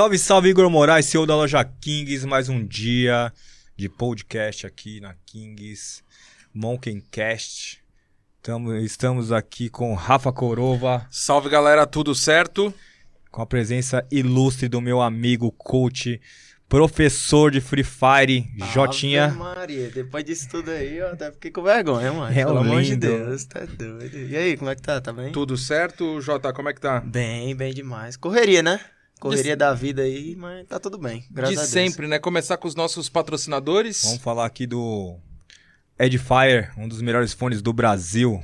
Salve, 0.00 0.18
salve, 0.18 0.48
Igor 0.48 0.70
Moraes, 0.70 1.04
CEO 1.04 1.26
da 1.26 1.36
loja 1.36 1.62
Kings. 1.62 2.26
Mais 2.26 2.48
um 2.48 2.66
dia 2.66 3.30
de 3.76 3.86
podcast 3.86 4.66
aqui 4.66 4.98
na 4.98 5.14
Kings 5.26 6.02
Monkencast. 6.54 7.82
Tamo, 8.40 8.74
estamos 8.76 9.30
aqui 9.30 9.68
com 9.68 9.92
Rafa 9.92 10.32
Corova, 10.32 11.06
Salve 11.10 11.50
galera, 11.50 11.86
tudo 11.86 12.14
certo? 12.14 12.72
com 13.30 13.42
a 13.42 13.46
presença 13.46 14.02
ilustre 14.10 14.70
do 14.70 14.80
meu 14.80 15.02
amigo 15.02 15.52
coach, 15.52 16.18
professor 16.66 17.50
de 17.50 17.60
Free 17.60 17.84
Fire, 17.84 18.50
Ave 18.58 18.72
Jotinha. 18.72 19.28
Maria, 19.28 19.90
depois 19.90 20.24
disso 20.24 20.48
tudo 20.48 20.70
aí, 20.70 20.96
eu 20.96 21.08
até 21.08 21.30
fiquei 21.30 21.50
com 21.50 21.62
vergonha, 21.62 22.10
mano. 22.10 22.32
É 22.32 22.42
Pelo 22.42 22.56
amor 22.56 22.80
de 22.80 22.92
lindo. 22.92 23.06
Deus, 23.06 23.44
tá 23.44 23.66
doido. 23.66 24.16
E 24.16 24.34
aí, 24.34 24.56
como 24.56 24.70
é 24.70 24.74
que 24.74 24.80
tá? 24.80 24.98
Tá 24.98 25.12
bem? 25.12 25.30
Tudo 25.30 25.58
certo, 25.58 26.22
Jota, 26.22 26.54
como 26.54 26.70
é 26.70 26.72
que 26.72 26.80
tá? 26.80 27.00
Bem, 27.00 27.54
bem 27.54 27.74
demais. 27.74 28.16
Correria, 28.16 28.62
né? 28.62 28.80
Correria 29.20 29.56
da 29.56 29.72
vida 29.74 30.02
aí, 30.02 30.34
mas 30.34 30.66
tá 30.66 30.80
tudo 30.80 30.96
bem. 30.98 31.24
Graças 31.30 31.54
De 31.54 31.58
a 31.58 31.62
Deus. 31.62 31.72
sempre, 31.72 32.06
né? 32.08 32.18
Começar 32.18 32.56
com 32.56 32.66
os 32.66 32.74
nossos 32.74 33.08
patrocinadores. 33.08 34.02
Vamos 34.04 34.22
falar 34.22 34.46
aqui 34.46 34.66
do 34.66 35.16
Edifier, 35.98 36.72
um 36.78 36.88
dos 36.88 37.02
melhores 37.02 37.32
fones 37.32 37.60
do 37.60 37.72
Brasil. 37.72 38.42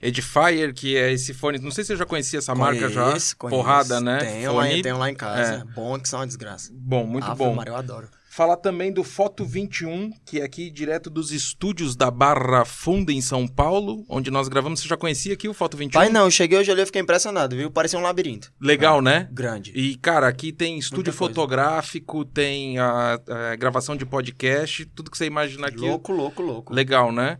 Edifier, 0.00 0.72
que 0.74 0.96
é 0.96 1.12
esse 1.12 1.34
fone, 1.34 1.58
não 1.58 1.70
sei 1.70 1.82
se 1.84 1.88
você 1.88 1.96
já 1.96 2.06
conhecia 2.06 2.38
essa 2.38 2.54
marca 2.54 2.88
já. 2.88 3.04
Conheço, 3.04 3.36
conheço. 3.36 3.56
Porrada, 3.62 4.00
né? 4.00 4.18
Tenho 4.18 4.52
lá, 4.52 4.64
Fone. 4.66 4.82
tenho 4.82 4.98
lá 4.98 5.10
em 5.10 5.14
casa. 5.14 5.64
Bom 5.74 5.98
que 5.98 6.08
são 6.08 6.20
uma 6.20 6.26
desgraça. 6.26 6.70
Bom, 6.72 7.04
muito 7.06 7.24
Ave 7.26 7.38
bom. 7.38 7.54
Maria, 7.54 7.72
eu 7.72 7.76
adoro. 7.76 8.08
Falar 8.30 8.56
também 8.58 8.92
do 8.92 9.02
Foto 9.02 9.44
21, 9.44 10.12
que 10.24 10.40
é 10.40 10.44
aqui 10.44 10.70
direto 10.70 11.08
dos 11.10 11.32
estúdios 11.32 11.96
da 11.96 12.10
Barra 12.10 12.64
Funda 12.64 13.12
em 13.12 13.20
São 13.20 13.48
Paulo, 13.48 14.04
onde 14.08 14.30
nós 14.30 14.48
gravamos. 14.48 14.80
Você 14.80 14.86
já 14.88 14.96
conhecia 14.96 15.32
aqui 15.32 15.48
o 15.48 15.54
Foto 15.54 15.76
21? 15.76 15.98
Pai, 15.98 16.08
não, 16.08 16.26
eu 16.26 16.30
cheguei 16.30 16.58
hoje 16.58 16.70
ali 16.70 16.82
e 16.82 16.86
fiquei 16.86 17.00
impressionado, 17.02 17.56
viu? 17.56 17.70
Parecia 17.70 17.98
um 17.98 18.02
labirinto. 18.02 18.52
Legal, 18.60 19.00
né? 19.00 19.28
Grande. 19.32 19.72
E, 19.74 19.96
cara, 19.96 20.28
aqui 20.28 20.52
tem 20.52 20.78
estúdio 20.78 21.06
Muita 21.06 21.18
coisa. 21.18 21.34
fotográfico, 21.34 22.24
tem 22.24 22.78
a, 22.78 23.18
a 23.52 23.56
gravação 23.56 23.96
de 23.96 24.04
podcast, 24.06 24.84
tudo 24.86 25.10
que 25.10 25.18
você 25.18 25.26
imagina 25.26 25.66
aqui. 25.66 25.78
Louco, 25.78 26.12
louco, 26.12 26.42
louco. 26.42 26.72
Legal, 26.74 27.10
né? 27.10 27.38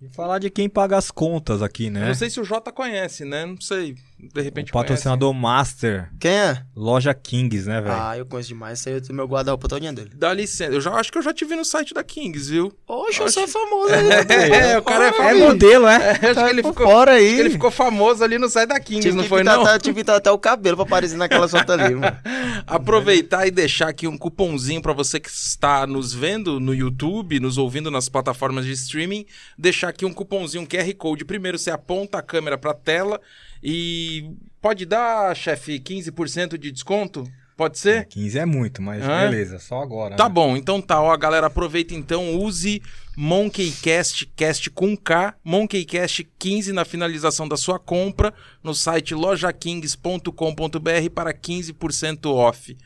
E 0.00 0.08
falar 0.08 0.38
de 0.38 0.50
quem 0.50 0.68
paga 0.68 0.96
as 0.96 1.10
contas 1.10 1.62
aqui, 1.62 1.86
Eu 1.86 1.92
né? 1.92 2.08
Não 2.08 2.14
sei 2.14 2.28
se 2.28 2.40
o 2.40 2.44
Jota 2.44 2.70
conhece, 2.72 3.24
né? 3.24 3.46
Não 3.46 3.60
sei. 3.60 3.96
De 4.18 4.40
repente 4.40 4.70
O 4.70 4.72
patrocinador 4.72 5.34
Master, 5.34 6.08
Quem 6.18 6.30
é? 6.30 6.62
loja 6.74 7.12
Kings, 7.12 7.68
né, 7.68 7.80
velho? 7.80 7.94
Ah, 7.94 8.16
eu 8.16 8.24
conheço 8.24 8.48
demais. 8.48 8.78
Esse 8.80 8.88
aí 8.88 8.96
é 8.96 9.12
o 9.12 9.14
meu 9.14 9.26
guarda-roupa 9.26 9.68
todinha 9.68 9.92
dele. 9.92 10.06
conhece. 10.08 10.18
Dá 10.20 10.32
licença. 10.32 10.72
Eu 10.72 10.80
já 10.80 10.92
acho 10.94 11.12
que 11.12 11.18
eu 11.18 11.22
já 11.22 11.34
te 11.34 11.44
vi 11.44 11.54
no 11.56 11.64
site 11.64 11.92
da 11.92 12.02
Kings, 12.02 12.50
viu? 12.50 12.72
Oxe, 12.88 13.20
eu 13.20 13.28
sou 13.28 13.46
famoso 13.46 13.92
aí. 13.92 14.02
né? 14.04 14.72
É, 14.72 14.78
o 14.78 14.82
cara 14.82 15.08
é 15.08 15.30
É 15.30 15.34
modelo, 15.34 15.86
é? 15.86 16.10
acho 16.12 16.34
que 16.44 16.50
ele 16.50 16.62
ficou, 16.62 16.86
fora 16.86 17.12
aí. 17.12 17.26
acho 17.26 17.34
que 17.34 17.40
ele 17.42 17.50
ficou 17.50 17.70
famoso 17.70 18.24
ali 18.24 18.38
no 18.38 18.48
site 18.48 18.68
da 18.68 18.80
Kings, 18.80 19.02
Tive 19.02 19.16
não 19.16 19.24
foi 19.24 19.40
pintar 19.42 19.56
não? 19.58 19.66
até- 19.66 19.78
tive 19.80 20.02
até 20.10 20.30
o 20.30 20.38
cabelo 20.38 20.76
pra 20.78 20.86
aparecer 20.86 21.16
naquela 21.16 21.46
foto 21.48 21.72
ali, 21.72 21.94
mano. 21.94 22.16
Aproveitar 22.66 23.46
e 23.46 23.50
deixar 23.50 23.88
aqui 23.88 24.06
um 24.08 24.16
cupomzinho 24.16 24.80
pra 24.80 24.92
você 24.92 25.20
que 25.20 25.28
está 25.28 25.86
nos 25.86 26.14
vendo 26.14 26.58
no 26.58 26.74
YouTube, 26.74 27.38
nos 27.40 27.58
ouvindo 27.58 27.90
nas 27.90 28.08
plataformas 28.08 28.64
de 28.64 28.72
streaming, 28.72 29.26
deixar 29.58 29.88
aqui 29.88 30.04
um 30.06 30.12
cupomzinho, 30.12 30.62
um 30.62 30.66
QR 30.66 30.92
Code. 30.94 31.24
Primeiro 31.24 31.58
você 31.58 31.70
aponta 31.70 32.18
a 32.18 32.22
câmera 32.22 32.56
pra 32.56 32.72
tela 32.72 33.20
e 33.64 34.30
pode 34.60 34.84
dar, 34.84 35.34
chefe, 35.34 35.80
15% 35.80 36.58
de 36.58 36.70
desconto? 36.70 37.24
Pode 37.56 37.78
ser? 37.78 38.06
15 38.06 38.38
é 38.38 38.44
muito, 38.44 38.82
mas 38.82 39.02
Hã? 39.04 39.30
beleza, 39.30 39.60
só 39.60 39.80
agora. 39.80 40.16
Tá 40.16 40.24
né? 40.24 40.30
bom, 40.30 40.56
então 40.56 40.82
tá, 40.82 41.00
ó, 41.00 41.16
galera, 41.16 41.46
aproveita 41.46 41.94
então, 41.94 42.34
use 42.34 42.82
Monkeycast, 43.16 44.26
cast 44.34 44.70
com 44.70 44.96
K, 44.96 45.34
Monkeycast 45.44 46.28
15 46.36 46.72
na 46.72 46.84
finalização 46.84 47.46
da 47.46 47.56
sua 47.56 47.78
compra 47.78 48.34
no 48.62 48.74
site 48.74 49.14
lojakings.com.br 49.14 51.10
para 51.14 51.32
15% 51.32 52.26
off. 52.26 52.76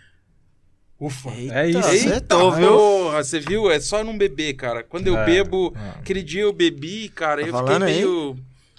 Ufa. 1.00 1.30
É 1.30 1.68
isso. 1.70 1.78
Eita, 1.78 1.88
Acertou, 1.88 2.52
viu? 2.52 2.68
Porra, 2.76 3.22
você 3.24 3.38
viu? 3.40 3.70
É 3.70 3.78
só 3.80 4.02
não 4.02 4.18
beber, 4.18 4.54
cara. 4.54 4.82
Quando 4.82 5.06
eu 5.06 5.16
É, 5.16 5.24
bebo, 5.24 5.72
é. 5.76 6.00
aquele 6.00 6.22
dia 6.22 6.42
eu 6.42 6.52
bebi, 6.52 7.08
cara, 7.08 7.40
Tá 7.40 7.46
eu 7.48 7.52
fiquei 7.54 7.66
falando 7.66 7.82
aí? 7.84 8.02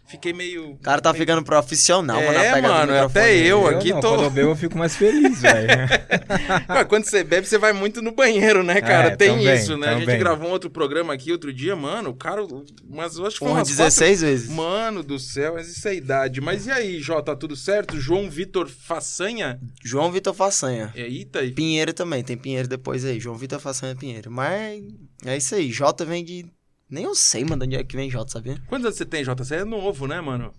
Fiquei 0.09 0.33
meio... 0.33 0.71
O 0.71 0.77
cara 0.79 0.99
tá 1.01 1.13
ficando 1.13 1.43
profissional, 1.43 2.19
É, 2.19 2.59
mano, 2.61 2.93
até 3.05 3.35
eu 3.37 3.61
Eu 3.61 3.67
aqui 3.67 3.91
não, 3.91 3.99
tô... 3.99 4.09
Quando 4.09 4.23
eu 4.23 4.29
bebo, 4.31 4.49
eu 4.49 4.55
fico 4.55 4.77
mais 4.77 4.95
feliz, 4.95 5.39
velho. 5.41 5.67
Quando 6.87 7.05
você 7.05 7.23
bebe, 7.23 7.47
você 7.47 7.57
vai 7.57 7.73
muito 7.73 8.01
no 8.01 8.11
banheiro, 8.11 8.63
né, 8.63 8.81
cara? 8.81 9.09
É, 9.09 9.15
Tem 9.15 9.29
também, 9.37 9.53
isso, 9.55 9.77
né? 9.77 9.87
A 9.89 9.93
gente 9.93 10.05
também. 10.05 10.19
gravou 10.19 10.47
um 10.49 10.51
outro 10.51 10.69
programa 10.69 11.13
aqui 11.13 11.31
outro 11.31 11.53
dia, 11.53 11.75
mano, 11.75 12.09
o 12.09 12.15
cara. 12.15 12.41
Mas 12.89 13.17
eu 13.17 13.25
acho 13.25 13.35
que 13.35 13.39
foi 13.39 13.47
Porra, 13.49 13.59
umas 13.59 13.67
16 13.67 14.21
vezes. 14.21 14.47
quatro- 14.47 14.63
Mano 14.63 15.03
do 15.03 15.19
céu, 15.19 15.53
mas 15.53 15.67
isso 15.69 15.87
é 15.87 15.95
idade. 15.95 16.41
Mas 16.41 16.65
e 16.65 16.71
aí, 16.71 16.99
Jota, 16.99 17.35
tudo 17.35 17.55
certo? 17.55 17.99
João 17.99 18.29
Vitor 18.29 18.67
Façanha? 18.67 19.59
João 19.83 20.11
Vitor 20.11 20.33
Façanha. 20.33 20.91
Eita, 20.95 21.43
e- 21.43 21.51
Pinheiro 21.51 21.93
também, 21.93 22.23
tem 22.23 22.35
Pinheiro 22.37 22.67
depois 22.67 23.05
aí. 23.05 23.19
João 23.19 23.35
Vitor 23.35 23.59
Façanha 23.59 23.95
Pinheiro. 23.95 24.31
Mas 24.31 24.81
é 25.25 25.37
isso 25.37 25.53
aí. 25.55 25.71
Jota 25.71 26.03
vem 26.03 26.23
de. 26.23 26.45
Nem 26.89 27.03
eu 27.03 27.13
sei, 27.15 27.43
mano, 27.45 27.59
de 27.61 27.65
onde 27.67 27.75
é 27.77 27.83
que 27.83 27.95
vem 27.95 28.09
Jota, 28.09 28.31
sabia? 28.31 28.57
quantos 28.67 28.85
anos 28.85 28.97
você 28.97 29.05
tem, 29.05 29.23
Jota? 29.23 29.43
Você 29.43 29.55
é 29.57 29.63
novo, 29.65 30.07
né, 30.07 30.19
mano? 30.21 30.51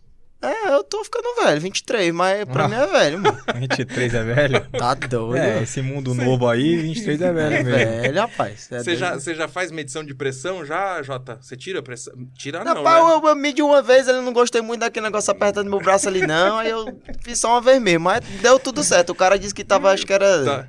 É, 0.42 0.72
eu 0.72 0.82
tô 0.82 1.04
ficando 1.04 1.44
velho, 1.44 1.60
23, 1.60 2.14
mas 2.14 2.46
pra 2.46 2.64
Ah. 2.64 2.68
mim 2.68 2.74
é 2.74 2.86
velho, 2.86 3.18
mano. 3.18 3.38
23 3.60 4.14
é 4.14 4.22
velho? 4.24 4.66
Tá 4.70 4.94
doido. 4.94 5.36
É, 5.36 5.62
esse 5.64 5.82
mundo 5.82 6.14
novo 6.14 6.48
aí, 6.48 6.76
23 6.78 7.20
é 7.20 7.30
velho 7.30 7.56
É 7.56 7.62
mesmo. 7.62 7.70
velho, 8.02 8.20
rapaz. 8.22 8.72
É 8.72 8.78
Você 8.78 8.84
doido. 8.84 8.98
já, 8.98 9.14
você 9.16 9.34
já 9.34 9.48
faz 9.48 9.70
medição 9.70 10.02
de 10.02 10.14
pressão 10.14 10.64
já, 10.64 11.02
Jota? 11.02 11.36
Você 11.42 11.56
tira 11.58 11.80
a 11.80 11.82
pressão? 11.82 12.14
Tira 12.34 12.64
Não, 12.64 12.74
não, 12.76 12.82
pá, 12.84 12.94
né? 12.94 13.00
eu, 13.22 13.28
eu 13.28 13.36
medi 13.36 13.60
uma 13.60 13.82
vez, 13.82 14.08
ele 14.08 14.22
não 14.22 14.32
gostei 14.32 14.62
muito 14.62 14.80
daquele 14.80 15.04
negócio 15.04 15.30
apertando 15.30 15.68
meu 15.68 15.78
braço 15.78 16.08
ali, 16.08 16.26
não. 16.26 16.56
Aí 16.56 16.70
eu 16.70 16.98
fiz 17.22 17.38
só 17.38 17.50
uma 17.50 17.60
vez 17.60 17.82
mesmo, 17.82 18.04
mas 18.04 18.24
deu 18.40 18.58
tudo 18.58 18.82
certo. 18.82 19.10
O 19.10 19.14
cara 19.14 19.38
disse 19.38 19.54
que 19.54 19.62
tava, 19.62 19.90
acho 19.92 20.06
que 20.06 20.12
era 20.14 20.42
Tá. 20.44 20.68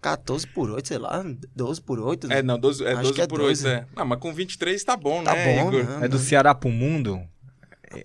14 0.00 0.46
por 0.48 0.70
8, 0.70 0.88
sei 0.88 0.98
lá, 0.98 1.22
12 1.54 1.80
por 1.82 1.98
8. 2.00 2.32
É, 2.32 2.42
não, 2.42 2.58
12, 2.58 2.84
é 2.84 2.92
Acho 2.92 3.02
12 3.02 3.14
que 3.14 3.20
é 3.22 3.26
por 3.26 3.38
12. 3.40 3.66
8, 3.66 3.76
é. 3.76 3.86
Não, 3.96 4.04
mas 4.06 4.18
com 4.18 4.32
23 4.32 4.82
tá 4.84 4.96
bom, 4.96 5.22
Tá 5.22 5.34
né, 5.34 5.54
bom, 5.62 5.68
Igor? 5.68 5.84
né? 5.84 6.06
É 6.06 6.08
do 6.08 6.18
Ceará 6.18 6.54
pro 6.54 6.70
mundo? 6.70 7.20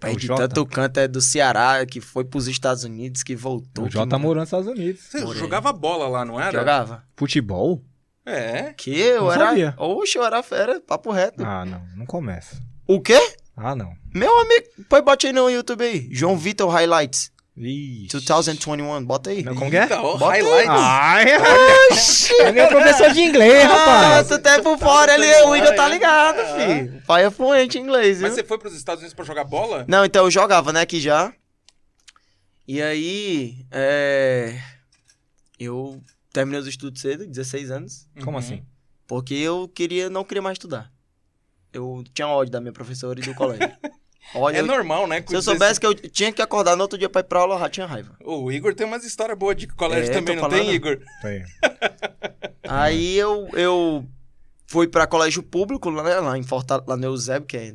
Pai, 0.01 0.13
o 0.13 0.17
de 0.17 0.25
Jota? 0.27 0.47
tanto 0.47 0.65
canto 0.65 0.99
é 0.99 1.07
do 1.07 1.21
Ceará, 1.21 1.85
que 1.85 2.01
foi 2.01 2.23
pros 2.25 2.47
Estados 2.47 2.83
Unidos, 2.83 3.21
que 3.21 3.35
voltou. 3.35 3.85
O 3.85 3.89
Jota 3.89 4.09
tá 4.09 4.15
que 4.17 4.21
morando 4.23 4.39
nos 4.41 4.47
Estados 4.47 4.67
Unidos. 4.67 5.01
Você 5.01 5.21
Morei. 5.21 5.39
jogava 5.39 5.71
bola 5.71 6.07
lá, 6.07 6.25
não 6.25 6.41
era? 6.41 6.57
Jogava. 6.57 7.03
Futebol? 7.15 7.83
É. 8.25 8.73
Que 8.75 8.99
eu 8.99 9.25
Não 9.25 9.31
era. 9.31 9.45
sabia. 9.45 9.75
Oxe, 9.77 10.17
eu 10.17 10.25
era 10.25 10.41
fera, 10.41 10.81
papo 10.81 11.11
reto. 11.11 11.43
Ah, 11.45 11.63
não, 11.63 11.81
não 11.95 12.05
começa. 12.07 12.59
O 12.87 12.99
quê? 12.99 13.19
Ah, 13.55 13.75
não. 13.75 13.93
Meu 14.13 14.35
amigo, 14.39 14.65
põe 14.89 15.01
bote 15.03 15.27
aí 15.27 15.33
no 15.33 15.47
YouTube 15.49 15.83
aí. 15.83 16.07
João 16.11 16.35
Vitor 16.35 16.67
Highlights 16.71 17.31
Ixi. 17.57 18.07
2021, 18.27 19.05
bota 19.05 19.29
aí. 19.29 19.41
Não, 19.43 19.55
como 19.55 19.71
que 19.71 19.77
é? 19.77 19.87
Ó, 19.93 20.17
Bota 20.17 20.33
aí. 20.33 20.41
highlights. 20.41 20.69
Ai, 20.69 21.25
Oxi! 21.89 22.33
é 22.41 22.51
meu 22.51 22.67
professor 22.67 23.11
de 23.13 23.21
inglês, 23.21 23.63
Ah, 23.63 23.67
rapaz. 23.67 24.27
tu 24.27 24.39
tá 24.39 24.61
por 24.61 24.77
fora 24.77 25.13
ali, 25.13 25.25
o 25.45 25.55
Igor 25.55 25.73
tá 25.73 25.87
ligado, 25.87 26.37
filho. 26.59 26.97
O 26.97 27.01
pai 27.05 27.23
é 27.25 27.31
fluente 27.31 27.77
em 27.77 27.81
inglês, 27.81 28.17
viu? 28.17 28.27
Mas 28.27 28.35
você 28.35 28.43
foi 28.43 28.57
pros 28.57 28.75
Estados 28.75 28.99
Unidos 29.01 29.13
pra 29.13 29.23
jogar 29.23 29.45
bola? 29.45 29.85
Não, 29.87 30.03
então 30.03 30.25
eu 30.25 30.31
jogava, 30.31 30.73
né, 30.73 30.81
aqui 30.81 30.99
já. 30.99 31.33
E 32.67 32.81
aí, 32.81 33.65
é... 33.71 34.59
Eu 35.57 36.01
terminei 36.33 36.59
os 36.59 36.67
estudos 36.67 36.99
cedo, 37.01 37.25
16 37.25 37.71
anos, 37.71 38.05
Como 38.19 38.31
Uhum. 38.31 38.37
assim? 38.37 38.63
porque 39.07 39.33
eu 39.35 39.69
queria, 39.69 40.09
não 40.09 40.25
queria 40.25 40.41
mais 40.41 40.55
estudar. 40.55 40.91
Eu 41.71 42.03
tinha 42.13 42.27
ódio 42.27 42.51
da 42.51 42.59
minha 42.59 42.73
professora 42.73 43.17
e 43.19 43.23
do 43.23 43.33
colégio. 43.33 43.69
Ódio. 44.33 44.57
É 44.57 44.61
eu- 44.61 44.65
normal, 44.65 45.07
né? 45.07 45.23
Se 45.27 45.35
eu 45.35 45.41
soubesse 45.41 45.79
que 45.79 45.85
eu 45.85 45.93
tinha 45.93 46.31
que 46.31 46.41
acordar 46.41 46.75
no 46.75 46.81
outro 46.81 46.97
dia 46.97 47.07
pra 47.09 47.21
ir 47.21 47.25
pra 47.25 47.39
aula, 47.41 47.55
eu 47.55 47.59
já 47.59 47.69
tinha 47.69 47.85
raiva. 47.85 48.17
O 48.23 48.51
Igor 48.51 48.73
tem 48.73 48.85
umas 48.87 49.03
histórias 49.05 49.37
boas 49.37 49.55
de 49.55 49.67
colégio 49.67 50.11
É, 50.11 50.13
também, 50.13 50.35
não 50.35 50.41
falando. 50.43 50.59
tem, 50.59 50.71
Igor? 50.71 50.99
Tem. 51.21 51.43
Aí 52.67 53.15
eu, 53.15 53.47
eu 53.53 54.05
fui 54.67 54.87
pra 54.87 55.07
colégio 55.07 55.43
público, 55.43 55.89
lá, 55.89 56.03
né, 56.03 56.15
lá 56.19 56.37
em 56.37 56.43
Fortaleza, 56.43 56.85
lá 56.89 56.97
no 56.97 57.05
Eusébio, 57.05 57.47
que 57.47 57.57
é 57.57 57.73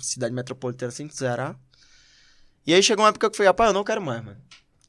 cidade 0.00 0.32
metropolitana 0.34 0.90
assim, 0.90 1.06
do 1.06 1.14
Ceará. 1.14 1.54
E 2.66 2.72
aí 2.74 2.82
chegou 2.82 3.02
uma 3.04 3.08
época 3.08 3.28
que 3.28 3.34
eu 3.34 3.36
falei, 3.36 3.48
rapaz, 3.48 3.68
eu 3.70 3.74
não 3.74 3.82
quero 3.84 4.00
mais, 4.00 4.22
mano. 4.22 4.36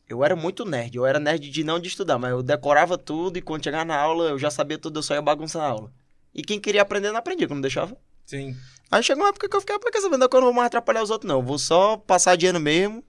Eu 0.08 0.24
era 0.24 0.36
muito 0.36 0.66
nerd, 0.66 0.96
eu 0.96 1.06
era 1.06 1.20
nerd 1.20 1.50
de 1.50 1.64
não 1.64 1.80
de 1.80 1.88
estudar, 1.88 2.18
mas 2.18 2.32
eu 2.32 2.44
decorava 2.44 2.98
tudo 2.98 3.38
e 3.38 3.42
quando 3.42 3.64
chegava 3.64 3.86
na 3.86 3.98
aula 3.98 4.30
eu 4.30 4.40
já 4.40 4.50
sabia 4.52 4.78
tudo, 4.78 5.00
eu 5.00 5.04
só 5.04 5.14
ia 5.14 5.22
bagunçar 5.22 5.64
a 5.64 5.68
aula. 5.68 5.92
E 6.34 6.42
quem 6.44 6.60
queria 6.60 6.82
aprender 6.82 7.10
não 7.12 7.18
aprendia, 7.18 7.48
que 7.48 7.54
não 7.54 7.62
deixava. 7.62 7.96
Sim. 8.30 8.56
Aí 8.92 9.02
chegou 9.02 9.24
uma 9.24 9.30
época 9.30 9.50
que 9.50 9.56
eu 9.56 9.60
fiquei, 9.60 9.76
quer 9.80 10.02
saber, 10.02 10.18
que 10.30 10.36
eu 10.36 10.40
não 10.40 10.48
vou 10.48 10.54
mais 10.54 10.68
atrapalhar 10.68 11.02
os 11.02 11.10
outros 11.10 11.28
não, 11.28 11.40
eu 11.40 11.44
vou 11.44 11.58
só 11.58 11.98
passar 11.98 12.38
ano 12.46 12.60
mesmo. 12.60 13.04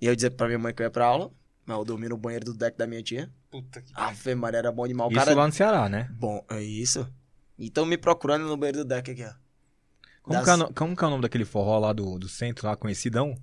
E 0.00 0.06
eu 0.06 0.14
dizia 0.14 0.30
pra 0.30 0.46
minha 0.46 0.58
mãe 0.58 0.74
que 0.74 0.82
eu 0.82 0.84
ia 0.84 0.90
pra 0.90 1.06
aula, 1.06 1.30
mas 1.64 1.78
eu 1.78 1.84
dormi 1.84 2.08
no 2.10 2.16
banheiro 2.18 2.44
do 2.44 2.52
deck 2.54 2.76
da 2.76 2.86
minha 2.86 3.02
tia. 3.02 3.30
Puta 3.50 3.80
que. 3.80 3.90
Ave 3.94 4.34
Maria, 4.34 4.58
era 4.58 4.70
bom 4.70 4.86
demais. 4.86 5.08
O 5.08 5.12
Isso 5.12 5.24
cara... 5.24 5.34
lá 5.34 5.46
no 5.46 5.52
Ceará, 5.52 5.88
né? 5.88 6.08
Bom, 6.12 6.44
é 6.50 6.60
isso. 6.62 7.08
Então 7.58 7.86
me 7.86 7.96
procurando 7.96 8.46
no 8.46 8.56
banheiro 8.56 8.78
do 8.78 8.84
deck 8.84 9.10
aqui, 9.10 9.24
ó. 9.24 9.32
Como, 10.22 10.36
Das- 10.36 10.44
que 10.44 10.50
é, 10.50 10.54
o 10.54 10.56
no- 10.58 10.74
como 10.74 10.94
que 10.96 11.02
é 11.02 11.06
o 11.06 11.10
nome 11.10 11.22
daquele 11.22 11.44
forró 11.46 11.78
lá 11.78 11.92
do, 11.94 12.18
do 12.18 12.28
centro, 12.28 12.66
lá 12.68 12.76
conhecidão? 12.76 13.34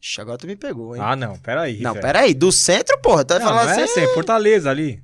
Ixi, 0.00 0.20
agora 0.20 0.36
tu 0.36 0.46
me 0.48 0.56
pegou, 0.56 0.96
hein? 0.96 1.02
Ah, 1.04 1.14
não, 1.14 1.38
peraí. 1.38 1.80
não, 1.80 1.92
velho. 1.92 2.04
pera 2.04 2.20
aí. 2.22 2.34
Do 2.34 2.50
centro, 2.50 2.98
porra. 3.00 3.24
Tu 3.24 3.28
vai 3.34 3.38
Não, 3.38 3.46
falar 3.46 3.64
não 3.66 3.70
é 3.72 3.82
assim? 3.84 4.00
assim, 4.04 4.14
Fortaleza 4.14 4.68
ali. 4.68 5.02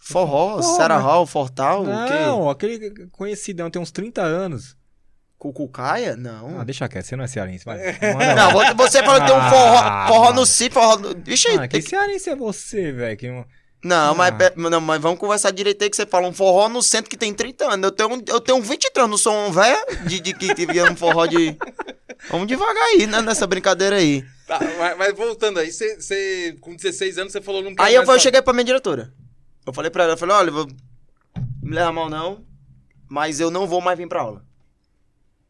Forró, 0.00 0.56
Porra. 0.56 0.62
Sarah 0.76 0.96
Hall, 0.98 1.26
Fortal, 1.26 1.82
o 1.82 1.86
quê? 1.86 2.14
Não, 2.26 2.48
aquele 2.50 3.06
conhecidão, 3.12 3.70
tem 3.70 3.80
uns 3.80 3.90
30 3.90 4.22
anos. 4.22 4.74
Cucucaia? 5.38 6.16
Não. 6.16 6.60
Ah, 6.60 6.64
deixa 6.64 6.88
quieto, 6.88 7.04
você 7.06 7.16
não 7.16 7.24
é 7.24 7.26
cearense, 7.26 7.64
vai. 7.64 7.78
Não, 8.36 8.50
vo- 8.52 8.74
você 8.76 9.02
falou 9.02 9.20
que 9.22 9.26
tem 9.26 9.34
um 9.36 9.40
forró, 9.48 9.78
Ah, 9.78 10.04
forró 10.08 10.32
no 10.34 10.44
si, 10.44 10.68
forró 10.68 10.96
no... 10.98 11.22
Ixi, 11.26 11.48
Ah, 11.58 11.66
que 11.66 11.80
que... 11.80 11.88
cearense 11.88 12.28
é 12.28 12.36
você, 12.36 12.92
velho? 12.92 13.16
Que... 13.16 13.28
não- 13.82 14.14
mas, 14.14 14.34
Ah. 14.34 14.50
pe- 14.50 14.52
não, 14.56 14.80
mas 14.82 15.00
vamos 15.00 15.18
conversar 15.18 15.50
direito 15.50 15.82
aí 15.82 15.88
que 15.88 15.96
você 15.96 16.04
fala 16.04 16.28
um 16.28 16.32
forró 16.32 16.68
no 16.68 16.82
centro 16.82 17.08
que 17.08 17.16
tem 17.16 17.32
30 17.32 17.72
anos. 17.72 17.84
Eu 17.84 17.90
tenho, 17.92 18.22
eu 18.28 18.40
tenho 18.40 18.60
23 18.60 19.04
anos, 19.06 19.10
não 19.10 19.16
sou 19.18 19.34
um 19.34 19.50
velho 19.50 19.78
de, 20.06 20.20
de 20.20 20.34
que 20.34 20.66
via 20.66 20.84
um 20.84 20.94
forró 20.96 21.24
de. 21.24 21.56
Vamos 22.28 22.46
devagar 22.46 22.82
aí, 22.94 23.06
né? 23.06 23.22
Nessa 23.22 23.46
brincadeira 23.46 23.96
aí. 23.96 24.22
Tá, 24.46 24.58
mas, 24.78 24.98
mas 24.98 25.16
voltando 25.16 25.58
aí, 25.58 25.72
você, 25.72 25.96
você, 25.96 26.54
com 26.60 26.76
16 26.76 27.16
anos, 27.16 27.32
você 27.32 27.40
falou 27.40 27.62
não 27.62 27.72
Aí 27.78 27.94
eu, 27.94 28.00
mais 28.00 28.06
fui- 28.08 28.16
eu 28.16 28.20
cheguei 28.20 28.42
pra 28.42 28.52
minha 28.52 28.64
diretora. 28.64 29.10
Eu 29.66 29.72
falei 29.72 29.90
pra 29.90 30.04
ela, 30.04 30.12
eu 30.14 30.16
falei, 30.16 30.34
olha, 30.36 30.50
vou 30.50 30.66
me 31.62 31.74
leva 31.74 31.92
mal 31.92 32.08
não, 32.08 32.44
mas 33.08 33.38
eu 33.40 33.50
não 33.50 33.66
vou 33.66 33.80
mais 33.80 33.96
vir 33.98 34.08
pra 34.08 34.22
aula. 34.22 34.44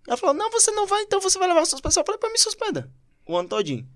Ela 0.07 0.17
falou, 0.17 0.35
não, 0.35 0.51
você 0.51 0.71
não 0.73 0.87
vai, 0.87 1.03
então 1.03 1.21
você 1.21 1.39
vai 1.39 1.49
levar 1.49 1.61
a 1.61 1.67
suspensão. 1.67 2.01
Eu 2.01 2.07
falei, 2.07 2.19
pra 2.19 2.31
me 2.31 2.39
suspenda. 2.39 2.91
O 3.27 3.37
ano 3.37 3.49
todinho. 3.49 3.87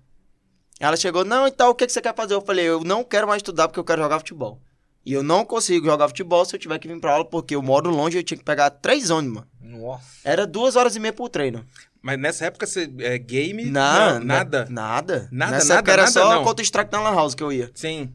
Ela 0.79 0.95
chegou, 0.97 1.23
não, 1.25 1.47
então 1.47 1.69
o 1.69 1.75
que, 1.75 1.85
que 1.85 1.91
você 1.91 2.01
quer 2.01 2.15
fazer? 2.15 2.33
Eu 2.33 2.41
falei, 2.41 2.65
eu 2.65 2.83
não 2.83 3.03
quero 3.03 3.27
mais 3.27 3.39
estudar 3.39 3.67
porque 3.67 3.79
eu 3.79 3.83
quero 3.83 4.01
jogar 4.01 4.19
futebol. 4.19 4.61
E 5.05 5.13
eu 5.13 5.21
não 5.21 5.45
consigo 5.45 5.85
jogar 5.85 6.07
futebol 6.07 6.43
se 6.45 6.55
eu 6.55 6.59
tiver 6.59 6.79
que 6.79 6.87
vir 6.87 6.99
pra 6.99 7.13
aula, 7.13 7.25
porque 7.25 7.55
eu 7.55 7.61
moro 7.61 7.89
longe 7.91 8.17
e 8.17 8.19
eu 8.19 8.23
tinha 8.23 8.37
que 8.37 8.43
pegar 8.43 8.69
três 8.71 9.09
ônibus, 9.09 9.43
mano. 9.61 9.79
Nossa. 9.79 10.05
Era 10.23 10.47
duas 10.47 10.75
horas 10.75 10.95
e 10.95 10.99
meia 10.99 11.13
por 11.13 11.29
treino. 11.29 11.65
Mas 12.01 12.19
nessa 12.19 12.45
época, 12.45 12.65
você, 12.65 12.91
é, 12.99 13.17
game, 13.17 13.65
Não, 13.65 14.19
não, 14.19 14.25
nada. 14.25 14.67
Nada. 14.69 15.27
Nada, 15.31 15.51
Nessa 15.51 15.67
nada, 15.69 15.79
época 15.79 15.91
era 15.91 16.01
nada, 16.03 16.11
só 16.11 16.33
não. 16.35 16.43
contra 16.43 16.63
strike 16.63 16.91
na 16.91 17.01
Lan 17.01 17.15
House 17.15 17.35
que 17.35 17.43
eu 17.43 17.51
ia. 17.51 17.71
Sim. 17.73 18.11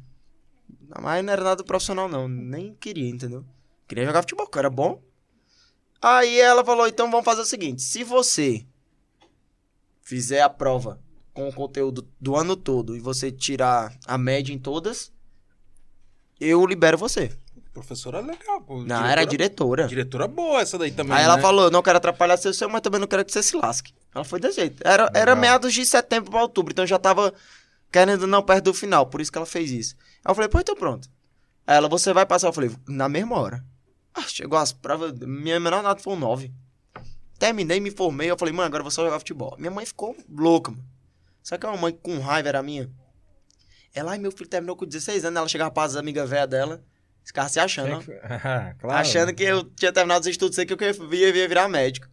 Mas 0.98 1.24
não 1.24 1.32
era 1.32 1.44
nada 1.44 1.62
profissional, 1.62 2.08
não. 2.08 2.26
Nem 2.26 2.74
queria, 2.74 3.08
entendeu? 3.08 3.44
Queria 3.86 4.04
jogar 4.04 4.22
futebol, 4.22 4.46
que 4.46 4.58
era 4.58 4.70
bom. 4.70 5.00
Aí 6.00 6.40
ela 6.40 6.64
falou: 6.64 6.86
então 6.86 7.10
vamos 7.10 7.24
fazer 7.24 7.42
o 7.42 7.46
seguinte: 7.46 7.82
se 7.82 8.02
você 8.02 8.64
fizer 10.00 10.40
a 10.40 10.48
prova 10.48 11.00
com 11.32 11.48
o 11.48 11.52
conteúdo 11.52 12.08
do 12.20 12.34
ano 12.36 12.56
todo 12.56 12.96
e 12.96 13.00
você 13.00 13.30
tirar 13.30 13.92
a 14.06 14.18
média 14.18 14.52
em 14.52 14.58
todas, 14.58 15.12
eu 16.40 16.64
libero 16.66 16.96
você. 16.96 17.30
Professora 17.72 18.18
legal, 18.18 18.60
pô. 18.62 18.82
Não, 18.82 19.06
era 19.06 19.24
diretora. 19.24 19.86
Diretora 19.86 20.26
boa 20.26 20.60
essa 20.60 20.76
daí 20.76 20.90
também, 20.90 21.16
Aí 21.16 21.22
ela 21.22 21.36
né? 21.36 21.42
falou: 21.42 21.70
não 21.70 21.82
quero 21.82 21.98
atrapalhar 21.98 22.36
seu 22.36 22.52
seu, 22.52 22.68
mas 22.68 22.80
também 22.80 23.00
não 23.00 23.06
quero 23.06 23.24
que 23.24 23.30
você 23.30 23.42
se 23.42 23.56
lasque. 23.56 23.92
Ela 24.12 24.24
foi 24.24 24.40
desse 24.40 24.56
jeito. 24.60 24.82
Era, 24.84 25.10
era 25.14 25.36
meados 25.36 25.72
de 25.72 25.86
setembro 25.86 26.30
pra 26.30 26.42
outubro, 26.42 26.72
então 26.72 26.84
já 26.84 26.98
tava 26.98 27.32
querendo 27.90 28.26
não 28.26 28.42
perto 28.42 28.64
do 28.66 28.74
final, 28.74 29.06
por 29.06 29.20
isso 29.20 29.30
que 29.32 29.38
ela 29.38 29.46
fez 29.46 29.70
isso. 29.70 29.96
Aí 30.24 30.30
eu 30.30 30.34
falei: 30.34 30.48
pô, 30.48 30.60
então 30.60 30.74
pronto. 30.76 31.08
Aí 31.66 31.76
ela: 31.76 31.88
você 31.88 32.12
vai 32.12 32.24
passar? 32.26 32.48
Eu 32.48 32.52
falei: 32.52 32.70
na 32.88 33.08
mesma 33.08 33.36
hora. 33.38 33.64
Ah, 34.14 34.22
chegou 34.22 34.58
as 34.58 34.72
provas, 34.72 35.12
minha 35.20 35.60
menor 35.60 35.82
nota 35.82 36.02
foi 36.02 36.14
um 36.14 36.18
9. 36.18 36.52
Terminei, 37.38 37.80
me 37.80 37.90
formei, 37.90 38.30
eu 38.30 38.36
falei: 38.36 38.52
mãe, 38.52 38.66
agora 38.66 38.80
eu 38.80 38.84
vou 38.84 38.90
só 38.90 39.04
jogar 39.04 39.18
futebol. 39.18 39.54
Minha 39.58 39.70
mãe 39.70 39.86
ficou 39.86 40.16
louca, 40.28 40.70
mano. 40.72 40.84
Sabe 41.42 41.60
que 41.60 41.66
uma 41.66 41.76
mãe 41.76 41.92
com 41.92 42.18
raiva 42.18 42.48
era 42.48 42.62
minha? 42.62 42.90
Ela, 43.94 44.12
ai, 44.12 44.18
meu 44.18 44.30
filho 44.30 44.48
terminou 44.48 44.76
com 44.76 44.84
16 44.84 45.24
anos, 45.24 45.38
ela 45.38 45.48
chegava 45.48 45.70
para 45.70 45.84
as 45.84 45.96
amigas 45.96 46.28
velhas 46.28 46.48
dela, 46.48 46.84
ficava 47.24 47.48
se 47.48 47.58
achando, 47.58 47.94
ó. 47.96 48.00
Ah, 48.22 48.74
claro. 48.78 49.00
Achando 49.00 49.34
que 49.34 49.42
eu 49.42 49.64
tinha 49.64 49.92
terminado 49.92 50.20
os 50.20 50.26
estudos, 50.26 50.54
sei 50.54 50.66
que 50.66 50.74
eu 50.74 50.78
ia, 51.12 51.28
ia 51.36 51.48
virar 51.48 51.68
médico. 51.68 52.06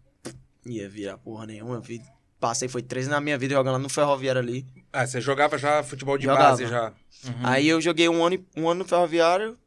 Ia 0.66 0.90
virar 0.90 1.18
porra 1.18 1.46
nenhuma. 1.46 1.80
vi- 1.82 2.02
Passei, 2.40 2.68
foi 2.68 2.84
três 2.84 3.08
na 3.08 3.20
minha 3.20 3.38
vida 3.38 3.56
jogando 3.56 3.74
lá 3.74 3.80
no 3.80 3.90
ferroviário 3.90 4.40
ali. 4.42 4.66
Ah, 4.94 5.06
você 5.08 5.20
jogava 5.20 5.58
já 5.58 5.82
futebol 5.84 6.18
de 6.18 6.26
Jogava. 6.26 6.50
base 6.50 6.68
já. 6.68 6.90
Uhum. 7.26 7.34
Aí 7.44 7.68
eu 7.68 7.82
joguei 7.82 8.08
um 8.08 8.24
ano, 8.24 8.46
um 8.56 8.70
ano 8.70 8.80
no 8.84 8.86
ferroviário. 8.88 9.58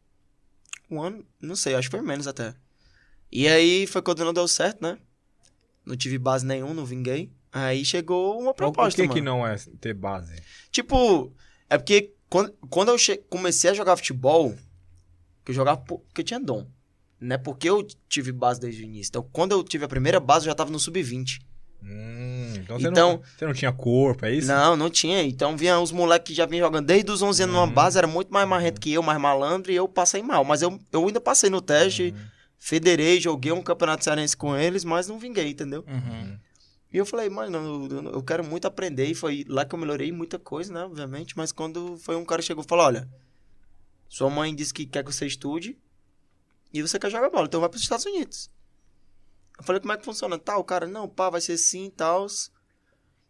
Um 0.91 1.01
ano, 1.03 1.25
não 1.41 1.57
sei, 1.57 1.75
acho 1.75 1.89
que 1.91 1.97
foi 1.97 2.05
menos 2.07 2.27
até. 2.29 2.55
E 3.31 3.47
aí 3.49 3.87
foi 3.87 4.03
quando 4.03 4.25
não 4.25 4.33
deu 4.33 4.47
certo, 4.49 4.83
né? 4.83 4.99
Não 5.85 5.97
tive 5.97 6.19
base 6.19 6.45
nenhum, 6.47 6.73
não 6.75 6.85
vinguei. 6.85 7.31
Aí 7.53 7.85
chegou 7.85 8.37
uma 8.39 8.47
Mas 8.51 8.57
proposta, 8.57 8.91
Por 8.91 8.95
que, 8.97 9.03
mano. 9.03 9.15
que 9.15 9.21
não 9.21 9.45
é 9.47 9.57
ter 9.81 9.95
base? 9.95 10.41
Tipo, 10.71 11.33
é 11.69 11.77
porque 11.77 12.13
quando, 12.29 12.53
quando 12.69 12.89
eu 12.91 12.99
che- 12.99 13.19
comecei 13.29 13.71
a 13.71 13.75
jogar 13.75 13.97
futebol, 13.97 14.55
que 15.45 15.51
eu 15.51 15.55
jogava 15.55 15.81
po- 15.81 15.99
porque 16.01 16.21
eu 16.21 16.25
tinha 16.25 16.39
dom. 16.41 16.67
Não 17.21 17.35
é 17.35 17.39
porque 17.39 17.69
eu 17.69 17.83
tive 18.09 18.31
base 18.33 18.61
desde 18.61 18.83
o 18.83 18.85
início. 18.85 19.11
Então, 19.11 19.29
quando 19.33 19.53
eu 19.53 19.63
tive 19.65 19.85
a 19.85 19.89
primeira 19.89 20.21
base, 20.21 20.47
eu 20.47 20.51
já 20.51 20.55
tava 20.55 20.71
no 20.71 20.79
sub-20. 20.79 21.41
Hum, 21.82 22.53
então, 22.56 22.79
você, 22.79 22.88
Então- 22.88 23.12
não, 23.15 23.23
você 23.38 23.47
não 23.47 23.53
tinha 23.55 23.73
corpo, 23.73 24.25
é 24.27 24.35
isso? 24.35 24.49
Não, 24.49 24.77
não 24.77 24.91
tinha. 24.91 25.23
Então, 25.23 25.56
vinha 25.56 25.79
os 25.81 25.91
moleques 25.93 26.29
que 26.29 26.35
já 26.35 26.47
vinham 26.47 26.67
jogando 26.67 26.87
desde 26.87 27.11
os 27.11 27.23
11 27.23 27.43
anos 27.43 27.55
numa 27.55 27.65
Uhum. 27.67 27.73
base, 27.73 27.97
era 27.99 28.06
muito 28.06 28.32
mais 28.32 28.47
marrento 28.49 28.81
que 28.81 28.93
eu, 28.93 29.03
mais 29.03 29.21
malandro, 29.21 29.73
e 29.73 29.77
eu 29.77 29.88
passei 29.88 30.23
mal. 30.23 30.44
Mas 30.44 30.62
eu, 30.62 30.79
eu 30.93 31.06
ainda 31.06 31.21
passei 31.21 31.49
no 31.50 31.61
teste, 31.61 32.15
Uhum. 32.17 32.25
federei, 32.59 33.21
joguei 33.21 33.53
um 33.53 33.62
campeonato 33.62 34.05
cearense 34.05 34.37
com 34.37 34.56
eles, 34.56 34.85
mas 34.85 35.09
não 35.09 35.19
vinguei, 35.19 35.49
entendeu? 35.49 35.85
Uhum. 35.88 36.38
E 36.93 36.97
eu 36.99 37.06
falei, 37.06 37.29
mano, 37.31 37.88
eu, 37.91 38.12
eu- 38.15 38.23
quero 38.23 38.44
muito 38.44 38.67
aprender. 38.67 39.06
E 39.06 39.15
foi 39.15 39.44
lá 39.49 39.65
que 39.65 39.75
eu 39.75 39.79
melhorei 39.79 40.11
muita 40.12 40.38
coisa, 40.41 40.73
né? 40.73 40.83
Obviamente. 40.85 41.37
Mas 41.37 41.53
quando 41.53 41.97
foi 41.99 42.17
um 42.17 42.25
cara 42.25 42.43
chegou 42.43 42.65
e 42.65 42.69
falou: 42.69 42.85
Olha, 42.85 43.09
sua 44.09 44.29
mãe 44.29 44.53
disse 44.55 44.75
que 44.75 44.85
quer 44.85 45.05
que 45.05 45.12
você 45.12 45.25
estude 45.25 45.79
e 46.73 46.83
você 46.83 46.99
quer 46.99 47.09
jogar 47.11 47.31
bola, 47.31 47.47
então 47.47 47.61
vai 47.61 47.69
para 47.69 47.76
os 47.76 47.83
Estados 47.83 48.05
Unidos. 48.06 48.50
Eu 49.61 49.65
falei, 49.65 49.81
como 49.81 49.93
é 49.93 49.97
que 49.99 50.05
funciona? 50.05 50.39
Tá, 50.39 50.57
o 50.57 50.65
cara, 50.65 50.87
não, 50.87 51.07
pá, 51.07 51.29
vai 51.29 51.41
ser 51.41 51.53
assim 51.53 51.87
e 51.87 51.91
tal. 51.91 52.27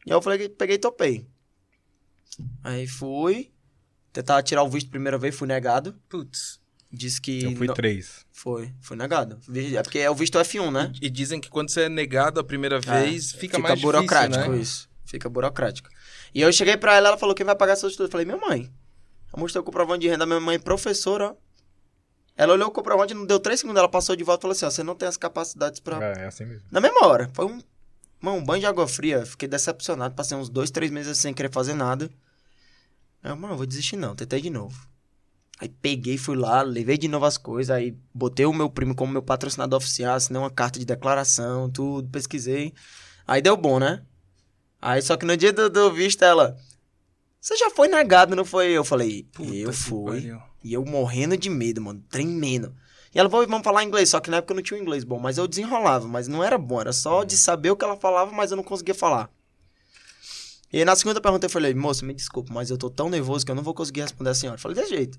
E 0.07 0.13
aí 0.13 0.17
eu 0.17 0.23
falei, 0.23 0.49
peguei 0.49 0.77
e 0.77 0.79
topei. 0.79 1.27
Aí 2.63 2.87
fui. 2.87 3.51
Tentar 4.13 4.43
tirar 4.43 4.63
o 4.63 4.69
visto 4.69 4.87
a 4.87 4.91
primeira 4.91 5.19
vez, 5.19 5.35
fui 5.35 5.47
negado. 5.49 6.01
Putz. 6.09 6.61
Disse 6.91 7.21
que. 7.21 7.45
Eu 7.45 7.57
fui 7.57 7.67
não- 7.67 7.75
três. 7.75 8.25
Foi, 8.33 8.73
fui 8.81 8.97
negado. 8.97 9.39
É 9.77 9.83
porque 9.83 9.99
é 9.99 10.09
o 10.11 10.15
visto 10.15 10.39
F1, 10.39 10.71
né? 10.71 10.93
E 11.03 11.11
dizem 11.11 11.41
que 11.41 11.51
quando 11.51 11.71
você 11.71 11.83
é 11.83 11.89
negado 11.89 12.41
a 12.41 12.45
primeira 12.45 12.77
É, 12.77 12.81
vez, 12.81 13.33
fica, 13.33 13.59
mais 13.59 13.81
burocrático 13.81 14.33
difícil, 14.35 14.53
né? 14.57 14.63
isso. 14.63 14.89
Fica 15.05 15.29
burocrático. 15.29 15.89
E 16.35 16.41
eu 16.41 16.53
cheguei 16.53 16.77
pra 16.77 16.95
ela, 16.95 17.09
ela 17.09 17.19
falou, 17.19 17.35
quem 17.35 17.45
vai 17.45 17.57
pagar 17.57 17.75
seus 17.77 17.93
estudos? 17.93 18.09
Eu 18.09 18.13
falei, 18.13 18.25
minha 18.25 18.39
mãe. 18.39 18.73
Eu 19.33 19.39
mostrei 19.39 19.61
o 19.61 19.65
comprovante 19.65 20.03
de 20.03 20.07
renda 20.07 20.19
da 20.19 20.27
minha 20.27 20.41
mãe, 20.41 20.59
professora, 20.59 21.31
ó. 21.33 21.37
Ela 22.37 22.55
olhou 22.55 22.69
o 22.69 22.71
comprovante, 22.71 23.13
não 23.13 23.27
deu 23.27 23.39
três 23.39 23.61
segundos, 23.61 23.79
ela 23.79 23.89
passou 23.89 24.17
de 24.17 24.25
volta 24.25 24.41
e 24.41 24.43
falou 24.43 24.53
assim, 24.53 24.65
ó, 24.65 24.71
você 24.71 24.83
não 24.83 24.95
tem 24.95 25.09
as 25.09 25.17
capacidades 25.17 25.81
pra... 25.81 26.03
É, 26.03 26.23
é 26.23 26.27
assim 26.27 26.45
mesmo. 26.45 26.67
Na 26.71 26.81
mesma 26.81 27.07
hora. 27.07 27.31
Foi 27.35 27.45
um, 27.45 27.61
mano, 28.21 28.39
um 28.39 28.45
banho 28.45 28.61
de 28.61 28.67
água 28.67 28.89
fria. 28.89 29.27
Fiquei 29.27 29.49
decepcionado, 29.49 30.15
passei 30.15 30.37
uns 30.37 30.49
dois, 30.49 30.71
três 30.71 30.91
meses 30.91 31.19
sem 31.19 31.35
querer 31.35 31.53
fazer 31.53 31.75
nada. 31.75 32.11
Aí, 33.23 33.31
eu, 33.31 33.37
mano, 33.37 33.57
vou 33.57 33.67
desistir 33.67 33.97
não, 33.97 34.15
tentei 34.15 34.41
de 34.41 34.49
novo. 34.49 34.89
Aí 35.61 35.69
peguei, 35.69 36.17
fui 36.17 36.37
lá, 36.37 36.63
levei 36.63 36.97
de 36.97 37.07
novo 37.07 37.27
as 37.27 37.37
coisas, 37.37 37.71
aí 37.71 37.95
botei 38.15 38.47
o 38.47 38.53
meu 38.53 38.71
primo 38.71 38.95
como 38.95 39.13
meu 39.13 39.23
patrocinador 39.23 39.77
oficial, 39.77 40.15
assinei 40.15 40.41
uma 40.41 40.51
carta 40.51 40.79
de 40.79 40.87
declaração, 40.87 41.69
tudo, 41.69 42.09
pesquisei. 42.09 42.73
Aí 43.27 43.43
deu 43.43 43.59
bom, 43.59 43.79
né? 43.79 44.03
Aí 44.81 45.03
só 45.03 45.19
que 45.19 45.27
no 45.27 45.37
dia 45.37 45.53
do, 45.53 45.69
do 45.69 45.93
visto 45.93 46.25
ela. 46.25 46.57
Você 47.39 47.57
já 47.57 47.69
foi 47.71 47.89
negado, 47.89 48.35
não 48.35 48.45
foi? 48.45 48.71
Eu 48.71 48.85
falei, 48.85 49.25
Puta 49.35 49.55
eu 49.55 49.73
fui. 49.73 50.23
pariu. 50.23 50.50
E 50.63 50.73
eu 50.73 50.85
morrendo 50.85 51.37
de 51.37 51.49
medo, 51.49 51.81
mano, 51.81 52.05
tremendo. 52.11 52.75
E 53.15 53.19
ela 53.19 53.29
falou, 53.29 53.47
vamos 53.47 53.65
falar 53.65 53.83
inglês, 53.83 54.11
só 54.11 54.21
que 54.21 54.31
na 54.31 54.37
época 54.37 54.53
eu 54.53 54.57
não 54.57 54.63
tinha 54.63 54.79
um 54.79 54.83
inglês 54.83 55.03
bom, 55.03 55.19
mas 55.19 55.37
eu 55.37 55.49
desenrolava, 55.49 56.07
mas 56.07 56.29
não 56.29 56.45
era 56.45 56.57
bom, 56.57 56.81
era 56.81 56.93
só 56.93 57.25
de 57.25 57.37
saber 57.37 57.71
o 57.71 57.77
que 57.77 57.85
ela 57.85 57.97
falava, 57.97 58.31
mas 58.31 58.51
eu 58.51 58.57
não 58.57 58.63
conseguia 58.63 58.95
falar. 58.95 59.31
E 60.73 60.79
aí 60.79 60.85
na 60.85 60.95
segunda 60.95 61.21
pergunta 61.21 61.47
eu 61.47 61.51
falei, 61.51 61.75
moça, 61.75 62.05
me 62.05 62.15
desculpa, 62.15 62.53
mas 62.53 62.71
eu 62.71 62.79
tô 62.79 62.89
tão 62.89 63.11
nervoso 63.11 63.45
que 63.45 63.51
eu 63.51 63.57
não 63.57 63.63
vou 63.63 63.75
conseguir 63.75 64.03
responder 64.03 64.31
a 64.31 64.35
senhora. 64.35 64.57
Eu 64.57 64.61
falei, 64.61 64.77
desse 64.77 64.91
jeito. 64.91 65.19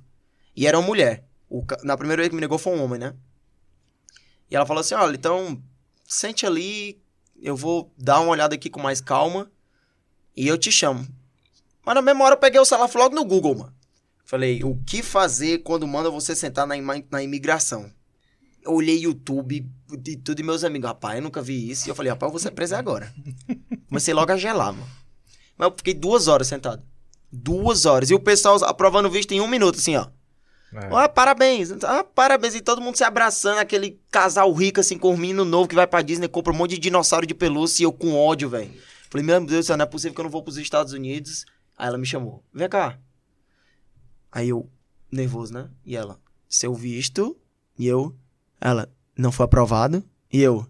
E 0.55 0.65
era 0.65 0.79
uma 0.79 0.87
mulher. 0.87 1.25
O 1.49 1.65
na 1.83 1.97
primeira 1.97 2.21
vez 2.21 2.29
que 2.29 2.35
me 2.35 2.39
negou 2.39 2.57
foi 2.57 2.73
um 2.73 2.81
homem, 2.81 2.97
né? 2.97 3.13
E 4.49 4.55
ela 4.55 4.65
falou 4.65 4.79
assim, 4.79 4.95
olha, 4.95 5.15
então, 5.15 5.61
sente 6.05 6.45
ali, 6.45 7.01
eu 7.41 7.55
vou 7.55 7.91
dar 7.97 8.21
uma 8.21 8.31
olhada 8.31 8.55
aqui 8.55 8.69
com 8.69 8.79
mais 8.79 9.01
calma 9.01 9.51
e 10.35 10.47
eu 10.47 10.57
te 10.57 10.71
chamo. 10.71 11.05
Mas 11.85 11.95
na 11.95 12.01
mesma 12.01 12.23
hora 12.23 12.35
eu 12.35 12.39
peguei 12.39 12.59
o 12.59 12.65
celular 12.65 12.89
logo 12.95 13.15
no 13.15 13.25
Google, 13.25 13.55
mano. 13.55 13.80
Falei, 14.31 14.63
o 14.63 14.77
que 14.85 15.03
fazer 15.03 15.57
quando 15.57 15.85
manda 15.85 16.09
você 16.09 16.33
sentar 16.33 16.65
na, 16.65 16.75
na 17.11 17.21
imigração? 17.21 17.91
Eu 18.63 18.71
olhei 18.71 18.99
YouTube 18.99 19.69
e 20.07 20.15
tudo 20.15 20.39
e 20.39 20.43
meus 20.43 20.63
amigos, 20.63 20.87
rapaz, 20.87 21.17
eu 21.17 21.21
nunca 21.21 21.41
vi 21.41 21.69
isso. 21.69 21.85
E 21.85 21.91
eu 21.91 21.95
falei, 21.95 22.13
rapaz, 22.13 22.29
eu 22.29 22.31
vou 22.31 22.39
ser 22.39 22.51
preso 22.51 22.73
agora. 22.73 23.13
Comecei 23.89 24.13
logo 24.13 24.31
a 24.31 24.37
gelar, 24.37 24.71
mano. 24.71 24.87
Mas 25.57 25.69
eu 25.69 25.75
fiquei 25.75 25.93
duas 25.93 26.29
horas 26.29 26.47
sentado. 26.47 26.81
Duas 27.29 27.85
horas. 27.85 28.09
E 28.09 28.13
o 28.13 28.21
pessoal 28.21 28.57
aprovando 28.63 29.07
o 29.07 29.11
visto 29.11 29.33
em 29.33 29.41
um 29.41 29.49
minuto, 29.49 29.79
assim, 29.79 29.97
ó. 29.97 30.07
É. 30.75 30.89
Ah, 30.93 31.09
parabéns. 31.09 31.69
Ah, 31.83 32.05
parabéns. 32.05 32.55
E 32.55 32.61
todo 32.61 32.79
mundo 32.79 32.95
se 32.95 33.03
abraçando, 33.03 33.57
aquele 33.57 33.99
casal 34.09 34.49
rico, 34.53 34.79
assim, 34.79 34.97
com 34.97 35.13
um 35.13 35.17
menino 35.17 35.43
novo 35.43 35.67
que 35.67 35.75
vai 35.75 35.87
pra 35.87 36.01
Disney, 36.01 36.29
compra 36.29 36.53
um 36.53 36.55
monte 36.55 36.75
de 36.75 36.79
dinossauro 36.79 37.27
de 37.27 37.33
pelúcia 37.33 37.83
e 37.83 37.85
eu 37.85 37.91
com 37.91 38.15
ódio, 38.15 38.47
velho. 38.47 38.71
Falei, 39.09 39.27
meu 39.27 39.45
Deus 39.45 39.65
do 39.65 39.67
céu, 39.67 39.75
não 39.75 39.83
é 39.83 39.89
possível 39.89 40.15
que 40.15 40.21
eu 40.21 40.23
não 40.23 40.31
vou 40.31 40.41
pros 40.41 40.55
Estados 40.55 40.93
Unidos. 40.93 41.45
Aí 41.77 41.89
ela 41.89 41.97
me 41.97 42.05
chamou, 42.05 42.41
vem 42.53 42.69
cá. 42.69 42.97
Aí 44.31 44.49
eu, 44.49 44.69
nervoso, 45.11 45.53
né? 45.53 45.69
E 45.85 45.95
ela, 45.95 46.19
seu 46.47 46.73
visto. 46.73 47.37
E 47.77 47.87
eu, 47.87 48.15
ela, 48.59 48.91
não 49.17 49.31
foi 49.31 49.45
aprovado. 49.45 50.03
E 50.31 50.41
eu, 50.41 50.65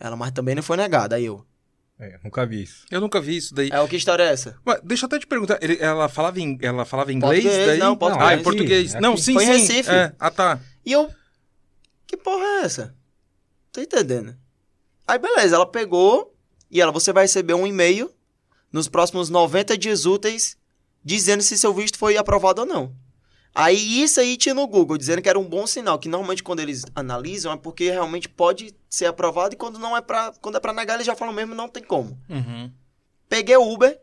ela, 0.00 0.16
mas 0.16 0.30
também 0.32 0.54
não 0.54 0.62
foi 0.62 0.76
negado. 0.76 1.14
Aí 1.14 1.24
eu, 1.26 1.44
É, 1.98 2.18
nunca 2.22 2.46
vi 2.46 2.62
isso. 2.62 2.86
Eu 2.90 3.00
nunca 3.00 3.20
vi 3.20 3.36
isso 3.36 3.54
daí. 3.54 3.70
é, 3.72 3.80
o 3.80 3.88
que 3.88 3.96
história 3.96 4.22
é 4.22 4.32
essa? 4.32 4.56
Ué, 4.66 4.80
deixa 4.84 5.04
eu 5.04 5.08
até 5.08 5.18
te 5.18 5.26
perguntar, 5.26 5.58
ele- 5.60 5.78
ela, 5.80 6.08
falava 6.08 6.40
em, 6.40 6.56
ela 6.62 6.84
falava 6.84 7.12
inglês 7.12 7.42
Português, 7.42 7.66
daí? 7.68 7.78
não, 7.78 7.96
português. 7.96 8.28
Ah, 8.30 8.34
em 8.34 8.42
português. 8.42 8.94
Não, 8.94 9.16
sim, 9.16 9.34
Foi 9.34 9.42
em 9.44 9.46
sim. 9.46 9.52
Recife. 9.74 9.90
É. 9.90 10.14
Ah, 10.18 10.30
tá. 10.30 10.60
E 10.86 10.92
eu, 10.92 11.10
que 12.06 12.16
porra 12.16 12.44
é 12.44 12.60
essa? 12.62 12.94
Tô 13.72 13.80
entendendo. 13.80 14.34
Aí 15.06 15.18
beleza, 15.18 15.56
ela 15.56 15.66
pegou 15.66 16.34
e 16.70 16.80
ela, 16.80 16.92
você 16.92 17.12
vai 17.12 17.24
receber 17.24 17.54
um 17.54 17.66
e-mail 17.66 18.10
nos 18.72 18.88
próximos 18.88 19.28
90 19.28 19.76
dias 19.76 20.04
úteis 20.06 20.56
dizendo 21.04 21.42
se 21.42 21.56
seu 21.58 21.72
visto 21.74 21.98
foi 21.98 22.16
aprovado 22.16 22.62
ou 22.62 22.66
não. 22.66 22.94
Aí 23.54 24.02
isso 24.02 24.20
aí 24.20 24.36
tinha 24.36 24.54
no 24.54 24.66
Google, 24.68 24.96
dizendo 24.98 25.20
que 25.22 25.28
era 25.28 25.38
um 25.38 25.44
bom 25.48 25.66
sinal, 25.66 25.98
que 25.98 26.08
normalmente 26.08 26.42
quando 26.42 26.60
eles 26.60 26.84
analisam 26.94 27.52
é 27.52 27.56
porque 27.56 27.90
realmente 27.90 28.28
pode 28.28 28.74
ser 28.88 29.06
aprovado 29.06 29.54
e 29.54 29.56
quando 29.56 29.78
não 29.78 29.96
é 29.96 30.00
pra, 30.00 30.32
quando 30.40 30.56
é 30.56 30.60
pra 30.60 30.72
negar 30.72 30.94
eles 30.94 31.06
já 31.06 31.16
falam 31.16 31.34
mesmo, 31.34 31.54
não 31.54 31.68
tem 31.68 31.82
como. 31.82 32.16
Uhum. 32.28 32.70
Peguei 33.28 33.56
o 33.56 33.72
Uber, 33.72 33.98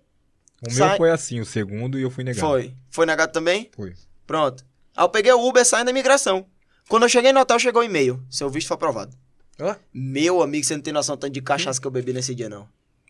O 0.68 0.70
Sai- 0.72 0.90
meu 0.90 0.98
foi 0.98 1.12
assim, 1.12 1.40
o 1.40 1.46
segundo, 1.46 1.98
e 1.98 2.02
eu 2.02 2.10
fui 2.12 2.24
negado. 2.24 2.46
foi. 2.46 2.76
Foi 2.90 3.06
negado 3.06 3.32
também? 3.32 3.70
Foi. 3.76 3.94
Pronto. 4.28 4.66
Aí 4.96 5.04
eu 5.06 5.10
peguei 5.10 5.32
o 5.32 5.48
Uber 5.48 5.64
saindo 5.66 5.86
da 5.86 5.92
imigração. 5.92 6.46
Quando 6.90 7.04
eu 7.04 7.10
cheguei 7.10 7.32
no 7.32 7.40
hotel, 7.40 7.58
chegou 7.60 7.82
o 7.82 7.86
e-mail. 7.86 8.22
Seu 8.30 8.50
visto 8.50 8.68
foi 8.68 8.76
aprovado. 8.76 9.16
Hã? 9.60 9.78
Meu 9.94 10.42
amigo, 10.42 10.66
você 10.66 10.76
não 10.76 10.82
tem 10.84 10.94
noção 10.94 11.16
do 11.16 11.20
tanto 11.20 11.34
de 11.34 11.42
cachaça 11.42 11.80
que 11.80 11.88
eu 11.88 11.92
bebi 11.92 12.12
nesse 12.14 12.36
dia, 12.36 12.50
não. 12.50 12.68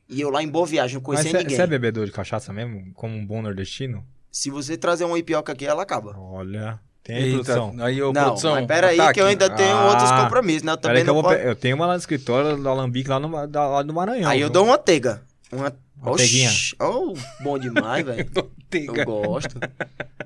E 0.08 0.22
eu 0.22 0.30
lá 0.30 0.44
em 0.44 0.48
Boa 0.48 0.66
Viagem, 0.66 0.96
não 0.96 1.02
Mas 1.02 1.06
conhecia 1.06 1.32
você 1.32 1.38
ninguém. 1.40 1.56
você 1.56 1.62
é 1.64 1.68
bebedor 1.68 2.06
de 2.06 2.12
cachaça 2.12 2.54
mesmo? 2.54 2.92
Como 2.94 3.16
um 3.16 3.26
bom 3.26 3.42
nordestino? 3.42 4.06
Se 4.32 4.50
você 4.50 4.78
trazer 4.78 5.06
uma 5.06 5.18
ipioca 5.18 5.52
aqui, 5.54 5.66
ela 5.66 5.82
acaba. 5.84 6.16
Olha. 6.18 6.80
Tem 7.04 7.18
aí, 7.18 7.24
Eita, 7.26 7.44
produção. 7.54 7.76
aí, 7.86 8.02
ô, 8.02 8.12
não, 8.12 8.24
produção. 8.24 8.56
mas 8.56 8.66
pera 8.66 8.88
aí 8.88 8.98
tá 8.98 9.14
que 9.14 9.22
eu 9.22 9.28
ainda 9.28 9.48
tenho 9.50 9.76
Ah, 9.76 9.90
outros 9.92 10.12
compromissos, 10.12 10.64
né? 10.64 10.72
Eu 10.72 10.78
Peraí 10.78 10.98
também 10.98 11.02
eu, 11.02 11.06
não 11.08 11.14
vou 11.14 11.24
posso... 11.24 11.36
pe- 11.38 11.48
eu 11.48 11.56
tenho 11.56 11.76
uma 11.76 11.86
lá 11.86 11.94
no 11.94 12.00
escritório 12.00 12.58
do 12.58 12.68
Alambique 12.68 13.08
lá 13.10 13.20
no, 13.20 13.48
da- 13.48 13.68
lá 13.68 13.84
do 13.84 13.94
Maranhão. 13.94 14.28
Aí 14.30 14.42
eu 14.42 14.48
viu? 14.48 14.54
dou 14.54 14.66
uma 14.66 14.78
teiga. 14.78 15.22
Uma... 15.52 15.72
Oxi, 16.02 16.76
oh, 16.82 17.14
bom 17.42 17.58
demais, 17.60 18.04
velho. 18.06 18.30
Eu 18.74 19.06
gosto. 19.06 19.58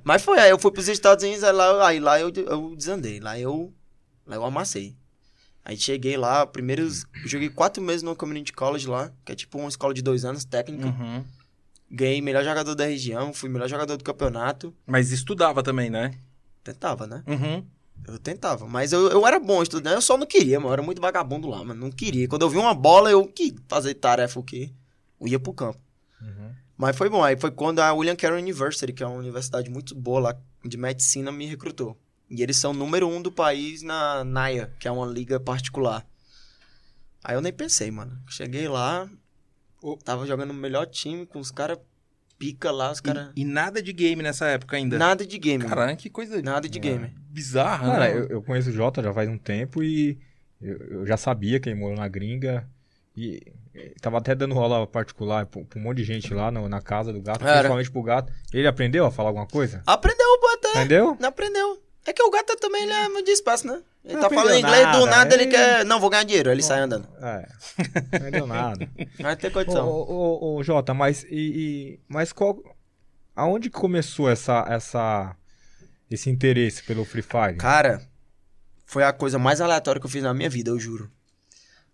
Mas 0.03 0.21
foi, 0.23 0.39
aí 0.39 0.49
eu 0.49 0.57
fui 0.57 0.71
pros 0.71 0.87
Estados 0.87 1.23
Unidos, 1.23 1.43
aí 1.43 1.51
lá, 1.51 1.87
aí 1.87 1.99
lá 1.99 2.19
eu, 2.19 2.31
eu 2.35 2.73
desandei. 2.75 3.19
Lá 3.19 3.37
eu, 3.39 3.71
lá 4.25 4.35
eu 4.37 4.43
amassei. 4.45 4.95
Aí 5.63 5.77
cheguei 5.77 6.17
lá, 6.17 6.45
primeiros. 6.45 7.05
Eu 7.23 7.29
joguei 7.29 7.49
quatro 7.49 7.81
meses 7.83 8.01
no 8.01 8.15
Community 8.15 8.53
College 8.53 8.87
lá, 8.87 9.11
que 9.23 9.31
é 9.31 9.35
tipo 9.35 9.57
uma 9.57 9.69
escola 9.69 9.93
de 9.93 10.01
dois 10.01 10.25
anos, 10.25 10.45
técnica. 10.45 10.87
Uhum. 10.87 11.23
Ganhei 11.91 12.21
melhor 12.21 12.43
jogador 12.43 12.75
da 12.75 12.85
região, 12.85 13.33
fui 13.33 13.49
melhor 13.49 13.67
jogador 13.67 13.97
do 13.97 14.03
campeonato. 14.03 14.73
Mas 14.85 15.11
estudava 15.11 15.63
também, 15.63 15.89
né? 15.89 16.13
Tentava, 16.63 17.07
né? 17.07 17.23
Uhum. 17.27 17.65
Eu 18.07 18.19
tentava. 18.19 18.67
Mas 18.67 18.93
eu, 18.93 19.09
eu 19.09 19.25
era 19.27 19.39
bom 19.39 19.61
estudando, 19.61 19.95
eu 19.95 20.01
só 20.01 20.17
não 20.17 20.25
queria, 20.25 20.59
mano. 20.59 20.69
Eu 20.69 20.73
era 20.73 20.81
muito 20.81 21.01
vagabundo 21.01 21.47
lá, 21.47 21.63
mano. 21.63 21.79
Não 21.79 21.91
queria. 21.91 22.27
Quando 22.27 22.43
eu 22.43 22.49
vi 22.49 22.57
uma 22.57 22.73
bola, 22.73 23.11
eu 23.11 23.25
que 23.27 23.55
fazer 23.67 23.93
tarefa 23.95 24.39
o 24.39 24.43
quê? 24.43 24.71
Eu 25.19 25.27
ia 25.27 25.39
pro 25.39 25.53
campo. 25.53 25.79
Uhum. 26.21 26.51
Mas 26.77 26.95
foi 26.95 27.09
bom. 27.09 27.23
Aí 27.23 27.37
foi 27.37 27.51
quando 27.51 27.79
a 27.79 27.93
William 27.93 28.15
Carey 28.15 28.41
University, 28.41 28.93
que 28.93 29.03
é 29.03 29.07
uma 29.07 29.17
universidade 29.17 29.69
muito 29.69 29.93
boa 29.93 30.19
lá 30.19 30.37
de 30.63 30.77
medicina, 30.77 31.31
me 31.31 31.45
recrutou. 31.45 31.97
E 32.29 32.43
eles 32.43 32.57
são 32.57 32.73
número 32.73 33.07
um 33.07 33.21
do 33.21 33.31
país 33.31 33.81
na 33.81 34.23
NAIA, 34.23 34.71
que 34.79 34.87
é 34.87 34.91
uma 34.91 35.05
liga 35.07 35.39
particular. 35.39 36.05
Aí 37.23 37.35
eu 37.35 37.41
nem 37.41 37.51
pensei, 37.51 37.89
mano. 37.91 38.17
Cheguei 38.27 38.67
lá, 38.67 39.09
tava 40.03 40.25
jogando 40.27 40.51
o 40.51 40.53
melhor 40.53 40.85
time 40.85 41.25
com 41.25 41.39
os 41.39 41.51
caras 41.51 41.77
pica 42.37 42.71
lá, 42.71 42.91
os 42.91 43.01
caras. 43.01 43.31
E, 43.35 43.41
e 43.41 43.45
nada 43.45 43.81
de 43.81 43.91
game 43.91 44.21
nessa 44.23 44.45
época 44.47 44.77
ainda. 44.77 44.97
Nada 44.97 45.25
de 45.25 45.37
game. 45.37 45.63
mano. 45.63 45.75
Caralho, 45.75 45.97
que 45.97 46.09
coisa 46.09 46.41
Nada 46.41 46.69
de 46.69 46.79
game. 46.79 47.13
bizarra, 47.29 47.91
Cara, 47.91 47.99
né? 48.13 48.17
eu, 48.19 48.27
eu 48.27 48.41
conheço 48.43 48.69
o 48.69 48.73
Jota 48.73 49.01
já 49.03 49.13
faz 49.13 49.27
um 49.27 49.37
tempo 49.37 49.83
e 49.83 50.17
eu, 50.61 50.77
eu 50.77 51.05
já 51.05 51.17
sabia 51.17 51.59
que 51.59 51.67
ele 51.69 51.79
morou 51.79 51.97
na 51.97 52.07
gringa. 52.07 52.69
E 53.17 53.41
tava 54.01 54.17
até 54.19 54.33
dando 54.33 54.53
rola 54.55 54.87
particular 54.87 55.45
pra, 55.45 55.59
um 55.59 55.81
monte 55.81 55.97
de 55.97 56.03
gente 56.05 56.33
lá 56.33 56.49
no- 56.49 56.69
na 56.69 56.79
casa 56.79 57.11
do 57.11 57.21
gato, 57.21 57.41
Era. 57.43 57.53
principalmente 57.55 57.91
pro 57.91 58.03
gato. 58.03 58.31
Ele 58.53 58.67
aprendeu 58.67 59.05
a 59.05 59.11
falar 59.11 59.29
alguma 59.29 59.47
coisa? 59.47 59.83
Aprendeu, 59.85 60.25
até. 60.53 60.69
Aprendeu? 60.69 61.17
Não 61.19 61.27
aprendeu. 61.29 61.83
É 62.09 62.13
que 62.13 62.23
o 62.23 62.31
gato 62.31 62.55
também 62.57 62.83
ele 62.83 62.91
é 62.93 63.07
muito 63.09 63.25
disperso, 63.27 63.67
né? 63.67 63.83
Ele 64.03 64.13
Não 64.15 64.21
tá 64.21 64.25
aprendeu 64.27 64.45
falando 64.47 64.59
inglês, 64.65 64.81
do 64.87 65.05
nada, 65.05 65.05
nada 65.05 65.35
ele 65.35 65.43
ele- 65.43 65.51
quer. 65.51 65.85
Não, 65.85 65.99
vou 65.99 66.09
ganhar 66.09 66.23
dinheiro. 66.23 66.49
Ele 66.49 66.63
sai 66.63 66.79
andando. 66.79 67.07
É. 67.21 67.47
Não 67.77 68.17
aprendeu 68.17 68.47
nada. 68.47 68.89
Não 69.19 69.35
tem 69.35 69.49
Ô, 69.49 69.53
condição. 69.53 69.87
ô, 69.87 70.11
ô, 70.11 70.55
ô, 70.55 70.63
Jota, 70.63 70.91
mas 70.93 71.23
e, 71.25 71.27
e- 71.29 71.99
mas 72.07 72.33
qual 72.33 72.57
aonde 73.35 73.69
que 73.69 73.77
começou 73.79 74.27
essa 74.27 74.65
essa 74.67 75.35
esse 76.09 76.29
interesse 76.31 76.81
pelo 76.83 77.05
Free 77.05 77.21
Fire? 77.21 77.57
Cara, 77.57 78.01
foi 78.87 79.03
a 79.03 79.13
coisa 79.13 79.37
mais 79.37 79.61
aleatória 79.61 80.01
que 80.01 80.07
eu 80.07 80.11
fiz 80.11 80.23
na 80.23 80.33
minha 80.33 80.49
vida, 80.49 80.71
eu 80.71 80.79
juro. 80.79 81.11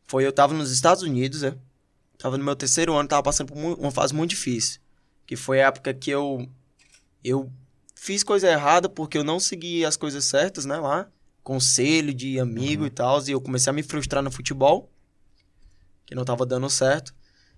Foi, 0.07 0.25
eu 0.25 0.31
tava 0.31 0.53
nos 0.53 0.71
Estados 0.71 1.03
Unidos, 1.03 1.41
né? 1.41 1.55
Tava 2.17 2.37
no 2.37 2.43
meu 2.45 2.55
terceiro 2.55 2.93
ano, 2.93 3.09
tava 3.09 3.23
passando 3.23 3.47
por 3.51 3.57
uma 3.57 3.91
fase 3.91 4.13
muito 4.13 4.29
difícil. 4.29 4.79
Que 5.27 5.35
foi 5.35 5.61
a 5.61 5.67
época 5.67 5.93
que 5.93 6.09
eu. 6.09 6.47
Eu 7.21 7.51
fiz 7.95 8.23
coisa 8.23 8.47
errada 8.49 8.87
porque 8.87 9.17
eu 9.17 9.23
não 9.23 9.39
segui 9.39 9.83
as 9.85 9.97
coisas 9.97 10.25
certas, 10.25 10.65
né? 10.65 10.77
Lá. 10.77 11.07
Conselho 11.43 12.13
de 12.13 12.39
amigo 12.39 12.85
e 12.85 12.89
tal. 12.89 13.21
E 13.25 13.31
eu 13.31 13.41
comecei 13.41 13.69
a 13.71 13.73
me 13.73 13.81
frustrar 13.81 14.21
no 14.21 14.29
futebol. 14.29 14.91
Que 16.05 16.13
não 16.13 16.25
tava 16.25 16.45
dando 16.45 16.69
certo. 16.69 17.15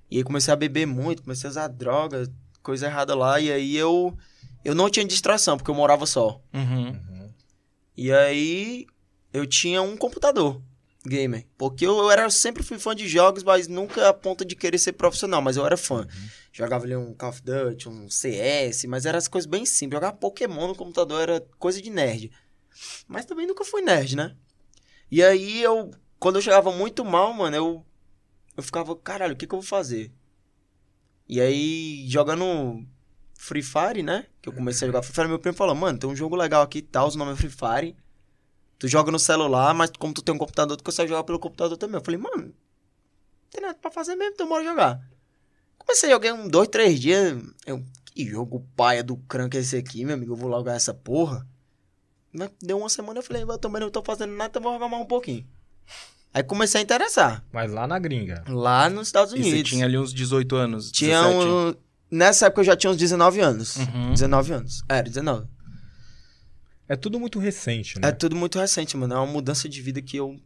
E 0.10 0.17
aí 0.17 0.24
comecei 0.24 0.53
a 0.53 0.58
beber 0.58 0.86
muito, 0.86 1.24
comecei 1.24 1.48
a 1.48 1.51
usar 1.51 1.67
droga, 1.67 2.32
coisa 2.63 2.86
errada 2.86 3.13
lá. 3.15 3.39
E 3.39 3.51
aí 3.51 3.75
eu. 3.75 4.15
Eu 4.63 4.75
não 4.75 4.89
tinha 4.89 5.06
distração, 5.06 5.58
porque 5.58 5.72
eu 5.72 5.75
morava 5.75 6.06
só. 6.06 6.41
Uhum. 6.53 7.29
E 7.96 8.12
aí 8.12 8.86
eu 9.34 9.46
tinha 9.46 9.82
um 9.82 9.96
computador 9.96 10.62
gamer. 11.07 11.45
Porque 11.57 11.85
eu, 11.85 11.97
eu 11.97 12.11
era, 12.11 12.29
sempre 12.29 12.61
fui 12.61 12.77
fã 12.77 12.95
de 12.95 13.07
jogos, 13.07 13.43
mas 13.43 13.67
nunca 13.67 14.07
a 14.09 14.13
ponto 14.13 14.45
de 14.45 14.55
querer 14.55 14.77
ser 14.77 14.93
profissional, 14.93 15.41
mas 15.41 15.57
eu 15.57 15.65
era 15.65 15.77
fã. 15.77 16.07
Jogava 16.51 16.85
ali 16.85 16.95
um 16.95 17.13
Call 17.13 17.29
of 17.29 17.41
Duty, 17.41 17.89
um 17.89 18.09
CS, 18.09 18.85
mas 18.85 19.05
eram 19.05 19.17
as 19.17 19.27
coisas 19.27 19.49
bem 19.49 19.65
simples. 19.65 19.97
Jogar 19.97 20.13
Pokémon 20.13 20.67
no 20.67 20.75
computador 20.75 21.21
era 21.21 21.41
coisa 21.57 21.81
de 21.81 21.89
nerd. 21.89 22.31
Mas 23.07 23.25
também 23.25 23.47
nunca 23.47 23.65
fui 23.65 23.81
nerd, 23.81 24.15
né? 24.15 24.35
E 25.09 25.23
aí 25.23 25.61
eu, 25.63 25.91
quando 26.19 26.35
eu 26.35 26.41
chegava 26.41 26.71
muito 26.71 27.03
mal, 27.03 27.33
mano, 27.33 27.55
eu, 27.55 27.85
eu 28.55 28.63
ficava, 28.63 28.95
caralho, 28.95 29.33
o 29.33 29.37
que, 29.37 29.47
que 29.47 29.55
eu 29.55 29.59
vou 29.59 29.67
fazer? 29.67 30.11
E 31.27 31.41
aí, 31.41 32.05
jogando 32.07 32.85
Free 33.35 33.61
Fire, 33.61 34.03
né? 34.03 34.25
Que 34.41 34.49
eu 34.49 34.53
comecei 34.53 34.85
a 34.85 34.89
jogar 34.89 35.01
Free 35.01 35.13
Fire, 35.13 35.27
meu 35.27 35.39
primo 35.39 35.55
falou, 35.55 35.75
mano, 35.75 35.97
tem 35.97 36.09
um 36.09 36.15
jogo 36.15 36.35
legal 36.35 36.61
aqui 36.61 36.79
e 36.79 36.81
tal, 36.81 37.09
o 37.09 37.15
nome 37.15 37.33
é 37.33 37.35
Free 37.35 37.49
Fire. 37.49 37.95
Tu 38.79 38.88
joga 38.88 39.12
no 39.12 39.17
celular, 39.19 39.74
mas 39.74 39.91
como 39.98 40.13
tu 40.13 40.22
tem 40.22 40.34
um 40.34 40.38
computador, 40.38 40.77
tu 40.77 40.84
consegue 40.84 41.10
jogar 41.10 41.24
pelo 41.24 41.39
computador 41.39 41.77
também. 41.77 41.96
Eu 42.00 42.05
falei, 42.05 42.19
mano, 42.19 42.43
não 42.46 42.53
tem 43.51 43.62
nada 43.62 43.77
pra 43.81 43.89
fazer 43.91 44.15
mesmo, 44.15 44.34
então 44.34 44.48
bora 44.48 44.63
jogar. 44.63 45.01
Comecei 45.77 46.10
a 46.10 46.13
jogar 46.13 46.34
um, 46.34 46.48
dois, 46.48 46.67
três 46.67 47.00
dias. 47.00 47.41
Eu, 47.65 47.84
que 48.13 48.25
jogo 48.25 48.65
paia 48.75 49.03
do 49.03 49.17
crank 49.17 49.55
é 49.57 49.60
esse 49.62 49.75
aqui, 49.77 50.03
meu 50.05 50.15
amigo? 50.15 50.34
Eu 50.34 50.38
vou 50.38 50.50
logar 50.50 50.75
essa 50.75 50.93
porra. 50.93 51.48
Mas 52.31 52.51
deu 52.62 52.77
uma 52.77 52.89
semana, 52.89 53.19
eu 53.19 53.24
falei, 53.24 53.41
eu 53.43 53.57
também 53.57 53.81
não 53.81 53.89
tô 53.89 54.03
fazendo 54.03 54.31
nada, 54.34 54.50
então 54.50 54.62
vou 54.62 54.74
jogar 54.74 54.88
mais 54.89 55.01
um 55.01 55.07
pouquinho. 55.07 55.48
Aí 56.34 56.43
comecei 56.43 56.79
a 56.81 56.84
interessar. 56.84 57.43
Mas 57.51 57.72
lá 57.72 57.88
na 57.88 57.98
gringa. 57.98 58.43
Lá 58.48 58.89
nos 58.89 59.07
Estados 59.07 59.34
E 59.34 59.38
Unidos. 59.38 59.51
você 59.60 59.63
tinha 59.63 59.86
ali 59.86 59.98
uns 59.98 60.13
18 60.13 60.55
anos, 60.55 60.91
Tinha 60.91 61.22
17. 61.24 61.48
um... 61.48 61.75
Nessa 62.12 62.46
época 62.46 62.62
eu 62.62 62.65
já 62.65 62.75
tinha 62.75 62.91
uns 62.91 62.98
19 62.98 63.39
anos. 63.39 63.75
Uhum. 63.77 64.12
19 64.12 64.53
anos. 64.53 64.84
Era, 64.88 65.03
19. 65.10 65.48
É 66.89 66.96
tudo 66.96 67.20
muito 67.20 67.39
recente, 67.39 68.00
né? 68.00 68.10
É 68.10 68.12
tudo 68.12 68.36
muito 68.36 68.58
recente, 68.58 68.96
mano. 68.96 69.13
É 69.13 69.17
uma 69.17 69.25
mudança 69.25 69.67
de 69.67 69.82
vida 69.82 70.01
que 70.01 70.17
eu. 70.17 70.39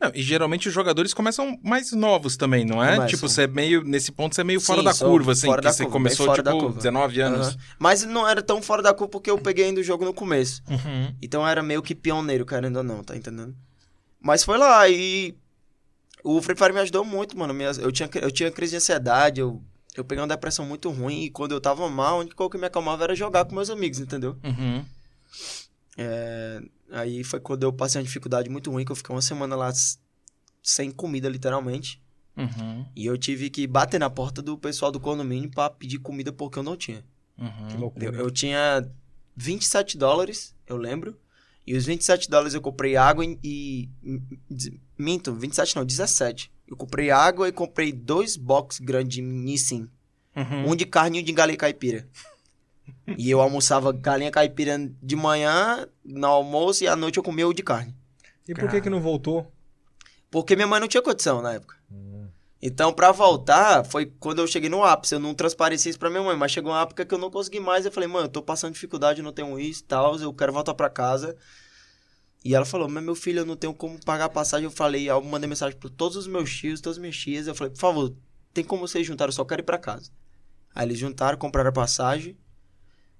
Não, 0.00 0.10
e 0.14 0.22
geralmente 0.22 0.68
os 0.68 0.74
jogadores 0.74 1.12
começam 1.14 1.58
mais 1.62 1.92
novos 1.92 2.36
também, 2.36 2.64
não 2.64 2.82
é? 2.82 2.94
Começam. 2.94 3.06
Tipo, 3.06 3.28
você 3.28 3.42
é 3.42 3.46
meio. 3.46 3.82
Nesse 3.82 4.12
ponto, 4.12 4.34
você 4.34 4.42
é 4.42 4.44
meio 4.44 4.60
fora 4.60 4.80
Sim, 4.80 4.84
da 4.84 4.92
sou 4.94 5.10
curva, 5.10 5.32
assim. 5.32 5.46
fora 5.46 5.60
que 5.60 5.68
da 5.68 5.72
você 5.72 5.82
curva, 5.84 5.92
começou, 5.92 6.26
fora 6.26 6.42
da 6.42 6.52
tipo, 6.52 6.62
curva. 6.64 6.76
19 6.78 7.20
anos. 7.20 7.48
Aham. 7.48 7.56
Mas 7.78 8.04
não 8.04 8.28
era 8.28 8.42
tão 8.42 8.62
fora 8.62 8.82
da 8.82 8.94
curva 8.94 9.10
porque 9.10 9.30
eu 9.30 9.38
peguei 9.38 9.66
ainda 9.66 9.80
o 9.80 9.84
jogo 9.84 10.04
no 10.04 10.14
começo. 10.14 10.62
Uhum. 10.68 11.14
Então 11.20 11.46
era 11.46 11.62
meio 11.62 11.82
que 11.82 11.94
pioneiro, 11.94 12.46
querendo 12.46 12.76
ou 12.76 12.82
não, 12.84 13.02
tá 13.02 13.16
entendendo? 13.16 13.54
Mas 14.20 14.44
foi 14.44 14.58
lá 14.58 14.88
e. 14.88 15.36
O 16.22 16.42
Free 16.42 16.56
Fire 16.56 16.72
me 16.72 16.80
ajudou 16.80 17.04
muito, 17.04 17.38
mano. 17.38 17.54
Eu 17.80 17.92
tinha, 17.92 18.08
eu 18.20 18.30
tinha 18.30 18.50
crise 18.50 18.72
de 18.72 18.76
ansiedade, 18.76 19.40
eu, 19.40 19.62
eu 19.96 20.04
peguei 20.04 20.20
uma 20.20 20.28
depressão 20.28 20.66
muito 20.66 20.90
ruim 20.90 21.22
e 21.24 21.30
quando 21.30 21.52
eu 21.52 21.60
tava 21.60 21.88
mal, 21.88 22.16
a 22.16 22.20
única 22.20 22.34
coisa 22.34 22.50
que 22.50 22.58
me 22.58 22.66
acalmava 22.66 23.04
era 23.04 23.14
jogar 23.14 23.44
com 23.44 23.54
meus 23.54 23.70
amigos, 23.70 24.00
entendeu? 24.00 24.36
Uhum. 24.44 24.84
É, 25.98 26.62
aí 26.92 27.24
foi 27.24 27.40
quando 27.40 27.64
eu 27.64 27.72
passei 27.72 28.00
uma 28.00 28.04
dificuldade 28.06 28.48
muito 28.48 28.70
ruim, 28.70 28.84
que 28.84 28.92
eu 28.92 28.96
fiquei 28.96 29.14
uma 29.14 29.20
semana 29.20 29.56
lá 29.56 29.70
sem 30.62 30.90
comida, 30.90 31.28
literalmente. 31.28 32.00
Uhum. 32.36 32.86
E 32.94 33.04
eu 33.04 33.18
tive 33.18 33.50
que 33.50 33.66
bater 33.66 33.98
na 33.98 34.08
porta 34.08 34.40
do 34.40 34.56
pessoal 34.56 34.92
do 34.92 35.00
condomínio 35.00 35.50
pra 35.50 35.68
pedir 35.68 35.98
comida 35.98 36.32
porque 36.32 36.58
eu 36.58 36.62
não 36.62 36.76
tinha. 36.76 37.04
Que 37.36 37.42
Uhum. 37.74 37.80
loucura. 37.80 38.04
Eu, 38.06 38.12
eu 38.14 38.30
tinha 38.30 38.88
27 39.36 39.98
dólares, 39.98 40.54
eu 40.66 40.76
lembro. 40.76 41.18
E 41.66 41.76
os 41.76 41.84
27 41.84 42.30
dólares 42.30 42.54
eu 42.54 42.60
comprei 42.60 42.96
água 42.96 43.24
e, 43.24 43.38
e- 43.42 43.88
e- 44.50 44.80
Minto, 44.96 45.34
27 45.34 45.76
não, 45.76 45.84
17. 45.84 46.50
Eu 46.66 46.76
comprei 46.76 47.10
água 47.10 47.48
e 47.48 47.52
comprei 47.52 47.92
dois 47.92 48.36
box 48.36 48.78
grandes 48.80 49.16
de 49.16 49.22
Nissin. 49.22 49.88
Uhum. 50.34 50.70
Um 50.70 50.76
de 50.76 50.86
carne 50.86 51.18
e 51.18 51.20
um 51.22 51.24
de 51.24 51.32
galinha 51.32 51.58
caipira. 51.58 52.08
E 53.16 53.30
eu 53.30 53.40
almoçava 53.40 53.92
galinha 53.92 54.30
caipira 54.30 54.78
de 55.02 55.16
manhã, 55.16 55.86
no 56.04 56.26
almoço, 56.26 56.84
e 56.84 56.88
à 56.88 56.96
noite 56.96 57.16
eu 57.16 57.22
comia 57.22 57.46
o 57.46 57.54
de 57.54 57.62
carne. 57.62 57.94
E 58.48 58.54
por 58.54 58.68
que 58.68 58.80
que 58.80 58.90
não 58.90 59.00
voltou? 59.00 59.52
Porque 60.30 60.56
minha 60.56 60.66
mãe 60.66 60.80
não 60.80 60.88
tinha 60.88 61.02
condição 61.02 61.42
na 61.42 61.54
época. 61.54 61.76
Então, 62.60 62.92
pra 62.92 63.12
voltar, 63.12 63.84
foi 63.84 64.06
quando 64.18 64.40
eu 64.40 64.46
cheguei 64.46 64.68
no 64.68 64.82
ápice. 64.82 65.14
Eu 65.14 65.20
não 65.20 65.32
transpareci 65.32 65.90
isso 65.90 65.98
pra 65.98 66.10
minha 66.10 66.22
mãe, 66.22 66.36
mas 66.36 66.50
chegou 66.50 66.72
uma 66.72 66.82
época 66.82 67.06
que 67.06 67.14
eu 67.14 67.18
não 67.18 67.30
consegui 67.30 67.60
mais. 67.60 67.86
Eu 67.86 67.92
falei, 67.92 68.08
mãe, 68.08 68.22
eu 68.22 68.28
tô 68.28 68.42
passando 68.42 68.72
dificuldade, 68.72 69.20
eu 69.20 69.24
não 69.24 69.32
tenho 69.32 69.58
isso 69.60 69.82
e 69.82 69.84
tal, 69.84 70.16
eu 70.16 70.32
quero 70.32 70.52
voltar 70.52 70.74
pra 70.74 70.90
casa. 70.90 71.36
E 72.44 72.54
ela 72.54 72.64
falou, 72.64 72.88
mas 72.88 73.02
meu 73.02 73.14
filho, 73.14 73.40
eu 73.40 73.46
não 73.46 73.56
tenho 73.56 73.72
como 73.72 74.02
pagar 74.04 74.24
a 74.24 74.28
passagem. 74.28 74.64
Eu 74.64 74.70
falei, 74.70 75.08
eu 75.08 75.22
mandei 75.22 75.48
mensagem 75.48 75.78
pra 75.78 75.88
todos 75.88 76.16
os 76.16 76.26
meus 76.26 76.52
tios, 76.52 76.80
todas 76.80 76.96
as 76.96 77.00
minhas 77.00 77.16
tias. 77.16 77.46
Eu 77.46 77.54
falei, 77.54 77.72
por 77.72 77.78
favor, 77.78 78.14
tem 78.52 78.64
como 78.64 78.86
vocês 78.86 79.06
juntarem, 79.06 79.28
eu 79.28 79.34
só 79.34 79.44
quero 79.44 79.62
ir 79.62 79.64
pra 79.64 79.78
casa. 79.78 80.10
Aí 80.74 80.86
eles 80.86 80.98
juntaram, 80.98 81.38
compraram 81.38 81.70
a 81.70 81.72
passagem. 81.72 82.36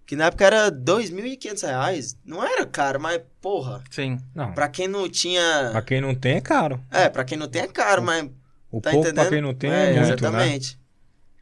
Que 0.09 0.17
na 0.17 0.25
época 0.25 0.47
era 0.47 0.71
2.500 0.73 1.63
reais. 1.67 2.17
Não 2.25 2.43
era 2.43 2.65
caro, 2.65 2.99
mas, 2.99 3.21
porra, 3.43 3.85
Sim. 3.91 4.19
Não, 4.35 4.55
pra 4.55 4.67
quem 4.67 4.89
não 4.89 5.07
tinha. 5.07 5.69
pra 5.71 5.83
quem 5.83 6.01
não 6.01 6.15
tem 6.15 6.37
é 6.37 6.41
caro. 6.41 6.83
É, 6.91 7.11
pra 7.11 7.25
quem 7.27 7.37
não 7.37 7.47
tem 7.47 7.61
é 7.61 7.67
caro, 7.67 8.03
mas. 8.03 8.25
O 8.73 8.81
Tá 8.81 8.91
pouco 8.91 9.07
entendendo? 9.07 9.25
pra 9.27 9.31
quem 9.37 9.43
não 9.43 9.55
tem 9.55 9.71
é, 9.71 9.75
é, 9.75 9.87
muito, 9.87 9.99
né? 9.99 10.05
Exatamente. 10.15 10.81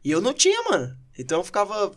E 0.03 0.11
eu 0.11 0.19
não 0.19 0.33
tinha, 0.33 0.61
mano. 0.69 0.97
Então 1.17 1.37
eu 1.39 1.43
ficava. 1.45 1.93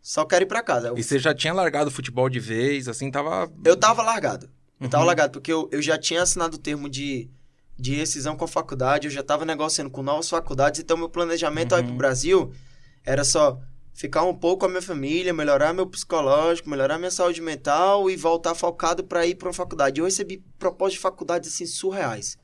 Só 0.00 0.24
quero 0.24 0.44
ir 0.44 0.46
pra 0.46 0.62
casa. 0.62 0.88
Eu, 0.88 0.96
E 0.98 1.02
você 1.02 1.18
já 1.18 1.34
tinha 1.34 1.52
largado 1.52 1.88
o 1.88 1.92
futebol 1.92 2.28
de 2.30 2.40
vez, 2.40 2.88
assim, 2.88 3.10
tava. 3.10 3.52
eu 3.62 3.76
tava 3.76 4.02
largado. 4.02 4.48
Eu 4.80 4.88
tava 4.88 5.02
Uhum. 5.02 5.06
largado, 5.08 5.32
porque 5.32 5.52
eu, 5.52 5.68
eu 5.70 5.80
já 5.82 5.98
tinha 5.98 6.22
assinado 6.22 6.56
o 6.56 6.58
termo 6.58 6.88
de, 6.88 7.30
de 7.78 7.94
rescisão 7.94 8.34
com 8.34 8.44
a 8.46 8.48
faculdade, 8.48 9.06
eu 9.06 9.12
já 9.12 9.22
tava 9.22 9.44
negociando 9.44 9.90
com 9.90 10.02
novas 10.02 10.28
faculdades, 10.28 10.80
então 10.80 10.96
meu 10.96 11.08
planejamento 11.10 11.74
aí 11.74 11.82
Uhum. 11.82 11.88
pro 11.88 11.96
Brasil 11.96 12.52
era 13.04 13.22
só 13.24 13.60
ficar 13.94 14.24
um 14.24 14.34
pouco 14.34 14.60
com 14.60 14.66
a 14.66 14.68
minha 14.68 14.82
família, 14.82 15.32
melhorar 15.32 15.72
meu 15.72 15.86
psicológico, 15.86 16.68
melhorar 16.68 16.98
minha 16.98 17.10
saúde 17.10 17.40
mental 17.40 18.10
e 18.10 18.16
voltar 18.16 18.54
focado 18.54 19.04
pra 19.04 19.26
ir 19.26 19.34
pra 19.34 19.48
uma 19.48 19.54
faculdade. 19.54 20.00
Eu 20.00 20.04
recebi 20.06 20.42
propostas 20.58 20.94
de 20.94 21.00
faculdades 21.00 21.52
assim 21.52 21.66
surreais. 21.66 22.38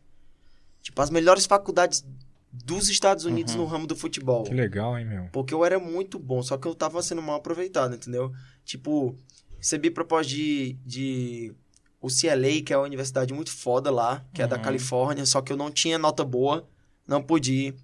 Tipo, 0.82 1.00
as 1.02 1.10
melhores 1.10 1.46
faculdades 1.46 2.04
dos 2.52 2.88
Estados 2.88 3.24
Unidos 3.24 3.54
Uhum. 3.54 3.60
no 3.62 3.66
ramo 3.66 3.86
do 3.86 3.94
futebol. 3.96 4.44
Que 4.44 4.54
legal, 4.54 4.98
hein, 4.98 5.04
meu? 5.04 5.28
Porque 5.32 5.52
eu 5.52 5.64
era 5.64 5.78
muito 5.78 6.18
bom, 6.18 6.42
só 6.42 6.56
que 6.56 6.66
eu 6.66 6.74
tava 6.74 7.02
sendo 7.02 7.20
mal 7.22 7.36
aproveitado, 7.36 7.94
entendeu? 7.94 8.32
Tipo, 8.64 9.16
recebi 9.58 9.90
proposta 9.90 10.30
de, 10.32 10.74
de 10.84 11.52
o 12.00 12.08
CLA, 12.08 12.62
que 12.64 12.72
é 12.72 12.76
uma 12.76 12.86
universidade 12.86 13.34
muito 13.34 13.50
foda 13.50 13.90
lá, 13.90 14.24
que 14.32 14.40
é 14.40 14.46
da 14.46 14.56
Uhum. 14.56 14.62
Califórnia, 14.62 15.26
só 15.26 15.42
que 15.42 15.52
eu 15.52 15.56
não 15.56 15.70
tinha 15.70 15.98
nota 15.98 16.24
boa, 16.24 16.66
não 17.06 17.22
pude 17.22 17.52
ir. 17.52 17.74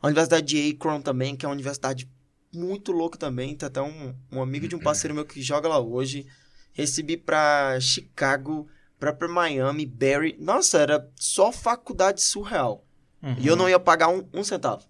A 0.00 0.06
Universidade 0.08 0.44
de 0.46 0.70
Akron 0.70 1.00
também, 1.00 1.36
que 1.36 1.46
é 1.46 1.48
uma 1.48 1.54
universidade 1.54 2.08
muito 2.52 2.92
louca 2.92 3.18
também, 3.18 3.56
tá 3.56 3.66
até 3.66 3.80
um, 3.80 4.14
um 4.30 4.42
amigo 4.42 4.68
de 4.68 4.74
um 4.76 4.78
parceiro 4.78 5.14
meu 5.14 5.24
que 5.24 5.40
joga 5.42 5.68
lá 5.68 5.78
hoje. 5.78 6.26
Recebi 6.72 7.16
pra 7.16 7.78
Chicago, 7.80 8.68
pra, 8.98 9.12
pra 9.12 9.28
Miami, 9.28 9.86
Barry. 9.86 10.36
Nossa, 10.38 10.78
era 10.78 11.10
só 11.16 11.50
faculdade 11.52 12.20
surreal. 12.22 12.84
Uhum. 13.22 13.36
E 13.38 13.46
eu 13.46 13.56
não 13.56 13.68
ia 13.68 13.78
pagar 13.78 14.08
um, 14.08 14.26
um 14.32 14.44
centavo. 14.44 14.84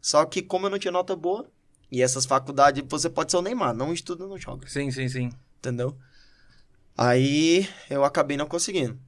Só 0.00 0.24
que 0.24 0.42
como 0.42 0.66
eu 0.66 0.70
não 0.70 0.78
tinha 0.78 0.92
nota 0.92 1.14
boa, 1.14 1.50
e 1.90 2.02
essas 2.02 2.24
faculdades, 2.24 2.82
você 2.88 3.10
pode 3.10 3.30
ser 3.30 3.38
o 3.38 3.42
Neymar, 3.42 3.74
não 3.74 3.92
estuda, 3.92 4.26
não 4.26 4.38
joga, 4.38 4.66
Sim, 4.68 4.90
sim, 4.90 5.08
sim. 5.08 5.30
entendeu? 5.58 5.96
Aí 6.96 7.68
eu 7.88 8.04
acabei 8.04 8.36
não 8.36 8.46
conseguindo. 8.46 8.98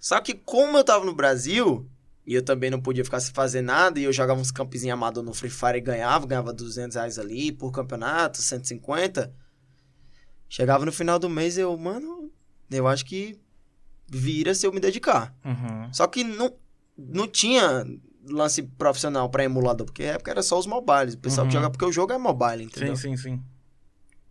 Só 0.00 0.20
que 0.20 0.34
como 0.34 0.78
eu 0.78 0.84
tava 0.84 1.04
no 1.04 1.14
Brasil, 1.14 1.88
e 2.26 2.34
eu 2.34 2.42
também 2.44 2.70
não 2.70 2.80
podia 2.80 3.04
ficar 3.04 3.20
sem 3.20 3.32
fazer 3.32 3.62
nada, 3.62 4.00
e 4.00 4.04
eu 4.04 4.12
jogava 4.12 4.40
uns 4.40 4.50
campezinhos 4.50 4.94
amador 4.94 5.22
no 5.22 5.32
Free 5.32 5.50
Fire 5.50 5.78
e 5.78 5.80
ganhava, 5.80 6.26
ganhava 6.26 6.52
200 6.52 6.96
reais 6.96 7.18
ali 7.18 7.52
por 7.52 7.70
campeonato, 7.70 8.42
150. 8.42 9.32
Chegava 10.48 10.84
no 10.84 10.92
final 10.92 11.18
do 11.18 11.28
mês 11.28 11.58
eu, 11.58 11.76
mano, 11.76 12.30
eu 12.70 12.86
acho 12.86 13.04
que 13.04 13.38
vira 14.08 14.54
se 14.54 14.66
eu 14.66 14.72
me 14.72 14.80
dedicar. 14.80 15.34
Uhum. 15.44 15.92
Só 15.92 16.06
que 16.06 16.22
não, 16.24 16.52
não 16.96 17.26
tinha 17.28 17.84
lance 18.28 18.62
profissional 18.62 19.28
pra 19.30 19.44
emulador, 19.44 19.84
porque 19.86 20.04
na 20.04 20.12
época 20.12 20.30
era 20.30 20.42
só 20.42 20.58
os 20.58 20.66
mobiles. 20.66 21.14
O 21.14 21.18
pessoal 21.18 21.46
que 21.46 21.54
Uhum. 21.54 21.60
joga 21.62 21.70
porque 21.70 21.84
o 21.84 21.92
jogo 21.92 22.12
é 22.12 22.18
mobile, 22.18 22.64
entendeu? 22.64 22.96
Sim, 22.96 23.16
sim, 23.16 23.22
sim. 23.36 23.42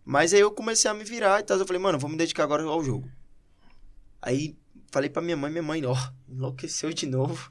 Mas 0.04 0.32
aí 0.32 0.40
eu 0.40 0.50
comecei 0.50 0.90
a 0.90 0.94
me 0.94 1.02
virar 1.04 1.40
e 1.40 1.42
tal. 1.42 1.58
Eu 1.58 1.66
falei, 1.66 1.80
mano, 1.82 1.98
vou 1.98 2.08
me 2.10 2.16
dedicar 2.16 2.44
agora 2.44 2.62
ao 2.62 2.82
jogo. 2.84 3.10
Aí 4.22 4.56
falei 4.92 5.10
pra 5.10 5.20
minha 5.22 5.36
mãe, 5.36 5.50
minha 5.50 5.62
mãe, 5.62 5.84
ó, 5.84 5.96
enlouqueceu 6.28 6.92
de 6.92 7.06
novo. 7.06 7.50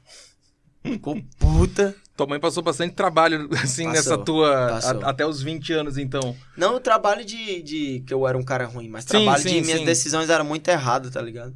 Ficou 0.92 1.20
puta. 1.38 1.94
Tua 2.16 2.26
mãe 2.26 2.40
passou 2.40 2.62
bastante 2.62 2.94
trabalho, 2.94 3.48
assim, 3.62 3.84
Passou, 3.84 3.92
nessa 3.92 4.18
tua. 4.18 4.78
a- 4.78 5.10
até 5.10 5.26
os 5.26 5.42
20 5.42 5.72
anos, 5.72 5.98
então. 5.98 6.34
Não 6.56 6.76
o 6.76 6.80
trabalho 6.80 7.24
de, 7.24 7.62
de 7.62 8.00
que 8.06 8.14
eu 8.14 8.26
era 8.26 8.38
um 8.38 8.42
cara 8.44 8.64
ruim, 8.64 8.88
mas 8.88 9.04
Sim, 9.04 9.08
trabalho 9.10 9.42
sim, 9.42 9.48
de 9.56 9.60
minhas 9.62 9.80
sim. 9.80 9.84
decisões 9.84 10.30
eram 10.30 10.44
muito 10.44 10.66
erradas, 10.68 11.12
tá 11.12 11.20
ligado? 11.20 11.54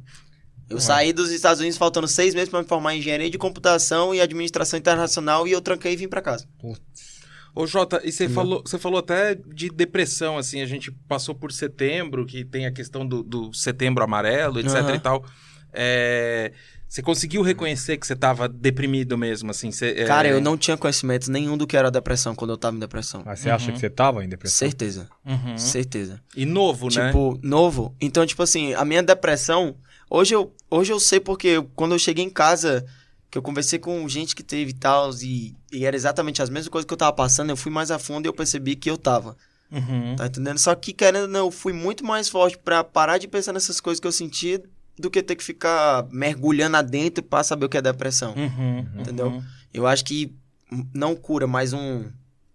Eu 0.69 0.75
Ué. 0.77 0.81
saí 0.81 1.11
dos 1.11 1.31
Estados 1.31 1.59
Unidos 1.59 1.77
faltando 1.77 2.07
seis 2.07 2.33
meses 2.35 2.49
pra 2.49 2.61
me 2.61 2.67
formar 2.67 2.93
em 2.95 2.99
engenharia 2.99 3.29
de 3.29 3.37
computação 3.37 4.13
e 4.15 4.21
administração 4.21 4.77
internacional 4.79 5.47
e 5.47 5.51
eu 5.51 5.61
tranquei 5.61 5.93
e 5.93 5.95
vim 5.97 6.07
pra 6.07 6.21
casa. 6.21 6.47
Ô, 7.53 7.67
Jota, 7.67 7.99
e 8.05 8.11
você 8.11 8.23
Entendeu? 8.25 8.35
falou, 8.43 8.61
você 8.65 8.77
falou 8.77 8.99
até 8.99 9.35
de 9.35 9.67
depressão, 9.69 10.37
assim, 10.37 10.61
a 10.61 10.65
gente 10.65 10.89
passou 11.09 11.35
por 11.35 11.51
setembro, 11.51 12.25
que 12.25 12.45
tem 12.45 12.65
a 12.65 12.71
questão 12.71 13.05
do, 13.05 13.21
do 13.23 13.51
setembro 13.53 14.01
amarelo, 14.03 14.59
etc 14.59 14.75
Aham. 14.75 14.95
e 14.95 14.99
tal. 14.99 15.25
É, 15.73 16.53
Você 16.91 17.01
conseguiu 17.01 17.41
reconhecer 17.41 17.95
que 17.95 18.05
você 18.05 18.17
tava 18.17 18.49
deprimido 18.49 19.17
mesmo, 19.17 19.49
assim? 19.49 19.71
Você, 19.71 19.91
é, 19.97 20.03
Cara, 20.03 20.27
eu 20.27 20.41
não 20.41 20.57
tinha 20.57 20.75
conhecimento 20.75 21.31
nenhum 21.31 21.57
do 21.57 21.65
que 21.65 21.77
era 21.77 21.89
depressão 21.89 22.35
quando 22.35 22.51
eu 22.51 22.57
tava 22.57 22.75
em 22.75 22.79
depressão. 22.81 23.23
Mas 23.25 23.39
você 23.39 23.49
acha 23.49 23.67
Uhum. 23.67 23.73
que 23.75 23.79
você 23.79 23.89
tava 23.89 24.25
em 24.25 24.27
depressão? 24.27 24.67
Certeza, 24.67 25.07
Uhum. 25.25 25.57
certeza. 25.57 26.21
E 26.35 26.45
novo, 26.45 26.89
né? 26.93 27.07
Tipo, 27.07 27.39
novo. 27.41 27.95
Então, 28.01 28.25
tipo 28.25 28.43
assim, 28.43 28.73
a 28.73 28.83
minha 28.83 29.01
depressão. 29.01 29.77
Hoje 30.09 30.35
eu, 30.35 30.53
hoje 30.69 30.91
eu 30.91 30.99
sei 30.99 31.21
porque 31.21 31.47
eu- 31.47 31.63
quando 31.77 31.93
eu 31.95 31.99
cheguei 31.99 32.25
em 32.25 32.29
casa, 32.29 32.85
que 33.29 33.37
eu 33.37 33.41
conversei 33.41 33.79
com 33.79 34.05
gente 34.09 34.35
que 34.35 34.43
teve 34.43 34.71
e 34.71 34.75
tal, 34.75 35.11
e, 35.21 35.55
era 35.71 35.95
exatamente 35.95 36.41
as 36.41 36.49
mesmas 36.49 36.67
coisas 36.67 36.85
que 36.85 36.93
eu 36.93 36.97
tava 36.97 37.13
passando, 37.13 37.51
eu 37.51 37.55
fui 37.55 37.71
mais 37.71 37.89
a 37.89 37.97
fundo 37.99 38.25
e 38.25 38.27
eu 38.27 38.33
percebi 38.33 38.75
que 38.75 38.89
eu 38.91 38.97
tava. 38.97 39.37
Uhum. 39.71 40.17
Tá 40.17 40.25
entendendo? 40.27 40.57
Só 40.57 40.75
que, 40.75 40.91
querendo 40.91 41.33
eu 41.37 41.49
fui 41.51 41.71
muito 41.71 42.03
mais 42.05 42.27
forte 42.27 42.57
pra 42.57 42.83
parar 42.83 43.17
de 43.17 43.29
pensar 43.29 43.53
nessas 43.53 43.79
coisas 43.79 44.01
que 44.01 44.07
eu 44.07 44.11
sentia 44.11 44.61
do 45.01 45.09
que 45.11 45.21
ter 45.23 45.35
que 45.35 45.43
ficar 45.43 46.07
mergulhando 46.11 46.77
adentro 46.77 47.23
pra 47.23 47.43
saber 47.43 47.65
o 47.65 47.69
que 47.69 47.77
é 47.77 47.81
depressão. 47.81 48.33
Uhum. 48.35 48.79
Entendeu? 49.01 49.27
Uhum. 49.27 49.43
Eu 49.73 49.87
acho 49.87 50.05
que 50.05 50.33
não 50.93 51.15
cura, 51.15 51.45
mas 51.47 51.73
um, 51.73 52.05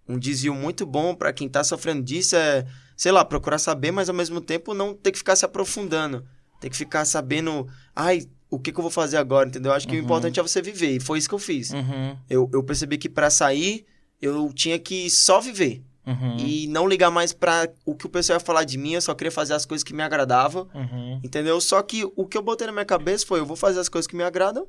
um 0.08 0.18
desvio 0.18 0.54
muito 0.54 0.86
bom 0.86 1.14
pra 1.14 1.32
quem 1.32 1.48
tá 1.48 1.62
sofrendo 1.62 2.02
disso 2.02 2.36
é, 2.36 2.64
sei 2.96 3.12
lá, 3.12 3.24
procurar 3.24 3.58
saber, 3.58 3.90
mas 3.90 4.08
ao 4.08 4.14
mesmo 4.14 4.40
tempo 4.40 4.72
não 4.72 4.94
ter 4.94 5.12
que 5.12 5.18
ficar 5.18 5.36
se 5.36 5.44
aprofundando. 5.44 6.24
Ter 6.60 6.70
que 6.70 6.76
ficar 6.76 7.04
sabendo, 7.04 7.66
ai, 7.94 8.26
o 8.48 8.58
que, 8.58 8.72
que 8.72 8.78
eu 8.78 8.82
vou 8.82 8.90
fazer 8.90 9.18
agora, 9.18 9.48
entendeu? 9.48 9.72
Eu 9.72 9.76
acho 9.76 9.86
que 9.86 9.96
Uhum. 9.96 10.00
o 10.02 10.04
importante 10.04 10.40
é 10.40 10.42
você 10.42 10.62
viver, 10.62 10.96
e 10.96 11.00
foi 11.00 11.18
isso 11.18 11.28
que 11.28 11.34
eu 11.34 11.38
fiz. 11.38 11.72
Uhum. 11.72 12.16
Eu, 12.30 12.48
eu 12.54 12.62
percebi 12.62 12.96
que 12.96 13.08
pra 13.08 13.28
sair, 13.28 13.84
eu 14.22 14.50
tinha 14.54 14.78
que 14.78 15.10
só 15.10 15.40
viver. 15.40 15.82
Uhum. 16.06 16.36
E 16.38 16.66
não 16.68 16.86
ligar 16.86 17.10
mais 17.10 17.32
pra 17.32 17.68
o 17.84 17.94
que 17.94 18.06
o 18.06 18.08
pessoal 18.08 18.36
ia 18.36 18.40
falar 18.44 18.62
de 18.64 18.78
mim, 18.78 18.92
eu 18.92 19.00
só 19.00 19.12
queria 19.14 19.30
fazer 19.32 19.54
as 19.54 19.66
coisas 19.66 19.82
que 19.82 19.92
me 19.92 20.02
agradavam, 20.02 20.68
Uhum. 20.74 21.20
entendeu? 21.24 21.60
Só 21.60 21.82
que 21.82 22.04
o 22.16 22.24
que 22.26 22.38
eu 22.38 22.42
botei 22.42 22.66
na 22.66 22.72
minha 22.72 22.84
cabeça 22.84 23.26
foi, 23.26 23.40
eu 23.40 23.46
vou 23.46 23.56
fazer 23.56 23.80
as 23.80 23.88
coisas 23.88 24.06
que 24.06 24.14
me 24.16 24.22
agradam, 24.22 24.66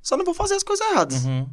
só 0.00 0.16
não 0.16 0.24
vou 0.24 0.34
fazer 0.34 0.54
as 0.54 0.62
coisas 0.62 0.86
erradas. 0.90 1.24
Uhum. 1.24 1.46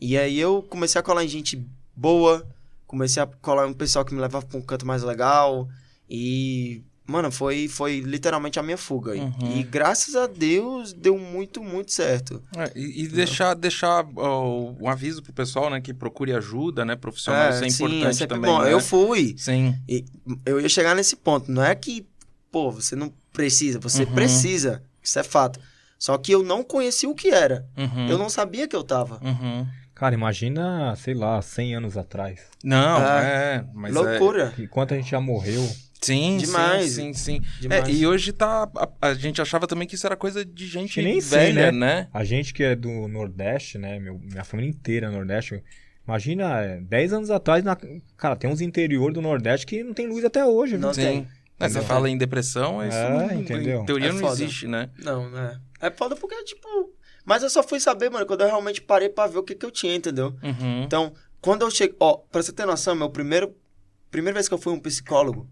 E 0.00 0.16
aí 0.18 0.38
eu 0.38 0.62
comecei 0.68 0.98
a 0.98 1.02
colar 1.02 1.24
em 1.24 1.28
gente 1.28 1.66
boa, 1.96 2.46
comecei 2.86 3.22
a 3.22 3.26
colar 3.26 3.66
em 3.66 3.70
um 3.70 3.74
pessoal 3.74 4.04
que 4.04 4.14
me 4.14 4.20
levava 4.20 4.44
pra 4.46 4.58
um 4.58 4.62
canto 4.62 4.86
mais 4.86 5.02
legal. 5.02 5.66
E, 6.08 6.82
mano, 7.10 7.30
foi, 7.32 7.68
foi 7.68 8.00
literalmente 8.00 8.58
a 8.58 8.62
minha 8.62 8.76
fuga. 8.78 9.14
E- 9.16 9.20
Uhum. 9.20 9.58
E 9.58 9.62
graças 9.62 10.14
a 10.16 10.26
Deus 10.26 10.92
deu 10.92 11.18
muito, 11.18 11.62
muito 11.62 11.92
certo. 11.92 12.42
É, 12.56 12.70
e 12.74 13.02
e 13.04 13.08
deixar, 13.08 13.54
deixar 13.54 14.06
ó, 14.16 14.72
um 14.80 14.88
aviso 14.88 15.22
pro 15.22 15.32
pessoal, 15.32 15.68
né, 15.68 15.80
que 15.80 15.92
procure 15.92 16.32
ajuda, 16.32 16.84
né, 16.84 16.96
profissional, 16.96 17.50
isso 17.50 17.64
é 17.64 17.68
sim, 17.70 17.84
importante 17.84 18.06
é 18.06 18.12
sempre 18.12 18.36
também, 18.36 18.50
bom. 18.50 18.62
né? 18.62 18.72
Eu 18.72 18.80
fui. 18.80 19.34
Sim. 19.36 19.74
E 19.88 20.04
eu 20.46 20.60
ia 20.60 20.68
chegar 20.68 20.94
nesse 20.94 21.16
ponto. 21.16 21.50
Não 21.50 21.64
é 21.64 21.74
que, 21.74 22.06
pô, 22.50 22.70
você 22.70 22.94
não 22.96 23.12
precisa, 23.32 23.78
você 23.78 24.04
Uhum. 24.04 24.12
precisa. 24.14 24.82
Isso 25.02 25.18
é 25.18 25.22
fato. 25.22 25.58
Só 25.98 26.16
que 26.16 26.32
eu 26.32 26.42
não 26.42 26.62
conhecia 26.62 27.08
o 27.08 27.14
que 27.14 27.28
era. 27.28 27.66
Uhum. 27.76 28.08
Eu 28.08 28.16
não 28.16 28.28
sabia 28.30 28.66
que 28.66 28.74
eu 28.76 28.82
tava. 28.82 29.20
Uhum. 29.22 29.66
Cara, 29.94 30.14
imagina, 30.14 30.96
sei 30.96 31.12
lá, 31.12 31.42
100 31.42 31.74
anos 31.74 31.96
atrás. 31.98 32.40
Não, 32.64 32.96
Ah, 32.98 33.20
é, 33.22 33.64
mas 33.74 33.94
é... 33.94 33.98
Loucura. 33.98 34.54
E 34.56 34.66
quanto 34.66 34.94
a 34.94 34.96
gente 34.96 35.10
já 35.10 35.20
morreu. 35.20 35.62
Sim, 36.02 36.38
Demais. 36.38 36.92
sim, 36.92 37.12
sim, 37.12 37.40
sim. 37.42 37.42
Demais. 37.60 37.88
É, 37.88 37.92
e 37.92 38.06
hoje 38.06 38.32
tá... 38.32 38.68
A, 38.74 39.08
a 39.08 39.14
gente 39.14 39.40
achava 39.42 39.66
também 39.66 39.86
que 39.86 39.94
isso 39.94 40.06
era 40.06 40.16
coisa 40.16 40.44
de 40.44 40.66
gente 40.66 40.94
Que 40.94 41.02
nem 41.02 41.20
sei, 41.20 41.38
velha, 41.52 41.70
né? 41.70 41.78
né? 42.02 42.08
A 42.12 42.24
gente 42.24 42.54
que 42.54 42.62
é 42.62 42.74
do 42.74 43.06
Nordeste, 43.08 43.76
né? 43.76 43.98
meu- 43.98 44.18
minha 44.18 44.44
família 44.44 44.70
inteira 44.70 45.08
é 45.08 45.10
Nordeste. 45.10 45.62
Imagina, 46.06 46.60
é, 46.60 46.80
10 46.80 47.12
anos 47.12 47.30
atrás, 47.30 47.62
na- 47.62 47.76
cara, 48.16 48.34
tem 48.34 48.48
uns 48.50 48.60
interior 48.60 49.12
do 49.12 49.20
Nordeste 49.20 49.66
que 49.66 49.84
não 49.84 49.92
tem 49.92 50.06
luz 50.08 50.24
até 50.24 50.44
hoje. 50.44 50.78
Não 50.78 50.92
tem. 50.92 51.28
É, 51.58 51.68
você 51.68 51.82
fala 51.82 52.08
em 52.08 52.16
depressão, 52.16 52.82
isso 52.86 52.96
É, 52.96 53.10
não, 53.10 53.40
entendeu? 53.40 53.82
em 53.82 53.84
teoria 53.84 54.08
É 54.08 54.12
não 54.12 54.32
existe, 54.32 54.66
né? 54.66 54.88
Não, 55.04 55.28
né? 55.30 55.60
É 55.80 55.90
foda 55.90 56.16
porque, 56.16 56.42
tipo. 56.44 56.66
Mas 57.22 57.42
eu 57.42 57.50
só 57.50 57.62
fui 57.62 57.78
saber, 57.78 58.10
mano, 58.10 58.24
quando 58.24 58.40
eu 58.40 58.46
realmente 58.46 58.80
parei 58.80 59.10
pra 59.10 59.26
ver 59.26 59.38
o 59.38 59.42
que, 59.42 59.54
que 59.54 59.66
eu 59.66 59.70
tinha, 59.70 59.94
entendeu? 59.94 60.34
Uhum. 60.42 60.82
Então, 60.84 61.12
quando 61.40 61.60
eu 61.62 61.70
cheguei. 61.70 61.94
Ó, 62.00 62.16
pra 62.16 62.42
você 62.42 62.50
ter 62.50 62.64
noção, 62.64 62.94
meu 62.94 63.10
primeiro. 63.10 63.54
Primeira 64.10 64.34
vez 64.34 64.48
que 64.48 64.54
eu 64.54 64.58
fui 64.58 64.72
um 64.72 64.80
psicólogo 64.80 65.46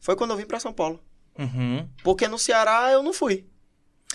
foi 0.00 0.16
quando 0.16 0.30
eu 0.32 0.36
vim 0.36 0.46
pra 0.46 0.60
São 0.60 0.72
Paulo. 0.72 1.00
Uhum. 1.38 1.88
Porque 2.02 2.26
no 2.28 2.38
Ceará 2.38 2.90
eu 2.92 3.02
não 3.02 3.12
fui. 3.12 3.46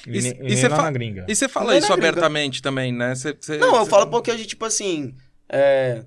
E, 0.08 0.18
E- 0.18 0.38
e 0.42 0.54
e 0.54 0.58
você 0.58 0.68
lá 0.68 0.76
fa- 0.76 0.82
na 0.84 0.92
gringa. 0.92 1.26
E 1.28 1.36
você 1.36 1.48
fala 1.48 1.68
Também 1.68 1.80
isso 1.80 1.94
abertamente 1.94 2.62
também, 2.62 2.92
né? 2.92 3.16
Você, 3.16 3.38
você- 3.40 3.58
Não, 3.58 3.76
eu 3.76 3.86
você- 3.86 3.90
falo 3.92 4.08
porque 4.08 4.32
hoje, 4.32 4.46
tipo 4.46 4.66
assim. 4.66 5.14
É. 5.48 6.04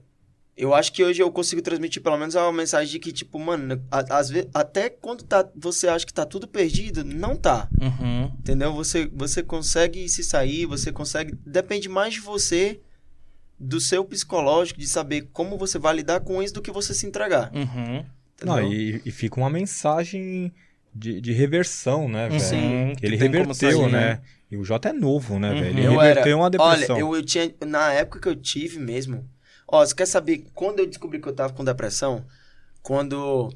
Eu 0.59 0.73
acho 0.75 0.91
que 0.91 1.05
hoje 1.05 1.23
eu 1.23 1.31
consigo 1.31 1.61
transmitir 1.61 2.03
pelo 2.03 2.17
menos 2.17 2.35
uma 2.35 2.51
mensagem 2.51 2.91
de 2.91 2.99
que, 2.99 3.13
tipo, 3.13 3.39
mano, 3.39 3.79
às 3.91 4.31
vezes, 4.31 4.49
até 4.55 4.89
quando 4.89 5.23
tá, 5.23 5.47
você 5.55 5.87
acha 5.87 6.07
que 6.07 6.15
tá 6.15 6.25
tudo 6.25 6.49
perdido, 6.49 7.05
não 7.05 7.37
tá. 7.37 7.69
Uhum. 7.79 8.25
Entendeu? 8.39 8.73
Você, 8.73 9.07
você 9.13 9.43
consegue 9.43 10.09
se 10.09 10.25
sair, 10.25 10.65
você 10.65 10.91
consegue. 10.91 11.35
Depende 11.45 11.91
mais 11.91 12.15
de 12.15 12.21
você, 12.21 12.81
do 13.61 13.79
seu 13.81 14.03
psicológico, 14.03 14.81
de 14.81 14.87
saber 14.87 15.29
como 15.31 15.59
você 15.59 15.79
vai 15.79 15.95
lidar 15.97 16.21
com 16.21 16.43
isso 16.43 16.55
do 16.55 16.63
que 16.63 16.71
você 16.71 16.95
se 16.95 17.07
entregar. 17.07 17.53
Uhum. 17.55 18.05
Não, 18.45 18.63
e, 18.63 19.01
e 19.05 19.11
fica 19.11 19.39
uma 19.41 19.49
mensagem 19.51 20.53
de, 20.95 21.21
de 21.21 21.33
reversão, 21.33 22.09
né, 22.09 22.29
velho? 22.29 22.41
Sim. 22.41 22.93
Que 22.99 23.07
ele 23.07 23.17
reverteu, 23.17 23.55
sair, 23.55 23.91
né? 23.91 24.21
E 24.51 24.57
o 24.57 24.65
Jota 24.65 24.91
é 24.91 24.93
novo, 24.93 25.39
né, 25.39 25.53
Uhum. 25.53 25.61
velho? 25.61 25.79
Ele 25.79 25.87
Eu 25.87 25.99
reverteu 25.99 26.23
era- 26.33 26.37
uma 26.37 26.51
depressão. 26.51 26.97
Olha, 26.97 27.01
eu, 27.03 27.17
eu 27.17 27.25
tinha. 27.25 27.53
Na 27.67 27.93
época 27.93 28.21
que 28.21 28.29
eu 28.29 28.37
tive 28.37 28.79
mesmo. 28.79 29.29
Ó, 29.67 29.85
você 29.85 29.95
quer 29.95 30.07
saber 30.07 30.45
quando 30.55 30.79
eu 30.81 30.87
descobri 30.87 31.19
que 31.21 31.27
eu 31.29 31.33
tava 31.35 31.53
com 31.53 31.65
depressão? 31.65 32.25
Quando. 32.83 33.51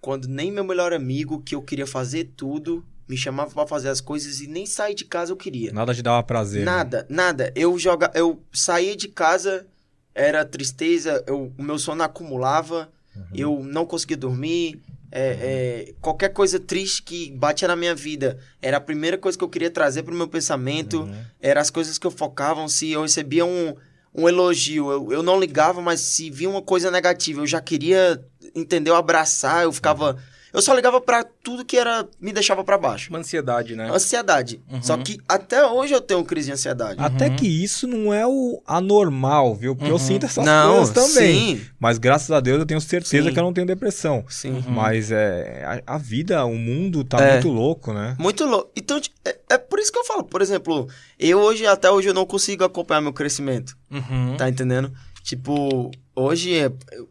Quando 0.00 0.26
nem 0.26 0.50
meu 0.50 0.64
melhor 0.64 0.92
amigo, 0.92 1.40
que 1.42 1.54
eu 1.54 1.62
queria 1.62 1.86
fazer 1.86 2.32
tudo, 2.36 2.84
me 3.08 3.16
chamava 3.16 3.52
pra 3.52 3.66
fazer 3.66 3.88
as 3.88 4.00
coisas 4.00 4.40
e 4.40 4.48
nem 4.48 4.66
sair 4.66 4.94
de 4.94 5.04
casa 5.04 5.30
eu 5.32 5.36
queria. 5.36 5.72
Nada 5.72 5.94
de 5.94 6.02
dar 6.02 6.20
prazer. 6.24 6.60
né? 6.60 6.64
Nada, 6.64 7.06
nada. 7.08 7.52
Eu 7.54 7.78
joga, 7.78 8.10
eu 8.14 8.42
saía 8.52 8.96
de 8.96 9.08
casa, 9.08 9.66
era 10.14 10.44
tristeza, 10.44 11.22
eu, 11.26 11.52
o 11.56 11.62
meu 11.62 11.78
sono 11.78 12.02
acumulava, 12.02 12.90
Uhum. 13.14 13.24
eu 13.34 13.62
não 13.62 13.84
conseguia 13.84 14.16
dormir. 14.16 14.80
é, 15.10 15.90
é, 15.90 15.94
qualquer 16.00 16.30
coisa 16.30 16.58
triste 16.58 17.02
que 17.02 17.30
batia 17.32 17.68
na 17.68 17.76
minha 17.76 17.94
vida 17.94 18.38
era 18.62 18.78
a 18.78 18.80
primeira 18.80 19.18
coisa 19.18 19.36
que 19.36 19.44
eu 19.44 19.48
queria 19.48 19.70
trazer 19.70 20.02
pro 20.02 20.14
meu 20.14 20.26
pensamento. 20.26 21.02
Uhum. 21.02 21.24
Eram 21.40 21.60
as 21.60 21.70
coisas 21.70 21.98
que 21.98 22.06
eu 22.06 22.10
focavam. 22.10 22.66
Se 22.66 22.90
eu 22.90 23.02
recebia 23.02 23.44
um, 23.44 23.74
um 24.14 24.28
elogio, 24.28 24.90
eu, 24.90 25.12
eu 25.12 25.22
não 25.22 25.38
ligava, 25.38 25.80
mas 25.82 26.00
se 26.00 26.30
via 26.30 26.48
uma 26.48 26.62
coisa 26.62 26.90
negativa, 26.90 27.40
eu 27.40 27.46
já 27.46 27.60
queria, 27.60 28.24
entendeu? 28.54 28.94
Abraçar, 28.94 29.64
eu 29.64 29.72
ficava. 29.72 30.16
Eu 30.52 30.60
só 30.60 30.74
ligava 30.74 31.00
pra 31.00 31.24
tudo 31.24 31.64
que 31.64 31.76
era 31.78 32.06
me 32.20 32.32
deixava 32.32 32.62
pra 32.62 32.76
baixo. 32.76 33.08
Uma 33.10 33.20
ansiedade, 33.20 33.74
né? 33.74 33.90
Ansiedade. 33.90 34.60
Uhum. 34.70 34.82
Só 34.82 34.96
que 34.98 35.18
até 35.26 35.64
hoje 35.66 35.94
eu 35.94 36.00
tenho 36.00 36.22
crise 36.24 36.48
de 36.48 36.52
ansiedade. 36.52 36.96
Até 37.00 37.28
Uhum. 37.28 37.36
que 37.36 37.46
isso 37.48 37.86
não 37.86 38.12
é 38.12 38.26
o 38.26 38.62
anormal, 38.66 39.54
viu? 39.54 39.74
Porque 39.74 39.90
eu 39.90 39.94
Uhum. 39.94 39.98
sinto 39.98 40.26
essas 40.26 40.44
não, 40.44 40.76
coisas 40.76 40.94
também. 40.94 41.56
Sim, 41.58 41.66
Mas 41.80 41.96
graças 41.98 42.30
a 42.30 42.38
Deus 42.40 42.58
eu 42.60 42.66
tenho 42.66 42.80
certeza 42.80 43.28
Sim. 43.28 43.32
que 43.32 43.38
eu 43.38 43.42
não 43.42 43.52
tenho 43.52 43.66
depressão. 43.66 44.24
sim. 44.28 44.52
Uhum. 44.52 44.62
Mas 44.68 45.10
é, 45.10 45.64
a, 45.86 45.94
a 45.94 45.98
vida, 45.98 46.44
o 46.44 46.54
mundo 46.54 47.02
tá 47.02 47.18
É. 47.20 47.32
muito 47.34 47.48
louco, 47.48 47.92
né? 47.92 48.14
Muito 48.18 48.44
louco. 48.44 48.70
Então, 48.76 49.00
é, 49.24 49.36
é 49.50 49.58
por 49.58 49.78
isso 49.78 49.90
que 49.90 49.98
eu 49.98 50.04
falo, 50.04 50.22
por 50.24 50.42
exemplo, 50.42 50.86
eu 51.18 51.38
hoje, 51.40 51.66
até 51.66 51.90
hoje, 51.90 52.08
eu 52.08 52.14
não 52.14 52.26
consigo 52.26 52.62
acompanhar 52.62 53.00
meu 53.00 53.12
crescimento. 53.12 53.76
Uhum. 53.90 54.36
Tá 54.36 54.48
entendendo? 54.48 54.92
Tipo, 55.22 55.90
hoje, 56.14 56.54
é, 56.58 56.70
eu- 56.92 57.08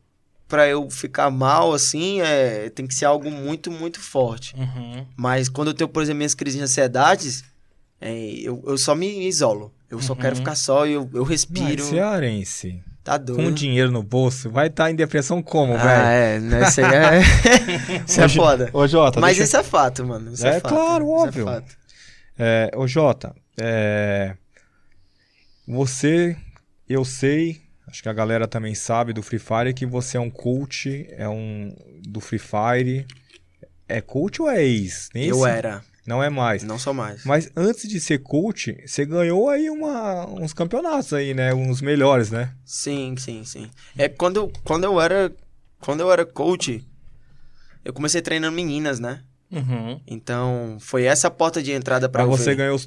pra 0.52 0.68
eu 0.68 0.90
ficar 0.90 1.32
mal, 1.32 1.74
assim, 1.74 2.20
é, 2.22 2.70
tem 2.70 2.86
que 2.86 2.94
ser 2.94 3.06
algo 3.06 3.32
muito, 3.32 3.72
muito 3.72 4.00
forte. 4.02 4.54
Uhum. 4.56 5.06
Mas 5.16 5.48
quando 5.48 5.70
eu 5.70 5.74
tenho, 5.74 5.88
por 5.88 6.04
exemplo, 6.04 6.18
minhas 6.18 6.36
crises 6.36 6.58
de 6.58 6.64
ansiedades, 6.64 7.44
é, 8.02 8.14
eu, 8.42 8.62
eu 8.68 8.78
só 8.78 8.94
me 8.94 9.26
isolo. 9.28 9.74
Eu 9.90 10.02
só 10.02 10.12
Uhum. 10.14 10.20
quero 10.20 10.36
ficar 10.36 10.56
só, 10.56 10.86
eu, 10.86 11.10
eu 11.14 11.22
Mas 11.22 11.30
respiro. 11.30 11.84
cearense, 11.86 12.84
Tá 13.04 13.18
doido. 13.18 13.44
com 13.44 13.52
dinheiro 13.52 13.90
no 13.92 14.04
bolso, 14.04 14.50
vai 14.50 14.68
estar 14.68 14.92
em 14.92 14.96
depressão 14.96 15.42
como, 15.42 15.74
ah, 15.74 15.78
velho? 15.78 16.06
é, 16.06 16.40
né? 16.40 16.68
Isso 16.68 16.82
aí 16.82 16.94
é. 16.94 17.22
isso 18.08 18.22
é 18.22 18.30
foda. 18.30 18.70
Ô, 18.74 18.86
Jota, 18.88 19.20
Mas 19.20 19.38
deixa... 19.38 19.44
isso 19.48 19.58
é 19.58 19.64
fato, 19.64 20.06
mano. 20.06 20.34
Isso 20.34 20.46
é, 20.46 20.58
É 20.58 20.60
fato. 20.60 20.74
claro, 20.76 21.06
Isso 21.06 21.14
é 21.14 21.28
óbvio. 21.28 21.46
fato. 21.46 21.78
É, 22.38 22.72
ô 22.76 22.88
Jota, 22.88 23.34
é, 23.60 24.36
você, 25.68 26.36
eu 26.88 27.06
sei, 27.06 27.61
acho 27.92 28.02
que 28.02 28.10
a 28.10 28.14
galera 28.14 28.48
também 28.48 28.74
sabe 28.74 29.14
do 29.14 29.22
Free 29.22 29.38
Fire 29.40 29.74
que 29.74 29.86
você 29.86 30.18
é 30.18 30.20
um 30.20 30.30
coach, 30.32 31.06
é 31.12 31.28
um 31.30 31.76
do 32.08 32.20
Free 32.20 32.40
Fire. 32.40 33.06
É 33.88 34.00
coach 34.02 34.42
ou 34.42 34.50
é 34.50 34.64
ex? 34.64 35.10
Nem 35.14 35.26
Eu 35.28 35.38
esse- 35.46 35.50
era, 35.50 35.84
Não 36.08 36.24
é 36.24 36.30
mais. 36.30 36.64
não 36.64 36.80
sou 36.80 36.94
mais. 36.94 37.24
Mas 37.26 37.52
antes 37.56 37.88
de 37.90 38.00
ser 38.00 38.20
coach, 38.20 38.76
você 38.86 39.06
ganhou 39.06 39.50
aí 39.50 39.70
uma, 39.70 40.26
uns 40.28 40.54
campeonatos 40.54 41.14
aí, 41.14 41.34
né? 41.34 41.54
Uns 41.54 41.82
melhores, 41.82 42.32
né? 42.32 42.54
Sim, 42.66 43.16
sim, 43.18 43.44
sim. 43.44 43.70
É 43.98 44.08
quando 44.08 44.38
eu, 44.38 44.52
quando 44.64 44.86
eu 44.86 45.00
era 45.00 45.32
quando 45.80 46.00
eu 46.02 46.12
era 46.12 46.26
coach, 46.26 46.84
eu 47.84 47.92
comecei 47.92 48.22
treinando 48.22 48.56
meninas, 48.56 49.00
né? 49.00 49.24
Uhum. 49.52 50.00
Então, 50.08 50.78
foi 50.80 51.04
essa 51.04 51.28
a 51.28 51.32
porta 51.32 51.62
de 51.62 51.72
entrada 51.74 52.08
pra 52.08 52.24
Pra 52.24 52.32
eu 52.32 52.38
você 52.38 52.56
ganhou 52.56 52.76
os, 52.76 52.86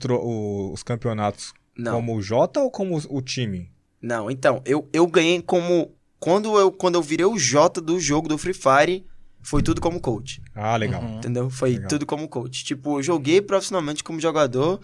os 0.73 0.83
campeonatos 0.83 1.53
Não. 1.77 1.93
como 1.97 2.17
o 2.17 2.23
Jota 2.23 2.61
ou 2.61 2.71
como 2.71 2.97
o 3.11 3.21
time? 3.21 3.71
Não, 4.07 4.31
então, 4.31 4.61
eu, 4.67 4.89
eu 4.93 5.07
ganhei 5.07 5.41
como 5.41 5.91
quando 6.21 6.59
eu 6.59 6.71
quando 6.71 6.97
eu 6.97 7.03
virei 7.03 7.25
o 7.27 7.39
J 7.39 7.81
do 7.81 7.99
jogo 7.99 8.29
do 8.29 8.37
Free 8.37 8.53
Fire, 8.55 9.07
foi 9.43 9.63
tudo 9.63 9.81
como 9.81 10.01
coach, 10.01 10.43
Ah, 10.55 10.77
legal. 10.77 11.03
Uhum. 11.03 11.17
entendeu? 11.19 11.49
Foi 11.51 11.71
Legal. 11.73 11.89
tudo 11.89 12.05
como 12.07 12.29
coach. 12.29 12.65
Tipo, 12.65 12.99
eu 12.99 13.03
joguei 13.03 13.41
profissionalmente 13.41 14.03
como 14.05 14.21
jogador, 14.21 14.81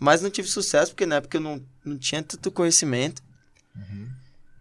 mas 0.00 0.22
não 0.22 0.30
tive 0.30 0.48
sucesso 0.48 0.92
porque 0.92 1.06
na 1.06 1.16
época 1.16 1.36
eu 1.36 1.40
não, 1.40 1.60
não 1.84 1.96
tinha 1.98 2.22
tanto 2.22 2.50
conhecimento. 2.50 3.22
Uhum. 3.76 4.08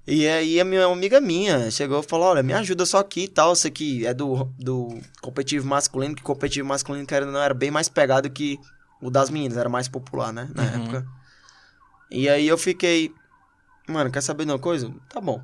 E 0.07 0.27
aí 0.27 0.59
a 0.59 0.65
minha 0.65 0.85
amiga 0.87 1.21
minha 1.21 1.69
chegou 1.69 1.99
e 1.99 2.03
falou, 2.03 2.27
olha, 2.29 2.41
me 2.41 2.53
ajuda 2.53 2.83
só 2.85 2.97
aqui 2.97 3.25
e 3.25 3.27
tal, 3.27 3.55
você 3.55 3.69
que 3.69 4.05
é 4.07 4.13
do, 4.13 4.45
do 4.57 4.99
competitivo 5.21 5.67
masculino, 5.67 6.15
que 6.15 6.23
competitivo 6.23 6.67
masculino, 6.67 7.05
querendo 7.05 7.27
ou 7.27 7.33
não, 7.33 7.41
era 7.41 7.53
bem 7.53 7.69
mais 7.69 7.87
pegado 7.89 8.27
que 8.29 8.57
o 9.01 9.11
das 9.11 9.29
meninas, 9.29 9.55
era 9.57 9.69
mais 9.69 9.87
popular, 9.87 10.33
né, 10.33 10.49
na 10.55 10.63
Uhum. 10.63 10.69
época. 10.83 11.07
E 12.11 12.27
aí 12.27 12.47
eu 12.47 12.57
fiquei, 12.57 13.13
mano, 13.89 14.11
quer 14.11 14.21
saber 14.21 14.45
de 14.45 14.51
uma 14.51 14.59
coisa? 14.59 14.93
Tá 15.09 15.19
bom. 15.19 15.43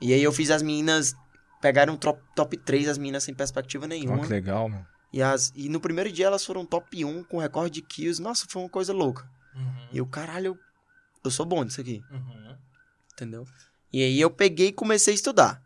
E 0.00 0.12
aí 0.12 0.22
eu 0.22 0.32
fiz 0.32 0.50
as 0.50 0.62
meninas, 0.62 1.14
pegaram 1.60 1.96
top, 1.96 2.20
top 2.34 2.56
3 2.56 2.88
as 2.88 2.98
meninas 2.98 3.24
sem 3.24 3.34
perspectiva 3.34 3.86
nenhuma. 3.86 4.20
que 4.22 4.26
legal, 4.32 4.68
meu. 4.68 4.84
E, 5.12 5.22
as, 5.22 5.52
e 5.54 5.68
no 5.68 5.78
primeiro 5.78 6.10
dia 6.10 6.26
elas 6.26 6.44
foram 6.44 6.64
top 6.64 7.04
1 7.04 7.24
com 7.24 7.38
recorde 7.38 7.74
de 7.74 7.82
kills, 7.82 8.20
nossa, 8.20 8.46
foi 8.48 8.62
uma 8.62 8.68
coisa 8.68 8.92
louca. 8.92 9.28
Uhum. 9.54 9.88
E 9.92 9.98
eu, 9.98 10.06
caralho, 10.06 10.46
eu, 10.46 10.58
eu 11.24 11.30
sou 11.30 11.44
bom 11.44 11.62
nisso 11.62 11.80
aqui 11.80 12.02
Uhum. 12.10 12.56
entendeu? 13.12 13.46
E 13.92 14.02
aí 14.02 14.18
eu 14.20 14.30
peguei 14.30 14.68
e 14.68 14.72
comecei 14.72 15.12
a 15.12 15.14
estudar. 15.14 15.62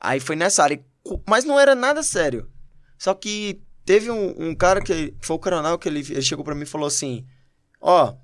Aí 0.00 0.18
foi 0.18 0.34
nessa 0.36 0.62
área, 0.64 0.82
mas 1.28 1.44
não 1.44 1.60
era 1.60 1.74
nada 1.74 2.02
sério. 2.02 2.50
Só 2.98 3.12
que 3.14 3.62
teve 3.84 4.10
um, 4.10 4.48
um 4.48 4.54
cara 4.54 4.80
que 4.80 5.14
foi 5.20 5.36
o 5.36 5.38
coronel 5.38 5.78
que 5.78 5.88
ele, 5.88 6.00
ele 6.00 6.22
chegou 6.22 6.44
pra 6.44 6.54
mim 6.54 6.62
e 6.62 6.66
falou 6.66 6.86
assim: 6.86 7.26
Ó, 7.80 8.16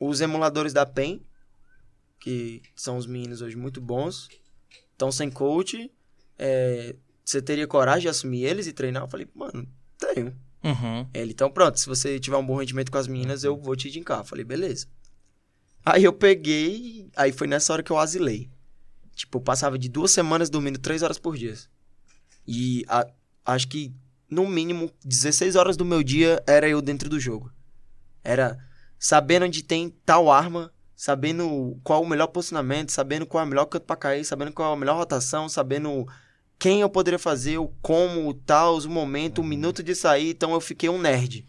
os 0.00 0.20
emuladores 0.22 0.72
da 0.72 0.86
PEN, 0.86 1.22
que 2.22 2.62
são 2.76 2.96
os 2.96 3.06
meninos 3.06 3.42
hoje 3.42 3.56
muito 3.56 3.80
bons, 3.80 4.28
estão 4.92 5.10
sem 5.10 5.28
coach. 5.28 5.90
é, 6.38 6.94
você 7.24 7.42
teria 7.42 7.66
coragem 7.66 8.02
de 8.02 8.08
assumir 8.08 8.44
eles 8.44 8.66
e 8.66 8.72
treinar? 8.72 9.02
Eu 9.02 9.08
falei, 9.08 9.28
mano, 9.34 9.66
tenho. 9.98 10.36
Uhum. 10.62 11.08
Ele, 11.12 11.32
então 11.32 11.50
pronto, 11.50 11.78
se 11.80 11.86
você 11.86 12.18
tiver 12.20 12.36
um 12.36 12.46
bom 12.46 12.56
rendimento 12.56 12.90
com 12.92 12.98
as 12.98 13.08
meninas, 13.08 13.42
eu 13.42 13.56
vou 13.56 13.74
te 13.74 13.88
indicar. 13.88 14.18
Eu 14.20 14.24
Falei, 14.24 14.44
beleza. 14.44 14.86
Aí 15.84 16.04
eu 16.04 16.12
peguei, 16.12 17.10
aí 17.16 17.32
foi 17.32 17.46
nessa 17.48 17.72
hora 17.72 17.82
que 17.82 17.90
eu 17.90 17.98
asilei. 17.98 18.48
Tipo, 19.16 19.38
eu 19.38 19.42
passava 19.42 19.76
de 19.78 19.88
duas 19.88 20.10
semanas 20.12 20.48
dormindo 20.48 20.78
três 20.78 21.02
horas 21.02 21.18
por 21.18 21.36
dia. 21.36 21.56
E 22.46 22.84
a- 22.88 23.08
acho 23.44 23.66
que, 23.68 23.92
no 24.30 24.46
mínimo, 24.48 24.90
16 25.04 25.56
horas 25.56 25.76
do 25.76 25.84
meu 25.84 26.02
dia 26.02 26.42
era 26.46 26.68
eu 26.68 26.80
dentro 26.80 27.08
do 27.08 27.18
jogo. 27.20 27.52
Era 28.22 28.58
sabendo 28.98 29.46
onde 29.46 29.62
tem 29.64 29.90
tal 30.06 30.30
arma, 30.30 30.72
sabendo 31.02 31.76
qual 31.82 32.00
o 32.00 32.06
melhor 32.08 32.28
posicionamento, 32.28 32.92
sabendo 32.92 33.26
qual 33.26 33.42
é 33.42 33.44
o 33.44 33.48
melhor 33.48 33.64
canto 33.64 33.84
pra 33.84 33.96
cair, 33.96 34.24
sabendo 34.24 34.52
qual 34.52 34.70
é 34.70 34.76
a 34.76 34.78
melhor 34.78 34.96
rotação, 34.96 35.48
sabendo 35.48 36.06
quem 36.60 36.80
eu 36.80 36.88
poderia 36.88 37.18
fazer, 37.18 37.58
o 37.58 37.66
como, 37.82 38.28
o 38.28 38.32
tal, 38.32 38.78
o 38.78 38.88
momento, 38.88 39.40
o 39.40 39.44
minuto 39.44 39.82
de 39.82 39.96
sair. 39.96 40.30
Então 40.30 40.52
eu 40.52 40.60
fiquei 40.60 40.88
um 40.88 41.00
nerd. 41.00 41.44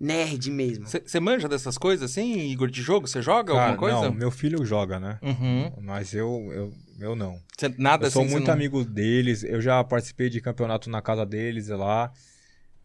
Nerd 0.00 0.50
mesmo. 0.50 0.86
Você 0.86 1.20
manja 1.20 1.46
dessas 1.46 1.76
coisas 1.76 2.10
assim, 2.10 2.48
Igor, 2.48 2.70
de 2.70 2.80
jogo? 2.80 3.06
Você 3.06 3.20
joga 3.20 3.52
Cara, 3.52 3.72
alguma 3.72 3.76
coisa? 3.76 4.08
não, 4.08 4.10
meu 4.10 4.30
filho 4.30 4.64
joga, 4.64 4.98
né? 4.98 5.18
Uhum. 5.20 5.70
Mas 5.82 6.14
eu, 6.14 6.50
eu, 6.54 6.72
eu 6.98 7.14
não. 7.14 7.38
Cê- 7.58 7.74
nada 7.76 8.06
Eu 8.06 8.10
sou 8.10 8.22
assim, 8.22 8.30
cê 8.30 8.34
muito 8.36 8.46
não- 8.46 8.54
amigo 8.54 8.82
deles, 8.86 9.44
eu 9.44 9.60
já 9.60 9.84
participei 9.84 10.30
de 10.30 10.40
campeonato 10.40 10.88
na 10.88 11.02
casa 11.02 11.26
deles 11.26 11.68
lá, 11.68 12.10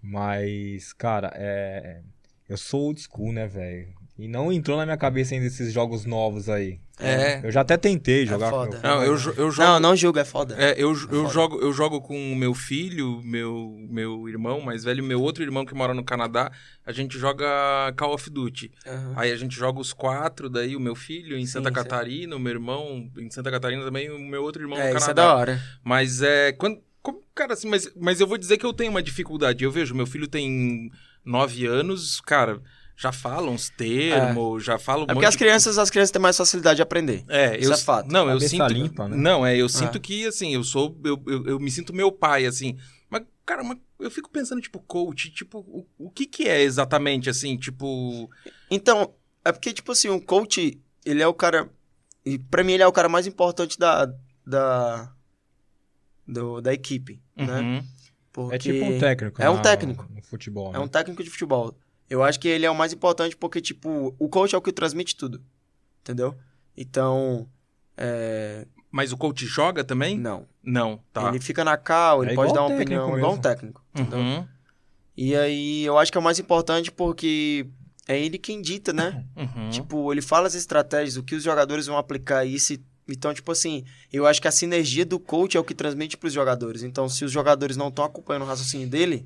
mas, 0.01 0.91
cara, 0.91 1.31
é... 1.33 2.01
eu 2.49 2.57
sou 2.57 2.87
old 2.87 2.99
school, 3.01 3.31
né, 3.31 3.47
velho? 3.47 3.97
E 4.19 4.27
não 4.27 4.51
entrou 4.51 4.75
na 4.77 4.85
minha 4.85 4.97
cabeça 4.97 5.33
ainda 5.33 5.47
esses 5.47 5.71
jogos 5.71 6.05
novos 6.05 6.49
aí. 6.49 6.79
É. 6.99 7.39
Eu 7.41 7.49
já 7.51 7.61
até 7.61 7.77
tentei 7.77 8.25
jogar 8.25 8.49
com 8.51 8.57
foda. 8.57 8.79
meu 8.83 8.91
Não, 8.91 9.01
eu, 9.03 9.11
eu 9.13 9.15
jogo. 9.51 9.61
Não, 9.61 9.79
não 9.79 9.95
julga, 9.95 10.19
é 10.19 10.25
foda. 10.25 10.55
É, 10.59 10.71
eu, 10.73 10.89
eu, 10.89 10.95
foda. 10.95 11.29
jogo, 11.29 11.59
eu 11.61 11.71
jogo 11.71 12.01
com 12.01 12.33
o 12.33 12.35
meu 12.35 12.53
filho, 12.53 13.21
meu, 13.23 13.73
meu 13.89 14.27
irmão 14.27 14.59
mais 14.59 14.83
velho, 14.83 15.01
meu 15.01 15.21
outro 15.21 15.41
irmão 15.41 15.65
que 15.65 15.73
mora 15.73 15.93
no 15.93 16.03
Canadá. 16.03 16.51
A 16.85 16.91
gente 16.91 17.17
joga 17.17 17.45
Call 17.95 18.13
of 18.13 18.29
Duty. 18.29 18.69
Aham. 18.85 19.13
Aí 19.15 19.31
a 19.31 19.37
gente 19.37 19.55
joga 19.55 19.79
os 19.79 19.93
quatro, 19.93 20.49
daí 20.49 20.75
o 20.75 20.79
meu 20.81 20.95
filho 20.95 21.37
em 21.37 21.45
Sim, 21.45 21.53
Santa 21.53 21.69
sim. 21.69 21.75
Catarina, 21.75 22.35
o 22.35 22.39
meu 22.39 22.51
irmão 22.51 23.09
em 23.17 23.31
Santa 23.31 23.49
Catarina 23.49 23.85
também, 23.85 24.09
o 24.11 24.19
meu 24.19 24.43
outro 24.43 24.61
irmão 24.61 24.77
É, 24.77 24.91
no 24.91 24.97
isso 24.97 25.05
Canadá. 25.07 25.21
é 25.21 25.25
da 25.25 25.35
hora. 25.35 25.63
Mas 25.81 26.21
é. 26.21 26.51
Quando, 26.51 26.81
como- 27.01 27.23
cara, 27.33 27.53
assim, 27.53 27.69
mas, 27.69 27.89
mas 27.95 28.19
eu 28.19 28.27
vou 28.27 28.37
dizer 28.37 28.57
que 28.57 28.65
eu 28.65 28.73
tenho 28.73 28.91
uma 28.91 29.01
dificuldade. 29.01 29.63
Eu 29.63 29.71
vejo, 29.71 29.95
meu 29.95 30.05
filho 30.05 30.27
tem 30.27 30.91
nove 31.23 31.65
anos, 31.65 32.19
cara, 32.19 32.61
já 33.01 33.11
fala 33.13 33.49
uns 33.49 33.69
termos, 33.69 34.63
já 34.63 34.77
fala 34.77 35.01
um 35.01 35.03
É 35.03 35.05
porque 35.07 35.15
monte 35.15 35.25
as 35.27 35.33
de- 35.33 35.37
crianças, 35.37 35.77
as 35.77 35.89
crianças 35.89 36.11
têm 36.11 36.21
mais 36.21 36.35
facilidade 36.35 36.75
de 36.77 36.81
aprender. 36.81 37.23
É, 37.29 37.57
Isso 37.57 37.69
eu, 37.69 37.73
é 37.73 37.77
fato. 37.77 38.11
Não, 38.11 38.29
eu 38.29 38.39
sinto. 38.41 38.67
limpa, 38.67 39.07
né? 39.07 39.15
Não, 39.15 39.45
é, 39.45 39.55
eu 39.55 39.67
Ah. 39.67 39.69
sinto 39.69 39.99
que, 40.01 40.25
assim, 40.27 40.53
eu 40.53 40.63
sou. 40.63 40.99
Eu, 41.03 41.21
eu, 41.25 41.45
eu 41.47 41.59
me 41.59 41.71
sinto 41.71 41.93
meu 41.93 42.11
pai, 42.11 42.45
assim. 42.45 42.77
Mas, 43.09 43.23
cara, 43.45 43.63
mas 43.63 43.77
eu 43.99 44.11
fico 44.11 44.29
pensando, 44.29 44.61
tipo, 44.61 44.79
coach, 44.81 45.31
tipo, 45.31 45.59
o, 45.59 45.87
o 45.97 46.09
que 46.11 46.25
que 46.25 46.47
é 46.49 46.61
exatamente, 46.61 47.29
assim, 47.29 47.55
tipo. 47.57 48.29
Então, 48.69 49.13
é 49.45 49.51
porque, 49.53 49.71
tipo 49.71 49.93
assim, 49.93 50.09
o 50.09 50.19
coach, 50.21 50.77
ele 51.05 51.23
é 51.23 51.27
o 51.27 51.33
cara. 51.33 51.69
E 52.25 52.37
pra 52.37 52.63
mim, 52.65 52.73
ele 52.73 52.83
é 52.83 52.87
o 52.87 52.91
cara 52.91 53.07
mais 53.07 53.25
importante 53.25 53.79
da. 53.79 54.11
da 54.45 55.09
do, 56.27 56.61
da 56.61 56.73
equipe, 56.73 57.21
né? 57.35 57.59
Uhum. 57.61 57.83
Porque 58.31 58.55
É 58.55 58.57
tipo 58.59 58.85
um 58.85 58.99
técnico. 58.99 59.41
É 59.41 59.49
um 59.49 59.55
na- 59.55 59.61
técnico. 59.61 60.07
No 60.13 60.21
futebol, 60.21 60.69
É 60.69 60.73
né? 60.73 60.79
um 60.79 60.87
técnico 60.87 61.23
de 61.23 61.29
futebol. 61.29 61.75
Eu 62.09 62.23
acho 62.23 62.39
que 62.39 62.47
ele 62.47 62.65
é 62.65 62.71
o 62.71 62.75
mais 62.75 62.91
importante 62.91 63.37
porque, 63.37 63.61
tipo, 63.61 64.15
o 64.17 64.27
coach 64.29 64.55
é 64.55 64.57
o 64.57 64.61
que 64.61 64.71
transmite 64.71 65.15
tudo. 65.15 65.41
Entendeu? 66.01 66.35
Então, 66.75 67.47
é... 67.95 68.65
Mas 68.91 69.11
o 69.11 69.17
coach 69.17 69.45
joga 69.45 69.83
também? 69.83 70.17
não. 70.17 70.47
Não, 70.63 70.99
tá. 71.13 71.29
Ele 71.29 71.39
fica 71.39 71.63
na 71.63 71.77
cal, 71.77 72.23
ele 72.23 72.33
É 72.33 72.35
pode 72.35 72.53
dar 72.53 72.63
uma 72.63 72.75
opinião, 72.75 73.07
igual 73.15 73.31
um 73.31 73.35
mesmo. 73.35 73.41
técnico. 73.41 73.83
Entendeu? 73.93 74.19
Uhum. 74.19 74.47
E 75.15 75.35
aí, 75.35 75.83
eu 75.83 75.97
acho 75.97 76.11
que 76.11 76.17
é 76.17 76.21
o 76.21 76.23
mais 76.23 76.39
importante 76.39 76.91
porque 76.91 77.67
é 78.07 78.19
ele 78.19 78.37
quem 78.37 78.61
dita, 78.61 78.91
né? 78.93 79.25
Uhum. 79.35 79.69
Tipo, 79.69 80.11
ele 80.11 80.21
fala 80.21 80.47
as 80.47 80.55
estratégias, 80.55 81.17
o 81.17 81.23
que 81.23 81.35
os 81.35 81.43
jogadores 81.43 81.85
vão 81.87 81.97
aplicar 81.97 82.45
e 82.45 82.59
se... 82.59 82.83
Então, 83.07 83.33
tipo 83.33 83.51
assim, 83.51 83.83
eu 84.13 84.27
acho 84.27 84.39
que 84.41 84.47
a 84.47 84.51
sinergia 84.51 85.03
do 85.05 85.19
coach 85.19 85.57
é 85.57 85.59
o 85.59 85.63
que 85.63 85.73
transmite 85.73 86.15
pros 86.15 86.31
jogadores. 86.33 86.83
Então, 86.83 87.09
se 87.09 87.25
os 87.25 87.31
jogadores 87.31 87.75
não 87.75 87.87
estão 87.87 88.05
acompanhando 88.05 88.43
o 88.43 88.45
raciocínio 88.45 88.87
dele, 88.87 89.25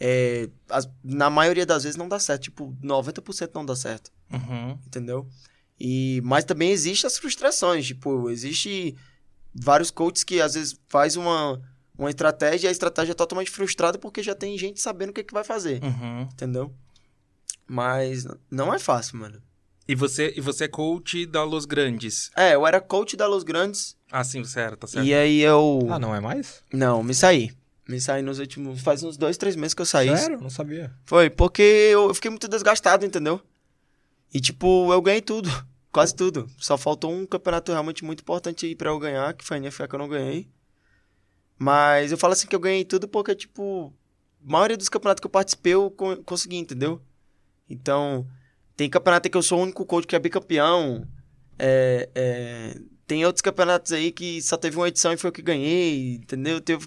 é, 0.00 0.48
as- 0.70 0.88
na 1.02 1.28
maioria 1.30 1.66
das 1.66 1.82
vezes 1.84 1.96
não 1.96 2.08
dá 2.08 2.18
certo. 2.18 2.42
Tipo, 2.44 2.76
90% 2.82 3.50
não 3.54 3.64
dá 3.66 3.74
certo. 3.76 4.10
Uhum. 4.32 4.78
entendeu? 4.86 5.26
E 5.80 6.20
mas 6.24 6.44
também 6.44 6.70
existe 6.70 7.06
as 7.06 7.16
frustrações, 7.16 7.86
tipo, 7.86 8.28
existe 8.30 8.94
vários 9.54 9.90
coaches 9.90 10.22
que 10.24 10.40
às 10.40 10.54
vezes 10.54 10.78
faz 10.88 11.16
uma 11.16 11.60
uma 11.96 12.10
estratégia 12.10 12.66
e 12.66 12.68
a 12.68 12.72
estratégia 12.72 13.12
é 13.12 13.14
totalmente 13.14 13.50
frustrada 13.50 13.98
porque 13.98 14.22
já 14.22 14.34
tem 14.34 14.56
gente 14.58 14.80
sabendo 14.80 15.10
o 15.10 15.12
que, 15.12 15.24
que 15.24 15.32
vai 15.34 15.42
fazer, 15.44 15.82
Uhum. 15.82 16.22
entendeu? 16.32 16.72
Mas 17.66 18.24
não 18.50 18.72
é 18.72 18.78
fácil, 18.78 19.18
mano. 19.18 19.40
E 19.86 19.94
você, 19.94 20.34
e 20.36 20.40
você 20.40 20.64
é 20.64 20.68
coach 20.68 21.24
da 21.26 21.42
Los 21.44 21.64
Grandes. 21.64 22.30
É, 22.36 22.54
eu 22.54 22.66
era 22.66 22.80
coach 22.80 23.16
da 23.16 23.26
Los 23.26 23.42
Grandes 23.42 23.96
Ah, 24.12 24.22
sim, 24.22 24.44
você 24.44 24.60
era, 24.60 24.76
tá 24.76 24.86
certo. 24.86 25.06
e 25.06 25.14
aí 25.14 25.40
eu 25.40 25.80
Ah, 25.90 25.98
não 25.98 26.14
é 26.14 26.20
mais? 26.20 26.62
não, 26.72 27.02
me 27.02 27.14
saí. 27.14 27.50
Me 27.88 27.98
saí 28.00 28.20
nos 28.22 28.38
últimos 28.38 28.80
faz 28.82 29.02
uns 29.02 29.16
dois, 29.16 29.38
três 29.38 29.56
meses 29.56 29.72
que 29.74 29.80
eu 29.80 29.86
saí. 29.86 30.14
Sério? 30.16 30.40
Não 30.40 30.50
sabia. 30.50 30.92
Foi 31.06 31.30
porque 31.30 31.62
eu 31.62 32.12
fiquei 32.14 32.30
muito 32.30 32.46
desgastado, 32.46 33.04
entendeu? 33.06 33.40
E 34.32 34.40
tipo, 34.40 34.92
eu 34.92 35.00
ganhei 35.00 35.22
tudo. 35.22 35.48
Quase 35.90 36.14
tudo. 36.14 36.46
Só 36.58 36.76
faltou 36.76 37.10
um 37.10 37.24
campeonato 37.24 37.72
realmente 37.72 38.04
muito 38.04 38.20
importante 38.20 38.66
aí 38.66 38.76
pra 38.76 38.90
eu 38.90 38.98
ganhar, 38.98 39.32
que 39.32 39.42
foi 39.44 39.56
a 39.56 39.60
NFA 39.60 39.88
que 39.88 39.94
eu 39.94 39.98
não 39.98 40.08
ganhei. 40.08 40.46
Mas 41.58 42.12
eu 42.12 42.18
falo 42.18 42.34
assim 42.34 42.46
que 42.46 42.54
eu 42.54 42.60
ganhei 42.60 42.84
tudo 42.84 43.08
porque, 43.08 43.34
tipo, 43.34 43.92
a 44.46 44.50
maioria 44.52 44.76
dos 44.76 44.88
campeonatos 44.88 45.20
que 45.20 45.26
eu 45.26 45.30
participei 45.30 45.74
eu 45.74 45.90
co- 45.90 46.22
consegui, 46.24 46.56
entendeu? 46.56 47.00
Então, 47.68 48.26
tem 48.76 48.88
campeonato 48.88 49.28
que 49.28 49.36
eu 49.36 49.42
sou 49.42 49.58
o 49.58 49.62
único 49.62 49.84
coach 49.84 50.06
que 50.06 50.14
é 50.14 50.18
bicampeão. 50.18 51.06
É, 51.58 52.08
é, 52.14 52.80
tem 53.06 53.24
outros 53.26 53.42
campeonatos 53.42 53.90
aí 53.92 54.12
que 54.12 54.40
só 54.42 54.56
teve 54.56 54.76
uma 54.76 54.86
edição 54.88 55.12
e 55.12 55.16
foi 55.16 55.28
eu 55.28 55.32
que 55.32 55.42
ganhei, 55.42 56.16
entendeu? 56.16 56.60
Teve 56.60 56.86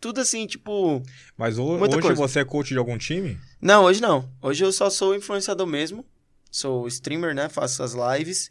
tudo 0.00 0.20
assim, 0.20 0.46
tipo. 0.46 1.02
Mas 1.36 1.58
ho- 1.58 1.76
hoje 1.76 2.00
coisa. 2.00 2.14
você 2.14 2.40
é 2.40 2.44
coach 2.44 2.68
de 2.68 2.78
algum 2.78 2.96
time? 2.98 3.38
Não, 3.60 3.84
hoje 3.84 4.00
não. 4.00 4.28
Hoje 4.40 4.64
eu 4.64 4.72
só 4.72 4.88
sou 4.90 5.14
influenciador 5.14 5.66
mesmo. 5.66 6.04
Sou 6.50 6.86
streamer, 6.88 7.34
né? 7.34 7.48
Faço 7.48 7.82
as 7.82 7.94
lives. 7.94 8.50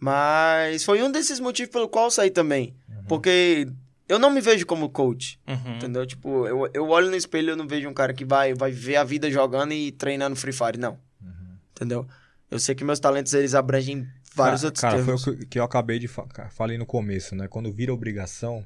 Mas 0.00 0.84
foi 0.84 1.02
um 1.02 1.10
desses 1.10 1.40
motivos 1.40 1.72
pelo 1.72 1.88
qual 1.88 2.06
eu 2.06 2.10
saí 2.10 2.30
também. 2.30 2.74
Porque 3.08 3.66
eu 4.08 4.18
não 4.18 4.30
me 4.30 4.40
vejo 4.40 4.64
como 4.66 4.88
coach, 4.90 5.40
Uhum. 5.46 5.76
entendeu? 5.76 6.06
Tipo, 6.06 6.46
eu, 6.46 6.70
eu 6.74 6.88
olho 6.88 7.08
no 7.10 7.16
espelho 7.16 7.48
e 7.48 7.50
eu 7.50 7.56
não 7.56 7.66
vejo 7.66 7.88
um 7.88 7.94
cara 7.94 8.12
que 8.12 8.24
vai, 8.24 8.54
vai 8.54 8.70
ver 8.70 8.96
a 8.96 9.04
vida 9.04 9.30
jogando 9.30 9.72
e 9.72 9.90
treinando 9.92 10.36
Free 10.36 10.52
Fire, 10.52 10.78
não. 10.78 10.98
Entendeu? 11.74 12.06
Eu 12.50 12.58
sei 12.58 12.74
que 12.74 12.84
meus 12.84 12.98
talentos, 13.00 13.32
eles 13.34 13.54
abrangem 13.54 14.06
vários 14.34 14.62
Ca- 14.62 14.66
outros 14.66 14.80
Cara, 14.82 14.96
termos. 14.96 15.24
foi 15.24 15.34
o 15.34 15.38
que, 15.38 15.46
que 15.46 15.58
eu 15.58 15.64
acabei 15.64 15.98
de 15.98 16.08
falar. 16.08 16.50
Falei 16.50 16.76
no 16.78 16.84
começo, 16.86 17.34
né? 17.36 17.46
Quando 17.48 17.72
vira 17.72 17.92
obrigação, 17.92 18.64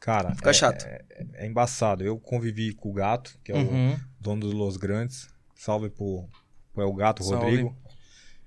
cara. 0.00 0.34
Fica 0.34 0.50
é, 0.50 0.52
chato. 0.52 0.84
É, 0.86 1.04
é 1.34 1.46
embaçado. 1.46 2.04
Eu 2.04 2.18
convivi 2.18 2.72
com 2.72 2.90
o 2.90 2.92
gato, 2.92 3.38
que 3.44 3.52
é 3.52 3.54
o 3.54 3.58
Uhum. 3.58 3.96
dono 4.20 4.40
dos 4.42 4.52
Los 4.54 4.76
Grandes. 4.76 5.28
Salve 5.54 5.90
pro, 5.90 6.28
pro 6.72 6.82
El 6.84 6.92
Gato, 6.94 7.22
Salve. 7.24 7.44
Rodrigo, 7.44 7.76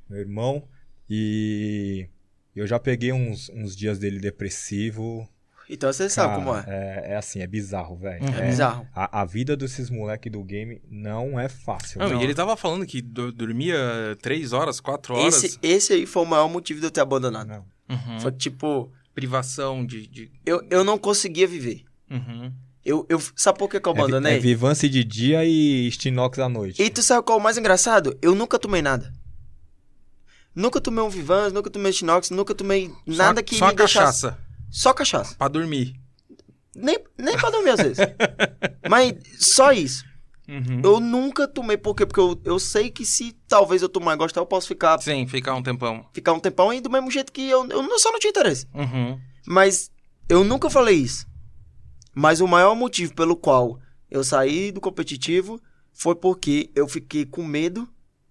meu 0.10 0.20
irmão. 0.20 0.64
E 1.10 2.08
eu 2.56 2.66
já 2.66 2.80
peguei 2.80 3.12
uns, 3.12 3.50
uns 3.50 3.76
dias 3.76 4.00
dele 4.00 4.20
depressivo. 4.20 5.28
Então 5.70 5.92
você 5.92 6.10
sabe 6.10 6.34
Cara, 6.34 6.44
como 6.44 6.58
é. 6.58 6.64
é. 6.68 7.12
É 7.14 7.16
assim, 7.18 7.40
é 7.42 7.48
bizarro, 7.48 7.96
velho. 7.98 8.24
Uhum. 8.24 8.34
É 8.34 8.48
bizarro. 8.48 8.88
A, 8.94 9.22
a 9.22 9.26
vida 9.26 9.56
desses 9.56 9.90
moleques 9.90 10.32
do 10.32 10.44
game 10.44 10.82
não 10.90 11.40
é 11.40 11.48
fácil. 11.50 12.00
Não, 12.00 12.08
velho. 12.10 12.22
e 12.22 12.24
ele 12.24 12.34
tava 12.34 12.56
falando 12.58 12.86
que 12.86 13.02
do- 13.02 13.32
dormia 13.32 13.78
três 14.22 14.52
horas, 14.54 14.80
quatro 14.80 15.16
horas. 15.16 15.44
Esse, 15.44 15.60
esse 15.62 15.94
aí 15.94 16.06
foi 16.06 16.24
o 16.24 16.26
maior 16.26 16.50
motivo 16.50 16.80
de 16.80 16.86
eu 16.88 16.92
ter 16.92 17.02
abandonado. 17.02 17.48
Não. 17.48 17.66
Uhum. 17.90 18.20
Foi 18.22 18.32
tipo, 18.32 18.92
Privação 19.14 19.86
de. 19.86 20.08
de... 20.08 20.32
eu, 20.46 20.62
eu 20.70 20.84
não 20.84 20.98
conseguia 20.98 21.48
viver. 21.48 21.84
Uhum. 22.10 22.52
Eu, 22.84 23.06
eu, 23.10 23.22
sabe 23.36 23.60
por 23.60 23.70
que, 23.70 23.80
que 23.80 23.88
eu 23.88 23.94
É, 23.94 23.96
abandonei? 24.00 24.36
é 24.38 24.40
Vivance 24.40 24.90
de 24.90 25.04
dia 25.04 25.46
e 25.46 25.88
Stinox 25.92 26.40
à 26.40 26.50
noite. 26.50 26.82
E 26.82 26.90
tu 26.90 27.04
sabe 27.04 27.24
qual 27.26 27.38
é 27.38 27.42
o 27.42 27.44
mais 27.44 27.58
engraçado? 27.58 28.18
Eu 28.22 28.34
nunca 28.34 28.58
tomei 28.58 28.82
nada. 28.82 29.14
Nunca 30.56 30.82
tomei 30.82 31.04
um 31.04 31.10
Vivans, 31.10 31.54
nunca 31.54 31.70
tomei 31.70 31.94
Xinox, 31.94 32.30
nunca 32.30 32.54
tomei 32.54 32.92
nada 33.06 33.40
só, 33.40 33.44
que 33.44 33.56
Só 33.56 33.68
me 33.68 33.72
a 33.72 33.76
deixasse... 33.76 34.22
cachaça. 34.24 34.38
Só 34.70 34.94
cachaça. 34.94 35.36
Pra 35.36 35.48
dormir. 35.48 35.96
Nem, 36.76 36.98
nem 37.18 37.38
pra 37.38 37.50
dormir 37.50 37.70
às 37.72 37.80
vezes. 37.82 37.98
Mas 38.90 39.14
só 39.40 39.72
isso. 39.72 40.04
Uhum. 40.48 40.82
Eu 40.84 41.00
nunca 41.00 41.48
tomei, 41.48 41.78
por 41.78 41.96
quê? 41.96 42.06
Porque 42.06 42.20
eu, 42.20 42.40
eu 42.44 42.60
sei 42.60 42.90
que 42.90 43.06
se 43.06 43.32
talvez 43.48 43.82
eu 43.82 43.90
tomar 43.90 44.14
e 44.16 44.18
gostar, 44.18 44.42
eu 44.42 44.46
posso 44.46 44.68
ficar, 44.68 45.00
Sim, 45.02 45.26
ficar 45.28 45.56
um 45.56 45.64
tempão. 45.64 46.06
ficar 46.14 46.34
um 46.34 46.40
tempão 46.40 46.74
e 46.74 46.82
do 46.82 46.90
mesmo 46.90 47.10
jeito 47.12 47.32
que 47.32 47.48
eu, 47.50 47.68
eu 47.70 47.84
não- 47.84 48.00
só 48.00 48.12
não 48.12 48.20
tinha 48.20 48.32
interesse. 48.32 48.66
Uhum. 48.74 49.20
Mas 49.48 49.90
eu 50.28 50.44
nunca 50.44 50.70
falei 50.70 50.96
isso. 50.98 51.26
Mas 52.14 52.42
o 52.42 52.48
maior 52.48 52.76
motivo 52.76 53.14
pelo 53.16 53.36
qual 53.36 53.80
eu 54.10 54.24
saí 54.24 54.72
do 54.72 54.82
competitivo 54.82 55.62
foi 55.94 56.16
porque 56.16 56.70
eu 56.76 56.88
fiquei 56.88 57.26
com 57.26 57.44
medo 57.46 57.88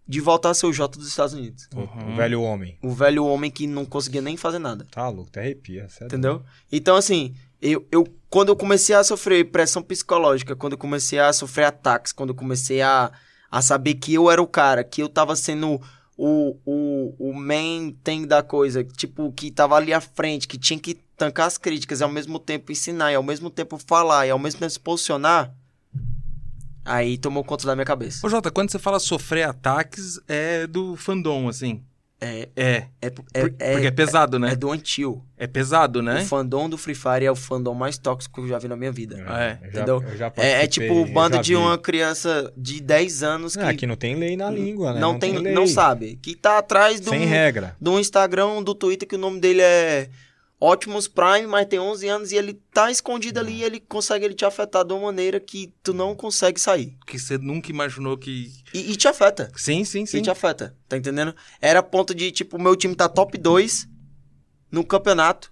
de 0.06 0.20
voltar 0.20 0.50
a 0.50 0.54
ser 0.54 0.66
o 0.66 0.72
Jota 0.72 0.98
dos 0.98 1.08
Estados 1.08 1.32
Unidos. 1.34 1.68
O- 1.74 1.78
Uhum. 1.80 2.12
O 2.12 2.16
velho 2.16 2.42
homem. 2.42 2.78
O 2.82 2.90
velho 2.90 3.24
homem 3.24 3.50
que 3.50 3.66
não 3.66 3.86
conseguia 3.86 4.20
nem 4.20 4.36
fazer 4.36 4.58
nada. 4.58 4.84
Tá 4.90 5.08
louco, 5.08 5.28
até 5.30 5.40
arrepia. 5.40 5.88
sério. 5.88 6.06
Entendeu? 6.06 6.42
Então, 6.70 6.96
assim, 6.96 7.34
eu, 7.60 7.86
eu 7.90 8.06
quando 8.28 8.50
eu 8.50 8.56
comecei 8.56 8.94
a 8.94 9.02
sofrer 9.02 9.50
pressão 9.50 9.82
psicológica, 9.82 10.54
quando 10.54 10.74
eu 10.74 10.78
comecei 10.78 11.18
a 11.18 11.32
sofrer 11.32 11.64
ataques, 11.64 12.12
quando 12.12 12.30
eu 12.30 12.34
comecei 12.34 12.80
a, 12.80 13.10
a 13.50 13.60
saber 13.60 13.94
que 13.94 14.14
eu 14.14 14.30
era 14.30 14.40
o 14.40 14.46
cara, 14.46 14.84
que 14.84 15.02
eu 15.02 15.08
tava 15.08 15.34
sendo 15.34 15.80
o, 16.16 16.56
o, 16.64 17.14
o 17.18 17.34
main 17.34 17.96
thing 18.04 18.26
da 18.26 18.42
coisa, 18.42 18.84
tipo, 18.84 19.32
que 19.32 19.50
tava 19.50 19.74
ali 19.74 19.92
à 19.92 20.00
frente, 20.00 20.46
que 20.46 20.56
tinha 20.56 20.78
que 20.78 20.94
tancar 21.16 21.46
as 21.46 21.58
críticas 21.58 22.00
e 22.00 22.04
ao 22.04 22.10
mesmo 22.10 22.38
tempo 22.38 22.70
ensinar, 22.70 23.10
e 23.10 23.16
ao 23.16 23.22
mesmo 23.22 23.50
tempo 23.50 23.78
falar, 23.78 24.26
e 24.26 24.30
ao 24.30 24.38
mesmo 24.38 24.60
tempo 24.60 24.70
se 24.70 24.78
posicionar, 24.78 25.52
aí 26.84 27.18
tomou 27.18 27.42
conta 27.42 27.66
da 27.66 27.74
minha 27.74 27.84
cabeça. 27.84 28.24
Ô, 28.24 28.30
Jota, 28.30 28.50
quando 28.50 28.70
você 28.70 28.78
fala 28.78 29.00
sofrer 29.00 29.42
ataques, 29.42 30.20
é 30.28 30.66
do 30.66 30.94
fandom, 30.94 31.48
assim. 31.48 31.82
É, 32.20 32.48
É. 32.54 32.66
é, 32.66 32.86
é, 33.00 33.10
Por- 33.10 33.24
porque 33.24 33.54
é 33.58 33.86
é, 33.86 33.90
pesado, 33.90 34.38
né? 34.38 34.52
é 34.52 34.56
doentio. 34.56 35.24
É 35.38 35.46
pesado, 35.46 36.02
né? 36.02 36.20
O 36.20 36.26
fandom 36.26 36.68
do 36.68 36.76
Free 36.76 36.94
Fire 36.94 37.24
é 37.24 37.30
o 37.30 37.34
fandom 37.34 37.72
mais 37.72 37.96
tóxico 37.96 38.34
que 38.34 38.40
eu 38.42 38.48
já 38.48 38.58
vi 38.58 38.68
na 38.68 38.76
minha 38.76 38.92
vida. 38.92 39.16
É, 39.16 39.20
eu 39.20 39.24
já- 39.26 39.68
entendeu? 39.68 40.04
eu 40.06 40.16
já 40.18 40.32
É, 40.36 40.64
é 40.64 40.66
tipo 40.66 41.06
já 41.06 41.40
de 41.40 41.56
uma 41.56 41.78
criança 41.78 42.52
de 42.56 42.80
10 42.82 43.22
anos 43.22 43.56
que 43.56 43.62
É, 43.62 43.72
que 43.74 43.86
não 43.86 43.96
tem 43.96 44.16
lei 44.16 44.36
na 44.36 44.50
língua, 44.50 44.92
né? 44.92 45.00
não, 45.00 45.18
tem, 45.18 45.38
lei. 45.38 45.54
não 45.54 45.66
sabe. 45.66 46.18
Que 46.22 46.34
tá 46.36 46.58
atrás 46.58 47.00
de 47.00 47.08
Sem 47.08 47.22
um, 47.24 47.28
regra. 47.28 47.74
de 47.80 47.88
um 47.88 47.98
Instagram, 47.98 48.62
do 48.62 48.74
Twitter, 48.74 49.08
que 49.08 49.14
o 49.14 49.18
nome 49.18 49.40
dele 49.40 49.62
é 49.62 50.08
Optimus 50.60 51.08
Prime, 51.08 51.46
mas 51.46 51.66
tem 51.66 51.78
11 51.78 52.06
anos 52.06 52.32
e 52.32 52.36
ele 52.36 52.52
tá 52.70 52.90
escondido 52.90 53.40
ali 53.40 53.54
e 53.54 53.64
ele 53.64 53.80
consegue 53.80 54.26
ele 54.26 54.34
te 54.34 54.44
afetar 54.44 54.84
de 54.84 54.92
uma 54.92 55.06
maneira 55.06 55.40
que 55.40 55.72
tu 55.82 55.94
não 55.94 56.14
consegue 56.14 56.60
sair. 56.60 56.98
Que 57.06 57.18
você 57.18 57.38
nunca 57.38 57.70
imaginou 57.70 58.18
que. 58.18 58.52
E, 58.74 58.92
e 58.92 58.96
te 58.96 59.08
afeta. 59.08 59.50
Sim, 59.56 59.84
sim, 59.84 60.04
sim. 60.04 60.18
E 60.18 60.22
te 60.22 60.30
afeta. 60.30 60.76
Tá 60.86 60.98
entendendo? 60.98 61.34
Era 61.62 61.82
ponto 61.82 62.14
de, 62.14 62.30
tipo, 62.30 62.58
o 62.58 62.62
meu 62.62 62.76
time 62.76 62.94
tá 62.94 63.08
top 63.08 63.38
2 63.38 63.88
no 64.70 64.84
campeonato. 64.84 65.50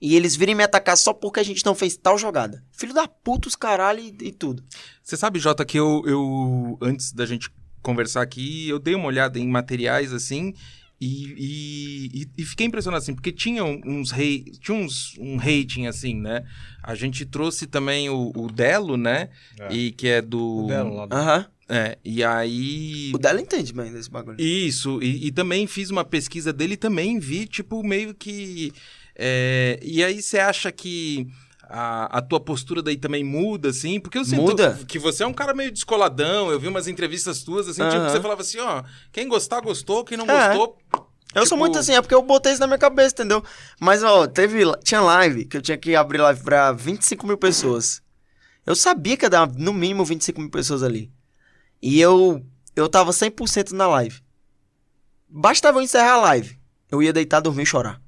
E 0.00 0.14
eles 0.14 0.36
virem 0.36 0.54
me 0.54 0.62
atacar 0.62 0.96
só 0.96 1.14
porque 1.14 1.40
a 1.40 1.42
gente 1.42 1.64
não 1.64 1.74
fez 1.74 1.96
tal 1.96 2.18
jogada. 2.18 2.62
Filho 2.70 2.92
da 2.92 3.08
puta, 3.08 3.48
os 3.48 3.56
caralho 3.56 4.00
e, 4.00 4.14
e 4.20 4.32
tudo. 4.32 4.62
Você 5.02 5.16
sabe, 5.16 5.38
Jota, 5.38 5.64
que 5.64 5.78
eu, 5.78 6.02
eu, 6.06 6.78
antes 6.82 7.10
da 7.10 7.24
gente 7.24 7.50
conversar 7.82 8.20
aqui, 8.20 8.68
eu 8.68 8.78
dei 8.78 8.94
uma 8.94 9.06
olhada 9.06 9.38
em 9.38 9.48
materiais 9.48 10.12
assim 10.12 10.54
e, 11.00 11.34
e, 11.38 12.22
e- 12.22 12.28
e 12.38 12.44
fiquei 12.44 12.66
impressionado 12.66 13.02
assim, 13.02 13.14
porque 13.14 13.30
tinha 13.32 13.64
uns 13.64 14.10
rei, 14.10 14.44
tinha 14.60 14.76
uns, 14.76 15.16
um 15.18 15.36
rating 15.36 15.86
assim, 15.86 16.14
né? 16.14 16.44
A 16.82 16.94
gente 16.94 17.24
trouxe 17.24 17.66
também 17.66 18.08
o, 18.10 18.32
o 18.34 18.50
Delo, 18.50 18.96
né? 18.96 19.28
É. 19.60 19.72
E 19.72 19.92
que 19.92 20.08
é 20.08 20.20
do. 20.22 20.64
O 20.64 20.66
dela 20.66 20.90
lá 20.90 21.06
do... 21.06 21.14
Aham. 21.14 21.46
É, 21.70 21.98
e 22.04 22.24
aí. 22.24 23.12
O 23.14 23.18
dela 23.18 23.40
entende 23.40 23.72
bem 23.74 23.92
desse 23.92 24.10
bagulho. 24.10 24.40
Isso, 24.40 25.02
e, 25.02 25.26
e 25.26 25.30
também 25.30 25.66
fiz 25.66 25.90
uma 25.90 26.02
pesquisa 26.04 26.50
dele 26.52 26.74
e 26.74 26.78
também 26.78 27.18
vi, 27.18 27.46
tipo, 27.46 27.82
meio 27.84 28.14
que. 28.14 28.72
é, 29.14 29.78
e 29.82 30.02
aí 30.02 30.22
você 30.22 30.38
acha 30.38 30.72
que 30.72 31.26
a, 31.68 32.18
a 32.18 32.22
tua 32.22 32.40
postura 32.40 32.82
daí 32.82 32.96
também 32.96 33.22
muda, 33.22 33.68
assim? 33.68 34.00
Porque 34.00 34.18
eu 34.18 34.24
sinto 34.24 34.42
Muda. 34.42 34.78
que 34.88 34.98
você 34.98 35.22
é 35.22 35.26
um 35.26 35.32
cara 35.34 35.52
meio 35.54 35.70
descoladão. 35.70 36.50
Eu 36.50 36.58
vi 36.58 36.66
umas 36.68 36.88
entrevistas 36.88 37.42
tuas, 37.42 37.68
assim, 37.68 37.82
tipo, 37.82 37.94
Aham. 37.96 38.06
que 38.06 38.12
você 38.12 38.20
falava 38.20 38.40
assim, 38.40 38.58
ó, 38.58 38.82
quem 39.12 39.28
gostar, 39.28 39.60
gostou, 39.60 40.04
quem 40.04 40.16
não 40.16 40.24
É. 40.26 40.48
gostou, 40.56 40.78
Eu 41.34 41.42
sou 41.44 41.56
Tipo- 41.56 41.56
muito 41.58 41.78
assim, 41.78 41.92
é 41.92 42.00
porque 42.00 42.14
eu 42.14 42.22
botei 42.22 42.52
isso 42.52 42.60
na 42.60 42.66
minha 42.66 42.78
cabeça, 42.78 43.14
entendeu? 43.14 43.44
Mas, 43.78 44.02
ó, 44.02 44.26
teve. 44.26 44.62
Tinha 44.82 45.02
live 45.02 45.44
que 45.44 45.58
eu 45.58 45.62
tinha 45.62 45.76
que 45.76 45.94
abrir 45.94 46.18
live 46.18 46.42
pra 46.42 46.72
25 46.72 47.26
mil 47.26 47.36
pessoas. 47.36 48.00
Eu 48.64 48.74
sabia 48.74 49.14
que 49.14 49.26
ia 49.26 49.30
dar 49.30 49.46
no 49.46 49.74
mínimo 49.74 50.06
25 50.06 50.40
mil 50.40 50.50
pessoas 50.50 50.82
ali. 50.82 51.12
E 51.82 52.00
eu. 52.00 52.42
Eu 52.74 52.88
tava 52.88 53.12
100% 53.12 53.72
na 53.72 53.86
live. 53.86 54.20
Bastava 55.28 55.78
eu 55.78 55.82
encerrar 55.82 56.14
a 56.14 56.20
live. 56.22 56.58
Eu 56.90 57.02
ia 57.02 57.12
deitar, 57.12 57.40
dormir 57.40 57.64
e 57.64 57.66
chorar. 57.66 58.00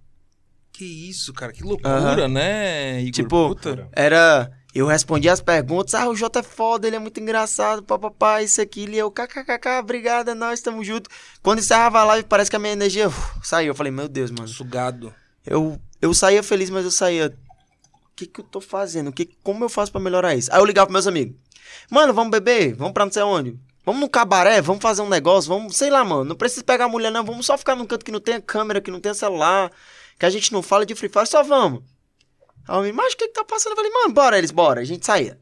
Que 0.81 1.11
isso, 1.11 1.35
cara, 1.35 1.53
que 1.53 1.63
loucura, 1.63 2.27
né, 2.27 3.03
Igor? 3.03 3.13
Tipo, 3.13 3.49
Puta. 3.49 3.87
Era. 3.93 4.51
Eu 4.75 4.87
respondia 4.87 5.31
as 5.31 5.43
perguntas, 5.43 5.95
ah, 5.95 6.09
o 6.09 6.17
Jota 6.17 6.39
é 6.39 6.43
foda, 6.43 6.87
ele 6.87 6.97
é 6.97 6.99
muito 6.99 7.21
engraçado, 7.21 7.83
papapá, 7.83 8.41
isso, 8.41 8.63
aquilo, 8.63 8.95
e 8.95 8.99
eu, 8.99 9.11
kkkk, 9.11 9.79
obrigado, 9.79 10.31
é 10.31 10.35
nóis, 10.35 10.63
tamo 10.63 10.83
junto. 10.83 11.11
Quando 11.43 11.59
encerrava 11.59 12.01
a 12.01 12.05
live, 12.05 12.27
parece 12.27 12.49
que 12.49 12.57
a 12.57 12.59
minha 12.59 12.73
energia 12.73 13.09
uf, 13.09 13.41
saiu. 13.43 13.73
Eu 13.73 13.75
falei, 13.75 13.93
meu 13.93 14.09
Deus, 14.09 14.31
mano. 14.31 14.49
Sugado. 14.49 15.13
Eu, 15.45 15.79
eu 16.01 16.15
saía 16.15 16.43
feliz, 16.43 16.71
mas 16.71 16.87
eu 16.87 16.91
saía. 16.91 17.27
O 17.27 18.17
que 18.17 18.25
que 18.25 18.41
eu 18.41 18.45
tô 18.45 18.59
fazendo? 18.63 19.13
Que, 19.13 19.29
como 19.43 19.63
eu 19.63 19.69
faço 19.69 19.93
pra 19.93 20.01
melhorar 20.01 20.35
isso? 20.35 20.51
Aí 20.51 20.61
eu 20.61 20.65
ligava 20.65 20.87
pros 20.87 20.95
meus 20.95 21.07
amigos. 21.07 21.37
Mano, 21.91 22.15
vamos 22.15 22.31
beber? 22.31 22.75
Vamos 22.75 22.95
pra 22.95 23.05
não 23.05 23.13
sei 23.13 23.23
onde? 23.23 23.55
Vamos 23.85 24.01
no 24.01 24.09
cabaré? 24.09 24.63
Vamos 24.63 24.81
fazer 24.81 25.03
um 25.03 25.11
negócio? 25.11 25.51
Vamos, 25.51 25.77
sei 25.77 25.91
lá, 25.91 26.03
mano. 26.03 26.25
Não 26.25 26.37
precisa 26.37 26.65
pegar 26.65 26.87
a 26.87 26.89
mulher, 26.89 27.11
não. 27.11 27.23
Vamos 27.23 27.45
só 27.45 27.59
ficar 27.59 27.77
num 27.77 27.85
canto 27.85 28.03
que 28.03 28.13
não 28.13 28.21
tenha 28.21 28.41
câmera, 28.41 28.81
que 28.81 28.91
não 28.91 29.01
tenha 29.01 29.13
celular, 29.13 29.71
que 30.21 30.27
a 30.27 30.31
gente 30.31 30.53
não 30.53 30.63
fala 30.63 30.87
de 30.87 30.95
Free 30.95 31.09
Fire, 31.09 31.27
só 31.27 31.43
vamos. 31.43 31.83
Aí 32.69 32.77
eu 32.77 32.83
me 32.83 32.93
mas 32.93 33.15
o 33.15 33.17
que 33.17 33.27
que 33.27 33.33
tá 33.35 33.43
passando? 33.43 33.73
Eu 33.73 33.77
falei, 33.77 33.91
mano, 33.91 34.13
bora, 34.15 34.39
eles, 34.39 34.51
bora. 34.53 34.81
A 34.83 34.85
gente 34.85 35.05
saía. 35.05 35.41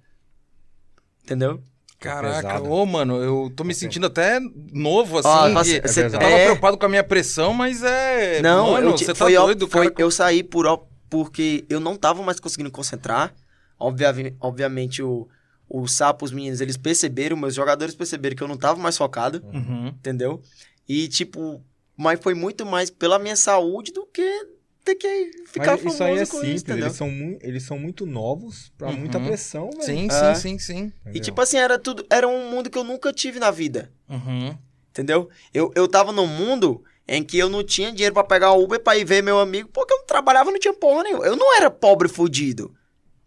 Entendeu? 1.24 1.60
Caraca, 1.98 2.36
pesado. 2.48 2.70
ô, 2.70 2.86
mano, 2.86 3.16
eu 3.22 3.52
tô 3.56 3.64
me 3.64 3.74
sentindo 3.74 4.06
até 4.06 4.38
novo, 4.72 5.18
assim. 5.18 5.28
Ó, 5.28 5.48
você- 5.52 5.80
você- 5.80 6.06
eu 6.06 6.10
tava 6.12 6.24
é- 6.24 6.44
preocupado 6.44 6.78
com 6.78 6.86
a 6.86 6.88
minha 6.88 7.02
pressão, 7.02 7.52
mas 7.52 7.82
é. 7.82 8.40
Não, 8.40 8.70
mano, 8.72 8.92
você 8.92 9.12
tá 9.12 9.24
ó- 9.24 9.28
doido, 9.46 9.66
foi- 9.66 9.90
cara. 9.90 10.00
eu 10.00 10.10
saí 10.10 10.44
por 10.44 10.64
ó- 10.64 10.86
porque 11.10 11.66
eu 11.68 11.80
não 11.80 11.96
tava 11.96 12.22
mais 12.22 12.38
conseguindo 12.38 12.70
concentrar. 12.70 13.34
Obviamente, 13.80 14.36
obviamente 14.40 15.02
o, 15.02 15.28
o 15.68 15.88
sapo, 15.88 16.24
os 16.24 16.30
meninos, 16.30 16.60
eles 16.60 16.76
perceberam, 16.76 17.36
meus 17.36 17.54
jogadores 17.54 17.96
perceberam 17.96 18.36
que 18.36 18.42
eu 18.44 18.48
não 18.48 18.56
tava 18.56 18.78
mais 18.80 18.96
focado, 18.96 19.42
Uhum. 19.52 19.88
entendeu? 19.88 20.40
E 20.88 21.08
tipo, 21.08 21.60
mas 21.96 22.20
foi 22.20 22.34
muito 22.34 22.64
mais 22.64 22.90
pela 22.90 23.18
minha 23.18 23.36
saúde 23.36 23.92
do 23.92 24.06
que 24.06 24.46
ter 24.94 24.94
que 24.96 25.30
ficar 25.46 25.72
Mas 25.72 25.80
famoso 25.80 25.94
isso 25.96 26.02
aí 26.04 26.18
é 26.18 26.26
com 26.26 26.32
simples, 26.36 26.54
isso, 26.54 26.64
entendeu? 26.64 26.84
eles, 26.86 26.96
são 26.96 27.08
eles 27.40 27.62
são 27.62 27.78
muito 27.78 28.06
novos 28.06 28.72
pra 28.76 28.88
Uhum. 28.88 28.96
muita 28.96 29.20
pressão, 29.20 29.70
velho. 29.70 29.82
Sim, 29.82 30.08
É. 30.10 30.34
sim, 30.34 30.40
sim, 30.40 30.58
sim. 30.58 30.78
E 30.84 31.00
Entendeu? 31.10 31.22
tipo 31.22 31.40
assim, 31.40 31.56
era 31.58 31.78
tudo, 31.78 32.04
era 32.10 32.26
um 32.26 32.50
mundo 32.50 32.68
que 32.70 32.78
eu 32.78 32.84
nunca 32.84 33.12
tive 33.12 33.38
na 33.38 33.50
vida, 33.50 33.90
Uhum. 34.08 34.56
entendeu? 34.90 35.28
Eu, 35.52 35.70
eu 35.74 35.86
tava 35.88 36.12
num 36.12 36.26
mundo 36.26 36.82
em 37.06 37.22
que 37.22 37.38
eu 37.38 37.48
não 37.48 37.62
tinha 37.64 37.90
dinheiro 37.92 38.14
pra 38.14 38.24
pegar 38.24 38.52
o 38.52 38.62
Uber 38.62 38.80
pra 38.80 38.96
ir 38.96 39.04
ver 39.04 39.22
meu 39.22 39.38
amigo, 39.38 39.68
porque 39.72 39.92
eu 39.92 39.98
não 39.98 40.06
trabalhava, 40.06 40.50
não 40.50 40.58
tinha 40.58 40.74
porra 40.74 41.04
nenhuma. 41.04 41.24
Eu 41.26 41.36
não 41.36 41.56
era 41.56 41.70
pobre 41.70 42.08
fudido. 42.08 42.74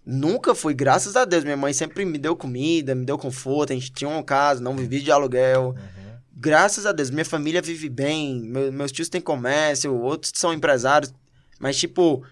Nunca 0.06 0.56
fui, 0.56 0.74
graças 0.74 1.16
a 1.16 1.26
Deus. 1.26 1.44
Minha 1.44 1.58
mãe 1.58 1.74
sempre 1.74 2.04
me 2.06 2.18
deu 2.18 2.36
comida, 2.36 2.96
me 2.96 3.06
deu 3.06 3.18
conforto, 3.18 3.72
a 3.72 3.76
gente 3.76 3.92
tinha 3.92 4.10
uma 4.10 4.24
casa, 4.24 4.62
não 4.62 4.76
vivia 4.76 5.00
de 5.00 5.12
aluguel. 5.12 5.70
Uhum. 5.78 6.12
Graças 6.36 6.88
a 6.88 6.92
Deus, 6.92 7.12
minha 7.12 7.24
família 7.26 7.62
vive 7.62 7.88
bem, 7.88 8.42
meu- 8.42 8.72
meus 8.72 8.92
tios 8.92 9.10
têm 9.10 9.22
comércio, 9.22 9.94
outros 9.96 10.32
são 10.36 10.52
empresários. 10.52 11.14
Mas, 11.62 11.78
tipo, 11.78 12.24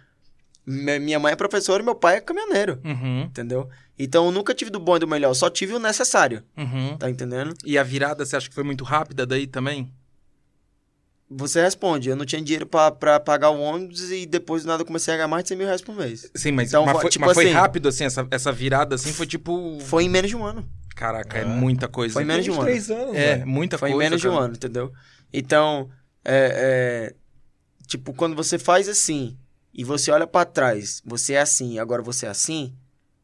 minha 0.65 1.20
mãe 1.20 1.32
é 1.34 1.36
professora 1.36 1.82
e 1.82 1.86
meu 1.86 1.96
pai 1.96 2.18
é 2.18 2.22
caminhoneiro, 2.22 2.80
Uhum. 2.84 3.22
entendeu? 3.24 3.70
Então 3.98 4.26
eu 4.26 4.32
nunca 4.32 4.54
tive 4.54 4.72
do 4.72 4.80
bom 4.80 4.96
e 4.96 5.00
do 5.00 5.08
melhor, 5.08 5.34
só 5.34 5.50
tive 5.50 5.74
o 5.74 5.80
necessário, 5.80 6.44
Uhum. 6.58 6.98
tá 6.98 7.10
entendendo? 7.10 7.54
E 7.65 7.78
a 7.78 7.84
virada, 7.84 8.26
você 8.26 8.36
acha 8.36 8.50
que 8.50 8.56
foi 8.56 8.63
muito 8.63 8.84
rápida 8.84 9.26
daí 9.26 9.46
também? 9.48 9.92
Você 11.32 11.62
responde, 11.62 12.10
eu 12.10 12.15
não 12.15 12.26
tinha 12.26 12.42
dinheiro 12.42 12.65
pra, 12.65 12.89
pra 12.89 13.20
pagar 13.20 13.52
o 13.52 13.60
ônibus 13.60 14.10
e 14.12 14.26
depois 14.26 14.63
do 14.63 14.68
nada 14.68 14.82
eu 14.82 14.86
comecei 14.86 15.13
a 15.13 15.18
ganhar 15.18 15.28
mais 15.28 15.44
de 15.44 15.50
100 15.50 15.58
mil 15.58 15.68
reais 15.68 15.82
por 15.82 15.96
mês. 15.96 16.30
Sim, 16.34 16.52
mas, 16.54 16.70
Então, 16.70 16.84
mas 16.86 16.94
foi- 16.94 17.02
foi, 17.04 17.10
tipo 17.12 17.26
mas 17.26 17.36
foi 17.36 17.46
assim- 17.46 17.54
rápido, 17.54 17.88
assim, 17.88 18.04
essa, 18.04 18.28
essa 18.32 18.52
virada, 18.52 18.96
assim, 18.96 19.13
foi 19.13 19.28
tipo... 19.28 19.78
Foi 19.82 20.06
em 20.06 20.10
menos 20.10 20.32
de 20.32 20.36
um 20.36 20.44
ano. 20.44 20.68
Caraca, 20.96 21.38
é 21.38 21.42
É. 21.42 21.46
muita 21.46 21.88
coisa. 21.88 22.13
Foi 22.13 22.24
menos 22.24 22.44
de 22.44 22.50
um 22.50 22.56
ano. 22.56 22.63
três 22.63 22.89
anos, 22.89 23.15
É, 23.15 23.36
velho. 23.36 23.48
muita 23.48 23.78
Foi 23.78 23.89
em 23.89 23.94
coisa, 23.94 24.10
menos 24.10 24.22
de 24.22 24.28
um 24.28 24.32
cara. 24.34 24.46
ano, 24.46 24.56
entendeu? 24.56 24.92
Então, 25.32 25.88
é, 26.26 27.12
é, 27.13 27.15
tipo, 27.89 28.13
quando 28.13 28.36
você 28.36 28.58
faz 28.58 28.88
assim 28.88 29.38
e 29.73 29.84
você 29.84 30.12
olha 30.12 30.25
pra 30.28 30.45
trás, 30.45 31.02
você 31.06 31.34
é 31.34 31.41
assim 31.41 31.73
e 31.73 31.80
agora 31.80 32.02
você 32.02 32.25
é 32.25 32.30
assim, 32.30 32.73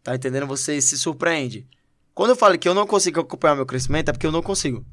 tá 0.04 0.14
entendendo? 0.16 0.46
Você 0.48 0.82
se 0.82 0.98
surpreende. 0.98 1.66
Quando 2.14 2.32
eu 2.32 2.36
falo 2.36 2.58
que 2.58 2.68
eu 2.68 2.74
não 2.74 2.86
consigo 2.88 3.20
acompanhar 3.20 3.56
meu 3.56 3.66
crescimento, 3.66 4.10
é 4.10 4.12
porque 4.12 4.26
eu 4.26 4.32
não 4.32 4.42
consigo. 4.42 4.86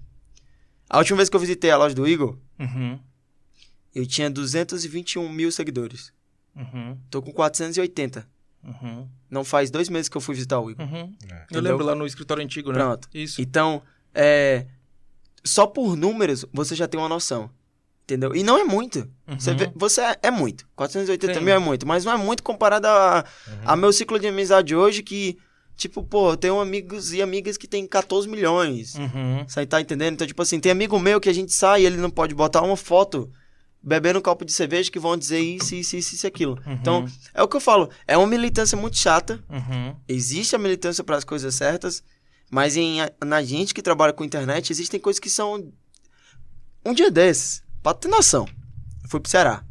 A 0.88 0.98
última 0.98 1.16
vez 1.16 1.28
que 1.28 1.36
eu 1.36 1.40
visitei 1.40 1.70
a 1.70 1.76
loja 1.76 1.94
do 1.94 2.06
Igor, 2.06 2.36
Uhum, 2.58 2.98
eu 3.94 4.06
tinha 4.06 4.30
221 4.30 5.28
mil 5.28 5.50
seguidores. 5.50 6.12
uhum, 6.54 6.96
Tô 7.10 7.20
com 7.22 7.32
480. 7.32 8.28
uhum, 8.64 9.08
Não 9.30 9.42
faz 9.44 9.70
dois 9.70 9.88
meses 9.88 10.08
que 10.08 10.16
eu 10.16 10.20
fui 10.20 10.34
visitar 10.34 10.60
o 10.60 10.70
Igor. 10.70 10.86
uhum. 10.86 11.14
É. 11.30 11.46
Eu 11.50 11.60
lembro 11.60 11.84
lá 11.84 11.94
no 11.94 12.06
escritório 12.06 12.42
antigo, 12.44 12.70
né? 12.72 12.78
Pronto. 12.78 13.08
Isso. 13.14 13.40
Então, 13.40 13.82
é, 14.14 14.66
só 15.44 15.66
por 15.66 15.96
números 15.96 16.44
você 16.52 16.74
já 16.74 16.86
tem 16.86 17.00
uma 17.00 17.08
noção. 17.08 17.50
Entendeu? 18.04 18.34
E 18.34 18.42
não 18.42 18.58
é 18.58 18.64
muito. 18.64 19.08
Você, 19.28 19.50
Uhum. 19.52 19.56
vê- 19.56 19.72
você 19.74 20.00
é, 20.00 20.18
é 20.24 20.30
muito. 20.30 20.66
480 20.74 21.38
Sim. 21.38 21.44
mil 21.44 21.54
é 21.54 21.58
muito, 21.58 21.86
mas 21.86 22.04
não 22.04 22.12
é 22.12 22.16
muito 22.16 22.42
comparado 22.42 22.86
a, 22.88 23.24
Uhum. 23.46 23.54
a 23.64 23.76
meu 23.76 23.92
ciclo 23.92 24.18
de 24.18 24.26
amizade 24.26 24.74
hoje 24.74 25.02
que, 25.02 25.38
tipo, 25.76 26.02
pô, 26.02 26.32
eu 26.32 26.36
tenho 26.36 26.60
amigos 26.60 27.12
e 27.12 27.22
amigas 27.22 27.56
que 27.56 27.68
tem 27.68 27.86
14 27.86 28.28
milhões. 28.28 28.96
Uhum. 28.96 29.44
Você 29.46 29.64
tá 29.64 29.80
entendendo? 29.80 30.14
Então, 30.14 30.26
tipo 30.26 30.42
assim, 30.42 30.58
tem 30.58 30.72
amigo 30.72 30.98
meu 30.98 31.20
que 31.20 31.28
a 31.28 31.32
gente 31.32 31.52
sai 31.52 31.82
e 31.82 31.86
ele 31.86 31.96
não 31.96 32.10
pode 32.10 32.34
botar 32.34 32.60
uma 32.62 32.76
foto 32.76 33.30
bebendo 33.80 34.18
um 34.18 34.22
copo 34.22 34.44
de 34.44 34.52
cerveja 34.52 34.90
que 34.90 34.98
vão 34.98 35.16
dizer 35.16 35.40
isso, 35.40 35.74
isso, 35.74 35.96
isso, 35.96 36.14
isso 36.16 36.26
aquilo. 36.26 36.58
Uhum. 36.66 36.72
Então, 36.74 37.06
é 37.32 37.42
o 37.42 37.48
que 37.48 37.56
eu 37.56 37.60
falo. 37.60 37.88
É 38.06 38.16
uma 38.18 38.26
militância 38.26 38.76
muito 38.76 38.96
chata. 38.98 39.42
Uhum. 39.48 39.94
Existe 40.08 40.54
a 40.56 40.58
militância 40.58 41.02
para 41.04 41.16
as 41.16 41.24
coisas 41.24 41.54
certas, 41.54 42.02
mas 42.50 42.76
em, 42.76 42.98
na 43.24 43.42
gente 43.42 43.72
que 43.72 43.80
trabalha 43.82 44.12
com 44.12 44.24
internet, 44.24 44.70
existem 44.72 44.98
coisas 45.00 45.18
que 45.20 45.30
são. 45.30 45.72
Um 46.84 46.92
dia 46.92 47.10
desses, 47.10 47.62
pra 47.82 47.94
ter 47.94 48.08
noção, 48.08 48.46
eu 49.02 49.08
fui 49.08 49.20
pro 49.20 49.30
Ceará. 49.30 49.64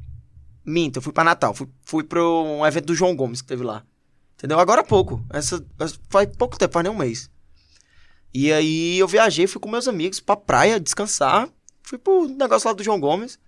Minto, 0.66 0.98
eu 0.98 1.02
fui 1.02 1.12
pra 1.12 1.24
Natal. 1.24 1.54
Fui, 1.54 1.68
fui 1.84 2.04
pro 2.04 2.44
um 2.44 2.66
evento 2.66 2.86
do 2.86 2.96
João 2.96 3.16
Gomes 3.16 3.42
que 3.42 3.48
teve 3.48 3.64
lá. 3.64 3.84
Entendeu? 4.36 4.60
Agora 4.60 4.82
há 4.82 4.84
pouco. 4.84 5.24
Essa, 5.32 5.64
faz 6.10 6.28
pouco 6.38 6.58
tempo, 6.58 6.74
faz 6.74 6.84
nem 6.84 6.94
um 6.94 6.98
mês. 6.98 7.30
E 8.34 8.52
aí 8.52 8.98
eu 8.98 9.08
viajei, 9.08 9.46
fui 9.48 9.60
com 9.60 9.70
meus 9.70 9.88
amigos 9.88 10.20
pra 10.20 10.36
praia 10.36 10.80
descansar. 10.80 11.50
Fui 11.84 11.98
pro 11.98 12.28
negócio 12.28 12.68
lá 12.68 12.74
do 12.74 12.84
João 12.84 13.00
Gomes. 13.00 13.40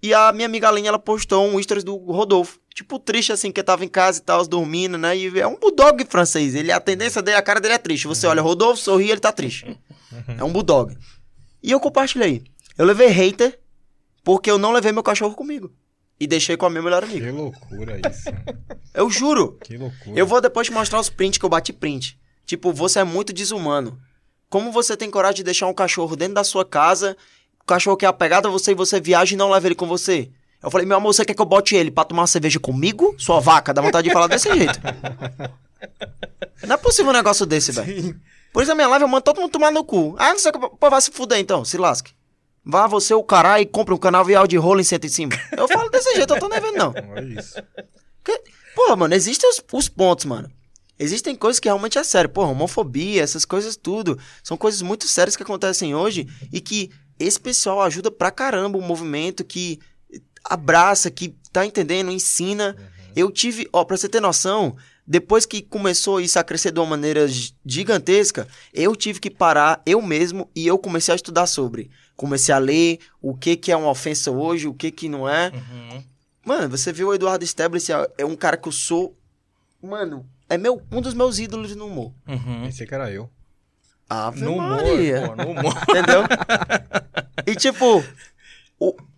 E 0.00 0.14
a 0.14 0.32
minha 0.32 0.46
amiga 0.46 0.68
Aline, 0.68 0.86
ela 0.86 0.98
postou 0.98 1.46
um 1.46 1.60
stories 1.60 1.82
do 1.82 1.96
Rodolfo. 1.96 2.60
Tipo, 2.72 2.98
triste 2.98 3.32
assim, 3.32 3.50
que 3.50 3.60
tava 3.62 3.84
em 3.84 3.88
casa 3.88 4.20
e 4.20 4.22
tal, 4.22 4.46
dormindo, 4.46 4.96
né? 4.96 5.16
E 5.16 5.40
é 5.40 5.46
um 5.46 5.58
bulldog 5.58 6.04
francês. 6.08 6.54
Ele, 6.54 6.70
a 6.70 6.78
tendência 6.78 7.20
dele, 7.20 7.36
a 7.36 7.42
cara 7.42 7.60
dele 7.60 7.74
é 7.74 7.78
triste. 7.78 8.06
Você 8.06 8.26
olha, 8.26 8.40
Rodolfo, 8.40 8.80
sorri, 8.80 9.10
ele 9.10 9.20
tá 9.20 9.32
triste. 9.32 9.76
É 10.38 10.44
um 10.44 10.52
bulldog. 10.52 10.96
E 11.60 11.72
eu 11.72 11.80
compartilhei. 11.80 12.44
Eu 12.76 12.86
levei 12.86 13.08
hater 13.08 13.58
porque 14.28 14.50
eu 14.50 14.58
não 14.58 14.72
levei 14.72 14.92
meu 14.92 15.02
cachorro 15.02 15.34
comigo. 15.34 15.72
E 16.20 16.26
deixei 16.26 16.54
com 16.54 16.66
a 16.66 16.68
minha 16.68 16.82
melhor 16.82 17.02
amiga. 17.02 17.24
Que 17.24 17.32
loucura 17.32 17.98
isso. 18.10 18.28
Eu 18.92 19.08
juro. 19.08 19.56
Que 19.64 19.78
loucura. 19.78 20.12
Eu 20.14 20.26
vou 20.26 20.38
depois 20.38 20.66
te 20.66 20.70
mostrar 20.70 21.00
os 21.00 21.08
prints 21.08 21.38
que 21.38 21.46
eu 21.46 21.48
bati 21.48 21.72
print. 21.72 22.20
Tipo, 22.44 22.70
você 22.70 22.98
é 22.98 23.04
muito 23.04 23.32
desumano. 23.32 23.98
Como 24.50 24.70
você 24.70 24.98
tem 24.98 25.10
coragem 25.10 25.36
de 25.36 25.44
deixar 25.44 25.66
um 25.66 25.72
cachorro 25.72 26.14
dentro 26.14 26.34
da 26.34 26.44
sua 26.44 26.62
casa, 26.62 27.16
o 27.58 27.64
cachorro 27.64 27.96
que 27.96 28.04
é 28.04 28.08
apegado 28.08 28.48
a 28.48 28.50
você 28.50 28.72
e 28.72 28.74
você 28.74 29.00
viaja 29.00 29.32
e 29.32 29.36
não 29.38 29.48
leva 29.48 29.66
ele 29.66 29.74
com 29.74 29.86
você? 29.86 30.30
Eu 30.62 30.70
falei, 30.70 30.86
meu 30.86 30.98
amor, 30.98 31.14
você 31.14 31.24
quer 31.24 31.32
que 31.32 31.40
eu 31.40 31.46
bote 31.46 31.74
ele 31.74 31.90
pra 31.90 32.04
tomar 32.04 32.20
uma 32.20 32.26
cerveja 32.26 32.60
comigo? 32.60 33.14
Sua 33.16 33.40
vaca, 33.40 33.72
dá 33.72 33.80
vontade 33.80 34.08
de 34.08 34.12
falar 34.12 34.26
desse 34.26 34.54
jeito. 34.54 34.78
Não 36.66 36.74
é 36.74 36.76
possível 36.76 37.12
um 37.12 37.14
negócio 37.14 37.46
desse, 37.46 37.72
velho. 37.72 38.20
Por 38.52 38.62
isso 38.62 38.72
a 38.72 38.74
minha 38.74 38.88
live 38.88 39.04
eu 39.04 39.08
mando 39.08 39.22
todo 39.22 39.40
mundo 39.40 39.52
tomar 39.52 39.72
no 39.72 39.82
cu. 39.82 40.14
Ah, 40.18 40.32
não 40.32 40.38
sei 40.38 40.50
o 40.50 40.52
que. 40.52 40.76
Pô, 40.76 40.90
vai 40.90 41.00
se 41.00 41.10
fuder 41.10 41.38
então, 41.38 41.64
se 41.64 41.78
lasque. 41.78 42.17
Vá 42.64 42.86
você, 42.86 43.14
o 43.14 43.22
caralho, 43.22 43.62
e 43.62 43.66
compra 43.66 43.94
um 43.94 43.98
canavial 43.98 44.46
de 44.46 44.56
rolo 44.56 44.80
e 44.80 44.84
senta 44.84 45.06
em 45.06 45.10
cima. 45.10 45.32
Eu 45.56 45.66
falo 45.68 45.88
desse 45.90 46.14
jeito, 46.14 46.34
eu 46.34 46.38
tô 46.40 46.48
nem 46.48 46.60
vendo, 46.60 46.76
não. 46.76 46.94
Olha 47.14 47.40
isso. 47.40 47.54
Pô, 48.74 48.94
mano, 48.96 49.14
existem 49.14 49.48
os, 49.48 49.62
os 49.72 49.88
pontos, 49.88 50.24
mano. 50.24 50.50
Existem 50.98 51.34
coisas 51.34 51.58
que 51.60 51.68
realmente 51.68 51.98
é 51.98 52.04
sério. 52.04 52.28
Pô, 52.30 52.42
homofobia, 52.44 53.22
essas 53.22 53.44
coisas 53.44 53.76
tudo. 53.76 54.18
São 54.42 54.56
coisas 54.56 54.82
muito 54.82 55.06
sérias 55.08 55.36
que 55.36 55.42
acontecem 55.42 55.94
hoje 55.94 56.26
e 56.52 56.60
que 56.60 56.90
esse 57.18 57.38
pessoal 57.40 57.80
ajuda 57.82 58.10
pra 58.10 58.30
caramba 58.30 58.78
o 58.78 58.82
movimento, 58.82 59.44
que 59.44 59.78
abraça, 60.44 61.10
que 61.10 61.34
tá 61.52 61.64
entendendo, 61.64 62.10
ensina. 62.10 62.76
Eu 63.16 63.30
tive, 63.30 63.68
ó, 63.72 63.84
pra 63.84 63.96
você 63.96 64.08
ter 64.08 64.20
noção, 64.20 64.76
depois 65.06 65.46
que 65.46 65.62
começou 65.62 66.20
isso 66.20 66.38
a 66.38 66.44
crescer 66.44 66.70
de 66.70 66.78
uma 66.78 66.86
maneira 66.86 67.26
gi- 67.26 67.54
gigantesca, 67.64 68.46
eu 68.72 68.94
tive 68.94 69.18
que 69.20 69.30
parar 69.30 69.82
eu 69.86 70.00
mesmo 70.02 70.48
e 70.54 70.66
eu 70.66 70.78
comecei 70.78 71.12
a 71.12 71.16
estudar 71.16 71.46
sobre. 71.46 71.90
Comecei 72.18 72.52
a 72.52 72.58
ler 72.58 72.98
o 73.22 73.32
que 73.32 73.56
que 73.56 73.70
é 73.70 73.76
uma 73.76 73.88
ofensa 73.90 74.28
hoje, 74.32 74.66
o 74.66 74.74
que 74.74 74.90
que 74.90 75.08
não 75.08 75.28
é. 75.28 75.52
Uhum. 75.54 76.04
Mano, 76.44 76.68
você 76.68 76.92
viu 76.92 77.08
o 77.08 77.14
Eduardo 77.14 77.44
Stabliss, 77.44 77.88
é- 77.90 78.10
é 78.18 78.24
um 78.26 78.34
cara 78.34 78.56
que 78.56 78.66
eu 78.66 78.72
sou. 78.72 79.16
Mano, 79.80 80.26
é 80.48 80.58
meu, 80.58 80.82
um 80.90 81.00
dos 81.00 81.14
meus 81.14 81.38
ídolos 81.38 81.76
no 81.76 81.86
humor. 81.86 82.12
Uhum. 82.26 82.62
Pensei 82.64 82.86
que 82.88 82.92
era 82.94 83.08
eu. 83.08 83.30
Ave 84.10 84.40
No 84.40 84.54
humor, 84.56 84.80
pô, 84.80 85.36
no 85.36 85.50
humor. 85.52 85.74
Entendeu? 85.88 86.22
e 87.46 87.54
tipo, 87.54 88.02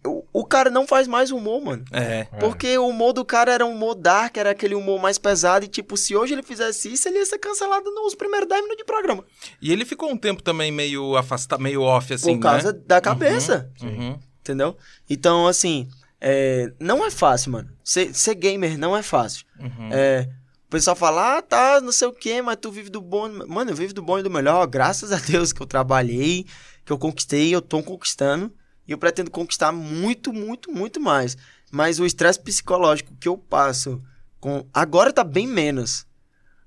o- 0.05 0.25
o, 0.33 0.45
cara 0.45 0.71
não 0.71 0.87
faz 0.87 1.07
mais 1.07 1.31
humor, 1.31 1.61
mano. 1.63 1.85
É. 1.93 2.25
Porque 2.39 2.77
o 2.79 2.89
humor 2.89 3.13
do 3.13 3.25
cara 3.25 3.53
era 3.53 3.67
um 3.67 3.73
humor 3.73 3.95
dark, 3.95 4.37
era 4.37 4.51
aquele 4.51 4.75
humor 4.75 5.01
mais 5.01 5.19
pesado. 5.19 5.65
E, 5.65 5.69
tipo, 5.69 5.97
se 5.97 6.17
hoje 6.17 6.33
ele 6.33 6.43
fizesse 6.43 6.93
isso, 6.93 7.09
ele 7.09 7.19
ia 7.19 7.27
ser 7.27 7.39
cancelado 7.39 7.91
nos 7.91 8.15
primeiros 8.15 8.49
10 8.49 8.63
minutos 8.63 8.79
de 8.79 8.85
programa. 8.85 9.25
E 9.61 9.73
ele 9.73 9.85
ficou 9.85 10.11
um 10.11 10.17
tempo 10.17 10.43
também 10.43 10.71
meio 10.73 11.17
afastado, 11.17 11.61
meio 11.63 11.83
off, 11.83 12.13
assim, 12.15 12.37
por 12.37 12.43
causa 12.43 12.73
né? 12.73 12.81
da 12.87 13.01
cabeça. 13.01 13.71
Uhum. 13.83 14.19
Entendeu? 14.41 14.77
Então, 15.09 15.47
assim, 15.47 15.87
é, 16.21 16.73
não 16.81 17.05
é 17.05 17.11
fácil, 17.11 17.53
mano. 17.53 17.69
Ser, 17.85 18.15
ser 18.15 18.35
gamer 18.35 18.79
não 18.79 18.97
é 18.97 19.03
fácil. 19.03 19.45
Uhum. 19.59 19.91
É, 19.93 20.29
o 20.67 20.71
pessoal 20.71 20.97
fala, 20.97 21.39
ah, 21.39 21.43
tá, 21.43 21.81
não 21.81 21.93
sei 21.93 22.09
o 22.09 22.13
quê, 22.13 22.41
mas 22.41 22.57
tu 22.61 22.71
vive 22.71 22.89
do 22.89 23.01
bom. 23.01 23.29
Mano, 23.49 23.71
eu 23.73 23.77
vivo 23.77 23.93
do 23.93 24.03
bom 24.03 24.19
e 24.19 24.23
do 24.23 24.31
melhor, 24.31 24.67
graças 24.67 25.13
a 25.13 25.17
Deus 25.19 25.53
que 25.53 25.61
eu 25.61 25.67
trabalhei, 25.67 26.47
que 26.85 26.93
eu 26.93 26.99
conquistei, 26.99 27.55
eu 27.55 27.61
tô 27.61 27.83
conquistando. 27.83 28.51
E 28.91 28.93
eu 28.93 28.99
pretendo 28.99 29.31
conquistar 29.31 29.71
muito, 29.71 30.33
muito, 30.33 30.69
muito 30.69 31.01
mais. 31.01 31.37
Mas 31.71 32.01
o 32.01 32.05
estresse 32.05 32.41
psicológico 32.41 33.15
que 33.21 33.29
eu 33.29 33.39
passo 33.39 34.03
com. 34.41 34.67
Agora 34.75 35.13
tá 35.13 35.23
bem 35.23 35.47
menos. 35.47 36.05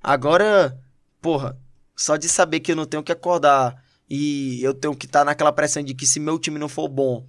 Agora, 0.02 0.80
porra, 1.22 1.58
só 1.94 2.16
de 2.16 2.30
saber 2.30 2.62
que 2.62 2.72
eu 2.72 2.78
não 2.78 2.86
tenho 2.86 3.04
que 3.04 3.12
acordar 3.12 3.76
e 4.10 4.64
eu 4.64 4.74
tenho 4.74 4.96
que 4.96 5.06
estar 5.06 5.20
tá 5.20 5.26
naquela 5.26 5.52
pressão 5.52 5.84
de 5.84 5.94
que 5.94 6.06
se 6.06 6.18
meu 6.18 6.40
time 6.40 6.58
não 6.58 6.70
for 6.70 6.88
bom, 6.88 7.28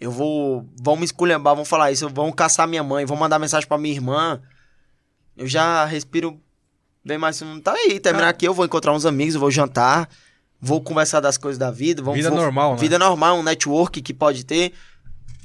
eu 0.00 0.12
vou. 0.12 0.64
Vão 0.80 0.94
me 0.94 1.04
esculhambar, 1.04 1.56
vão 1.56 1.64
falar 1.64 1.90
isso, 1.90 2.08
vão 2.08 2.30
caçar 2.30 2.68
minha 2.68 2.84
mãe, 2.84 3.04
vão 3.04 3.16
mandar 3.16 3.40
mensagem 3.40 3.66
pra 3.66 3.76
minha 3.76 3.96
irmã. 3.96 4.40
Eu 5.36 5.48
já 5.48 5.84
respiro 5.86 6.40
bem 7.04 7.18
mais. 7.18 7.40
Não 7.40 7.60
tá 7.60 7.72
aí. 7.72 7.98
Terminar 7.98 8.28
Ah. 8.28 8.30
aqui, 8.30 8.46
eu 8.46 8.54
vou 8.54 8.64
encontrar 8.64 8.92
uns 8.92 9.06
amigos, 9.06 9.34
eu 9.34 9.40
vou 9.40 9.50
jantar, 9.50 10.08
vou 10.60 10.80
conversar 10.80 11.20
das 11.20 11.36
coisas 11.36 11.58
da 11.58 11.70
vida. 11.70 12.02
Vamos, 12.02 12.16
Vida 12.18 12.30
vou- 12.30 12.38
normal, 12.38 12.72
né? 12.74 12.78
Vida 12.80 12.98
normal, 12.98 13.38
um 13.38 13.42
network 13.42 14.00
que 14.02 14.14
pode 14.14 14.44
ter. 14.44 14.72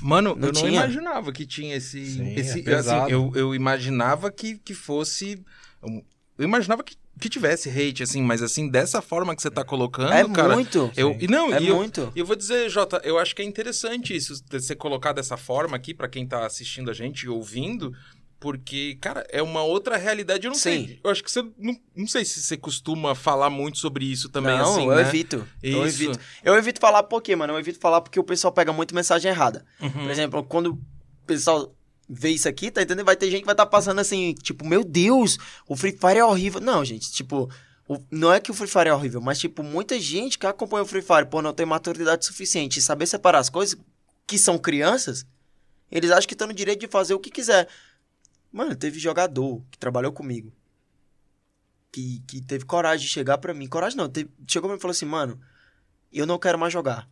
Mano, 0.02 0.36
Não 0.36 0.48
eu 0.48 0.54
não 0.54 0.62
tinha? 0.62 0.72
imaginava 0.72 1.32
que 1.32 1.46
tinha 1.46 1.76
esse. 1.76 2.04
Sim, 2.06 2.34
esse 2.36 2.68
é 2.68 2.74
assim, 2.76 3.12
eu, 3.12 3.32
eu 3.36 3.54
imaginava 3.54 4.32
que, 4.32 4.58
que 4.58 4.74
fosse. 4.74 5.40
Eu 6.38 6.46
imaginava 6.46 6.84
que, 6.84 6.96
que 7.20 7.30
tivesse 7.30 7.70
hate, 7.70 8.02
assim, 8.02 8.22
mas 8.24 8.42
assim, 8.42 8.68
dessa 8.68 9.00
forma 9.00 9.36
que 9.36 9.42
você 9.44 9.52
tá 9.52 9.64
colocando, 9.64 10.12
é 10.12 10.28
cara. 10.30 10.56
muito. 10.56 10.92
Eu, 10.98 11.16
e 11.20 11.28
não, 11.28 11.54
É 11.54 11.62
e 11.62 11.68
eu, 11.68 11.76
muito. 11.76 12.12
eu 12.16 12.26
vou 12.26 12.36
dizer, 12.36 12.68
Jota, 12.70 13.00
eu 13.04 13.20
acho 13.20 13.36
que 13.36 13.44
é 13.44 13.46
interessante 13.46 14.16
isso, 14.16 14.44
de 14.50 14.60
ser 14.60 14.76
colocado 14.76 15.18
dessa 15.18 15.38
forma 15.38 15.76
aqui, 15.76 15.94
pra 15.94 16.08
quem 16.10 16.26
tá 16.26 16.46
assistindo 16.48 16.90
a 16.90 16.94
gente 16.96 17.24
e 17.24 17.30
ouvindo, 17.30 17.94
porque, 18.42 18.98
cara, 19.00 19.24
é 19.30 19.40
uma 19.42 19.62
outra 19.62 19.96
realidade. 19.98 20.48
Eu 20.48 20.52
não 20.52 20.58
Sim. 20.58 20.88
sei. 20.88 21.00
Eu 21.04 21.12
acho 21.12 21.24
que 21.24 21.32
você. 21.32 21.44
Não, 21.60 21.80
não 21.96 22.08
sei 22.08 22.26
se 22.26 22.42
você 22.42 22.58
costuma 22.58 23.14
falar 23.14 23.52
muito 23.52 23.78
sobre 23.78 24.04
isso 24.04 24.30
também, 24.30 24.58
não, 24.58 24.72
assim. 24.74 24.88
eu 24.88 24.96
né? 24.96 25.02
evito. 25.02 25.48
Eu 25.62 25.86
Isso. 25.86 26.02
evito. 26.04 26.20
Eu 26.44 26.56
evito 26.56 26.80
falar 26.82 27.04
por 27.04 27.22
quê, 27.22 27.36
mano? 27.36 27.54
Eu 27.54 27.60
evito 27.60 27.80
falar 27.80 28.02
porque 28.02 28.20
o 28.20 28.24
pessoal 28.24 28.52
pega 28.52 28.74
muito 28.74 28.96
mensagem 28.96 29.30
errada. 29.30 29.64
Uhum. 29.80 29.92
Por 29.92 30.10
exemplo, 30.10 30.44
quando 30.44 30.72
o 30.74 30.80
pessoal 31.28 31.72
vê 32.10 32.30
isso 32.32 32.50
aqui, 32.50 32.72
tá 32.72 32.82
entendendo? 32.82 33.06
Vai 33.06 33.16
ter 33.16 33.30
gente 33.30 33.42
que 33.42 33.46
vai 33.46 33.54
estar 33.54 33.68
passando 33.68 34.00
assim, 34.00 34.34
tipo, 34.42 34.66
meu 34.66 34.84
Deus, 34.84 35.38
o 35.68 35.78
Free 35.78 35.92
Fire 35.96 36.18
é 36.18 36.26
horrível. 36.26 36.60
Não, 36.60 36.84
gente, 36.84 37.12
tipo, 37.12 37.48
o- 37.88 38.04
não 38.10 38.34
é 38.34 38.40
que 38.40 38.50
o 38.50 38.56
Free 38.56 38.68
Fire 38.68 38.90
é 38.90 38.94
horrível, 38.94 39.22
mas, 39.22 39.38
tipo, 39.38 39.62
muita 39.62 40.00
gente 40.00 40.40
que 40.40 40.48
acompanha 40.48 40.84
o 40.84 40.88
Free 40.88 41.04
Fire 41.04 41.28
por 41.30 41.44
não 41.44 41.54
ter 41.54 41.66
maturidade 41.66 42.26
suficiente 42.26 42.80
e 42.80 42.82
saber 42.82 43.06
separar 43.06 43.38
as 43.38 43.50
coisas, 43.52 43.78
que 44.26 44.38
são 44.38 44.58
crianças, 44.58 45.26
eles 45.92 46.10
acham 46.10 46.28
que 46.28 46.34
estão 46.34 46.48
no 46.48 46.54
direito 46.56 46.80
de 46.80 46.88
fazer 46.88 47.14
o 47.14 47.20
que 47.20 47.30
quiser. 47.30 47.68
Mano, 48.52 48.76
teve 48.76 49.00
jogador 49.00 49.62
que 49.72 49.78
trabalhou 49.78 50.12
comigo. 50.12 50.52
Que, 51.92 52.20
que 52.28 52.42
teve 52.42 52.66
coragem 52.66 53.06
de 53.06 53.12
chegar 53.12 53.38
pra 53.38 53.54
mim. 53.54 53.68
Coragem 53.68 53.98
não, 53.98 54.10
teve- 54.10 54.30
chegou 54.48 54.68
pra 54.70 54.76
mim 54.76 54.80
e 54.80 54.82
falou 54.82 54.92
assim, 54.92 55.06
mano, 55.06 55.40
eu 56.12 56.26
não 56.26 56.40
quero 56.40 56.58
mais 56.58 56.72
jogar. 56.72 57.10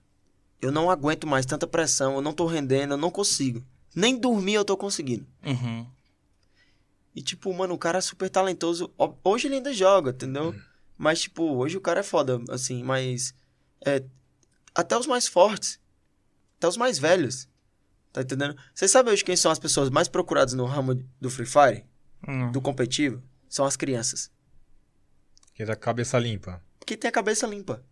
Eu 0.62 0.72
não 0.72 0.90
aguento 0.90 1.26
mais 1.28 1.46
tanta 1.46 1.66
pressão, 1.68 2.16
eu 2.16 2.22
não 2.22 2.34
tô 2.34 2.46
rendendo, 2.46 2.94
eu 2.94 2.98
não 2.98 3.12
consigo. 3.12 3.64
Nem 3.96 4.18
dormir 4.18 4.54
eu 4.56 4.66
tô 4.66 4.76
conseguindo. 4.78 5.26
Uhum. 5.46 5.86
E, 7.16 7.22
tipo, 7.22 7.54
mano, 7.54 7.74
o 7.74 7.78
cara 7.78 7.98
é 7.98 8.02
super 8.02 8.30
talentoso. 8.30 8.92
Hoje 9.24 9.48
ele 9.48 9.56
ainda 9.56 9.74
joga, 9.74 10.12
entendeu? 10.12 10.54
Mas, 10.98 11.22
tipo, 11.22 11.44
hoje 11.56 11.78
o 11.78 11.82
cara 11.82 12.02
é 12.02 12.04
foda, 12.04 12.40
assim, 12.50 12.84
mas. 12.84 13.34
É, 13.86 14.04
até 14.76 14.98
os 14.98 15.08
mais 15.08 15.28
fortes. 15.28 15.80
Até 16.58 16.68
os 16.68 16.78
mais 16.78 17.00
velhos. 17.00 17.48
Tá 18.12 18.22
entendendo? 18.22 18.56
Você 18.74 18.88
sabe 18.88 19.12
hoje 19.12 19.24
quem 19.24 19.36
são 19.36 19.52
as 19.52 19.60
pessoas 19.60 19.90
mais 19.90 20.08
procuradas 20.08 20.54
no 20.54 20.66
ramo 20.66 20.96
do 21.22 21.30
Free 21.30 21.46
Fire? 21.46 21.86
Hum. 22.28 22.52
Do 22.52 22.60
competitivo? 22.62 23.22
São 23.48 23.66
as 23.66 23.76
crianças. 23.76 24.32
Que 25.54 25.64
é 25.64 25.66
da 25.66 25.76
cabeça 25.76 26.18
limpa. 26.18 26.62
Que 26.86 26.98
tem 26.98 27.10
a 27.10 27.12
cabeça 27.12 27.46
limpa. 27.46 27.84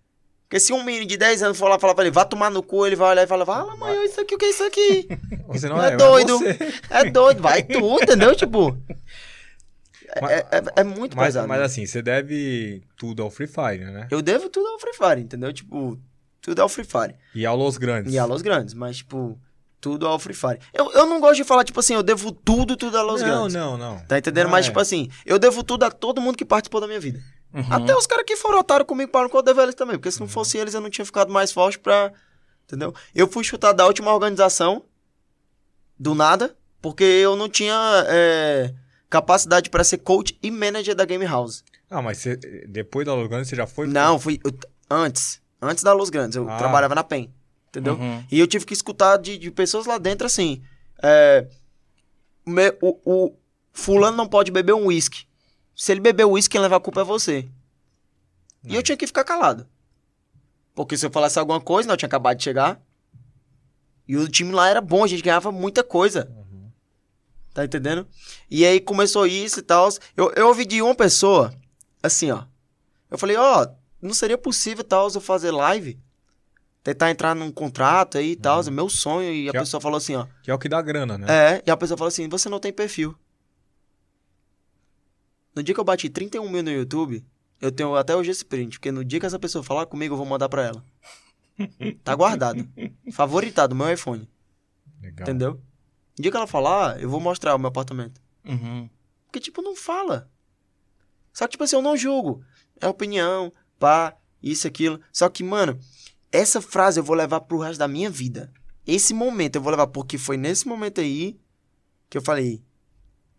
Porque 0.50 0.60
se 0.60 0.72
um 0.74 0.84
menino 0.84 1.06
de 1.06 1.18
10 1.18 1.44
anos 1.44 1.58
for 1.58 1.68
lá 1.68 1.78
falar 1.78 1.94
pra 1.94 2.06
ele, 2.06 2.12
vá 2.14 2.24
tomar 2.24 2.50
no 2.50 2.64
cu, 2.64 2.86
ele 2.88 2.96
vai 2.96 3.10
olhar 3.12 3.24
e 3.24 3.28
fala, 3.28 3.46
fala, 3.46 3.76
mãe, 3.76 3.98
olha 3.98 4.06
isso 4.06 4.20
aqui, 4.22 4.34
o 4.34 4.38
que 4.38 4.46
é 4.46 4.50
isso 4.50 4.64
aqui? 4.64 5.08
Você 5.50 5.68
não 5.68 5.82
é, 5.84 5.90
é 5.90 5.94
é 5.94 5.98
doido. 5.98 6.40
você. 6.40 6.58
É 6.90 7.10
doido, 7.12 7.42
vai 7.42 7.62
tu, 7.68 8.02
entendeu? 8.02 8.34
Tipo. 8.36 8.78
É, 10.16 10.22
Mas- 10.22 10.32
é- 10.32 10.48
é- 10.52 10.82
é 10.82 10.84
muito 10.84 11.16
Mas, 11.18 11.28
pesado. 11.28 11.48
mas 11.48 11.58
mano. 11.58 11.66
assim, 11.66 11.86
você 11.86 12.02
deve 12.02 12.82
tudo 12.96 13.22
ao 13.22 13.30
Free 13.30 13.48
Fire, 13.48 13.84
né? 13.92 14.08
Eu 14.10 14.22
devo 14.22 14.50
tudo 14.50 14.66
ao 14.68 14.80
Free 14.80 14.94
Fire, 14.94 15.22
entendeu? 15.22 15.52
Tipo, 15.52 16.00
tudo 16.42 16.62
ao 16.62 16.70
Free 16.70 16.86
Fire. 16.86 17.16
E 17.36 17.46
ao 17.46 17.56
Los 17.58 17.78
Grandes. 17.78 18.14
E 18.14 18.18
a 18.18 18.26
Los 18.26 18.42
Grandes, 18.42 18.74
mas, 18.74 18.98
tipo, 18.98 19.38
tudo 19.80 20.08
ao 20.08 20.18
Free 20.20 20.34
Fire. 20.34 20.60
Eu, 20.74 20.92
eu 20.92 21.06
não 21.06 21.20
gosto 21.20 21.36
de 21.38 21.44
falar, 21.44 21.64
tipo 21.64 21.80
assim, 21.80 21.94
eu 21.94 22.04
devo 22.04 22.32
tudo, 22.32 22.76
tudo 22.76 22.98
a 22.98 23.02
Los 23.02 23.22
não, 23.22 23.28
Grandes. 23.28 23.54
não, 23.54 23.78
não. 23.78 24.00
Tá 24.06 24.18
entendendo? 24.18 24.46
Não 24.46 24.52
mas, 24.52 24.66
é. 24.66 24.70
tipo 24.70 24.80
assim, 24.80 25.10
eu 25.26 25.38
devo 25.40 25.64
tudo 25.64 25.84
a 25.84 25.92
todo 25.92 26.22
mundo 26.22 26.38
que 26.38 26.46
participou 26.46 26.82
da 26.82 26.88
minha 26.88 27.00
vida. 27.00 27.20
Uhum. 27.54 27.64
Até 27.70 27.96
os 27.96 28.06
caras 28.06 28.26
que 28.26 28.36
foram 28.36 28.60
otários 28.60 28.88
comigo 28.88 29.12
para 29.12 29.30
eu 29.32 29.42
devo 29.42 29.62
eles 29.62 29.76
também. 29.76 29.96
Porque 29.98 30.12
se 30.12 30.20
não 30.20 30.28
fosse 30.28 30.58
eles, 30.58 30.74
eu 30.74 30.82
não 30.82 30.90
tinha 30.90 31.06
ficado 31.06 31.32
mais 31.32 31.52
forte 31.52 31.80
pra. 31.80 32.12
Entendeu? 32.66 32.94
Eu 33.16 33.28
fui 33.28 33.44
chutar 33.44 33.72
da 33.72 33.86
última 33.86 34.14
organização. 34.14 34.84
Do 35.98 36.14
nada. 36.14 36.56
Porque 36.82 37.04
eu 37.04 37.36
não 37.36 37.50
tinha 37.50 37.76
é, 38.08 38.74
capacidade 39.10 39.70
pra 39.70 39.84
ser 39.84 39.98
coach 40.00 40.38
e 40.44 40.52
manager 40.52 40.94
da 40.94 41.06
Game 41.06 41.26
House. 41.26 41.64
Ah, 41.90 42.02
mas 42.02 42.18
você, 42.20 42.36
depois 42.68 43.06
da 43.06 43.14
Los 43.14 43.28
Grandes 43.28 43.50
você 43.50 43.56
já 43.56 43.66
foi? 43.66 43.88
Não, 43.88 44.20
fui. 44.20 44.40
eu- 44.44 44.52
antes. 44.90 45.42
Antes 45.62 45.84
da 45.84 45.94
Los 45.94 46.10
Grandes. 46.10 46.36
Eu 46.36 46.48
Ah. 46.50 46.58
trabalhava 46.58 46.94
na 46.94 47.04
PEN. 47.04 47.34
Entendeu? 47.70 47.96
Uhum. 47.96 48.24
E 48.32 48.40
eu 48.40 48.48
tive 48.48 48.66
que 48.66 48.74
escutar 48.74 49.18
de, 49.18 49.38
de 49.38 49.52
pessoas 49.52 49.86
lá 49.86 49.98
dentro 49.98 50.26
assim. 50.26 50.62
É, 51.02 51.48
me- 52.46 52.76
o, 52.82 52.98
o 53.06 53.36
fulano 53.72 54.16
não 54.18 54.28
pode 54.28 54.52
beber 54.52 54.74
um 54.74 54.86
uísque. 54.88 55.26
Se 55.76 55.92
ele 55.92 56.00
beber 56.02 56.26
uísque, 56.26 56.54
quem 56.54 56.62
leva 56.62 56.78
a 56.78 56.80
culpa 56.80 57.02
é 57.02 57.04
você. 57.04 57.48
E 58.64 58.74
eu 58.76 58.82
tinha 58.84 58.98
que 58.98 59.06
ficar 59.08 59.24
calado. 59.24 59.68
Porque 60.74 60.98
se 60.98 61.06
eu 61.06 61.12
falasse 61.12 61.38
alguma 61.40 61.62
coisa, 61.62 61.88
não, 61.88 61.94
eu 61.94 61.98
tinha 61.98 62.08
acabado 62.08 62.38
de 62.38 62.44
chegar. 62.44 62.82
E 64.08 64.16
o 64.18 64.28
time 64.28 64.52
lá 64.52 64.70
era 64.70 64.82
bom, 64.82 65.04
a 65.04 65.08
gente 65.08 65.22
ganhava 65.22 65.52
muita 65.52 65.84
coisa. 65.84 66.32
Tá 67.54 67.66
entendendo? 67.66 68.08
E 68.50 68.66
aí 68.66 68.80
começou 68.80 69.26
isso 69.28 69.60
e 69.60 69.64
tal. 69.64 69.90
Eu, 70.16 70.32
eu 70.34 70.48
ouvi 70.48 70.66
de 70.66 70.82
uma 70.82 70.96
pessoa, 70.96 71.54
assim, 72.02 72.32
ó. 72.32 72.44
Eu 73.10 73.18
falei, 73.18 73.36
ó, 73.38 73.68
não 74.02 74.14
seria 74.14 74.38
possível 74.38 74.84
tal 74.84 75.10
eu 75.14 75.22
fazer 75.22 75.52
live? 75.52 76.00
Tentar 76.88 77.12
entrar 77.12 77.36
num 77.36 77.52
contrato 77.52 78.18
aí 78.18 78.32
e 78.32 78.36
tal, 78.38 78.62
é 78.62 78.70
meu 78.70 78.88
sonho. 78.88 79.30
E 79.34 79.50
a 79.50 79.52
Que 79.52 79.58
é- 79.58 79.60
pessoa 79.60 79.82
falou 79.82 79.98
assim, 79.98 80.16
ó. 80.16 80.26
Que 80.42 80.50
é 80.50 80.54
o 80.54 80.58
que 80.58 80.70
dá 80.70 80.82
grana, 80.82 81.18
né? 81.18 81.26
É, 81.30 81.64
e 81.68 81.70
a 81.70 81.76
pessoa 81.76 81.98
falou 81.98 82.08
assim: 82.08 82.30
você 82.30 82.48
não 82.48 82.62
tem 82.62 82.72
perfil. 82.72 83.14
No 85.54 85.62
dia 85.62 85.74
que 85.76 85.80
eu 85.82 85.84
bati 85.84 86.10
31 86.10 86.50
mil 86.50 86.64
no 86.64 86.72
YouTube, 86.72 87.26
eu 87.60 87.74
tenho 87.74 87.94
até 87.96 88.16
hoje 88.16 88.32
esse 88.32 88.46
print, 88.46 88.78
porque 88.80 88.90
no 88.90 89.04
dia 89.04 89.20
que 89.20 89.26
essa 89.26 89.38
pessoa 89.38 89.62
falar 89.62 89.86
comigo, 89.86 90.14
eu 90.14 90.18
vou 90.18 90.26
mandar 90.26 90.48
pra 90.48 90.64
ela. 90.64 90.84
Tá 92.06 92.16
guardado. 92.16 92.66
Favoritado, 93.12 93.76
meu 93.76 93.92
iPhone. 93.92 94.30
Legal. 95.02 95.24
Entendeu? 95.28 95.52
No 96.18 96.22
dia 96.22 96.32
que 96.32 96.38
ela 96.38 96.48
falar, 96.48 97.02
eu 97.02 97.10
vou 97.10 97.20
mostrar 97.20 97.54
o 97.54 97.60
meu 97.60 97.68
apartamento. 97.68 98.22
Uhum. 98.46 98.90
Porque, 99.26 99.40
tipo, 99.42 99.62
não 99.62 99.76
fala. 99.76 100.30
Só 101.34 101.46
que, 101.48 101.52
tipo 101.52 101.64
assim, 101.66 101.76
eu 101.76 101.82
não 101.82 101.98
julgo. 101.98 102.42
É 102.80 102.88
opinião, 102.88 103.52
pá, 103.78 104.16
isso, 104.42 104.66
aquilo. 104.68 105.02
Só 105.12 105.28
que, 105.28 105.44
mano, 105.44 105.78
essa 106.32 106.62
frase 106.62 107.00
eu 107.00 107.04
vou 107.04 107.16
levar 107.16 107.42
pro 107.42 107.60
resto 107.60 107.80
da 107.80 107.88
minha 107.88 108.10
vida. 108.10 108.52
Esse 108.86 109.14
momento 109.14 109.56
eu 109.58 109.62
vou 109.62 109.72
levar, 109.72 109.88
porque 109.88 110.18
foi 110.18 110.38
nesse 110.38 110.68
momento 110.68 111.02
aí 111.02 111.40
que 112.10 112.18
eu 112.18 112.22
falei, 112.22 112.64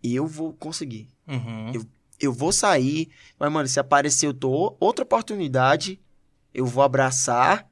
eu 0.03 0.27
vou 0.27 0.53
conseguir. 0.53 1.09
Uhum. 1.27 1.73
Eu 2.21 2.33
vou 2.33 2.53
sair, 2.53 3.11
mas, 3.39 3.51
mano, 3.51 3.69
se 3.69 3.79
aparecer 3.79 4.27
eu 4.27 4.35
tô 4.35 4.77
outra 4.81 5.05
oportunidade, 5.05 6.01
eu 6.53 6.67
vou 6.67 6.83
abraçar 6.83 7.69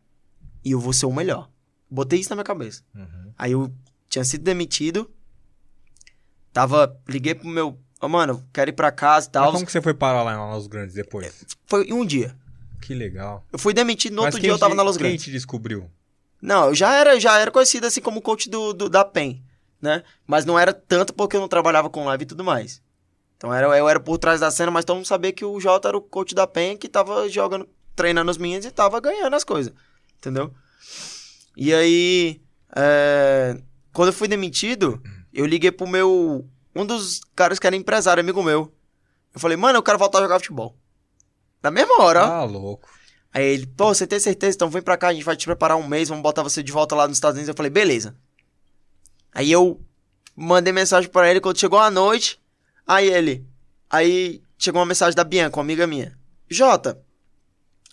e 0.64 0.71
eu 0.71 0.81
vou 0.81 0.93
ser 0.93 1.07
o 1.07 1.12
melhor. 1.12 1.51
Botei 1.91 2.21
isso 2.21 2.31
na 2.31 2.37
minha 2.37 2.45
cabeça. 2.45 2.83
Uhum. 2.95 3.33
Aí 3.37 3.53
eu 3.53 3.73
tinha 4.09 4.25
sido 4.25 4.43
demitido. 4.43 5.11
Tava. 6.53 6.99
Liguei 7.09 7.35
pro 7.35 7.47
meu. 7.49 7.79
Ô, 8.01 8.09
mano, 8.09 8.45
quero 8.53 8.71
ir 8.71 8.75
pra 8.75 8.91
casa 8.93 9.27
e 9.27 9.29
Mas 9.29 9.33
tal. 9.33 9.53
como 9.53 9.67
que 9.67 9.73
você 9.73 9.83
foi 9.83 9.95
parar 9.95 10.23
lá 10.23 10.37
na 10.37 10.55
Los 10.55 10.67
Grandes 10.67 10.95
depois? 10.95 11.45
Foi 11.67 11.85
em 11.85 11.93
um 11.93 12.05
dia. 12.05 12.37
Que 12.81 12.95
legal. 12.95 13.45
Eu 13.53 13.59
fui 13.59 13.72
demitido, 13.74 14.12
no 14.14 14.22
Mas 14.22 14.27
outro 14.27 14.41
quem 14.41 14.49
dia 14.49 14.55
eu 14.55 14.59
tava 14.59 14.74
te- 14.74 14.77
na 14.77 14.83
Los 14.83 14.97
Quem 14.97 15.07
Grandes. 15.07 15.24
te 15.24 15.31
descobriu? 15.31 15.91
Não, 16.41 16.68
eu 16.68 16.74
já 16.74 16.93
era, 16.95 17.18
já 17.18 17.39
era 17.39 17.51
conhecido 17.51 17.87
assim 17.87 18.01
como 18.01 18.20
coach 18.22 18.49
do, 18.49 18.72
do- 18.72 18.89
da 18.89 19.05
PEN, 19.05 19.43
né? 19.81 20.03
Mas 20.27 20.45
não 20.45 20.59
era 20.59 20.72
tanto 20.72 21.12
porque 21.14 21.37
eu 21.37 21.41
não 21.41 21.49
trabalhava 21.49 21.89
com 21.91 22.05
live 22.05 22.22
e 22.22 22.27
tudo 22.27 22.45
mais. 22.45 22.81
Então 23.37 23.53
era, 23.53 23.66
eu 23.77 23.89
era 23.89 23.99
por 24.01 24.18
trás 24.18 24.41
da 24.41 24.51
cena, 24.51 24.70
mas 24.70 24.85
todo 24.85 24.97
mundo 24.97 25.07
sabia 25.07 25.33
que 25.33 25.45
o 25.45 25.59
Jota 25.61 25.89
era 25.89 25.97
o 25.97 26.01
coach 26.01 26.35
da 26.35 26.47
PEN 26.47 26.77
que 26.77 26.89
tava 26.89 27.29
jogando, 27.29 27.68
treinando 27.95 28.31
os 28.31 28.39
meninos 28.39 28.64
e 28.66 28.70
tava 28.70 29.01
ganhando 29.01 29.35
as 29.35 29.45
coisas. 29.45 29.72
Entendeu? 30.18 30.53
E 31.57 31.72
aí. 31.74 32.41
é, 32.74 33.59
Quando 33.93 34.09
eu 34.09 34.12
fui 34.12 34.29
demitido, 34.29 35.03
eu 35.33 35.47
liguei 35.47 35.70
pro 35.72 35.87
meu. 35.87 36.47
Um 36.74 36.85
dos 36.85 37.20
caras 37.35 37.59
que 37.59 37.66
era 37.66 37.74
empresário, 37.77 38.20
amigo 38.20 38.43
meu. 38.43 38.72
Eu 39.35 39.41
falei, 39.41 39.57
mano, 39.57 39.79
eu 39.79 39.83
quero 39.83 39.99
voltar 39.99 40.18
a 40.18 40.22
jogar 40.22 40.39
futebol. 40.39 40.77
Na 41.67 41.71
mesma 41.71 42.01
hora, 42.03 42.25
ó. 42.25 42.33
Ah, 42.33 42.45
louco. 42.45 42.89
Aí 43.35 43.45
ele, 43.45 43.67
pô, 43.67 43.93
você 43.93 44.07
tem 44.07 44.19
certeza? 44.21 44.55
Então 44.55 44.71
vem 44.71 44.81
pra 44.81 44.97
cá, 44.97 45.09
a 45.09 45.12
gente 45.12 45.25
vai 45.25 45.37
te 45.37 45.45
preparar 45.45 45.77
um 45.77 45.87
mês, 45.87 46.09
vamos 46.09 46.23
botar 46.23 46.43
você 46.43 46.62
de 46.62 46.71
volta 46.73 46.95
lá 46.95 47.07
nos 47.09 47.17
Estados 47.17 47.37
Unidos. 47.37 47.49
Eu 47.49 47.57
falei, 47.57 47.71
beleza. 47.71 48.14
Aí 49.35 49.51
eu 49.53 49.81
mandei 50.35 50.73
mensagem 50.73 51.11
pra 51.11 51.29
ele 51.31 51.41
quando 51.41 51.59
chegou 51.59 51.79
a 51.79 51.91
noite. 51.91 52.41
Aí 52.87 53.09
ele, 53.09 53.45
aí 53.91 54.41
chegou 54.57 54.81
uma 54.81 54.87
mensagem 54.87 55.14
da 55.17 55.25
Bianca, 55.25 55.57
uma 55.59 55.62
amiga 55.64 55.87
minha. 55.87 56.17
Jota, 56.49 56.99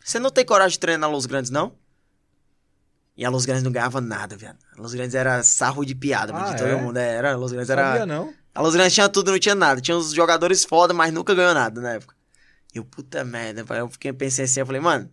você 0.03 0.19
não 0.19 0.29
tem 0.29 0.45
coragem 0.45 0.73
de 0.73 0.79
treinar 0.79 1.09
Los 1.09 1.25
Grandes, 1.25 1.49
não? 1.49 1.73
E 3.17 3.25
a 3.25 3.29
Los 3.29 3.45
Grandes 3.45 3.63
não 3.63 3.71
ganhava 3.71 3.99
nada, 3.99 4.35
viado. 4.37 4.57
A 4.77 4.81
Los 4.81 4.93
Grandes 4.93 5.15
era 5.15 5.43
sarro 5.43 5.83
de 5.83 5.93
piada, 5.95 6.31
mano, 6.31 6.45
Ah, 6.47 6.51
de 6.51 6.57
todo 6.57 6.67
é? 6.69 6.75
mundo. 6.75 6.97
Era, 6.97 7.33
a 7.33 7.35
Los 7.35 7.51
Grandes 7.51 7.69
era... 7.69 7.83
Sabia 7.91 8.05
não? 8.05 8.33
A 8.55 8.61
Los 8.61 8.73
Grandes 8.75 8.93
tinha 8.93 9.09
tudo, 9.09 9.31
não 9.31 9.39
tinha 9.39 9.55
nada. 9.55 9.81
Tinha 9.81 9.97
uns 9.97 10.13
jogadores 10.13 10.63
foda, 10.63 10.93
mas 10.93 11.11
nunca 11.13 11.33
ganhou 11.35 11.53
nada 11.53 11.81
na 11.81 11.93
época. 11.93 12.15
Eu, 12.73 12.83
puta 12.83 13.23
merda, 13.23 13.63
eu 13.75 13.89
fiquei 13.89 14.11
pensei 14.11 14.45
assim, 14.45 14.59
eu 14.59 14.65
falei, 14.65 14.81
mano, 14.81 15.09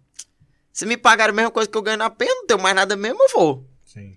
se 0.72 0.86
me 0.86 0.96
pagaram 0.96 1.32
a 1.32 1.36
mesma 1.36 1.50
coisa 1.50 1.68
que 1.68 1.76
eu 1.76 1.82
ganho 1.82 1.98
na 1.98 2.08
pena, 2.08 2.34
não 2.34 2.46
tenho 2.46 2.60
mais 2.60 2.74
nada 2.74 2.96
mesmo, 2.96 3.22
eu 3.22 3.28
vou. 3.30 3.68
Sim. 3.84 4.16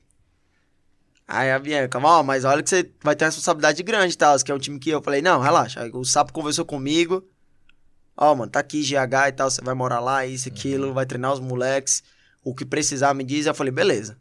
Aí 1.28 1.52
a 1.52 1.60
Bianca, 1.60 2.00
ó, 2.00 2.24
mas 2.24 2.46
olha 2.46 2.62
que 2.62 2.70
você 2.70 2.90
vai 3.02 3.16
ter 3.16 3.26
uma 3.26 3.30
responsabilidade 3.30 3.82
grande 3.84 4.18
tal, 4.18 4.38
que 4.40 4.52
é 4.52 4.56
um 4.56 4.60
time 4.60 4.80
que 4.80 4.90
eu 4.90 5.02
falei, 5.02 5.22
não, 5.22 5.42
relaxa. 5.42 5.82
Aí 5.82 5.92
o 5.94 6.06
Sapo 6.06 6.32
conversou 6.32 6.64
comigo, 6.64 7.28
ó, 8.16 8.36
mano, 8.36 8.52
tá 8.52 8.60
aqui 8.60 8.82
GH 8.82 9.28
e 9.28 9.32
tal, 9.32 9.50
você 9.50 9.62
vai 9.62 9.74
morar 9.74 10.00
lá, 10.00 10.26
isso, 10.26 10.48
aquilo, 10.48 10.94
vai 10.94 11.06
treinar 11.06 11.34
os 11.34 11.40
moleques, 11.40 12.04
o 12.44 12.54
que 12.54 12.66
precisar 12.66 13.14
me 13.14 13.24
diz. 13.24 13.46
Eu 13.46 13.56
falei, 13.56 13.72
beleza. 13.72 14.18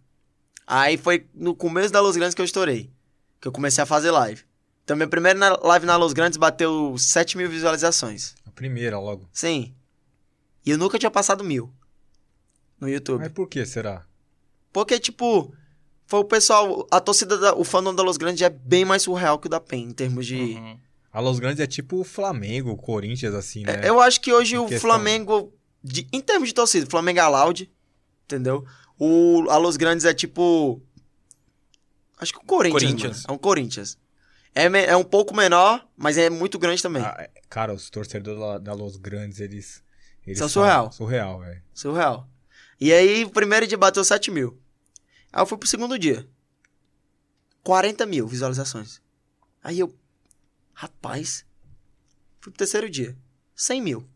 Aí 0.67 0.97
foi 0.97 1.27
no 1.35 1.55
começo 1.55 1.93
da 1.93 2.01
Los 2.01 2.17
Grandes 2.17 2.35
que 2.35 2.41
eu 2.41 2.47
estourei, 2.47 2.91
que 3.41 3.49
eu 3.49 3.53
comecei 3.53 3.83
a 3.83 3.87
fazer 3.87 4.11
live. 4.11 4.43
Então 4.85 4.97
minha 4.97 5.09
primeira 5.09 5.59
live 5.63 5.87
na 5.87 5.97
Los 5.97 6.13
Grandes 6.13 6.37
bateu 6.37 6.97
7 6.97 7.37
mil 7.37 7.49
visualizações. 7.49 8.35
Primeira 8.63 8.97
logo. 9.01 9.29
Sim. 9.33 9.75
E 10.65 10.71
eu 10.71 10.79
nunca 10.79 10.97
tinha 10.97 11.11
passado 11.11 11.43
mil 11.43 11.73
no 12.81 12.89
YouTube. 12.89 13.19
Mas 13.21 13.33
por 13.33 13.49
que 13.49 13.67
será? 13.67 14.07
Porque, 14.73 15.01
tipo, 15.01 15.53
foi 16.07 16.21
o 16.21 16.25
pessoal. 16.25 16.87
A 16.89 17.01
torcida, 17.01 17.37
da, 17.37 17.55
o 17.57 17.65
fandom 17.65 17.93
da 17.93 18.05
Los 18.05 18.17
Grandes 18.17 18.41
é 18.41 18.49
bem 18.49 18.85
mais 18.85 19.03
surreal 19.03 19.37
que 19.41 19.49
o 19.49 19.51
da 19.51 19.59
PEN, 19.59 19.83
em 19.89 19.93
termos 19.93 20.25
de. 20.27 20.37
Uhum. 20.37 20.79
A 21.13 21.19
Los 21.19 21.41
Grandes 21.41 21.59
é 21.59 21.67
tipo 21.67 21.97
o 21.99 22.05
Flamengo, 22.05 22.71
o 22.71 22.77
Corinthians, 22.77 23.35
assim, 23.35 23.65
né? 23.65 23.81
É, 23.85 23.89
Eu 23.89 24.01
acho 24.01 24.21
que 24.21 24.33
hoje 24.33 24.55
Em 24.55 24.59
o 24.59 24.67
questão- 24.69 24.89
Flamengo. 24.91 25.53
de- 25.83 26.07
em 26.13 26.21
termos 26.21 26.49
de 26.49 26.55
torcida, 26.55 26.87
o 26.87 26.91
Flamengo 26.91 27.19
é 27.19 27.23
a 27.23 27.29
loud, 27.29 27.69
entendeu? 28.27 28.65
O, 28.97 29.45
a 29.51 29.57
Los 29.57 29.77
Grandes 29.77 30.05
é 30.07 30.15
tipo. 30.15 30.81
Acho 32.17 32.33
que 32.33 32.39
o 32.39 32.45
Corinthians. 32.47 32.83
Corinthians. 32.83 33.25
É 33.29 33.33
um 33.33 33.39
Corinthians. 33.39 33.99
É, 34.55 34.65
é 34.67 34.97
um 34.97 35.05
pouco 35.05 35.35
menor, 35.35 35.87
mas 35.97 36.19
é 36.19 36.29
muito 36.29 36.59
grande 36.59 36.83
também. 36.83 37.03
Ah, 37.03 37.17
é- 37.19 37.31
cara, 37.49 37.73
os 37.73 37.89
torcedores 37.89 38.63
da, 38.63 38.73
Los 38.75 38.97
Grandes, 38.97 39.41
eles. 39.41 39.83
eles 40.27 40.39
São 40.39 40.49
são 40.49 40.63
surreal. 40.63 40.93
Surreal, 40.93 41.41
velho. 41.41 41.63
Surreal. 41.73 42.29
E 42.81 42.93
aí, 42.93 43.25
o 43.25 43.31
primeiro 43.31 43.67
dia 43.67 43.79
bateu 43.79 44.05
7 44.05 44.31
mil. 44.31 44.61
Aí 45.33 45.41
eu 45.41 45.47
fui 45.47 45.57
pro 45.57 45.69
segundo 45.69 45.99
dia. 45.99 46.29
40 47.63 48.05
mil 48.07 48.27
visualizações. 48.27 49.01
Aí 49.63 49.79
eu. 49.79 49.95
Rapaz. 50.75 51.45
Fui 52.41 52.51
pro 52.51 52.59
terceiro 52.59 52.91
dia. 52.91 53.17
100 53.55 53.81
mil. 53.81 54.09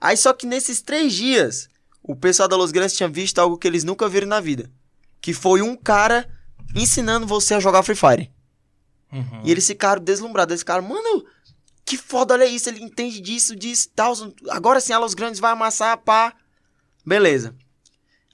Aí 0.00 0.16
só 0.16 0.32
que 0.32 0.46
nesses 0.46 0.80
três 0.80 1.12
dias, 1.12 1.68
o 2.02 2.14
pessoal 2.14 2.48
da 2.48 2.56
Los 2.56 2.70
Grandes 2.70 2.96
tinha 2.96 3.08
visto 3.08 3.38
algo 3.38 3.58
que 3.58 3.66
eles 3.66 3.84
nunca 3.84 4.08
viram 4.08 4.28
na 4.28 4.40
vida. 4.40 4.70
Que 5.20 5.32
foi 5.32 5.60
um 5.60 5.76
cara 5.76 6.30
ensinando 6.74 7.26
você 7.26 7.54
a 7.54 7.60
jogar 7.60 7.82
Free 7.82 7.96
Fire. 7.96 8.30
Uhum. 9.14 9.42
E 9.44 9.50
eles 9.50 9.66
ficaram 9.66 10.02
deslumbrados. 10.02 10.52
Eles 10.52 10.62
ficaram, 10.62 10.82
mano, 10.82 11.24
que 11.84 11.96
foda, 11.96 12.34
olha 12.34 12.44
isso. 12.44 12.68
Ele 12.68 12.82
entende 12.82 13.20
disso, 13.20 13.54
disso 13.54 13.88
tal. 13.94 14.12
Agora 14.50 14.80
sim, 14.80 14.92
a 14.92 14.98
Los 14.98 15.14
Grandes 15.14 15.38
vai 15.38 15.52
amassar, 15.52 15.96
pá. 15.98 16.34
Beleza. 17.06 17.54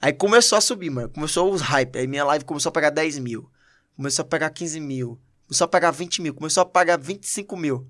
Aí 0.01 0.11
começou 0.11 0.57
a 0.57 0.61
subir, 0.61 0.89
mano. 0.89 1.09
Começou 1.09 1.53
os 1.53 1.61
hype. 1.61 1.97
Aí 1.97 2.07
minha 2.07 2.25
live 2.25 2.43
começou 2.43 2.71
a 2.71 2.73
pegar 2.73 2.89
10 2.89 3.19
mil. 3.19 3.49
Começou 3.95 4.23
a 4.23 4.27
pegar 4.27 4.49
15 4.49 4.79
mil. 4.79 5.19
Começou 5.47 5.65
a 5.65 5.67
pegar 5.67 5.91
20 5.91 6.21
mil. 6.21 6.33
Começou 6.33 6.61
a 6.61 6.65
pegar 6.65 6.97
25 6.97 7.55
mil. 7.55 7.87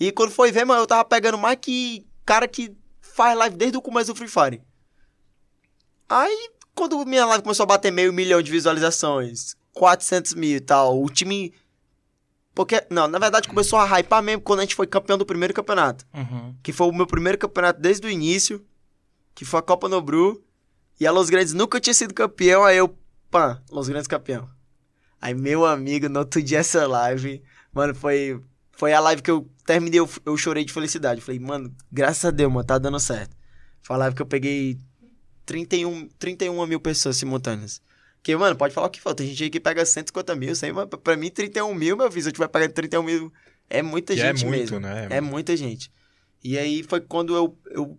E 0.00 0.10
quando 0.10 0.30
foi 0.30 0.50
ver, 0.50 0.64
mano, 0.64 0.82
eu 0.82 0.86
tava 0.86 1.04
pegando 1.04 1.36
mais 1.36 1.58
que 1.60 2.06
cara 2.24 2.48
que 2.48 2.74
faz 3.00 3.36
live 3.36 3.56
desde 3.56 3.76
o 3.76 3.82
começo 3.82 4.12
do 4.12 4.16
Free 4.16 4.28
Fire. 4.28 4.62
Aí, 6.08 6.50
quando 6.74 7.04
minha 7.04 7.26
live 7.26 7.42
começou 7.42 7.64
a 7.64 7.66
bater 7.66 7.90
meio 7.92 8.12
milhão 8.12 8.40
de 8.40 8.50
visualizações, 8.50 9.54
400 9.74 10.34
mil 10.34 10.56
e 10.56 10.60
tal, 10.60 11.02
o 11.02 11.08
time 11.10 11.52
porque, 12.54 12.84
não, 12.90 13.08
na 13.08 13.18
verdade 13.18 13.48
começou 13.48 13.78
a 13.78 13.98
hypar 13.98 14.22
mesmo 14.22 14.42
quando 14.42 14.60
a 14.60 14.62
gente 14.62 14.74
foi 14.74 14.86
campeão 14.86 15.16
do 15.16 15.24
primeiro 15.24 15.54
campeonato. 15.54 16.04
Uhum. 16.12 16.54
Que 16.62 16.72
foi 16.72 16.86
o 16.86 16.92
meu 16.92 17.06
primeiro 17.06 17.38
campeonato 17.38 17.80
desde 17.80 18.06
o 18.06 18.10
início. 18.10 18.64
Que 19.34 19.44
foi 19.44 19.60
a 19.60 19.62
Copa 19.62 19.88
Nobru. 19.88 20.42
E 21.00 21.06
a 21.06 21.10
Los 21.10 21.30
Grandes 21.30 21.54
nunca 21.54 21.80
tinha 21.80 21.94
sido 21.94 22.12
campeão. 22.12 22.62
Aí 22.64 22.76
eu, 22.76 22.94
pá, 23.30 23.62
Los 23.70 23.88
Grandes 23.88 24.06
campeão. 24.06 24.48
Aí 25.20 25.34
meu 25.34 25.64
amigo, 25.64 26.08
no 26.08 26.18
outro 26.18 26.42
dia 26.42 26.58
essa 26.58 26.86
live, 26.86 27.42
mano, 27.72 27.94
foi, 27.94 28.42
foi 28.72 28.92
a 28.92 29.00
live 29.00 29.22
que 29.22 29.30
eu 29.30 29.48
terminei, 29.64 30.00
eu, 30.00 30.10
eu 30.26 30.36
chorei 30.36 30.64
de 30.64 30.72
felicidade. 30.72 31.20
Eu 31.20 31.24
Falei, 31.24 31.40
mano, 31.40 31.74
graças 31.90 32.24
a 32.24 32.30
Deus, 32.30 32.52
mano, 32.52 32.66
tá 32.66 32.76
dando 32.76 33.00
certo. 33.00 33.34
Foi 33.80 33.96
a 33.96 33.98
live 34.00 34.16
que 34.16 34.22
eu 34.22 34.26
peguei 34.26 34.78
31, 35.46 36.08
31 36.18 36.66
mil 36.66 36.80
pessoas 36.80 37.16
simultâneas. 37.16 37.80
Porque, 38.22 38.36
mano, 38.36 38.54
pode 38.54 38.72
falar 38.72 38.86
o 38.86 38.90
que 38.90 39.00
for. 39.00 39.14
Tem 39.16 39.26
gente 39.26 39.42
aí 39.42 39.50
que 39.50 39.58
pega 39.58 39.84
150 39.84 40.36
mil, 40.36 40.54
100, 40.54 40.72
mas 40.72 40.88
pra 41.02 41.16
mim 41.16 41.28
31 41.28 41.74
mil, 41.74 41.96
meu 41.96 42.08
filho, 42.08 42.22
se 42.22 42.28
eu 42.28 42.32
tiver 42.32 42.46
pagando 42.46 42.72
31 42.72 43.02
mil, 43.02 43.32
é 43.68 43.82
muita 43.82 44.14
Que 44.14 44.20
é 44.20 44.28
gente 44.28 44.46
muito, 44.46 44.60
mesmo. 44.60 44.78
né? 44.78 45.08
É 45.10 45.20
muita 45.20 45.56
gente. 45.56 45.90
E 46.44 46.56
aí 46.56 46.84
foi 46.84 47.00
quando 47.00 47.34
eu, 47.34 47.58
eu, 47.70 47.98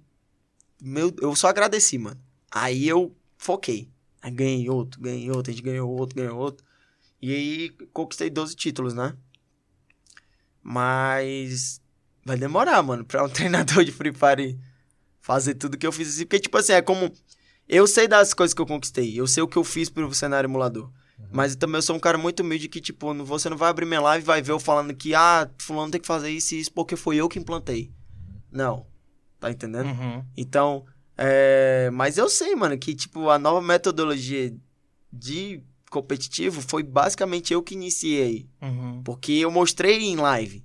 meu, 0.82 1.13
eu 1.21 1.36
só 1.36 1.49
agradeci, 1.49 1.97
mano. 1.97 2.17
Aí 2.49 2.88
eu 2.88 3.13
foquei. 3.38 3.89
Aí 4.21 4.32
ganhei 4.32 4.69
outro, 4.69 5.01
ganhei 5.01 5.30
outro, 5.30 5.51
a 5.51 5.53
gente 5.53 5.63
ganhou 5.63 5.89
outro, 5.89 6.15
ganhou 6.15 6.38
outro. 6.39 6.65
E 7.21 7.34
aí 7.34 7.69
conquistei 7.91 8.30
12 8.30 8.55
títulos, 8.55 8.93
né? 8.93 9.13
Mas 10.61 11.82
vai 12.26 12.38
demorar, 12.38 12.82
mano, 12.82 13.03
pra 13.03 13.24
um 13.26 13.28
treinador 13.30 13.84
de 13.84 13.91
Free 13.91 14.13
Fire 14.13 14.57
fazer 15.19 15.55
tudo 15.55 15.78
que 15.78 15.86
eu 15.86 15.91
fiz 15.91 16.07
assim. 16.07 16.26
Porque, 16.26 16.39
tipo 16.39 16.57
assim, 16.57 16.71
é 16.74 16.82
como. 16.82 17.11
Eu 17.68 17.88
sei 17.88 18.07
das 18.07 18.34
coisas 18.34 18.53
que 18.53 18.61
eu 18.61 18.66
conquistei. 18.66 19.20
Eu 19.20 19.28
sei 19.28 19.41
o 19.43 19.47
que 19.47 19.57
eu 19.57 19.64
fiz 19.64 19.89
pro 19.89 20.14
cenário 20.14 20.47
emulador. 20.47 20.89
Mas 21.32 21.55
também 21.55 21.78
eu 21.78 21.82
sou 21.82 21.95
um 21.95 21.99
cara 21.99 22.18
muito 22.18 22.41
humilde 22.41 22.68
que, 22.68 22.80
tipo, 22.80 23.14
você 23.24 23.49
não 23.49 23.57
vai 23.57 23.70
abrir 23.70 23.86
minha 23.86 24.01
live 24.01 24.24
e 24.24 24.28
vai 24.28 24.41
ver 24.41 24.51
eu 24.51 24.59
falando 24.59 24.93
que, 24.93 25.16
ah, 25.16 25.49
fulano 25.57 25.91
tem 25.91 25.99
que 26.01 26.07
fazer 26.07 26.30
isso 26.30 26.53
e 26.53 26.59
isso 26.59 26.72
porque 26.72 26.95
foi 26.95 27.16
eu 27.16 27.28
que 27.28 27.39
implantei. 27.39 27.91
Não. 28.51 28.86
Tá 29.39 29.49
entendendo? 29.49 29.88
Uhum. 29.88 30.24
Então, 30.38 30.86
é... 31.18 31.89
Mas 31.91 32.18
eu 32.18 32.30
sei, 32.30 32.55
mano, 32.55 32.78
que, 32.78 32.93
tipo, 32.93 33.30
a 33.30 33.39
nova 33.39 33.61
metodologia 33.61 34.53
de 35.11 35.64
competitivo 35.89 36.61
foi 36.61 36.84
basicamente 36.84 37.53
eu 37.53 37.64
que 37.64 37.74
iniciei. 37.74 38.47
Uhum. 38.61 39.01
Porque 39.03 39.32
eu 39.32 39.49
mostrei 39.49 40.03
em 40.03 40.16
live. 40.16 40.64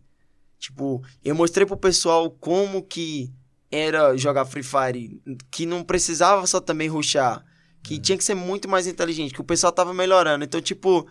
Tipo, 0.59 1.03
eu 1.25 1.35
mostrei 1.35 1.67
pro 1.67 1.77
pessoal 1.77 2.31
como 2.31 2.83
que 2.83 3.33
era 3.71 4.17
jogar 4.17 4.45
Free 4.47 4.63
Fire, 4.63 5.21
que 5.51 5.67
não 5.67 5.83
precisava 5.85 6.47
só 6.47 6.61
também 6.61 6.89
rushar, 6.89 7.45
que 7.83 7.99
tinha 7.99 8.17
que 8.19 8.25
ser 8.25 8.35
muito 8.35 8.69
mais 8.69 8.87
inteligente, 8.87 9.35
que 9.35 9.41
o 9.41 9.45
pessoal 9.45 9.73
tava 9.73 9.93
melhorando. 9.95 10.45
Então, 10.45 10.61
tipo, 10.61 11.07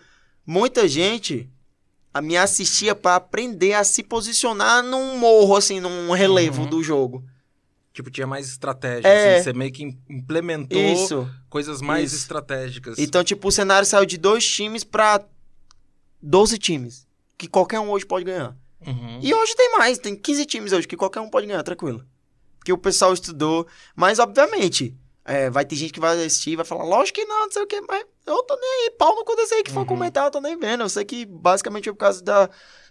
muita 0.46 0.86
gente 0.88 1.48
a 2.12 2.20
me 2.20 2.36
assistia 2.36 2.94
pra 2.94 3.16
aprender 3.16 3.74
a 3.74 3.84
se 3.84 4.02
posicionar 4.02 4.82
num 4.82 5.18
morro, 5.18 5.54
assim, 5.56 5.78
num 5.78 6.10
relevo 6.12 6.62
Uhum. 6.62 6.68
do 6.70 6.82
jogo. 6.82 7.24
Tipo, 7.92 8.10
tinha 8.10 8.26
mais 8.26 8.48
estratégia. 8.48 9.08
É. 9.08 9.34
assim, 9.36 9.44
você 9.44 9.52
meio 9.52 9.72
que 9.72 9.82
im- 9.84 9.98
implementou 10.08 10.78
Isso. 10.80 11.28
coisas 11.48 11.80
mais 11.80 12.12
Isso. 12.12 12.22
estratégicas. 12.22 12.98
Então, 12.98 13.22
tipo, 13.24 13.48
o 13.48 13.52
cenário 13.52 13.86
saiu 13.86 14.06
de 14.06 14.16
dois 14.16 14.46
times 14.46 14.84
pra 14.84 15.24
12 16.22 16.58
times, 16.58 17.06
que 17.36 17.46
qualquer 17.48 17.80
um 17.80 17.90
hoje 17.90 18.06
pode 18.06 18.24
ganhar. 18.24 18.56
Uhum. 18.86 19.18
E 19.22 19.32
hoje 19.34 19.54
tem 19.56 19.76
mais, 19.76 19.98
tem 19.98 20.14
15 20.16 20.46
times 20.46 20.72
hoje 20.72 20.86
que 20.86 20.96
qualquer 20.96 21.20
um 21.20 21.28
pode 21.30 21.46
ganhar, 21.46 21.62
tranquilo. 21.62 22.04
Porque 22.58 22.72
o 22.72 22.78
pessoal 22.78 23.12
estudou, 23.14 23.66
mas 23.96 24.18
obviamente, 24.18 24.94
é, 25.24 25.48
vai 25.50 25.64
ter 25.64 25.76
gente 25.76 25.92
que 25.92 26.00
vai 26.00 26.16
assistir 26.24 26.50
e 26.50 26.56
vai 26.56 26.64
falar, 26.64 26.84
lógico 26.84 27.18
que 27.20 27.24
não, 27.24 27.40
não 27.46 27.50
sei 27.52 27.62
o 27.62 27.66
que, 27.66 27.80
mas 27.82 28.04
eu 28.26 28.42
tô 28.42 28.56
nem 28.56 28.70
aí, 28.84 28.90
pau 28.98 29.14
no 29.14 29.24
cu 29.24 29.36
desse 29.36 29.54
aí 29.54 29.62
que 29.62 29.70
for 29.70 29.80
Uhum. 29.80 29.86
comentar, 29.86 30.24
eu 30.26 30.30
tô 30.30 30.40
nem 30.40 30.58
vendo. 30.58 30.82
Eu 30.82 30.88
sei 30.88 31.04
que 31.04 31.24
basicamente 31.24 31.84
foi 31.84 31.92
por 31.92 31.98
causa 32.00 32.22
da, 32.22 32.50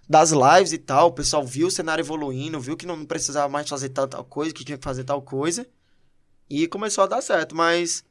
das 0.10 0.32
lives 0.32 0.72
e 0.74 0.78
tal, 0.78 1.08
o 1.08 1.12
pessoal 1.12 1.44
viu 1.46 1.68
o 1.68 1.72
cenário 1.72 2.02
evoluindo, 2.02 2.60
viu 2.60 2.78
que 2.78 2.86
não 2.86 3.06
precisava 3.06 3.50
mais 3.50 3.68
fazer 3.68 3.90
tal, 3.90 4.08
tal 4.08 4.24
coisa, 4.24 4.54
que 4.54 4.64
tinha 4.64 4.78
que 4.78 4.84
fazer 4.84 5.04
tal 5.04 5.22
coisa, 5.22 5.68
e 6.50 6.68
começou 6.68 7.04
a 7.04 7.08
dar 7.08 7.22
certo, 7.22 7.56
mas... 7.56 8.04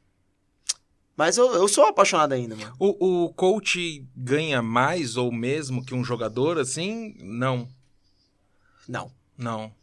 Mas 1.15 1.35
eu, 1.35 1.51
eu 1.55 1.67
sou 1.67 1.83
apaixonado 1.85 2.33
ainda, 2.33 2.55
mano. 2.55 2.75
O, 2.77 3.23
o 3.25 3.33
coach 3.33 4.05
ganha 4.15 4.61
mais 4.61 5.17
ou 5.17 5.31
mesmo 5.31 5.83
que 5.83 5.95
um 5.95 6.03
jogador, 6.03 6.59
assim? 6.59 7.15
Não, 7.19 7.67
Não. 8.87 9.11
não. 9.35 9.73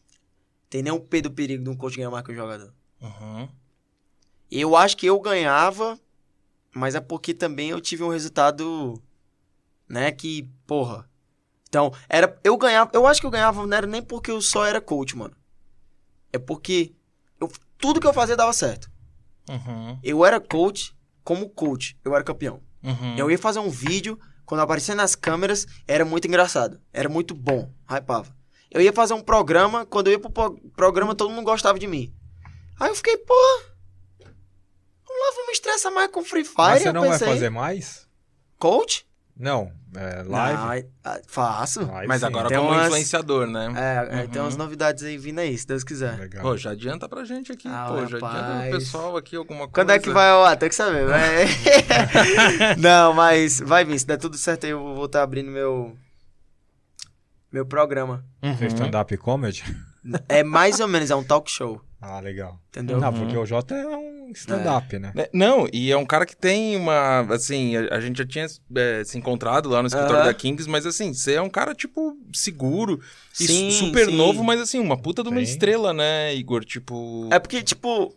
Tem 0.74 0.82
nem 0.82 0.92
um 0.92 0.98
P 0.98 1.22
do 1.22 1.30
perigo 1.30 1.62
de 1.62 1.70
um 1.70 1.76
coach 1.76 1.96
ganhar 1.96 2.10
mais 2.10 2.24
que 2.24 2.32
o 2.32 2.34
jogador. 2.34 2.74
Uhum. 3.00 3.48
Eu 4.50 4.74
acho 4.74 4.96
que 4.96 5.06
eu 5.06 5.20
ganhava, 5.20 5.96
mas 6.74 6.96
é 6.96 7.00
porque 7.00 7.32
também 7.32 7.70
eu 7.70 7.80
tive 7.80 8.02
um 8.02 8.08
resultado 8.08 9.00
né? 9.88 10.10
Que, 10.10 10.50
porra. 10.66 11.08
Então, 11.68 11.92
era. 12.08 12.36
Eu 12.42 12.56
ganhava. 12.56 12.90
Eu 12.92 13.06
acho 13.06 13.20
que 13.20 13.26
eu 13.26 13.30
ganhava, 13.30 13.64
não 13.64 13.76
era 13.76 13.86
nem 13.86 14.02
porque 14.02 14.32
eu 14.32 14.42
só 14.42 14.66
era 14.66 14.80
coach, 14.80 15.16
mano. 15.16 15.36
É 16.32 16.40
porque 16.40 16.92
eu- 17.40 17.52
tudo 17.78 18.00
que 18.00 18.06
eu 18.08 18.12
fazia 18.12 18.34
dava 18.34 18.52
certo. 18.52 18.90
Uhum. 19.48 19.96
Eu 20.02 20.24
era 20.26 20.40
coach, 20.40 20.92
como 21.22 21.48
coach, 21.48 21.96
eu 22.04 22.16
era 22.16 22.24
campeão. 22.24 22.60
Uhum. 22.82 23.16
Eu 23.16 23.30
ia 23.30 23.38
fazer 23.38 23.60
um 23.60 23.70
vídeo, 23.70 24.18
quando 24.44 24.62
aparecia 24.62 24.96
nas 24.96 25.14
câmeras, 25.14 25.68
era 25.86 26.04
muito 26.04 26.26
engraçado. 26.26 26.80
Era 26.92 27.08
muito 27.08 27.32
bom, 27.32 27.72
hypava. 27.88 28.34
Eu 28.74 28.80
ia 28.82 28.92
fazer 28.92 29.14
um 29.14 29.22
programa, 29.22 29.86
quando 29.86 30.08
eu 30.08 30.12
ia 30.14 30.18
pro 30.18 30.30
pro- 30.30 30.58
programa, 30.76 31.14
todo 31.14 31.30
mundo 31.30 31.44
gostava 31.44 31.78
de 31.78 31.86
mim. 31.86 32.12
Aí 32.80 32.88
eu 32.90 32.94
fiquei, 32.96 33.16
pô. 33.16 33.34
Vamos 34.18 35.22
lá, 35.22 35.30
vamos 35.36 35.46
me 35.46 35.52
estressar 35.52 35.92
mais 35.92 36.10
com 36.10 36.24
Free 36.24 36.44
Fire. 36.44 36.56
Mas 36.58 36.82
você 36.82 36.88
eu 36.88 36.92
não 36.92 37.02
vai 37.02 37.10
pensei, 37.12 37.28
fazer 37.28 37.50
mais? 37.50 38.06
Coach? 38.58 39.06
Não, 39.36 39.72
é 39.96 40.22
live. 40.24 40.86
Não, 41.04 41.12
ah, 41.12 41.20
faço. 41.26 41.84
Live 41.86 42.06
Mas 42.06 42.20
sim. 42.20 42.26
agora 42.26 42.48
Tem 42.48 42.56
como 42.58 42.70
umas- 42.70 42.86
influenciador, 42.86 43.46
né? 43.48 43.72
É, 43.76 44.18
é, 44.18 44.22
Uhum. 44.22 44.28
tem 44.28 44.42
umas 44.42 44.56
novidades 44.56 45.02
aí 45.02 45.18
vindo 45.18 45.40
aí, 45.40 45.56
se 45.58 45.66
Deus 45.66 45.82
quiser. 45.82 46.16
Legal. 46.18 46.42
Pô, 46.42 46.56
já 46.56 46.70
adianta 46.70 47.08
pra 47.08 47.24
gente 47.24 47.50
aqui, 47.52 47.66
Ah, 47.68 47.86
pô. 47.88 47.96
Já 47.98 48.04
adianta 48.16 48.26
rapaz. 48.26 48.68
pro 48.70 48.78
pessoal 48.78 49.16
aqui 49.16 49.34
alguma 49.36 49.60
coisa. 49.68 49.72
Quando 49.72 49.90
é 49.90 49.98
que 49.98 50.10
vai 50.10 50.30
ao 50.30 50.44
ar? 50.44 50.56
Tem 50.56 50.68
que 50.68 50.74
saber. 50.74 51.06
vai. 51.06 51.46
não, 52.78 53.12
mas 53.12 53.60
vai 53.60 53.84
vir. 53.84 53.98
Se 53.98 54.06
der 54.06 54.18
tudo 54.18 54.36
certo 54.36 54.64
aí, 54.64 54.70
eu 54.70 54.94
vou 54.94 55.06
estar 55.06 55.22
abrindo 55.22 55.50
meu. 55.50 55.96
Meu 57.55 57.64
programa. 57.64 58.24
Uhum. 58.42 58.66
Stand-up 58.66 59.16
comedy? 59.16 59.62
É 60.28 60.42
mais 60.42 60.80
ou 60.80 60.88
menos, 60.88 61.09
é 61.09 61.14
um 61.14 61.22
talk 61.22 61.48
show. 61.48 61.80
Ah, 62.02 62.18
legal. 62.18 62.59
Entendeu? 62.68 63.00
Não, 63.00 63.12
porque 63.14 63.36
o 63.36 63.46
Jota 63.46 63.76
é 63.76 63.86
um 63.96 64.32
stand-up, 64.34 64.98
né? 64.98 65.12
É, 65.14 65.30
Não, 65.32 65.68
e 65.72 65.92
é 65.92 65.96
um 65.96 66.05
cara 66.05 66.26
que 66.26 66.34
tem 66.36 66.74
uma. 66.76 67.20
Assim, 67.32 67.76
a, 67.76 67.94
a 67.94 68.00
gente 68.00 68.18
já 68.18 68.26
tinha 68.26 68.46
é, 68.74 69.05
se 69.05 69.16
encontrado 69.16 69.68
lá 69.68 69.80
no 69.80 69.86
escritório 69.86 70.16
Aham. 70.16 70.24
da 70.26 70.34
Kings, 70.34 70.68
mas 70.68 70.84
assim, 70.84 71.14
você 71.14 71.34
é 71.34 71.40
um 71.40 71.48
cara, 71.48 71.76
tipo, 71.76 72.18
seguro 72.32 73.00
e 73.38 73.46
Sim, 73.46 73.70
su- 73.70 73.86
super 73.86 74.07
sim. 74.07 74.16
novo, 74.16 74.42
mas 74.42 74.61
assim, 74.61 74.80
uma 74.80 74.96
puta 75.00 75.22
de 75.22 75.28
uma 75.28 75.38
Sim. 75.38 75.44
estrela, 75.44 75.92
né, 75.92 76.34
Igor? 76.34 76.64
Tipo. 76.64 77.28
É 77.32 77.38
porque, 77.38 77.62
tipo. 77.62 78.12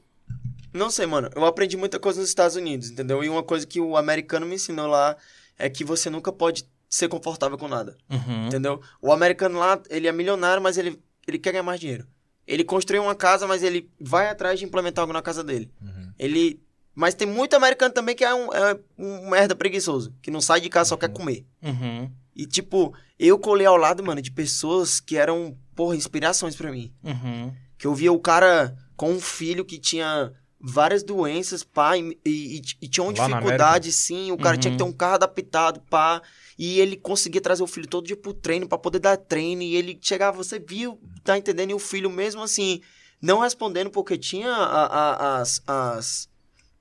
Não 0.74 0.90
sei, 0.90 1.06
mano. 1.06 1.30
Eu 1.36 1.46
aprendi 1.46 1.78
muita 1.78 2.00
coisa 2.00 2.20
nos 2.20 2.28
Estados 2.28 2.56
Unidos, 2.56 2.90
entendeu? 2.90 3.24
E 3.24 3.30
uma 3.30 3.44
coisa 3.44 3.68
que 3.68 3.80
o 3.80 3.96
americano 3.96 4.48
me 4.48 4.56
ensinou 4.56 4.88
lá 4.88 5.16
é 5.60 5.70
que 5.70 5.84
você 5.84 6.10
nunca 6.10 6.32
pode 6.32 6.68
ser 6.90 7.08
confortável 7.08 7.58
com 7.58 7.68
nada. 7.68 7.96
Uhum. 8.10 8.48
Entendeu? 8.48 8.82
O 9.02 9.12
americano 9.12 9.60
lá, 9.60 9.80
ele 9.90 10.08
é 10.08 10.12
milionário, 10.12 10.62
mas 10.62 10.78
ele, 10.78 11.00
ele 11.28 11.38
quer 11.40 11.52
ganhar 11.52 11.64
mais 11.64 11.80
dinheiro. 11.80 12.08
Ele 12.46 12.64
construiu 12.64 13.04
uma 13.04 13.16
casa, 13.16 13.46
mas 13.46 13.62
ele 13.62 13.90
vai 14.00 14.30
atrás 14.30 14.58
de 14.60 14.66
implementar 14.66 15.04
algo 15.04 15.14
na 15.14 15.22
casa 15.22 15.44
dele. 15.44 15.70
Uhum. 15.82 16.14
Ele. 16.18 16.62
Mas 16.96 17.14
tem 17.14 17.28
muito 17.28 17.56
americano 17.56 17.94
também 17.94 18.16
que 18.16 18.24
é 18.24 18.34
um, 18.34 18.52
é 18.54 18.80
um 18.98 19.30
merda 19.30 19.56
preguiçoso, 19.56 20.14
que 20.22 20.32
não 20.32 20.42
sai 20.42 20.62
de 20.62 20.70
casa, 20.70 20.90
só 20.90 20.98
quer 20.98 21.10
comer. 21.10 21.46
Uhum. 21.62 22.10
E, 22.36 22.46
tipo, 22.48 22.94
eu 23.20 23.38
colei 23.38 23.68
ao 23.68 23.78
lado, 23.78 24.04
mano, 24.04 24.22
de 24.22 24.32
pessoas 24.32 25.00
que 25.00 25.18
eram, 25.18 25.56
porra, 25.76 25.96
inspirações 25.96 26.56
pra 26.56 26.72
mim. 26.72 26.92
Uhum. 27.04 27.54
Que 27.78 27.86
eu 27.86 27.94
via 27.94 28.12
o 28.12 28.20
cara 28.20 28.76
com 28.96 29.12
um 29.12 29.20
filho 29.20 29.64
que 29.66 29.78
tinha 29.78 30.32
várias 30.60 31.04
doenças, 31.04 31.64
pá, 31.64 31.96
e, 31.98 32.18
e, 32.26 32.62
e 32.82 32.88
tinha 32.88 33.04
uma 33.04 33.14
Lá 33.16 33.28
dificuldade, 33.28 33.92
sim. 33.92 34.32
O 34.32 34.38
cara 34.38 34.56
Uhum. 34.56 34.60
tinha 34.62 34.72
que 34.72 34.78
ter 34.78 34.84
um 34.84 34.92
carro 34.94 35.16
adaptado, 35.16 35.82
pá. 35.90 36.22
E 36.58 36.80
ele 36.80 36.96
conseguia 36.98 37.40
trazer 37.42 37.62
o 37.64 37.68
filho 37.68 37.88
todo 37.88 38.08
dia 38.08 38.18
pro 38.18 38.34
treino, 38.34 38.68
pra 38.68 38.78
poder 38.78 39.00
dar 39.00 39.16
treino. 39.18 39.62
E 39.62 39.76
ele 39.76 39.98
chegava, 40.02 40.36
você 40.38 40.58
viu, 40.60 41.00
tá 41.24 41.38
entendendo? 41.38 41.70
E 41.72 41.74
o 41.74 41.80
filho 41.80 42.10
mesmo 42.10 42.42
assim, 42.42 42.82
não 43.22 43.40
respondendo, 43.40 43.90
porque 43.92 44.18
tinha 44.18 44.50
a- 44.52 44.86
a- 44.86 45.40
as, 45.42 45.62
as, 45.68 46.30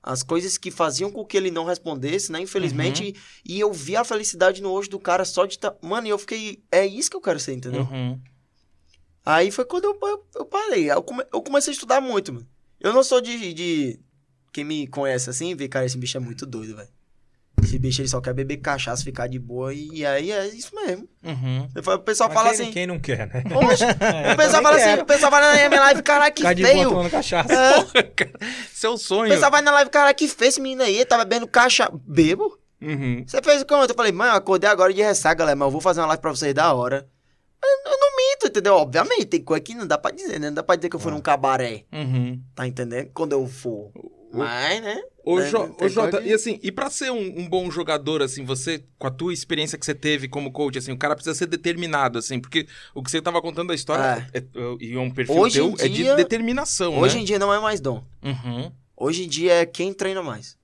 as 0.01 0.23
coisas 0.23 0.57
que 0.57 0.71
faziam 0.71 1.11
com 1.11 1.23
que 1.23 1.37
ele 1.37 1.51
não 1.51 1.63
respondesse, 1.65 2.31
né? 2.31 2.39
Infelizmente. 2.41 3.03
Uhum. 3.03 3.13
E, 3.45 3.55
e 3.57 3.59
eu 3.59 3.71
vi 3.71 3.95
a 3.95 4.03
felicidade 4.03 4.61
no 4.63 4.71
olho 4.71 4.89
do 4.89 4.99
cara 4.99 5.23
só 5.25 5.45
de 5.45 5.53
estar. 5.55 5.75
Mano, 5.81 6.07
e 6.07 6.09
eu 6.09 6.17
fiquei. 6.17 6.63
É 6.71 6.85
isso 6.85 7.09
que 7.09 7.15
eu 7.17 7.21
quero 7.21 7.39
ser, 7.39 7.53
entendeu? 7.53 7.81
Uhum. 7.83 8.19
Aí 9.25 9.51
foi 9.51 9.65
quando 9.65 9.83
eu, 9.85 9.97
eu, 10.01 10.25
eu 10.37 10.45
parei. 10.45 10.89
Eu, 10.89 11.03
come- 11.03 11.25
eu 11.33 11.41
comecei 11.41 11.71
a 11.71 11.73
estudar 11.75 12.01
muito, 12.01 12.33
mano. 12.33 12.47
Eu 12.79 12.93
não 12.93 13.03
sou 13.03 13.19
de, 13.21 13.53
de. 13.53 13.99
Quem 14.53 14.63
me 14.63 14.87
conhece 14.87 15.29
assim, 15.29 15.53
vê, 15.55 15.67
cara, 15.67 15.85
esse 15.85 15.97
bicho 15.97 16.17
é 16.17 16.19
muito 16.19 16.45
doido, 16.45 16.75
velho. 16.75 16.89
Esse 17.63 17.77
bicho 17.79 18.01
ele 18.01 18.07
só 18.07 18.21
quer 18.21 18.33
beber 18.33 18.57
cachaça, 18.57 19.03
ficar 19.03 19.27
de 19.27 19.39
boa. 19.39 19.73
E, 19.73 20.05
aí 20.05 20.31
é 20.31 20.47
isso 20.47 20.73
mesmo. 20.75 21.07
Uhum. 21.23 21.67
O 21.75 21.99
pessoal 21.99 22.29
Mas 22.29 22.37
fala 22.37 22.53
quem, 22.53 22.61
assim. 22.61 22.71
quem 22.71 22.87
não 22.87 22.99
quer, 22.99 23.27
né? 23.27 23.43
Oxe, 23.55 23.83
É, 23.99 24.33
o 24.33 24.37
pessoal 24.37 24.63
fala 24.63 24.77
assim, 24.77 25.01
o 25.01 25.05
pessoal 25.05 25.31
vai 25.31 25.41
na 25.41 25.69
minha 25.69 25.81
live, 25.81 26.01
caralho, 26.03 26.33
que 26.33 26.41
Ficar 26.41 26.53
de 26.53 26.61
boa 26.63 26.73
feio. 26.73 26.89
tomando 26.89 27.09
cachaça. 27.09 27.53
É, 27.53 28.07
Seu 28.73 28.93
o 28.93 28.97
sonho. 28.97 29.29
pessoal 29.31 29.51
vai 29.51 29.61
na 29.61 29.71
live, 29.71 29.89
caralho, 29.89 30.15
que 30.15 30.27
feio 30.27 30.49
esse 30.49 30.61
menino 30.61 30.83
aí, 30.83 30.95
ele 30.95 31.05
tá 31.05 31.17
bebendo 31.17 31.47
cachaça. 31.47 31.91
Bebo? 32.05 32.57
Uhum. 32.81 33.23
Você 33.27 33.41
fez 33.41 33.63
como? 33.63 33.83
Eu 33.83 33.93
falei, 33.95 34.11
mano, 34.11 34.31
eu 34.31 34.37
acordei 34.37 34.69
agora 34.69 34.93
de 34.93 35.01
ressaca, 35.01 35.35
galera, 35.35 35.55
mas 35.55 35.65
eu 35.65 35.71
vou 35.71 35.81
fazer 35.81 35.99
uma 35.99 36.07
live 36.07 36.21
pra 36.21 36.31
vocês 36.31 36.53
da 36.53 36.71
hora. 36.73 37.07
Eu, 37.63 37.91
eu 37.91 37.99
não 37.99 38.15
minto, 38.17 38.47
entendeu? 38.47 38.75
Obviamente, 38.75 39.25
tem 39.25 39.41
coisa 39.43 39.61
que 39.63 39.73
não 39.73 39.87
dá 39.87 39.97
pra 39.97 40.11
dizer, 40.11 40.39
né? 40.39 40.47
Não 40.49 40.55
dá 40.55 40.63
pra 40.63 40.75
dizer 40.75 40.89
que 40.89 40.95
eu 40.95 40.99
fui 40.99 41.11
num 41.11 41.21
cabaré, 41.21 41.85
Uhum. 41.91 42.41
tá 42.55 42.67
entendendo? 42.67 43.09
Quando 43.13 43.33
eu 43.33 43.47
for. 43.47 43.91
Mas, 44.31 44.81
né? 44.81 45.01
Ô, 45.23 45.39
Né, 45.39 45.49
Jo- 45.49 45.75
ô, 45.81 45.87
Jota, 45.89 46.21
que- 46.21 46.29
e 46.29 46.33
assim, 46.33 46.59
e 46.61 46.71
pra 46.71 46.89
ser 46.89 47.11
um, 47.11 47.39
um 47.39 47.49
bom 47.49 47.69
jogador, 47.71 48.21
assim, 48.21 48.43
você, 48.45 48.83
com 48.99 49.07
a 49.07 49.11
tua 49.11 49.33
experiência 49.33 49.77
que 49.77 49.85
você 49.85 49.95
teve 49.95 50.27
como 50.27 50.51
coach, 50.51 50.77
assim, 50.77 50.91
o 50.91 50.97
cara 50.97 51.15
precisa 51.15 51.33
ser 51.35 51.47
determinado, 51.47 52.19
assim, 52.19 52.39
porque 52.39 52.67
o 52.93 53.01
que 53.01 53.09
você 53.09 53.21
tava 53.21 53.41
contando 53.41 53.69
da 53.69 53.75
história 53.75 54.27
é- 54.33 54.37
é- 54.39 54.43
e 54.81 54.93
é 54.93 54.99
um 54.99 55.09
perfil 55.09 55.35
Hoje 55.37 55.55
teu, 55.55 55.69
em 55.69 55.73
é 55.73 55.87
de 55.87 55.89
dia- 55.89 56.15
determinação, 56.15 56.97
Hoje 56.99 57.15
né? 57.15 57.21
em 57.21 57.25
dia 57.25 57.39
não 57.39 57.53
é 57.53 57.59
mais 57.59 57.79
dom. 57.81 58.03
Uhum. 58.21 58.71
Hoje 58.95 59.23
em 59.25 59.27
dia 59.27 59.53
é 59.53 59.65
quem 59.65 59.93
treina 59.93 60.21
mais. 60.21 60.57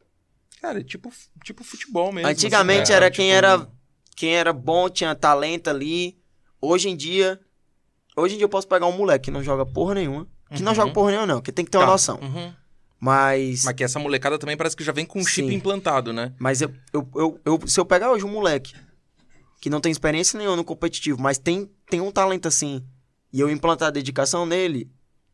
Cara, 0.61 0.79
é 0.79 0.83
tipo, 0.83 1.11
tipo 1.43 1.63
futebol 1.63 2.11
mesmo. 2.11 2.29
Antigamente 2.29 2.83
assim, 2.83 2.93
era 2.93 3.05
tipo- 3.09 3.15
quem 3.17 3.31
era 3.33 3.67
quem 4.15 4.35
era 4.35 4.53
bom, 4.53 4.87
tinha 4.89 5.13
talento 5.15 5.69
ali. 5.69 6.17
Hoje 6.65 6.87
em 6.89 6.95
dia, 6.95 7.39
hoje 8.15 8.35
em 8.35 8.37
dia 8.37 8.45
eu 8.45 8.49
posso 8.49 8.67
pegar 8.67 8.85
um 8.85 8.95
moleque 8.95 9.25
que 9.25 9.31
não 9.31 9.43
joga 9.43 9.65
porra 9.65 9.95
nenhuma, 9.95 10.25
que 10.55 10.63
não 10.63 10.71
Uhum. 10.71 10.75
joga 10.75 10.91
porra 10.93 11.09
nenhuma 11.11 11.27
não, 11.27 11.41
que 11.41 11.51
tem 11.51 11.65
que 11.65 11.69
ter 11.71 11.77
uma 11.77 11.85
Tá. 11.85 11.91
noção. 11.91 12.17
Uhum. 12.21 12.53
Mas 12.99 13.65
Mas 13.65 13.75
que 13.75 13.83
essa 13.83 13.99
molecada 13.99 14.39
também 14.39 14.55
parece 14.55 14.75
que 14.77 14.83
já 14.83 14.93
vem 14.93 15.05
com 15.05 15.19
um 15.19 15.25
chip 15.25 15.53
implantado, 15.53 16.13
né? 16.13 16.33
mas 16.39 16.61
eu, 16.61 16.73
eu, 16.93 17.09
eu, 17.15 17.39
eu- 17.43 17.67
se 17.67 17.77
eu 17.79 17.85
pegar 17.85 18.11
hoje 18.11 18.23
um 18.23 18.31
moleque 18.31 18.73
que 19.61 19.69
não 19.69 19.81
tem 19.81 19.91
experiência 19.91 20.37
nenhuma 20.37 20.55
no 20.55 20.63
competitivo, 20.63 21.21
mas 21.21 21.37
tem 21.37 21.69
tem 21.89 21.99
um 21.99 22.11
talento 22.11 22.47
assim, 22.47 22.81
e 23.31 23.39
eu 23.41 23.49
implantar 23.51 23.91
dedicação 23.91 24.45
nele, 24.45 24.89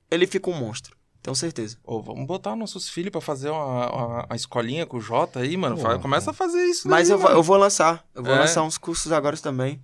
ele 0.09 0.25
fica 0.25 0.49
um 0.49 0.53
monstro. 0.53 0.97
Tenho 1.21 1.35
certeza. 1.35 1.77
Ô, 1.83 2.01
vamos 2.01 2.25
botar 2.25 2.55
nossos 2.55 2.89
filhos 2.89 3.11
pra 3.11 3.21
fazer 3.21 3.49
uma, 3.49 3.91
uma, 3.93 4.25
uma 4.25 4.35
escolinha 4.35 4.85
com 4.85 4.97
o 4.97 5.01
Jota 5.01 5.39
aí, 5.41 5.55
mano. 5.57 5.77
Fa- 5.77 5.99
Começa 5.99 6.31
a 6.31 6.33
fazer 6.33 6.63
isso 6.65 6.87
Mas 6.89 7.09
daí, 7.09 7.15
eu, 7.17 7.19
vou- 7.21 7.29
eu 7.31 7.43
vou 7.43 7.57
lançar. 7.57 8.03
Eu 8.15 8.23
vou 8.23 8.33
É? 8.33 8.39
lançar 8.39 8.63
uns 8.63 8.77
cursos 8.77 9.11
agora 9.11 9.35
também. 9.37 9.81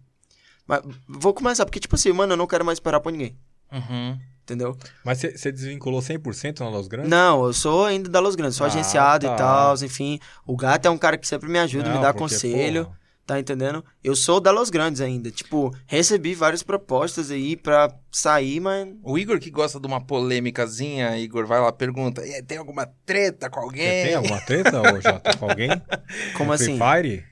Mas 0.68 0.82
vou 1.08 1.34
começar, 1.34 1.66
porque, 1.66 1.80
tipo 1.80 1.96
assim, 1.96 2.12
mano, 2.12 2.34
eu 2.34 2.38
não 2.38 2.48
quero 2.48 2.66
mais 2.66 2.78
esperar 2.78 3.00
por 3.00 3.12
ninguém. 3.12 3.38
Uhum. 3.72 4.20
Entendeu? 4.44 4.78
Mas 5.04 5.18
você- 5.20 5.36
você 5.38 5.52
desvinculou 5.52 6.02
100% 6.02 6.60
na 6.64 6.70
Los 6.70 6.88
Grandes? 6.88 7.10
Não, 7.10 7.46
eu 7.46 7.54
sou 7.54 7.86
ainda 7.86 8.08
da 8.10 8.20
Los 8.20 8.36
Grandes, 8.36 8.56
sou 8.56 8.66
Ah, 8.66 8.70
agenciado 8.70 9.26
tá. 9.28 9.34
e 9.34 9.38
tal, 9.38 9.76
enfim. 9.84 10.20
O 10.46 10.56
gato 10.56 10.86
é 10.86 10.90
um 10.90 10.98
cara 11.00 11.18
que 11.18 11.28
sempre 11.28 11.50
me 11.50 11.58
ajuda, 11.58 11.90
me 11.90 11.96
Não, 11.96 12.02
dá 12.02 12.14
porque, 12.14 12.20
conselho, 12.36 12.86
porra, 12.86 13.00
tá 13.26 13.40
entendendo? 13.40 13.84
Eu 14.04 14.16
sou 14.16 14.40
da 14.40 14.52
Los 14.52 14.70
Grandes 14.70 15.02
ainda. 15.02 15.32
Tipo, 15.32 15.76
recebi 15.88 16.36
várias 16.36 16.62
propostas 16.62 17.32
aí 17.32 17.56
pra 17.56 17.92
sair, 18.12 18.60
mas. 18.60 18.88
O 19.02 19.18
Igor 19.18 19.40
que 19.40 19.50
gosta 19.50 19.80
de 19.80 19.88
uma 19.88 20.00
polêmicazinha, 20.00 21.18
Igor, 21.18 21.48
vai 21.48 21.60
lá, 21.60 21.72
pergunta. 21.72 22.24
"E 22.24 22.44
Tem 22.44 22.60
alguma 22.60 22.86
treta 23.04 23.50
com 23.50 23.62
Você 23.62 23.66
alguém? 23.66 24.06
tem 24.06 24.14
alguma 24.14 24.40
treta, 24.42 24.80
ô 24.80 25.02
Jota, 25.02 25.38
com 25.38 25.50
alguém? 25.50 25.70
Como 26.38 26.50
No 26.50 26.54
assim? 26.54 26.78
Free 26.78 27.02
Fire? 27.02 27.26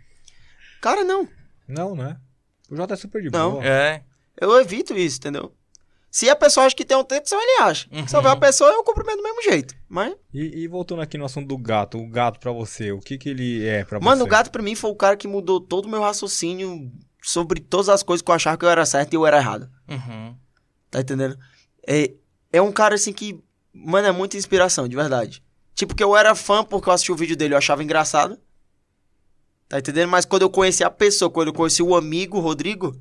Cara, 0.81 1.03
não. 1.03 1.27
Não, 1.67 1.95
né? 1.95 2.17
O 2.73 2.75
Jota 2.75 2.93
é 2.95 2.97
super 2.97 3.21
de 3.21 3.29
Não. 3.29 3.51
boa. 3.53 3.65
É. 3.65 4.01
Eu 4.39 4.59
evito 4.59 4.93
isso, 4.97 5.17
entendeu? 5.17 5.53
Se 6.09 6.29
a 6.29 6.35
pessoa 6.35 6.65
acha 6.65 6.75
que 6.75 6.85
tem 6.85 6.95
um 6.97 7.03
teto, 7.03 7.27
só 7.29 7.39
ele 7.41 7.61
acha. 7.63 7.87
Uhum. 7.91 8.07
Se 8.07 8.15
houver 8.15 8.29
uma 8.29 8.39
pessoa, 8.39 8.69
eu 8.71 8.83
cumprimento 8.83 9.17
do 9.17 9.23
mesmo 9.23 9.41
jeito. 9.43 9.73
Mas, 9.89 10.13
E, 10.33 10.63
e 10.63 10.67
voltando 10.67 11.01
aqui 11.01 11.17
no 11.17 11.25
assunto 11.25 11.47
do 11.47 11.57
gato, 11.57 11.97
o 11.97 12.07
gato 12.07 12.39
pra 12.39 12.51
você, 12.51 12.91
o 12.91 12.99
que 12.99 13.17
que 13.17 13.29
ele 13.29 13.65
é 13.67 13.83
pra 13.83 13.99
mano, 13.99 14.17
você? 14.17 14.23
o 14.23 14.27
gato 14.27 14.51
pra 14.51 14.61
mim 14.61 14.75
foi 14.75 14.91
o 14.91 14.95
cara 14.95 15.15
que 15.17 15.27
mudou 15.27 15.59
todo 15.59 15.85
o 15.85 15.89
meu 15.89 16.01
raciocínio 16.01 16.91
sobre 17.21 17.59
todas 17.61 17.89
as 17.89 18.03
coisas 18.03 18.21
que 18.21 18.29
eu 18.29 18.35
achava 18.35 18.57
que 18.57 18.65
eu 18.65 18.69
era 18.69 18.85
certo 18.85 19.13
e 19.13 19.15
eu 19.15 19.25
era 19.25 19.37
errado. 19.37 19.69
Uhum. 19.89 20.35
Tá 20.91 20.99
entendendo? 21.01 21.37
É, 21.87 22.11
é 22.51 22.61
um 22.61 22.71
cara 22.71 22.93
assim 22.95 23.11
que, 23.13 23.39
mano, 23.73 24.07
é 24.07 24.11
muita 24.11 24.37
inspiração, 24.37 24.87
de 24.87 24.95
verdade. 24.95 25.43
Tipo, 25.73 25.95
que 25.95 26.03
eu 26.03 26.15
era 26.15 26.35
fã 26.35 26.63
porque 26.63 26.89
eu 26.89 26.93
assisti 26.93 27.11
o 27.11 27.15
vídeo 27.15 27.35
dele, 27.35 27.55
eu 27.55 27.57
achava 27.57 27.83
engraçado. 27.83 28.37
Tá 29.73 29.79
entendendo? 29.79 30.09
Mas 30.09 30.23
quando 30.23 30.43
eu 30.43 30.51
conheci 30.51 30.83
a 30.83 30.89
pessoa, 30.91 31.31
quando 31.31 31.47
eu 31.47 31.53
conheci 31.53 31.81
o 31.81 31.95
amigo, 31.95 32.39
Rodrigo, 32.39 32.95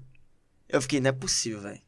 eu 0.67 0.81
fiquei, 0.81 1.01
não 1.01 1.11
é 1.11 1.13
possível, 1.13 1.61
velho. 1.61 1.79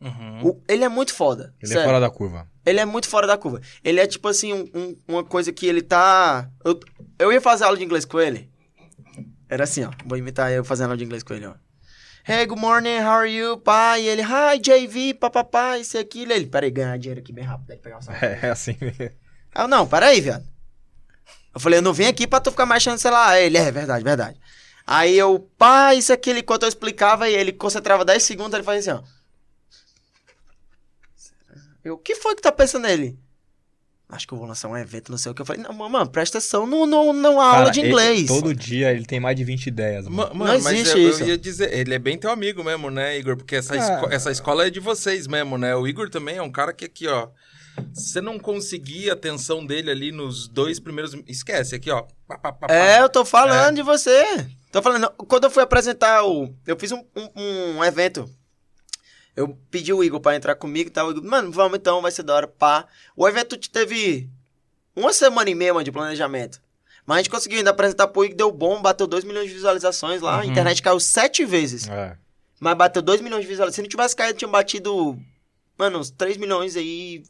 Uhum. 0.00 0.46
O- 0.46 0.62
Ele 0.68 0.84
é 0.84 0.88
muito 0.88 1.12
foda. 1.12 1.52
Ele 1.60 1.72
é 1.72 1.74
sério. 1.74 1.84
fora 1.84 1.98
da 1.98 2.08
curva. 2.08 2.48
Ele 2.64 2.78
é 2.78 2.84
muito 2.84 3.08
fora 3.08 3.26
da 3.26 3.36
curva. 3.36 3.60
Ele 3.82 3.98
é 3.98 4.06
tipo 4.06 4.28
assim, 4.28 4.52
um- 4.52 4.70
um- 4.72 4.96
uma 5.08 5.24
coisa 5.24 5.52
que 5.52 5.66
ele 5.66 5.82
tá. 5.82 6.48
Eu, 6.64 6.78
eu 7.18 7.32
ia 7.32 7.40
fazer 7.40 7.64
aula 7.64 7.76
de 7.76 7.82
inglês 7.82 8.04
com 8.04 8.20
ele. 8.20 8.48
Era 9.48 9.64
assim, 9.64 9.82
ó. 9.82 9.90
Vou 10.06 10.16
imitar 10.16 10.52
eu 10.52 10.64
fazendo 10.64 10.86
aula 10.86 10.96
de 10.96 11.04
inglês 11.04 11.24
com 11.24 11.34
ele, 11.34 11.46
ó. 11.46 11.54
Hey, 12.24 12.46
good 12.46 12.60
morning, 12.60 12.98
how 13.00 13.10
are 13.14 13.28
you? 13.28 13.58
Pai, 13.58 14.06
ele, 14.06 14.22
hi, 14.22 14.56
JV, 14.60 15.14
papapá, 15.14 15.78
isso 15.78 15.96
e 15.96 16.00
aquilo. 16.00 16.32
Ele, 16.32 16.46
peraí, 16.46 16.70
ganhar 16.70 16.96
dinheiro 16.96 17.20
aqui 17.20 17.32
bem 17.32 17.42
rápido. 17.44 17.72
Que 17.74 17.82
pegar 17.82 17.98
um 17.98 18.02
saco. 18.02 18.18
É, 18.24 18.38
é 18.40 18.50
assim 18.50 18.76
mesmo. 18.80 19.10
Eu, 19.56 19.66
não, 19.66 19.84
peraí, 19.84 20.20
viado. 20.20 20.44
Eu 21.54 21.60
falei, 21.60 21.78
eu 21.78 21.82
não 21.82 21.92
vim 21.92 22.06
aqui 22.06 22.26
pra 22.26 22.40
tu 22.40 22.50
ficar 22.50 22.66
sei 22.98 23.10
lá. 23.10 23.38
Ele, 23.38 23.58
é 23.58 23.70
verdade, 23.70 24.02
verdade. 24.04 24.38
Aí 24.86 25.16
eu, 25.16 25.38
pá, 25.58 25.94
isso 25.94 26.12
aqui, 26.12 26.30
ele, 26.30 26.40
enquanto 26.40 26.62
eu 26.64 26.68
explicava, 26.68 27.28
e 27.28 27.34
ele 27.34 27.52
concentrava 27.52 28.04
10 28.04 28.22
segundos, 28.22 28.54
ele 28.54 28.62
fazia 28.64 28.92
assim, 28.94 29.02
ó. 29.04 29.22
Eu, 31.84 31.94
o 31.94 31.98
que 31.98 32.14
foi 32.14 32.34
que 32.34 32.42
tá 32.42 32.52
pensando 32.52 32.82
nele? 32.82 33.18
Acho 34.08 34.26
que 34.28 34.34
eu 34.34 34.38
vou 34.38 34.46
lançar 34.46 34.68
um 34.68 34.76
evento, 34.76 35.10
não 35.10 35.16
sei 35.16 35.32
o 35.32 35.34
que. 35.34 35.40
Eu 35.40 35.46
falei, 35.46 35.62
não, 35.62 35.72
mano, 35.72 36.08
presta 36.10 36.36
atenção 36.38 36.66
no, 36.66 36.84
no, 36.84 37.12
no 37.14 37.40
aula 37.40 37.58
Cara, 37.58 37.70
de 37.70 37.80
ele- 37.80 37.88
inglês. 37.88 38.26
todo 38.26 38.54
dia 38.54 38.90
ele 38.92 39.06
tem 39.06 39.18
mais 39.18 39.34
de 39.34 39.42
20 39.42 39.66
ideias, 39.68 40.04
mano. 40.06 40.16
Ma- 40.16 40.28
Não 40.28 40.34
Mano, 40.36 40.62
mas 40.62 40.74
existe 40.74 40.98
eu, 40.98 41.08
isso. 41.08 41.22
eu 41.22 41.28
ia 41.28 41.38
dizer, 41.38 41.72
ele 41.72 41.94
é 41.94 41.98
bem 41.98 42.18
teu 42.18 42.30
amigo 42.30 42.62
mesmo, 42.62 42.90
né, 42.90 43.18
Igor? 43.18 43.36
Porque 43.36 43.56
essa, 43.56 43.72
Ah. 43.74 43.78
esco- 43.78 44.12
essa 44.12 44.30
escola 44.30 44.66
é 44.66 44.70
de 44.70 44.80
vocês 44.80 45.26
mesmo, 45.26 45.56
né? 45.56 45.74
O 45.74 45.86
Igor 45.88 46.10
também 46.10 46.36
é 46.36 46.42
um 46.42 46.52
cara 46.52 46.74
que 46.74 46.84
aqui, 46.84 47.08
ó. 47.08 47.28
Você 47.92 48.20
não 48.20 48.38
conseguir 48.38 49.10
a 49.10 49.14
atenção 49.14 49.64
dele 49.64 49.90
ali 49.90 50.12
nos 50.12 50.46
dois 50.48 50.78
primeiros. 50.80 51.14
Esquece, 51.26 51.74
aqui, 51.74 51.90
ó. 51.90 52.02
Pá, 52.26 52.38
pá, 52.38 52.52
pá. 52.52 52.66
É, 52.70 53.00
eu 53.00 53.08
tô 53.08 53.22
É. 53.22 53.24
falando 53.24 53.76
de 53.76 53.82
você. 53.82 54.24
Tô 54.70 54.80
falando. 54.82 55.10
Quando 55.10 55.44
eu 55.44 55.50
fui 55.50 55.62
apresentar 55.62 56.24
o. 56.24 56.54
Eu 56.66 56.78
fiz 56.78 56.92
um, 56.92 57.04
um, 57.16 57.76
um 57.78 57.84
evento. 57.84 58.28
Eu 59.34 59.56
pedi 59.70 59.92
o 59.92 60.04
Igor 60.04 60.20
pra 60.20 60.36
entrar 60.36 60.54
comigo 60.54 60.88
e 60.88 60.92
tal. 60.92 61.10
Igor, 61.10 61.24
mano, 61.24 61.50
vamos 61.50 61.78
então, 61.78 62.02
vai 62.02 62.10
ser 62.10 62.22
da 62.22 62.34
hora. 62.34 62.46
Pá. 62.48 62.86
O 63.16 63.26
evento 63.26 63.56
teve 63.56 64.28
uma 64.94 65.12
semana 65.12 65.48
e 65.48 65.54
meia, 65.54 65.72
mano, 65.72 65.84
de 65.84 65.92
planejamento. 65.92 66.60
Mas 67.06 67.16
a 67.16 67.18
gente 67.22 67.30
conseguiu 67.30 67.58
ainda 67.58 67.70
apresentar 67.70 68.08
pro 68.08 68.24
Igor, 68.24 68.36
deu 68.36 68.50
bom, 68.52 68.80
bateu 68.80 69.06
2 69.06 69.24
milhões 69.24 69.48
de 69.48 69.54
visualizações 69.54 70.20
lá. 70.20 70.34
A 70.36 70.38
Uhum. 70.38 70.50
internet 70.50 70.80
caiu 70.82 71.00
sete 71.00 71.44
vezes. 71.44 71.88
É. 71.88 72.16
Mas 72.60 72.76
bateu 72.76 73.02
2 73.02 73.20
milhões 73.20 73.42
de 73.42 73.48
visualizações. 73.48 73.74
Se 73.76 73.82
não 73.82 73.88
tivesse 73.88 74.14
caído, 74.14 74.38
tinha 74.38 74.48
batido, 74.48 75.18
mano, 75.76 75.98
uns 75.98 76.10
3 76.10 76.36
milhões 76.36 76.76
aí 76.76 77.24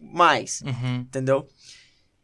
mais 0.00 0.62
Uhum. 0.62 1.00
entendeu? 1.00 1.48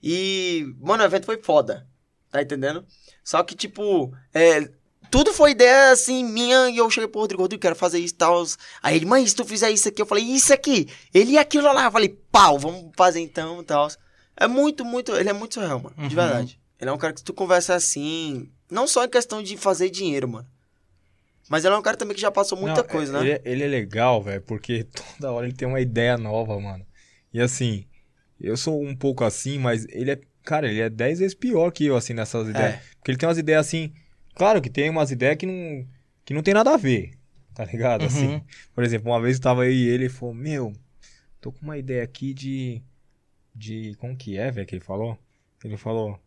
E, 0.03 0.67
mano, 0.81 1.03
o 1.03 1.07
evento 1.07 1.25
foi 1.27 1.43
foda, 1.43 1.87
tá 2.31 2.43
entendendo? 2.43 2.85
Só 3.23 3.43
que, 3.43 3.55
tipo, 3.55 4.15
é, 4.35 4.69
tudo 5.11 5.33
foi 5.33 5.53
ideia, 5.53 5.93
assim, 5.93 6.23
minha, 6.25 6.69
e 6.69 6.77
eu 6.77 6.91
cheguei 6.91 7.09
pro 7.09 7.21
Rodrigo, 7.21 7.43
Rodrigo, 7.43 7.63
quero 7.63 7.75
fazer 7.77 7.99
isso 7.99 8.15
e 8.15 8.17
tal. 8.19 8.45
Aí 8.83 8.97
ele, 8.97 9.07
mãe, 9.07 9.27
se 9.27 9.35
tu 9.35 9.45
fizer 9.45 9.71
isso 9.71 9.89
aqui, 9.89 10.03
eu 10.03 10.07
falei, 10.07 10.25
isso 10.25 10.53
aqui, 10.53 10.89
ele 11.13 11.33
e 11.33 11.39
aquilo 11.39 11.73
lá, 11.73 11.85
eu 11.85 11.93
falei, 11.93 12.09
pau, 12.31 12.59
vamos 12.59 12.91
fazer 12.97 13.21
então 13.21 13.61
e 13.63 13.65
tal. 13.65 13.89
É 14.37 14.47
muito, 14.47 14.85
muito, 14.85 15.15
ele 15.15 15.31
é 15.31 15.33
muito 15.33 15.55
surreal, 15.55 15.81
mano, 15.81 15.97
de 15.97 16.03
Uhum. 16.03 16.09
verdade. 16.23 16.61
Ele 16.81 16.91
é 16.91 16.93
um 16.93 16.99
cara 16.99 17.13
que 17.15 17.23
tu 17.23 17.33
conversa 17.33 17.75
assim, 17.75 18.51
não 18.71 18.87
só 18.87 19.05
em 19.05 19.09
questão 19.09 19.43
de 19.43 19.57
fazer 19.57 19.89
dinheiro, 19.89 20.29
mano. 20.29 20.47
Mas 21.49 21.65
ele 21.65 21.75
é 21.75 21.79
um 21.79 21.83
cara 21.83 21.97
também 21.97 22.15
que 22.15 22.21
já 22.21 22.31
passou 22.31 22.59
muita 22.59 22.83
Não, 22.83 22.89
coisa, 22.89 23.13
é- 23.19 23.23
né? 23.25 23.31
Ele, 23.31 23.41
ele 23.45 23.65
é 23.65 23.69
legal, 23.69 24.21
velho, 24.23 24.43
porque 24.43 24.85
toda 25.19 25.31
hora 25.33 25.47
ele 25.47 25.55
tem 25.55 25.69
uma 25.69 25.81
ideia 25.81 26.19
nova, 26.19 26.59
mano. 26.61 26.85
E 27.35 27.41
assim, 27.41 27.85
eu 28.41 28.57
sou 28.57 28.81
um 28.81 28.95
pouco 28.95 29.25
assim, 29.25 29.59
mas 29.59 29.85
ele 29.91 30.13
é. 30.13 30.21
Cara, 30.45 30.69
ele 30.69 30.81
é 30.81 30.89
10 30.89 31.19
vezes 31.19 31.35
pior 31.35 31.71
que 31.73 31.87
eu, 31.87 31.97
assim, 31.97 32.15
nessas 32.15 32.49
ideias. 32.49 32.75
É. 32.75 32.81
Porque 32.97 33.11
ele 33.11 33.19
tem 33.19 33.29
umas 33.29 33.39
ideias 33.39 33.67
assim. 33.67 33.93
Claro 34.35 34.63
que 34.63 34.71
tem 34.71 34.89
umas 34.91 35.11
ideias 35.11 35.37
que 35.37 35.47
não, 35.47 35.87
que 36.25 36.33
não 36.33 36.43
tem 36.43 36.55
nada 36.55 36.73
a 36.73 36.77
ver. 36.77 37.13
Tá 37.55 37.65
ligado? 37.65 38.03
Uhum. 38.03 38.07
Assim. 38.07 38.43
Por 38.75 38.85
exemplo, 38.85 39.11
uma 39.11 39.21
vez 39.21 39.37
eu 39.37 39.43
tava 39.43 39.63
aí 39.65 39.75
e 39.75 39.89
ele 39.89 40.09
falou: 40.09 40.35
Meu, 40.35 40.73
tô 41.41 41.51
com 41.51 41.63
uma 41.63 41.77
ideia 41.77 42.05
aqui 42.05 42.33
de. 42.33 42.83
De. 43.55 43.95
Como 43.99 44.17
que 44.17 44.37
é, 44.37 44.51
velho, 44.51 44.67
que 44.67 44.75
ele 44.75 44.85
falou? 44.85 45.19
Ele 45.65 45.77
falou: 45.77 46.19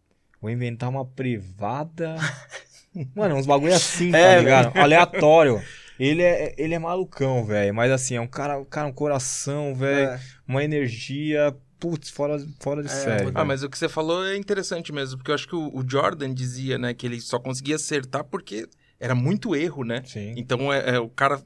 Vou 0.41 0.49
inventar 0.51 0.89
uma 0.89 1.05
privada. 1.05 2.15
Mano, 3.15 3.35
uns 3.35 3.45
bagulho 3.45 3.73
assim, 3.73 4.11
tá 4.11 4.17
É, 4.17 4.39
ligado? 4.39 4.75
Aleatório. 4.77 5.61
Ele 5.99 6.21
é, 6.21 6.53
ele 6.57 6.73
é 6.73 6.79
malucão, 6.79 7.43
velho. 7.45 7.73
Mas 7.73 7.91
assim, 7.91 8.15
é 8.15 8.21
um 8.21 8.27
cara, 8.27 8.59
um 8.59 8.65
cara, 8.65 8.87
um 8.87 8.93
coração, 8.93 9.73
velho. 9.73 10.09
É. 10.09 10.19
Uma 10.47 10.63
energia, 10.63 11.55
putz, 11.79 12.09
fora, 12.09 12.37
fora 12.59 12.83
de 12.83 12.91
série. 12.91 13.31
Ah, 13.33 13.45
mas 13.45 13.63
o 13.63 13.69
que 13.69 13.77
você 13.77 13.89
falou 13.89 14.25
é 14.25 14.35
interessante 14.37 14.91
mesmo, 14.91 15.17
porque 15.17 15.31
eu 15.31 15.35
acho 15.35 15.47
que 15.47 15.55
o, 15.55 15.75
o 15.75 15.83
Jordan 15.87 16.33
dizia, 16.33 16.77
né, 16.77 16.93
que 16.93 17.05
ele 17.05 17.19
só 17.21 17.39
conseguia 17.39 17.75
acertar 17.75 18.23
porque 18.23 18.67
era 18.99 19.15
muito 19.15 19.55
erro, 19.55 19.83
né? 19.83 20.01
Sim. 20.05 20.33
Então 20.35 20.71
é, 20.71 20.95
é 20.95 20.99
o 20.99 21.09
cara. 21.09 21.41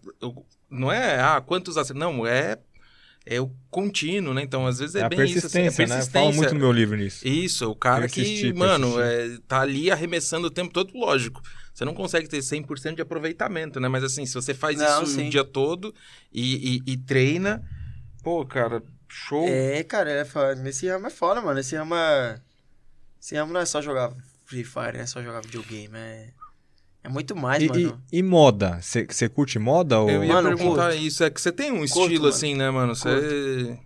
não 0.70 0.91
é, 0.91 1.20
ah, 1.20 1.41
quantos 1.41 1.78
acertos. 1.78 1.99
Não, 1.99 2.26
é. 2.26 2.58
É 3.24 3.39
o 3.39 3.52
contínuo, 3.70 4.34
né? 4.34 4.41
Então, 4.41 4.66
às 4.66 4.80
vezes 4.80 4.95
é, 4.95 5.02
É 5.02 5.04
a 5.04 5.10
bem 5.10 5.20
isso. 5.26 5.45
assim, 5.45 5.60
persistência, 5.60 5.84
é 5.84 5.86
né? 5.86 5.93
persistência. 5.93 6.12
Fala 6.12 6.34
muito 6.34 6.54
no 6.56 6.60
meu 6.60 6.72
livro 6.72 6.97
nisso. 6.97 7.28
Isso, 7.28 7.70
o 7.70 7.76
cara 7.76 8.02
Persistir, 8.02 8.52
que, 8.52 8.58
mano, 8.58 8.99
é, 8.99 9.38
tá 9.47 9.62
ali 9.62 9.91
arremessando 9.91 10.47
o 10.47 10.49
tempo 10.49 10.74
todo, 10.74 10.91
lógico. 10.97 11.39
Você 11.82 11.86
não 11.86 11.96
consegue 11.96 12.28
ter 12.28 12.38
100% 12.44 12.94
de 12.98 13.02
aproveitamento, 13.02 13.80
né? 13.80 13.88
Mas 13.88 14.04
assim, 14.04 14.24
se 14.24 14.36
você 14.36 14.54
faz 14.54 14.78
Não, 14.78 15.02
isso 15.02 15.14
sim. 15.16 15.26
o 15.26 15.30
dia 15.32 15.44
todo 15.44 15.92
e, 16.32 16.76
e- 16.86 16.92
e 16.92 16.96
treina, 16.98 17.68
pô, 18.24 18.46
cara, 18.46 18.84
show. 19.10 19.48
É, 19.48 19.84
cara, 19.84 20.12
é 20.12 20.24
foda. 20.24 20.70
esse 20.70 20.88
ramo 20.88 21.08
é 21.08 21.10
foda, 21.10 21.42
mano. 21.42 21.60
Esse 21.60 21.76
ramo 21.76 21.96
é... 21.96 22.40
Esse 23.20 23.36
ramo 23.36 23.52
não 23.52 23.60
é 23.62 23.66
só 23.66 23.82
jogar 23.82 24.14
Free 24.46 24.64
Fire, 24.64 24.94
não 24.94 25.00
é 25.00 25.06
só 25.08 25.24
jogar 25.24 25.42
videogame, 25.42 25.98
é... 25.98 26.30
É 27.04 27.10
muito 27.10 27.36
mais, 27.36 27.64
E, 27.64 27.68
mano. 27.68 28.04
e, 28.12 28.20
e 28.20 28.22
moda? 28.22 28.80
Você 28.80 29.28
curte 29.28 29.58
moda? 29.58 29.98
Ou... 29.98 30.08
Eu 30.08 30.24
ia 30.24 30.34
Mano, 30.36 30.50
perguntar 30.56 30.92
curto. 30.92 31.04
isso, 31.04 31.24
é 31.24 31.32
que 31.32 31.42
você 31.42 31.52
tem 31.52 31.72
um 31.72 31.78
Curto, 31.78 31.86
estilo 32.02 32.24
mano. 32.26 32.28
assim, 32.36 32.54
né, 32.56 32.70
mano? 32.70 32.96
Você... 32.96 33.80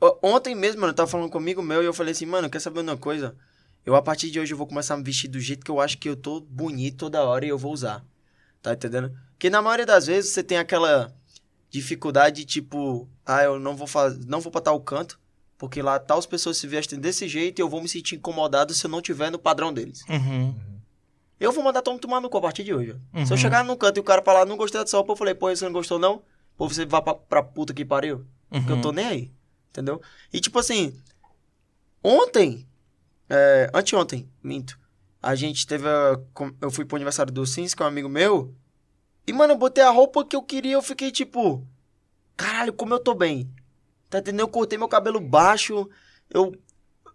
Ó, 0.00 0.16
Ontem 0.20 0.52
mesmo, 0.56 0.80
mano, 0.80 0.90
eu 0.90 0.96
tava 0.96 1.08
falando 1.08 1.30
comigo 1.30 1.62
meu 1.62 1.80
e 1.80 1.86
eu 1.86 1.94
falei 1.94 2.10
assim, 2.10 2.26
mano, 2.26 2.50
quer 2.50 2.58
saber 2.58 2.80
uma 2.80 2.96
coisa? 2.96 3.36
Eu, 3.86 3.94
a 3.94 4.02
partir 4.02 4.30
de 4.32 4.40
hoje, 4.40 4.52
eu 4.52 4.58
vou 4.58 4.66
começar 4.66 4.94
a 4.94 4.96
me 4.96 5.04
vestir 5.04 5.28
do 5.28 5.38
jeito 5.38 5.64
que 5.64 5.70
eu 5.70 5.80
acho 5.80 5.96
que 5.96 6.08
eu 6.08 6.16
tô 6.16 6.40
bonito 6.40 6.96
toda 6.98 7.22
hora 7.22 7.46
e 7.46 7.48
eu 7.48 7.56
vou 7.56 7.72
usar. 7.72 8.04
Tá 8.60 8.72
entendendo? 8.74 9.16
Porque 9.30 9.48
na 9.48 9.62
maioria 9.62 9.86
das 9.86 10.06
vezes 10.06 10.32
você 10.32 10.42
tem 10.42 10.58
aquela 10.58 11.14
dificuldade, 11.70 12.44
tipo, 12.44 13.08
ah, 13.24 13.44
eu 13.44 13.60
não 13.60 13.76
vou 13.76 13.86
fazer, 13.86 14.24
não 14.26 14.40
vou 14.40 14.50
pra 14.50 14.60
tal 14.60 14.80
canto, 14.80 15.20
porque 15.56 15.80
lá 15.80 15.98
tal 16.00 16.18
as 16.18 16.26
pessoas 16.26 16.56
se 16.56 16.66
vestem 16.66 16.98
desse 16.98 17.28
jeito 17.28 17.60
e 17.60 17.62
eu 17.62 17.68
vou 17.68 17.80
me 17.80 17.88
sentir 17.88 18.16
incomodado 18.16 18.74
se 18.74 18.84
eu 18.84 18.90
não 18.90 19.00
tiver 19.00 19.30
no 19.30 19.38
padrão 19.38 19.72
deles. 19.72 20.02
Uhum. 20.08 20.54
Eu 21.38 21.52
vou 21.52 21.62
mandar 21.62 21.82
todo 21.82 21.92
mundo 21.94 22.02
tomar 22.02 22.20
no 22.20 22.28
cu 22.30 22.38
a 22.38 22.40
partir 22.40 22.64
de 22.64 22.74
hoje. 22.74 22.92
ó. 23.14 23.24
Se 23.24 23.32
eu 23.32 23.36
Uhum. 23.36 23.40
chegar 23.40 23.64
no 23.64 23.76
canto 23.76 23.98
e 23.98 24.00
o 24.00 24.04
cara 24.04 24.22
falar, 24.22 24.44
não 24.46 24.56
gostei 24.56 24.80
dessa 24.80 24.96
roupa, 24.96 25.12
eu 25.12 25.16
falei, 25.16 25.34
pô, 25.34 25.48
você 25.54 25.64
não 25.64 25.72
gostou 25.72 25.98
não? 25.98 26.22
Pô, 26.56 26.68
você 26.68 26.84
vai 26.86 27.02
pra, 27.02 27.14
pra 27.14 27.42
puta 27.42 27.72
que 27.74 27.84
pariu. 27.84 28.26
Porque 28.50 28.72
eu 28.72 28.80
tô 28.80 28.90
nem 28.90 29.04
aí. 29.06 29.30
Entendeu? 29.70 30.00
E 30.32 30.40
tipo 30.40 30.58
assim, 30.58 30.98
ontem, 32.02 32.66
é, 33.28 33.70
anteontem, 33.74 34.28
minto, 34.42 34.78
a 35.22 35.34
gente 35.34 35.66
teve 35.66 35.88
a, 35.88 36.18
eu 36.60 36.70
fui 36.70 36.84
pro 36.84 36.96
aniversário 36.96 37.32
do 37.32 37.46
Sims, 37.46 37.74
que 37.74 37.82
é 37.82 37.84
um 37.84 37.88
amigo 37.88 38.08
meu, 38.08 38.54
e 39.26 39.32
mano, 39.32 39.54
eu 39.54 39.58
botei 39.58 39.82
a 39.82 39.90
roupa 39.90 40.24
que 40.24 40.36
eu 40.36 40.42
queria, 40.42 40.74
eu 40.74 40.82
fiquei 40.82 41.10
tipo, 41.10 41.66
caralho, 42.36 42.72
como 42.72 42.94
eu 42.94 43.00
tô 43.00 43.14
bem. 43.14 43.50
Tá 44.08 44.18
entendendo? 44.18 44.40
Eu 44.40 44.48
cortei 44.48 44.78
meu 44.78 44.88
cabelo 44.88 45.20
baixo, 45.20 45.88
eu, 46.30 46.54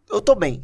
eu 0.10 0.22
tô 0.22 0.36
bem. 0.36 0.62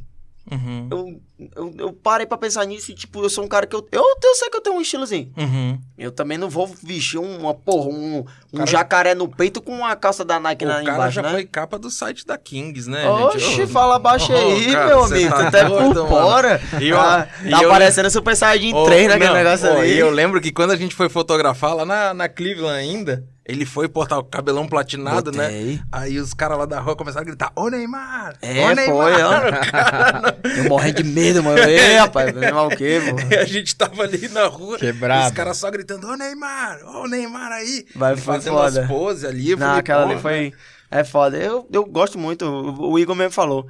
Uhum. 0.51 0.87
Eu, 0.89 1.21
eu, 1.55 1.73
eu 1.77 1.93
parei 1.93 2.25
pra 2.25 2.37
pensar 2.37 2.65
nisso 2.65 2.91
e, 2.91 2.95
tipo, 2.95 3.21
eu 3.21 3.29
sou 3.29 3.43
um 3.43 3.47
cara 3.47 3.67
que 3.67 3.75
eu, 3.75 3.85
eu, 3.91 4.01
eu 4.23 4.35
sei 4.35 4.49
que 4.49 4.57
eu 4.57 4.61
tenho 4.61 4.75
um 4.77 4.81
estilozinho. 4.81 5.31
Uhum. 5.37 5.79
Eu 5.97 6.11
também 6.11 6.37
não 6.37 6.49
vou 6.49 6.67
vestir 6.83 7.17
uma, 7.19 7.53
porra, 7.53 7.89
um, 7.89 8.19
um 8.53 8.57
Cara- 8.57 8.65
jacaré 8.71 9.15
no 9.15 9.27
peito 9.27 9.61
com 9.61 9.73
uma 9.73 9.95
calça 9.95 10.23
da 10.23 10.39
Nike 10.39 10.63
O 10.65 10.67
na 10.67 10.75
cara 10.83 10.93
embaixo, 10.93 11.15
já 11.15 11.21
né? 11.21 11.29
foi 11.31 11.45
capa 11.45 11.77
do 11.77 11.89
site 11.91 12.25
da 12.25 12.37
Kings, 12.37 12.89
né? 12.89 13.03
Ô, 13.09 13.31
fala 13.67 13.99
baixo 13.99 14.31
ô, 14.31 14.35
aí, 14.35 14.71
cara, 14.71 14.85
meu 14.87 15.03
amigo. 15.03 15.29
tá 15.29 15.51
tá 15.51 15.63
doido, 15.63 15.93
por 16.05 16.07
fora. 16.09 16.61
E 16.81 16.87
eu- 16.89 16.97
tá 16.97 17.27
e 17.43 17.49
tá 17.51 17.63
eu- 17.63 17.69
parecendo 17.69 18.09
Super 18.09 18.35
Saiyajin 18.35 18.73
Ô, 18.73 18.85
3 18.85 19.07
naquele 19.07 19.27
não, 19.27 19.33
negócio 19.35 19.69
ó, 19.69 19.77
ali. 19.79 19.93
E 19.93 19.99
eu 19.99 20.09
lembro 20.09 20.39
que 20.41 20.51
quando 20.51 20.71
a 20.71 20.77
gente 20.77 20.95
foi 20.95 21.09
fotografar 21.09 21.75
lá 21.75 21.85
na, 21.85 22.13
na 22.13 22.29
Cleveland 22.29 22.77
ainda, 22.79 23.23
ele 23.47 23.65
foi 23.65 23.87
portar 23.87 24.19
o 24.19 24.23
cabelão 24.25 24.67
platinado, 24.67 25.31
né? 25.31 25.45
Botei. 25.45 25.79
Aí 25.89 26.19
os 26.19 26.33
caras 26.33 26.57
lá 26.57 26.65
da 26.65 26.81
rua 26.81 26.97
começaram 26.97 27.21
a 27.23 27.25
gritar, 27.25 27.51
ô 27.55 27.69
Neymar! 27.69 28.35
É, 28.41 28.65
ô 28.65 28.75
Neymar! 28.75 28.85
foi, 28.85 29.21
ó. 29.23 29.39
Cara 29.71 30.37
Eu 30.57 30.63
morrendo 30.65 31.01
de 31.01 31.03
medo, 31.05 31.41
mano. 31.41 31.57
Ei, 31.59 31.95
rapaz, 31.95 32.33
Neymar 32.35 32.67
o 32.67 32.69
quê, 32.75 32.99
pô? 33.09 33.33
E 33.33 33.37
a 33.37 33.45
gente 33.45 33.73
tava 33.73 34.03
ali 34.03 34.27
na 34.27 34.47
rua, 34.47 34.77
Quebrado. 34.77 35.27
os 35.27 35.31
caras 35.31 35.55
só 35.57 35.71
gritando, 35.71 36.07
ô 36.07 36.15
Neymar, 36.17 36.79
ô 36.83 37.07
Neymar 37.07 37.53
aí! 37.53 37.85
Vai, 37.95 38.17
foda. 38.17 38.51
umas 38.51 38.79
poses 38.85 39.23
ali, 39.23 39.51
Não, 39.51 39.59
falei, 39.59 39.79
aquela 39.79 40.03
ali 40.03 40.19
foi. 40.19 40.53
É 40.91 41.05
foda. 41.05 41.37
Eu, 41.37 41.65
eu 41.71 41.85
gosto 41.85 42.19
muito. 42.19 42.45
O, 42.45 42.91
o 42.91 42.99
Igor 42.99 43.15
mesmo 43.15 43.31
falou. 43.31 43.65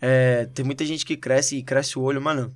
É, 0.00 0.48
tem 0.54 0.64
muita 0.64 0.84
gente 0.84 1.06
que 1.06 1.16
cresce 1.16 1.56
e 1.56 1.62
cresce 1.62 1.98
o 1.98 2.02
olho, 2.02 2.20
mano. 2.20 2.52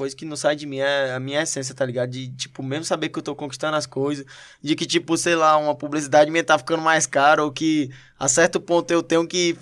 Coisa 0.00 0.16
que 0.16 0.24
não 0.24 0.34
sai 0.34 0.56
de 0.56 0.64
mim 0.64 0.78
é 0.78 1.12
a 1.12 1.20
minha 1.20 1.42
essência, 1.42 1.74
tá 1.74 1.84
ligado? 1.84 2.08
De, 2.08 2.30
tipo, 2.30 2.62
mesmo 2.62 2.86
saber 2.86 3.10
que 3.10 3.18
eu 3.18 3.22
tô 3.22 3.36
conquistando 3.36 3.76
as 3.76 3.84
coisas. 3.84 4.24
De 4.62 4.74
que, 4.74 4.86
tipo, 4.86 5.14
sei 5.18 5.36
lá, 5.36 5.58
uma 5.58 5.74
publicidade 5.74 6.30
minha 6.30 6.42
tá 6.42 6.56
ficando 6.56 6.80
mais 6.80 7.04
cara. 7.04 7.44
Ou 7.44 7.52
que 7.52 7.90
a 8.18 8.26
certo 8.26 8.58
ponto 8.58 8.90
eu 8.90 9.02
tenho 9.02 9.28
que 9.28 9.58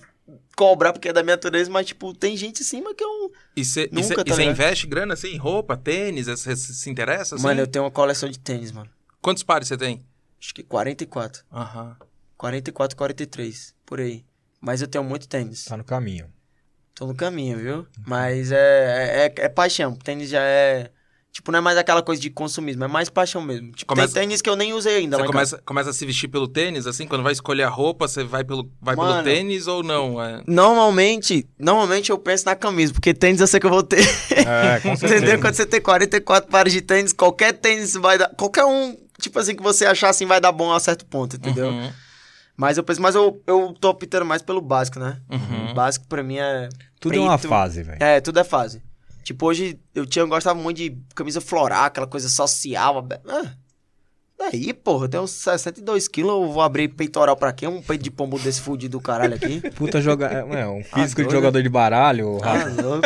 cobrar 0.55 0.93
porque 0.93 1.09
é 1.09 1.12
da 1.12 1.24
minha 1.24 1.34
natureza. 1.34 1.68
Mas, 1.68 1.86
tipo, 1.86 2.14
tem 2.14 2.36
gente 2.36 2.61
em 2.61 2.64
cima 2.64 2.95
que 2.95 3.03
eu. 3.03 3.32
E 3.57 3.64
você 3.64 3.89
Nunca, 3.91 4.24
tá 4.24 4.36
ligado? 4.36 4.43
investe 4.43 4.86
grana 4.86 5.14
assim, 5.14 5.30
em 5.30 5.39
roupa, 5.39 5.76
tênis, 5.76 6.28
você 6.28 6.55
se 6.55 6.89
interessa 6.89 7.34
assim? 7.34 7.43
Mano, 7.43 7.62
eu 7.62 7.66
tenho 7.66 7.84
uma 7.84 7.91
coleção 7.91 8.28
de 8.28 8.39
tênis, 8.39 8.70
mano. 8.70 8.89
Quantos 9.20 9.43
pares 9.43 9.66
você 9.66 9.76
tem? 9.76 10.07
Acho 10.41 10.55
que 10.55 10.62
44. 10.62 11.43
Aham. 11.53 11.97
44, 12.36 12.97
43. 12.97 13.74
Por 13.84 13.99
aí. 13.99 14.24
Mas 14.61 14.82
eu 14.82 14.86
tenho 14.86 15.03
muito 15.03 15.26
tênis. 15.26 15.64
Tá 15.64 15.76
no 15.76 15.82
caminho. 15.82 16.32
Tô 16.99 17.07
no 17.07 17.15
caminho, 17.15 17.57
viu? 17.59 17.87
Mas 18.07 18.51
é, 18.51 18.57
é, 18.57 19.27
é, 19.41 19.45
é 19.45 19.49
paixão. 19.49 19.95
Tênis 19.95 20.29
já 20.31 20.41
é. 20.43 20.91
Tipo, 21.31 21.53
não 21.53 21.59
é 21.59 21.63
mais 21.63 21.79
aquela 21.79 22.03
coisa 22.03 22.21
de 22.21 22.31
consumismo, 22.31 22.83
é 22.83 22.89
mais 22.89 23.09
paixão 23.09 23.41
mesmo. 23.41 23.71
Tipo, 23.71 23.95
Começa- 23.95 24.15
tem 24.15 24.23
tênis 24.23 24.43
que 24.43 24.51
eu 24.51 24.57
nem 24.57 24.73
usei 24.73 24.97
ainda. 24.97 25.19
Você 25.19 25.27
começa, 25.27 25.63
começa 25.65 25.91
a 25.91 25.93
se 25.93 26.05
vestir 26.05 26.27
pelo 26.27 26.49
tênis, 26.49 26.87
assim? 26.87 27.07
Quando 27.07 27.23
vai 27.23 27.33
escolher 27.33 27.63
a 27.63 27.69
roupa, 27.69 28.09
você 28.09 28.25
vai 28.25 28.43
pelo, 28.43 28.69
vai 28.81 28.97
pelo 28.97 29.07
Mano. 29.07 29.23
tênis 29.23 29.69
ou 29.69 29.85
não? 29.85 30.21
É... 30.21 30.43
Normalmente, 30.47 31.47
normalmente 31.59 32.11
eu 32.11 32.19
penso 32.19 32.47
na 32.47 32.57
camisa, 32.57 32.93
porque 32.93 33.15
tênis 33.15 33.41
eu 33.41 33.47
sei 33.47 33.61
que 33.61 33.67
eu 33.67 33.71
vou 33.71 33.83
ter. 33.85 34.01
É, 34.33 34.81
com 34.81 34.95
certeza. 34.97 35.17
Entendeu? 35.25 35.41
Quando 35.41 35.55
você 35.55 35.67
tem 35.67 35.81
44 35.81 36.51
pares 36.51 36.73
de 36.73 36.81
tênis, 36.81 37.13
qualquer 37.13 37.53
tênis 37.53 37.93
vai 37.95 38.19
dar. 38.19 38.31
Qualquer 38.31 38.65
um, 38.65 38.97
tipo 39.21 39.39
assim, 39.39 39.55
que 39.55 39.63
você 39.63 39.87
achar 39.87 40.09
assim 40.09 40.27
vai 40.27 40.41
dar 40.41 40.51
bom 40.51 40.73
a 40.73 40.81
certo 40.81 41.07
ponto, 41.07 41.37
entendeu? 41.37 41.69
Uhum, 41.69 41.93
Mas 42.57 42.77
eu 42.79 42.83
penso, 42.83 43.01
mas 43.01 43.15
eu, 43.15 43.41
eu 43.47 43.73
tô 43.79 43.91
optando 43.91 44.25
mais 44.25 44.43
pelo 44.43 44.61
básico, 44.61 44.99
né? 44.99 45.21
uhum. 45.31 45.71
O 45.71 45.75
básico 45.75 46.07
pra 46.09 46.23
mim 46.25 46.39
é. 46.39 46.69
Tudo 47.01 47.17
é 47.17 47.21
uma 47.21 47.39
preto. 47.39 47.51
fase, 47.51 47.83
velho. 47.83 48.03
É, 48.03 48.21
tudo 48.21 48.39
é 48.39 48.45
fase. 48.45 48.83
Tipo, 49.23 49.47
hoje 49.47 49.79
eu 49.95 50.07
tinha 50.07 50.23
eu 50.23 50.29
gostava 50.29 50.59
muito 50.59 50.79
de 50.79 50.97
camisa 51.15 51.41
floral, 51.41 51.85
aquela 51.85 52.07
coisa 52.07 52.29
social. 52.29 53.07
Ah, 53.27 53.53
daí, 54.39 54.72
porra, 54.72 55.05
eu 55.05 55.09
tenho 55.09 55.22
uns 55.24 55.30
62 55.32 56.07
quilos, 56.09 56.30
eu 56.32 56.53
vou 56.53 56.62
abrir 56.62 56.89
peitoral 56.89 57.36
pra 57.36 57.53
quê? 57.53 57.66
Um 57.66 57.82
peito 57.82 58.03
de 58.05 58.11
pombo 58.11 58.39
desse 58.39 58.61
fudido 58.61 58.99
do 58.99 59.03
caralho 59.03 59.34
aqui. 59.34 59.61
Puta 59.76 60.01
joga... 60.01 60.26
é, 60.26 60.66
um 60.66 60.82
físico 60.84 61.22
de 61.22 61.28
doido. 61.28 61.30
jogador 61.32 61.62
de 61.62 61.68
baralho. 61.68 62.39
Ah, 62.43 62.64
louco. 62.82 63.03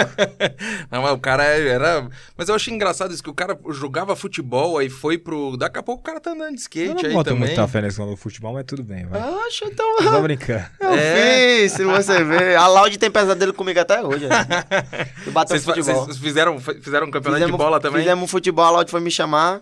Não, 0.90 1.02
mas 1.02 1.12
o 1.12 1.18
cara 1.18 1.44
era. 1.44 2.08
Mas 2.36 2.48
eu 2.48 2.54
achei 2.54 2.72
engraçado 2.74 3.12
isso, 3.12 3.22
que 3.22 3.30
o 3.30 3.34
cara 3.34 3.58
jogava 3.70 4.14
futebol, 4.14 4.78
aí 4.78 4.88
foi 4.90 5.16
pro. 5.18 5.56
Daqui 5.56 5.78
a 5.78 5.82
pouco 5.82 6.00
o 6.00 6.04
cara 6.04 6.20
tá 6.20 6.32
andando 6.32 6.50
de 6.50 6.54
Eu 6.54 6.58
skate 6.92 7.08
não 7.08 7.18
aí 7.20 7.24
também. 7.24 7.38
muita 7.48 7.66
fé 7.68 7.80
nesse 7.82 7.98
do 7.98 8.16
futebol, 8.16 8.52
mas 8.54 8.64
tudo 8.64 8.82
bem, 8.82 9.06
vai. 9.06 9.20
Acho, 9.46 9.64
então. 9.64 9.96
Tô 9.98 10.20
brincando. 10.22 10.64
Eu 10.80 10.92
É. 11.02 11.60
fiz, 11.62 11.72
se 11.72 11.84
você 11.84 12.22
ver. 12.24 12.56
A 12.56 12.66
Laude 12.66 12.98
tem 12.98 13.10
pesadelo 13.10 13.52
comigo 13.54 13.80
até 13.80 14.02
hoje. 14.02 14.26
né? 14.26 14.46
Eu 15.26 15.32
Vocês, 15.32 15.64
futebol. 15.64 16.04
vocês 16.04 16.18
fizeram, 16.18 16.58
fizeram 16.60 17.06
um 17.06 17.10
campeonato 17.10 17.40
de 17.40 17.46
Fizemos- 17.46 17.58
bola 17.64 17.80
também? 17.80 18.02
Fizemos 18.02 18.24
um 18.24 18.26
futebol, 18.26 18.64
a 18.64 18.70
Laude 18.70 18.90
foi 18.90 19.00
me 19.00 19.10
chamar. 19.10 19.60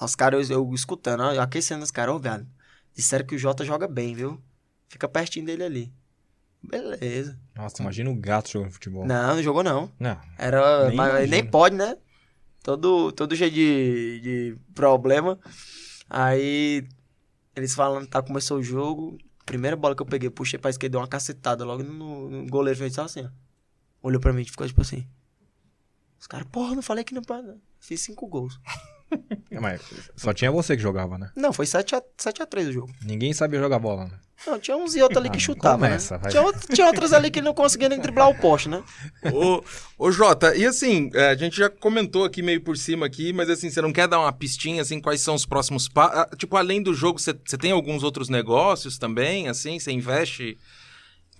Os 0.00 0.14
caras, 0.14 0.48
eu, 0.48 0.64
eu 0.64 0.74
escutando, 0.74 1.20
ó, 1.20 1.40
aquecendo 1.40 1.84
os 1.84 1.90
caras, 1.90 2.14
ô, 2.14 2.18
viado. 2.18 2.46
Disseram 2.94 3.26
que 3.26 3.34
o 3.34 3.38
Jota 3.38 3.64
joga 3.64 3.86
bem, 3.86 4.14
viu? 4.14 4.40
Fica 4.88 5.08
pertinho 5.08 5.46
dele 5.46 5.62
ali. 5.62 5.92
Beleza. 6.62 7.38
Nossa, 7.54 7.82
imagina 7.82 8.10
o 8.10 8.14
gato 8.14 8.50
jogando 8.50 8.72
futebol. 8.72 9.06
Não, 9.06 9.36
não 9.36 9.42
jogou 9.42 9.62
não. 9.62 9.90
Não. 9.98 10.20
Era. 10.36 10.88
Nem 10.88 10.96
mas 10.96 11.10
imagino. 11.10 11.30
nem 11.30 11.46
pode, 11.46 11.76
né? 11.76 11.96
Todo, 12.62 13.12
todo 13.12 13.34
cheio 13.36 13.50
de, 13.50 14.20
de 14.20 14.56
problema. 14.74 15.38
Aí 16.08 16.86
eles 17.56 17.74
falando, 17.74 18.06
tá, 18.06 18.22
começou 18.22 18.58
o 18.58 18.62
jogo. 18.62 19.16
Primeira 19.46 19.76
bola 19.76 19.96
que 19.96 20.02
eu 20.02 20.06
peguei, 20.06 20.28
puxei 20.28 20.58
pra 20.58 20.70
esquerda, 20.70 20.92
deu 20.92 21.00
uma 21.00 21.08
cacetada 21.08 21.64
logo 21.64 21.82
no, 21.82 22.30
no 22.30 22.46
goleiro 22.46 22.78
fez 22.78 22.94
só 22.94 23.04
assim, 23.04 23.24
ó. 23.24 23.30
Olhou 24.02 24.20
pra 24.20 24.32
mim 24.32 24.42
e 24.42 24.44
ficou 24.44 24.66
tipo 24.66 24.80
assim. 24.82 25.06
Os 26.18 26.26
caras, 26.26 26.46
porra, 26.50 26.74
não 26.74 26.82
falei 26.82 27.04
que 27.04 27.14
não 27.14 27.22
pode. 27.22 27.46
não." 27.46 27.60
Fiz 27.78 28.02
cinco 28.02 28.26
gols. 28.26 28.60
Mas 29.60 29.80
só 30.16 30.32
tinha 30.32 30.50
você 30.50 30.76
que 30.76 30.82
jogava, 30.82 31.18
né? 31.18 31.30
Não, 31.36 31.52
foi 31.52 31.66
7x3 31.66 32.02
7 32.16 32.42
a 32.42 32.46
3 32.46 32.68
o 32.68 32.72
jogo. 32.72 32.92
Ninguém 33.04 33.32
sabia 33.32 33.58
jogar 33.60 33.78
bola, 33.78 34.04
né? 34.06 34.12
Não, 34.46 34.58
tinha 34.58 34.74
uns 34.74 34.96
e 34.96 35.02
outros 35.02 35.18
ali 35.18 35.28
que 35.28 35.36
Ah, 35.36 35.40
chutavam, 35.40 35.80
começa, 35.86 36.16
né? 36.16 36.30
Tinha, 36.30 36.52
tinha 36.72 36.86
outros 36.86 37.12
ali 37.12 37.30
que 37.30 37.42
não 37.42 37.52
conseguiam 37.52 37.90
nem 37.90 37.98
driblar 37.98 38.30
o 38.30 38.34
poste, 38.34 38.70
né? 38.70 38.82
Ô, 39.34 39.62
ô 39.98 40.10
Jota, 40.10 40.56
e 40.56 40.64
assim, 40.64 41.10
é, 41.12 41.28
a 41.28 41.34
gente 41.34 41.58
já 41.58 41.68
comentou 41.68 42.24
aqui 42.24 42.40
meio 42.40 42.62
por 42.62 42.76
cima 42.78 43.04
aqui, 43.04 43.34
mas 43.34 43.50
assim, 43.50 43.68
você 43.68 43.82
não 43.82 43.92
quer 43.92 44.08
dar 44.08 44.18
uma 44.18 44.32
pistinha, 44.32 44.80
assim, 44.80 44.98
quais 44.98 45.20
são 45.20 45.34
os 45.34 45.44
próximos 45.44 45.88
passos? 45.88 46.38
Tipo, 46.38 46.56
além 46.56 46.82
do 46.82 46.94
jogo, 46.94 47.18
você 47.18 47.34
você 47.44 47.58
tem 47.58 47.72
alguns 47.72 48.02
outros 48.02 48.30
negócios 48.30 48.96
também, 48.96 49.46
assim? 49.48 49.78
Você 49.78 49.92
investe 49.92 50.56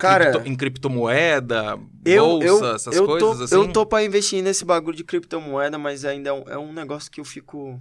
Cara, 0.00 0.30
cripto- 0.32 0.48
em 0.48 0.54
criptomoeda, 0.56 1.78
Eu, 2.04 2.24
bolsa, 2.26 2.46
eu, 2.46 2.74
essas 2.74 2.96
eu 2.96 3.06
coisas, 3.06 3.38
tô, 3.38 3.44
assim? 3.44 3.54
Eu 3.54 3.72
tô 3.72 3.86
pra 3.86 4.02
investir 4.04 4.42
nesse 4.42 4.64
bagulho 4.64 4.96
de 4.96 5.04
criptomoeda, 5.04 5.78
mas 5.78 6.04
ainda 6.04 6.30
é 6.30 6.32
um, 6.32 6.42
é 6.48 6.58
um 6.58 6.72
negócio 6.72 7.10
que 7.10 7.20
eu 7.20 7.24
fico... 7.24 7.80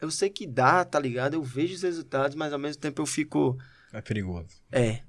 Eu 0.00 0.10
sei 0.10 0.30
que 0.30 0.46
dá, 0.46 0.84
tá 0.84 0.98
ligado? 1.00 1.34
Eu 1.34 1.42
vejo 1.42 1.74
os 1.74 1.82
resultados, 1.82 2.36
mas 2.36 2.52
ao 2.52 2.58
mesmo 2.58 2.80
tempo 2.80 3.02
eu 3.02 3.06
fico... 3.06 3.58
É 3.92 4.00
perigoso. 4.00 4.48
É. 4.70 5.00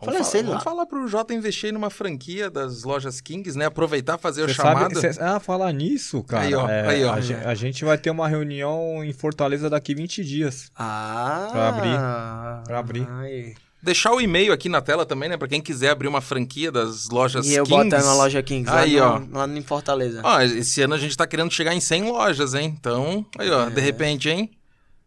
Vamos, 0.00 0.14
Falei, 0.14 0.18
fa- 0.20 0.24
sei 0.30 0.42
vamos 0.42 0.54
lá. 0.58 0.60
falar 0.60 0.86
pro 0.86 1.08
Jota 1.08 1.34
investir 1.34 1.72
numa 1.72 1.90
franquia 1.90 2.48
das 2.48 2.84
lojas 2.84 3.20
Kings, 3.20 3.58
né? 3.58 3.64
Aproveitar, 3.64 4.16
fazer 4.16 4.42
o 4.44 4.46
Você 4.48 4.54
chamado. 4.54 4.94
sabe. 4.94 5.12
cê- 5.14 5.20
ah, 5.20 5.40
falar 5.40 5.72
nisso, 5.72 6.22
cara. 6.22 6.44
Aí, 6.46 6.54
ó, 6.54 6.68
é, 6.68 6.88
aí, 6.88 7.04
ó. 7.04 7.12
A, 7.14 7.20
gen- 7.20 7.36
a 7.44 7.52
gente 7.56 7.84
vai 7.84 7.98
ter 7.98 8.08
uma 8.08 8.28
reunião 8.28 9.02
em 9.02 9.12
Fortaleza 9.12 9.68
daqui 9.68 9.96
20 9.96 10.22
dias. 10.24 10.70
Ah... 10.76 11.48
Pra 11.50 11.68
abrir. 11.68 12.64
Pra 12.64 12.78
abrir. 12.78 13.06
Ai. 13.10 13.54
Deixar 13.82 14.12
o 14.12 14.20
e-mail 14.20 14.52
aqui 14.52 14.68
na 14.68 14.80
tela 14.80 15.06
também, 15.06 15.28
né? 15.28 15.36
Pra 15.36 15.46
quem 15.46 15.60
quiser 15.60 15.90
abrir 15.90 16.08
uma 16.08 16.20
franquia 16.20 16.72
das 16.72 17.08
lojas 17.10 17.46
E 17.46 17.54
eu 17.54 17.64
Kings. 17.64 17.84
botando 17.84 18.04
na 18.04 18.14
loja 18.14 18.42
Kings, 18.42 18.68
lá, 18.68 18.80
Aí, 18.80 18.96
no, 18.96 19.04
ó. 19.04 19.22
lá 19.38 19.46
em 19.48 19.62
Fortaleza. 19.62 20.20
Ó, 20.24 20.40
esse 20.40 20.82
ano 20.82 20.94
a 20.94 20.98
gente 20.98 21.16
tá 21.16 21.26
querendo 21.26 21.52
chegar 21.52 21.72
em 21.74 21.80
100 21.80 22.10
lojas, 22.10 22.54
hein? 22.54 22.74
Então, 22.78 23.24
aí, 23.38 23.48
ó, 23.50 23.68
É. 23.68 23.70
de 23.70 23.80
repente, 23.80 24.28
hein? 24.28 24.50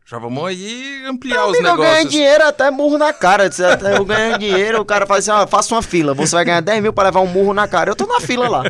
Já 0.05 0.17
vamos 0.19 0.45
aí 0.45 1.03
ampliar 1.05 1.35
Meu 1.41 1.47
os 1.51 1.57
amigo, 1.57 1.67
eu 1.69 1.77
ganho 1.77 1.89
negócios. 1.89 2.11
dinheiro 2.11 2.43
até 2.45 2.69
murro 2.71 2.97
na 2.97 3.13
cara. 3.13 3.45
Até 3.45 3.97
Eu 3.97 4.03
ganho 4.03 4.37
dinheiro, 4.39 4.81
o 4.81 4.85
cara 4.85 5.05
fala 5.05 5.19
assim, 5.19 5.31
ó, 5.31 5.45
faça 5.47 5.73
uma 5.73 5.81
fila. 5.81 6.13
Você 6.13 6.35
vai 6.35 6.43
ganhar 6.43 6.59
10 6.61 6.81
mil 6.81 6.91
pra 6.91 7.05
levar 7.05 7.21
um 7.21 7.27
murro 7.27 7.53
na 7.53 7.65
cara. 7.67 7.91
Eu 7.91 7.95
tô 7.95 8.05
na 8.07 8.19
fila 8.19 8.49
lá. 8.49 8.63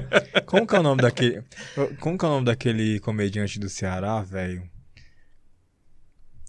Como 0.46 0.68
que 0.68 0.76
é 0.76 0.80
o 0.80 0.84
nome 0.84 1.02
daquele. 1.02 1.44
Como 2.00 2.16
que 2.18 2.26
é 2.26 2.28
o 2.28 2.32
nome 2.32 2.46
daquele 2.46 3.00
comediante 3.00 3.58
do 3.60 3.70
Ceará, 3.70 4.22
velho? 4.22 4.62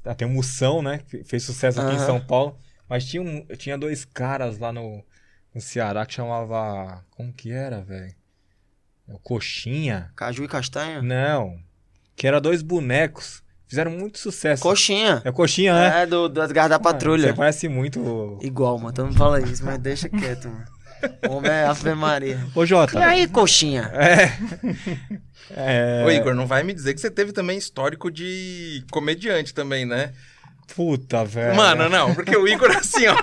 Ah, 0.05 0.15
tem 0.15 0.27
o 0.27 0.31
Moção, 0.31 0.83
né? 0.83 1.01
Fe- 1.07 1.23
Fez 1.25 1.43
sucesso 1.45 1.81
aqui 1.81 1.93
em 1.93 1.97
Aham. 1.97 2.07
São 2.07 2.21
Paulo. 2.21 2.57
Mas 2.93 3.07
tinha, 3.07 3.23
um, 3.23 3.47
tinha 3.57 3.79
dois 3.79 4.05
caras 4.05 4.59
lá 4.59 4.71
no, 4.71 5.03
no 5.55 5.61
Ceará 5.63 6.05
que 6.05 6.13
chamava. 6.13 7.03
Como 7.09 7.33
que 7.33 7.51
era, 7.51 7.81
velho? 7.81 8.15
É 9.09 9.15
Coxinha? 9.23 10.13
Caju 10.15 10.45
e 10.45 10.49
castanha. 10.49 11.01
Não. 11.01 11.59
Que 12.15 12.27
era 12.27 12.39
dois 12.39 12.61
bonecos. 12.61 13.43
Fizeram 13.67 13.93
muito 13.93 14.19
sucesso. 14.19 14.63
Coxinha. 14.63 15.23
É 15.25 15.33
Coxinha, 15.33 15.73
né? 15.73 16.03
É, 16.03 16.07
do, 16.07 16.29
do 16.29 16.43
Edgar 16.43 16.69
da 16.69 16.79
Patrulha. 16.79 17.29
Você 17.29 17.33
parece 17.33 17.67
muito. 17.67 18.39
Igual, 18.43 18.79
mano. 18.79 18.93
Todo 18.93 19.07
mundo 19.07 19.17
fala 19.17 19.41
isso, 19.41 19.65
mas 19.65 19.79
deixa 19.79 20.11
quieto, 20.11 20.51
mano. 20.51 20.67
O 21.31 21.37
Homem 21.37 21.51
é 21.51 21.65
Ave 21.65 21.95
Maria. 21.95 22.47
Ô, 22.55 22.67
Jota. 22.67 22.99
E 22.99 23.03
aí, 23.03 23.27
coxinha? 23.27 23.91
É. 23.95 24.37
É. 25.55 26.05
Ô, 26.07 26.11
Igor, 26.11 26.35
não 26.35 26.47
vai 26.47 26.63
me 26.63 26.73
dizer 26.73 26.95
que 26.95 27.01
você 27.01 27.11
teve 27.11 27.33
também 27.33 27.59
histórico 27.59 28.11
de 28.11 28.85
comediante 28.91 29.53
também, 29.53 29.85
né? 29.85 30.13
Puta, 30.75 31.25
velho. 31.25 31.55
Mano, 31.57 31.89
não, 31.89 32.15
porque 32.15 32.37
o 32.37 32.49
Igor, 32.49 32.71
assim, 32.77 33.07
ó. 33.07 33.17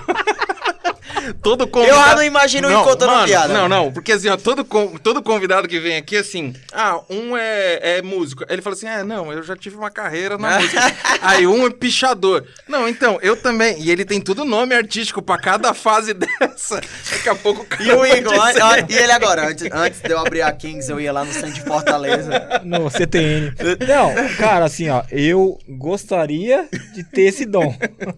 Todo 1.32 1.64
Eu 1.64 1.68
convidado. 1.68 2.08
já 2.08 2.14
não 2.16 2.24
imagino 2.24 2.68
o 2.68 2.84
contando 2.84 3.10
mano, 3.10 3.26
piada. 3.26 3.52
Não, 3.52 3.68
não, 3.68 3.92
porque 3.92 4.12
assim, 4.12 4.28
ó, 4.28 4.36
todo, 4.36 4.64
todo 5.02 5.22
convidado 5.22 5.68
que 5.68 5.78
vem 5.78 5.96
aqui, 5.96 6.16
assim, 6.16 6.54
ah, 6.72 7.00
um 7.08 7.36
é, 7.36 7.98
é 7.98 8.02
músico. 8.02 8.44
Ele 8.48 8.62
fala 8.62 8.74
assim, 8.74 8.86
é, 8.86 9.02
não, 9.02 9.32
eu 9.32 9.42
já 9.42 9.56
tive 9.56 9.76
uma 9.76 9.90
carreira 9.90 10.36
na 10.38 10.58
música. 10.58 10.80
Aí 11.22 11.46
um 11.46 11.66
é 11.66 11.70
pichador. 11.70 12.44
Não, 12.68 12.88
então, 12.88 13.18
eu 13.22 13.36
também. 13.36 13.80
E 13.80 13.90
ele 13.90 14.04
tem 14.04 14.20
tudo 14.20 14.44
nome 14.44 14.74
artístico 14.74 15.22
pra 15.22 15.38
cada 15.38 15.74
fase 15.74 16.14
dessa. 16.14 16.80
Daqui 17.10 17.28
a 17.28 17.34
pouco 17.34 17.62
o 17.62 17.66
cara 17.66 17.82
E 17.82 17.92
o 17.92 17.98
vai 17.98 18.18
Igor, 18.18 18.34
e 18.88 18.94
ele 18.94 19.12
agora? 19.12 19.48
Antes, 19.48 19.68
antes 19.72 20.00
de 20.00 20.10
eu 20.10 20.18
abrir 20.18 20.42
a 20.42 20.52
Kings, 20.52 20.90
eu 20.90 21.00
ia 21.00 21.12
lá 21.12 21.24
no 21.24 21.32
centro 21.32 21.52
de 21.52 21.62
Fortaleza. 21.62 22.60
No 22.64 22.90
CTN. 22.90 23.52
Não, 23.86 24.36
cara, 24.36 24.64
assim, 24.64 24.88
ó, 24.88 25.02
eu 25.10 25.58
gostaria 25.68 26.68
de 26.94 27.04
ter 27.04 27.22
esse 27.22 27.44
dom. 27.44 27.74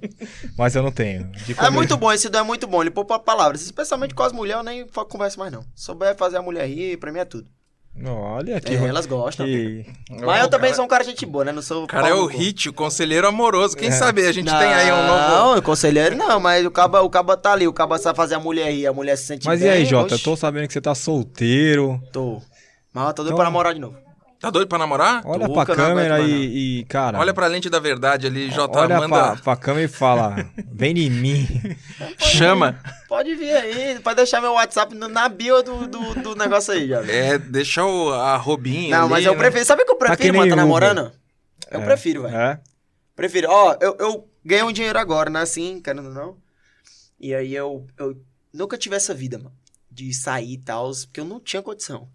Mas 0.57 0.75
eu 0.75 0.83
não 0.83 0.93
tenho. 0.93 1.25
De 1.47 1.55
É 1.59 1.71
muito 1.71 1.97
bom, 1.97 2.13
esse 2.13 2.29
dom 2.29 2.39
é 2.39 2.43
muito 2.43 2.67
bom. 2.67 2.83
Ele 2.83 2.91
poupa 3.05 3.18
palavras. 3.24 3.62
Especialmente 3.62 4.14
com 4.14 4.22
as 4.22 4.32
mulheres, 4.32 4.59
eu 4.59 4.64
nem 4.64 4.86
converso 5.09 5.38
mais, 5.38 5.53
não. 5.53 5.62
Se 5.74 5.84
souber 5.84 6.16
fazer 6.16 6.36
a 6.38 6.42
mulher 6.42 6.66
rir, 6.66 6.96
pra 6.96 7.12
mim 7.12 7.18
é 7.20 7.24
tudo. 7.24 7.48
Não, 7.94 8.16
olha 8.16 8.57
aqui. 8.57 8.74
É, 8.74 8.86
elas 8.86 9.05
gostam. 9.05 9.44
que... 9.44 9.84
Mas 10.09 10.40
eu 10.42 10.48
também 10.48 10.70
cara- 10.70 10.74
sou 10.76 10.84
um 10.86 10.88
cara 10.88 11.05
gente 11.05 11.26
boa, 11.26 11.44
né? 11.44 11.53
Não 11.53 11.61
sou. 11.61 11.84
O 11.84 11.86
cara 11.86 12.09
é 12.09 12.14
o 12.14 12.24
hit, 12.24 12.70
o 12.70 12.72
conselheiro 12.72 13.28
amoroso. 13.28 13.76
Quem 13.76 13.88
É. 13.88 13.92
sabe 13.92 14.26
a 14.26 14.32
gente 14.32 14.46
não, 14.46 14.59
tem 14.59 14.72
aí 14.72 14.90
um 14.90 15.07
novo. 15.07 15.28
Não, 15.28 15.59
o 15.59 15.62
conselheiro 15.62 16.16
não, 16.16 16.40
mas 16.40 16.64
o 16.64 16.70
caba, 16.70 17.03
o 17.03 17.11
caba 17.11 17.36
tá 17.36 17.53
ali, 17.53 17.68
o 17.68 17.72
caba 17.72 17.98
sabe 17.98 18.16
fazer 18.16 18.34
a 18.36 18.40
mulher 18.40 18.72
rir, 18.72 18.86
a 18.86 18.94
mulher 18.94 19.16
se 19.18 19.26
sente 19.26 19.46
Mas 19.46 19.61
bem. 19.61 19.68
e 19.68 19.72
aí, 19.72 19.84
Jota? 19.84 20.14
Eu 20.14 20.18
tô 20.18 20.34
sabendo 20.36 20.66
que 20.66 20.72
você 20.72 20.80
tá 20.80 20.94
solteiro. 20.94 22.00
Tô. 22.11 22.40
Mas 22.94 23.09
eu 23.09 23.12
tô 23.12 23.22
doido 23.24 23.26
Então- 23.28 23.36
pra 23.36 23.44
namorar 23.44 23.74
de 23.74 23.80
novo. 23.80 23.96
Tá 24.43 24.51
doido 24.51 24.66
pra 24.66 24.76
namorar? 24.76 25.22
Olha 25.24 25.47
Tô, 25.47 25.53
pra 25.55 25.64
não 25.64 25.74
câmera 25.76 26.20
e, 26.20 26.80
e, 26.80 26.84
cara. 26.86 27.16
Olha 27.16 27.32
pra 27.32 27.47
lente 27.47 27.70
da 27.70 27.78
verdade 27.78 28.26
ali, 28.26 28.51
Jota. 28.51 28.80
olha 28.80 28.99
manda. 28.99 29.09
pra, 29.09 29.36
pra 29.36 29.57
câmera 29.57 29.84
e 29.84 29.88
fala: 29.88 30.34
vem 30.68 30.99
em 30.99 31.09
mim. 31.09 31.47
Chama. 32.18 32.76
Pode 33.09 33.36
vir 33.36 33.53
aí, 33.53 34.01
pode 34.01 34.16
deixar 34.16 34.40
meu 34.40 34.55
WhatsApp 34.55 34.97
na 34.97 35.28
bio 35.28 35.62
do, 35.62 35.86
do, 35.86 36.14
do 36.20 36.34
negócio 36.34 36.72
aí, 36.72 36.88
já. 36.88 37.05
É, 37.07 37.38
deixa 37.38 37.84
o, 37.84 38.12
a 38.12 38.36
robinha. 38.36 38.97
Não, 38.97 39.03
ali, 39.05 39.11
mas 39.11 39.24
eu 39.24 39.32
né? 39.34 39.38
prefiro. 39.38 39.64
Sabe 39.64 39.82
o 39.82 39.86
que 39.86 39.93
eu 39.93 39.97
Tá 39.97 40.07
que 40.09 40.16
prefiro, 40.16 40.32
nem 40.32 40.40
mano? 40.40 40.51
Tá 40.51 40.57
namorando? 40.57 41.12
Eu 41.70 41.80
É. 41.80 41.84
prefiro, 41.84 42.22
velho. 42.22 42.36
É? 42.36 42.61
Prefiro. 43.14 43.49
Ó, 43.49 43.76
eu, 43.80 43.97
eu 44.01 44.28
ganhei 44.45 44.64
um 44.64 44.72
dinheiro 44.72 44.99
agora, 44.99 45.30
né? 45.30 45.43
Assim, 45.43 45.80
querendo 45.80 46.09
ou 46.09 46.14
não. 46.14 46.36
E 47.20 47.32
aí 47.32 47.55
eu, 47.55 47.86
eu 47.97 48.20
nunca 48.53 48.76
tive 48.76 48.97
essa 48.97 49.14
vida, 49.14 49.38
mano. 49.38 49.53
De 49.88 50.12
sair 50.12 50.55
e 50.55 50.59
tal, 50.59 50.90
porque 51.05 51.20
eu 51.20 51.24
não 51.24 51.38
tinha 51.38 51.62
condição. 51.62 52.09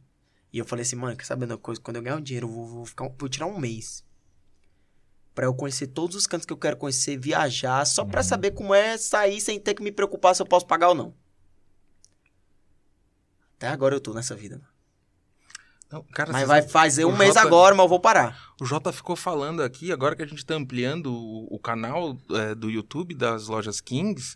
E 0.52 0.60
eu 0.60 0.66
falei 0.66 0.84
assim, 0.84 0.96
mano, 0.96 1.16
quer 1.18 1.26
saber 1.26 1.46
uma 1.46 1.58
coisa? 1.58 1.80
Quando 1.82 1.98
eu 1.98 2.02
ganhar 2.04 2.16
um 2.18 2.22
dinheiro, 2.22 2.48
eu 2.48 2.52
vou, 2.52 2.66
vou, 2.68 2.86
ficar, 2.86 3.10
vou 3.18 3.30
tirar 3.30 3.46
um 3.48 3.60
mês. 3.60 4.04
Pra 5.36 5.46
eu 5.46 5.54
conhecer 5.54 5.88
todos 5.88 6.16
os 6.16 6.26
cantos 6.26 6.46
que 6.46 6.54
eu 6.54 6.58
quero 6.58 6.78
conhecer, 6.78 7.18
viajar, 7.18 7.86
só 7.86 8.04
pra 8.04 8.24
saber 8.24 8.52
como 8.52 8.74
é 8.74 8.98
sair 8.98 9.40
sem 9.40 9.60
ter 9.60 9.76
que 9.76 9.84
me 9.84 9.92
preocupar 9.92 10.36
se 10.36 10.42
eu 10.42 10.46
posso 10.48 10.66
pagar 10.66 10.90
ou 10.90 10.96
não. 10.96 11.14
Até 13.56 13.68
agora 13.68 13.96
eu 13.96 14.02
tô 14.02 14.14
nessa 14.14 14.36
vida, 14.36 14.56
mano. 14.56 14.68
Não, 15.90 16.04
cara, 16.04 16.34
Mas 16.34 16.48
vai 16.48 16.62
fazer 16.62 17.06
um 17.06 17.10
o 17.14 17.18
mês 17.18 17.34
Jota- 17.34 17.48
agora, 17.48 17.74
mas 17.74 17.84
eu 17.86 17.90
vou 17.90 18.00
parar. 18.00 18.54
O 18.60 18.66
Jota 18.66 18.92
ficou 18.92 19.16
falando 19.16 19.64
aqui, 19.64 19.92
agora 19.92 20.16
que 20.16 20.22
a 20.22 20.26
gente 20.26 20.46
tá 20.46 20.54
ampliando 20.56 21.14
o, 21.14 21.48
o 21.56 21.60
canal 21.60 22.18
é, 22.32 22.54
do 22.54 22.70
YouTube 22.70 23.16
das 23.16 23.48
lojas 23.48 23.80
Kings, 23.80 24.36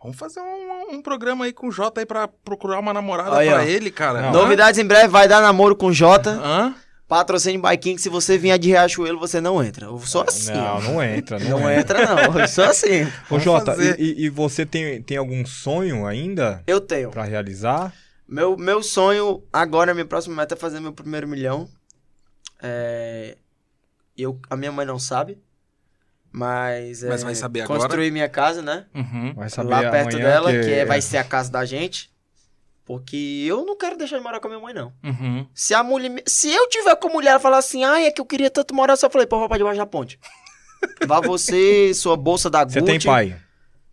vamos 0.00 0.18
fazer 0.18 0.40
um, 0.40 0.59
um 0.90 1.02
programa 1.02 1.44
aí 1.44 1.52
com 1.52 1.68
o 1.68 1.72
Jota 1.72 2.00
aí 2.00 2.06
pra 2.06 2.28
procurar 2.28 2.78
uma 2.78 2.92
namorada 2.92 3.36
Aí, 3.38 3.48
pra 3.48 3.58
ó. 3.58 3.62
ele, 3.62 3.90
cara. 3.90 4.20
Não. 4.22 4.28
Hã? 4.30 4.32
Novidades 4.32 4.78
em 4.78 4.84
breve, 4.84 5.08
vai 5.08 5.26
dar 5.28 5.40
namoro 5.40 5.74
com 5.76 5.92
Jota. 5.92 6.30
Hã? 6.32 6.74
Patrocínio 7.08 7.60
by 7.60 7.76
King, 7.76 8.00
se 8.00 8.08
você 8.08 8.38
vier 8.38 8.56
de 8.56 8.68
Riachuelo, 8.68 9.18
você 9.18 9.40
não 9.40 9.62
entra. 9.64 9.86
Eu 9.86 9.98
sou 9.98 10.22
assim. 10.22 10.52
Não, 10.52 10.80
não 10.80 11.02
entra. 11.02 11.38
Não, 11.40 11.58
Não 11.60 11.70
entra. 11.70 12.02
entra, 12.02 12.14
não. 12.28 12.38
Eu 12.40 12.46
sou 12.46 12.64
assim. 12.64 13.02
Ô, 13.02 13.08
Vamos 13.30 13.44
Jota, 13.44 13.76
e, 13.98 14.00
e- 14.00 14.24
e 14.26 14.28
você 14.28 14.64
tem, 14.64 15.02
tem 15.02 15.16
algum 15.16 15.44
sonho 15.44 16.06
ainda 16.06 16.62
Eu 16.68 16.80
tenho. 16.80 17.10
pra 17.10 17.24
realizar? 17.24 17.92
Meu, 18.28 18.56
meu 18.56 18.80
sonho 18.80 19.42
agora, 19.52 19.92
minha 19.92 20.06
próxima 20.06 20.36
meta 20.36 20.54
é 20.54 20.56
fazer 20.56 20.78
meu 20.78 20.92
primeiro 20.92 21.26
milhão. 21.26 21.68
É, 22.62 23.36
eu, 24.16 24.38
a 24.48 24.56
minha 24.56 24.70
mãe 24.70 24.86
não 24.86 24.98
sabe. 24.98 25.36
Mas, 26.32 27.02
Mas 27.02 27.22
é, 27.22 27.24
vai 27.24 27.34
saber 27.34 27.62
agora? 27.62 27.80
Construir 27.80 28.10
minha 28.10 28.28
casa, 28.28 28.62
né? 28.62 28.86
Uhum. 28.94 29.34
Vai 29.34 29.48
saber 29.50 29.70
Lá 29.70 29.90
perto 29.90 30.16
dela, 30.16 30.50
que, 30.52 30.72
é- 30.72 30.84
vai 30.84 31.00
ser 31.00 31.18
a 31.18 31.24
casa 31.24 31.50
da 31.50 31.64
gente. 31.64 32.10
Porque 32.84 33.44
eu 33.46 33.64
não 33.64 33.76
quero 33.76 33.96
deixar 33.96 34.18
de 34.18 34.22
morar 34.24 34.40
com 34.40 34.48
a 34.48 34.50
minha 34.50 34.62
mãe, 34.62 34.74
não. 34.74 34.92
Uhum. 35.04 35.46
Se 35.54 35.74
a 35.74 35.82
mulher. 35.82 36.22
Se 36.26 36.52
eu 36.52 36.68
tiver 36.68 36.96
com 36.96 37.08
a 37.08 37.12
mulher 37.12 37.36
e 37.36 37.40
falar 37.40 37.58
assim, 37.58 37.84
ai, 37.84 38.06
é 38.06 38.10
que 38.10 38.20
eu 38.20 38.26
queria 38.26 38.50
tanto 38.50 38.74
morar, 38.74 38.94
eu 38.94 38.96
só 38.96 39.08
falei, 39.08 39.26
pô, 39.26 39.38
vou 39.38 39.48
pra 39.48 39.58
debaixo 39.58 39.78
da 39.78 39.86
ponte. 39.86 40.18
Vá 41.06 41.20
você, 41.20 41.92
sua 41.94 42.16
bolsa 42.16 42.48
da 42.50 42.64
Gucci. 42.64 42.80
Você 42.80 42.84
tem 42.84 43.00
pai? 43.00 43.36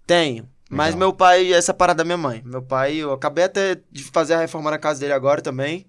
Tenho. 0.06 0.50
Mas 0.70 0.88
Legal. 0.96 1.00
meu 1.00 1.14
pai 1.14 1.54
é 1.54 1.62
separado 1.62 1.98
da 1.98 2.04
minha 2.04 2.18
mãe. 2.18 2.42
Meu 2.46 2.62
pai, 2.62 2.96
eu 2.96 3.12
acabei 3.14 3.44
até 3.44 3.78
de 3.92 4.04
fazer 4.04 4.34
a 4.34 4.40
reforma 4.40 4.72
na 4.72 4.78
casa 4.78 5.00
dele 5.00 5.14
agora 5.14 5.42
também. 5.42 5.86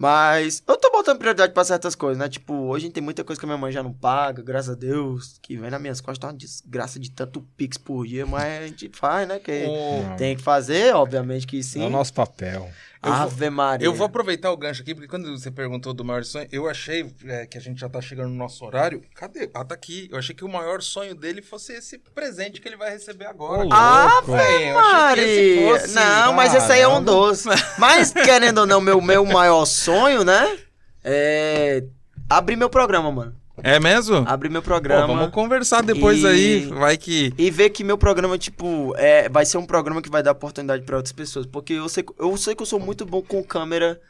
Mas 0.00 0.62
eu 0.66 0.78
tô 0.78 0.90
botando 0.90 1.18
prioridade 1.18 1.52
pra 1.52 1.62
certas 1.62 1.94
coisas, 1.94 2.16
né? 2.16 2.26
Tipo, 2.26 2.54
hoje 2.54 2.88
tem 2.88 3.02
muita 3.02 3.22
coisa 3.22 3.38
que 3.38 3.44
a 3.44 3.48
minha 3.48 3.58
mãe 3.58 3.70
já 3.70 3.82
não 3.82 3.92
paga, 3.92 4.42
graças 4.42 4.70
a 4.70 4.74
Deus. 4.74 5.38
Que 5.42 5.58
vem 5.58 5.68
nas 5.70 5.78
minhas 5.78 6.00
costas, 6.00 6.18
tá 6.18 6.28
uma 6.28 6.32
desgraça 6.32 6.98
de 6.98 7.10
tanto 7.10 7.42
pix 7.54 7.76
por 7.76 8.06
dia, 8.06 8.24
mas 8.24 8.62
a 8.64 8.66
gente 8.66 8.90
faz, 8.94 9.28
né? 9.28 9.38
Que 9.38 9.66
O- 9.66 10.16
tem 10.16 10.34
que 10.34 10.42
fazer, 10.42 10.94
obviamente 10.94 11.46
que 11.46 11.62
sim. 11.62 11.82
É 11.82 11.86
o 11.86 11.90
nosso 11.90 12.14
papel. 12.14 12.70
Eu 13.02 13.10
vou- 13.12 13.22
Ave 13.22 13.48
Maria. 13.50 13.86
Eu 13.86 13.94
vou 13.94 14.06
aproveitar 14.06 14.50
o 14.52 14.56
gancho 14.58 14.82
aqui, 14.82 14.94
porque 14.94 15.08
quando 15.08 15.30
você 15.38 15.50
perguntou 15.50 15.94
do 15.94 16.04
maior 16.04 16.22
sonho, 16.22 16.46
eu 16.52 16.68
achei 16.68 17.10
é, 17.24 17.46
que 17.46 17.56
a 17.56 17.60
gente 17.60 17.80
já 17.80 17.88
tá 17.88 17.98
chegando 18.00 18.28
no 18.28 18.34
nosso 18.36 18.62
horário. 18.64 19.02
Cadê? 19.14 19.48
Ah, 19.54 19.64
tá 19.64 19.74
aqui. 19.74 20.06
Eu 20.12 20.18
achei 20.18 20.34
que 20.34 20.44
o 20.44 20.48
maior 20.48 20.82
sonho 20.82 21.14
dele 21.14 21.40
fosse 21.40 21.72
esse 21.72 21.96
presente 21.98 22.60
que 22.60 22.68
ele 22.68 22.76
vai 22.76 22.90
receber 22.90 23.24
agora. 23.26 23.66
Ah, 23.72 24.20
esse 24.22 24.74
Maria! 24.74 25.78
fosse- 25.78 25.94
Não, 25.94 26.32
mas 26.34 26.54
esse 26.54 26.70
aí 26.72 26.80
é 26.82 26.88
um 26.88 27.02
doce. 27.02 27.48
Mas, 27.78 28.12
querendo 28.12 28.58
ou 28.58 28.66
não, 28.66 28.80
meu, 28.82 29.00
meu 29.00 29.24
maior 29.24 29.64
sonho, 29.64 30.22
né? 30.22 30.58
É. 31.02 31.82
Abrir 32.28 32.56
meu 32.56 32.68
programa, 32.68 33.10
mano. 33.10 33.39
É 33.62 33.78
mesmo? 33.80 34.24
Abrir 34.26 34.48
meu 34.48 34.62
Pô, 34.62 34.66
programa. 34.68 35.06
vamos 35.14 35.30
conversar 35.30 35.82
depois 35.82 36.22
E- 36.22 36.26
aí. 36.26 36.66
Vai 36.66 36.96
que. 36.96 37.32
E 37.36 37.50
ver 37.50 37.70
que 37.70 37.82
meu 37.84 37.98
programa, 37.98 38.36
tipo, 38.38 38.94
é, 38.96 39.28
vai 39.28 39.44
ser 39.44 39.58
um 39.58 39.66
programa 39.66 40.00
que 40.02 40.10
vai 40.10 40.22
dar 40.22 40.32
oportunidade 40.32 40.82
pra 40.84 40.96
outras 40.96 41.12
pessoas. 41.12 41.46
Porque 41.46 41.74
eu 41.74 41.88
sei, 41.88 42.04
eu 42.18 42.36
sei 42.36 42.54
que 42.54 42.62
eu 42.62 42.66
sou 42.66 42.80
muito 42.80 43.04
bom 43.04 43.22
com 43.22 43.42
câmera 43.42 44.00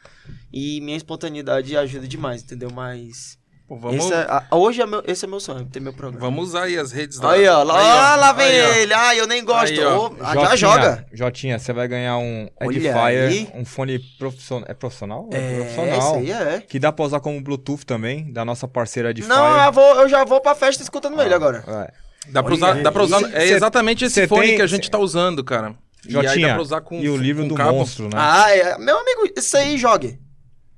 e 0.53 0.79
minha 0.81 0.97
espontaneidade 0.97 1.75
ajuda 1.75 2.07
demais, 2.07 2.43
entendeu? 2.43 2.69
Mas. 2.73 3.37
Pô, 3.71 3.77
vamos, 3.77 4.03
esse 4.03 4.13
é- 4.13 4.17
a- 4.27 4.43
hoje 4.51 4.81
é 4.81 4.85
meu, 4.85 5.01
esse 5.07 5.23
é 5.23 5.27
meu 5.29 5.39
sonho, 5.39 5.63
ter 5.65 5.79
meu 5.79 5.93
programa. 5.93 6.19
vamos 6.25 6.49
usar 6.49 6.63
aí 6.63 6.77
as 6.77 6.91
redes 6.91 7.17
da. 7.17 7.31
Aí, 7.31 7.47
ó, 7.47 7.63
lá, 7.63 7.75
Aí, 7.77 8.17
ó. 8.17 8.19
lá 8.19 8.33
vem 8.33 8.45
Aí, 8.47 8.61
ó. 8.61 8.73
ele. 8.75 8.93
Ai, 8.93 9.19
eu 9.21 9.25
nem 9.27 9.45
gosto. 9.45 9.71
Aí, 9.71 9.79
ó. 9.85 10.07
Ô, 10.09 10.15
ah, 10.19 10.35
já 10.35 10.55
joga. 10.57 11.05
Jotinha, 11.13 11.57
você 11.57 11.71
vai 11.71 11.87
ganhar 11.87 12.17
um 12.17 12.49
Edifier, 12.59 13.47
um 13.55 13.63
fone 13.63 13.97
profissional. 14.19 14.65
É 14.69 14.73
profissional? 14.73 15.29
É, 15.31 15.55
profissional. 15.55 15.97
isso 15.99 16.15
aí 16.15 16.31
é. 16.33 16.59
Que 16.67 16.77
dá 16.79 16.91
pra 16.91 17.05
usar 17.05 17.21
como 17.21 17.39
Bluetooth 17.41 17.85
também, 17.85 18.29
da 18.33 18.43
nossa 18.43 18.67
parceira 18.67 19.11
Edifier. 19.11 19.33
Não, 19.33 19.65
eu, 19.65 19.71
vou, 19.71 20.01
eu 20.01 20.09
já 20.09 20.25
vou 20.25 20.41
pra 20.41 20.53
festa 20.53 20.83
escutando 20.83 21.21
ele 21.21 21.33
agora. 21.33 21.63
É. 21.65 21.93
Dá 22.29 22.43
pra 22.43 22.51
Olha 22.51 22.57
usar. 22.57 22.83
Dá 22.83 22.91
pra 22.91 23.03
usar 23.03 23.21
é 23.33 23.47
Cê- 23.47 23.53
exatamente 23.53 24.03
esse 24.03 24.15
cê 24.15 24.27
fone 24.27 24.47
tem- 24.47 24.55
que 24.57 24.61
a 24.61 24.67
gente 24.67 24.91
tá 24.91 24.99
usando, 24.99 25.45
cara. 25.45 25.75
E 26.05 26.09
aí 26.09 26.13
dá 26.23 26.29
Jotinha, 26.29 26.53
pra 26.55 26.61
usar 26.61 26.81
com 26.81 26.99
e 26.99 27.09
o 27.09 27.15
livro 27.15 27.43
com 27.43 27.47
do 27.47 27.55
cabo. 27.55 27.71
monstro, 27.77 28.05
né? 28.09 28.15
Ah, 28.15 28.51
é. 28.53 28.77
Meu 28.77 28.99
amigo, 28.99 29.31
isso 29.37 29.55
aí, 29.55 29.77
jogue. 29.77 30.19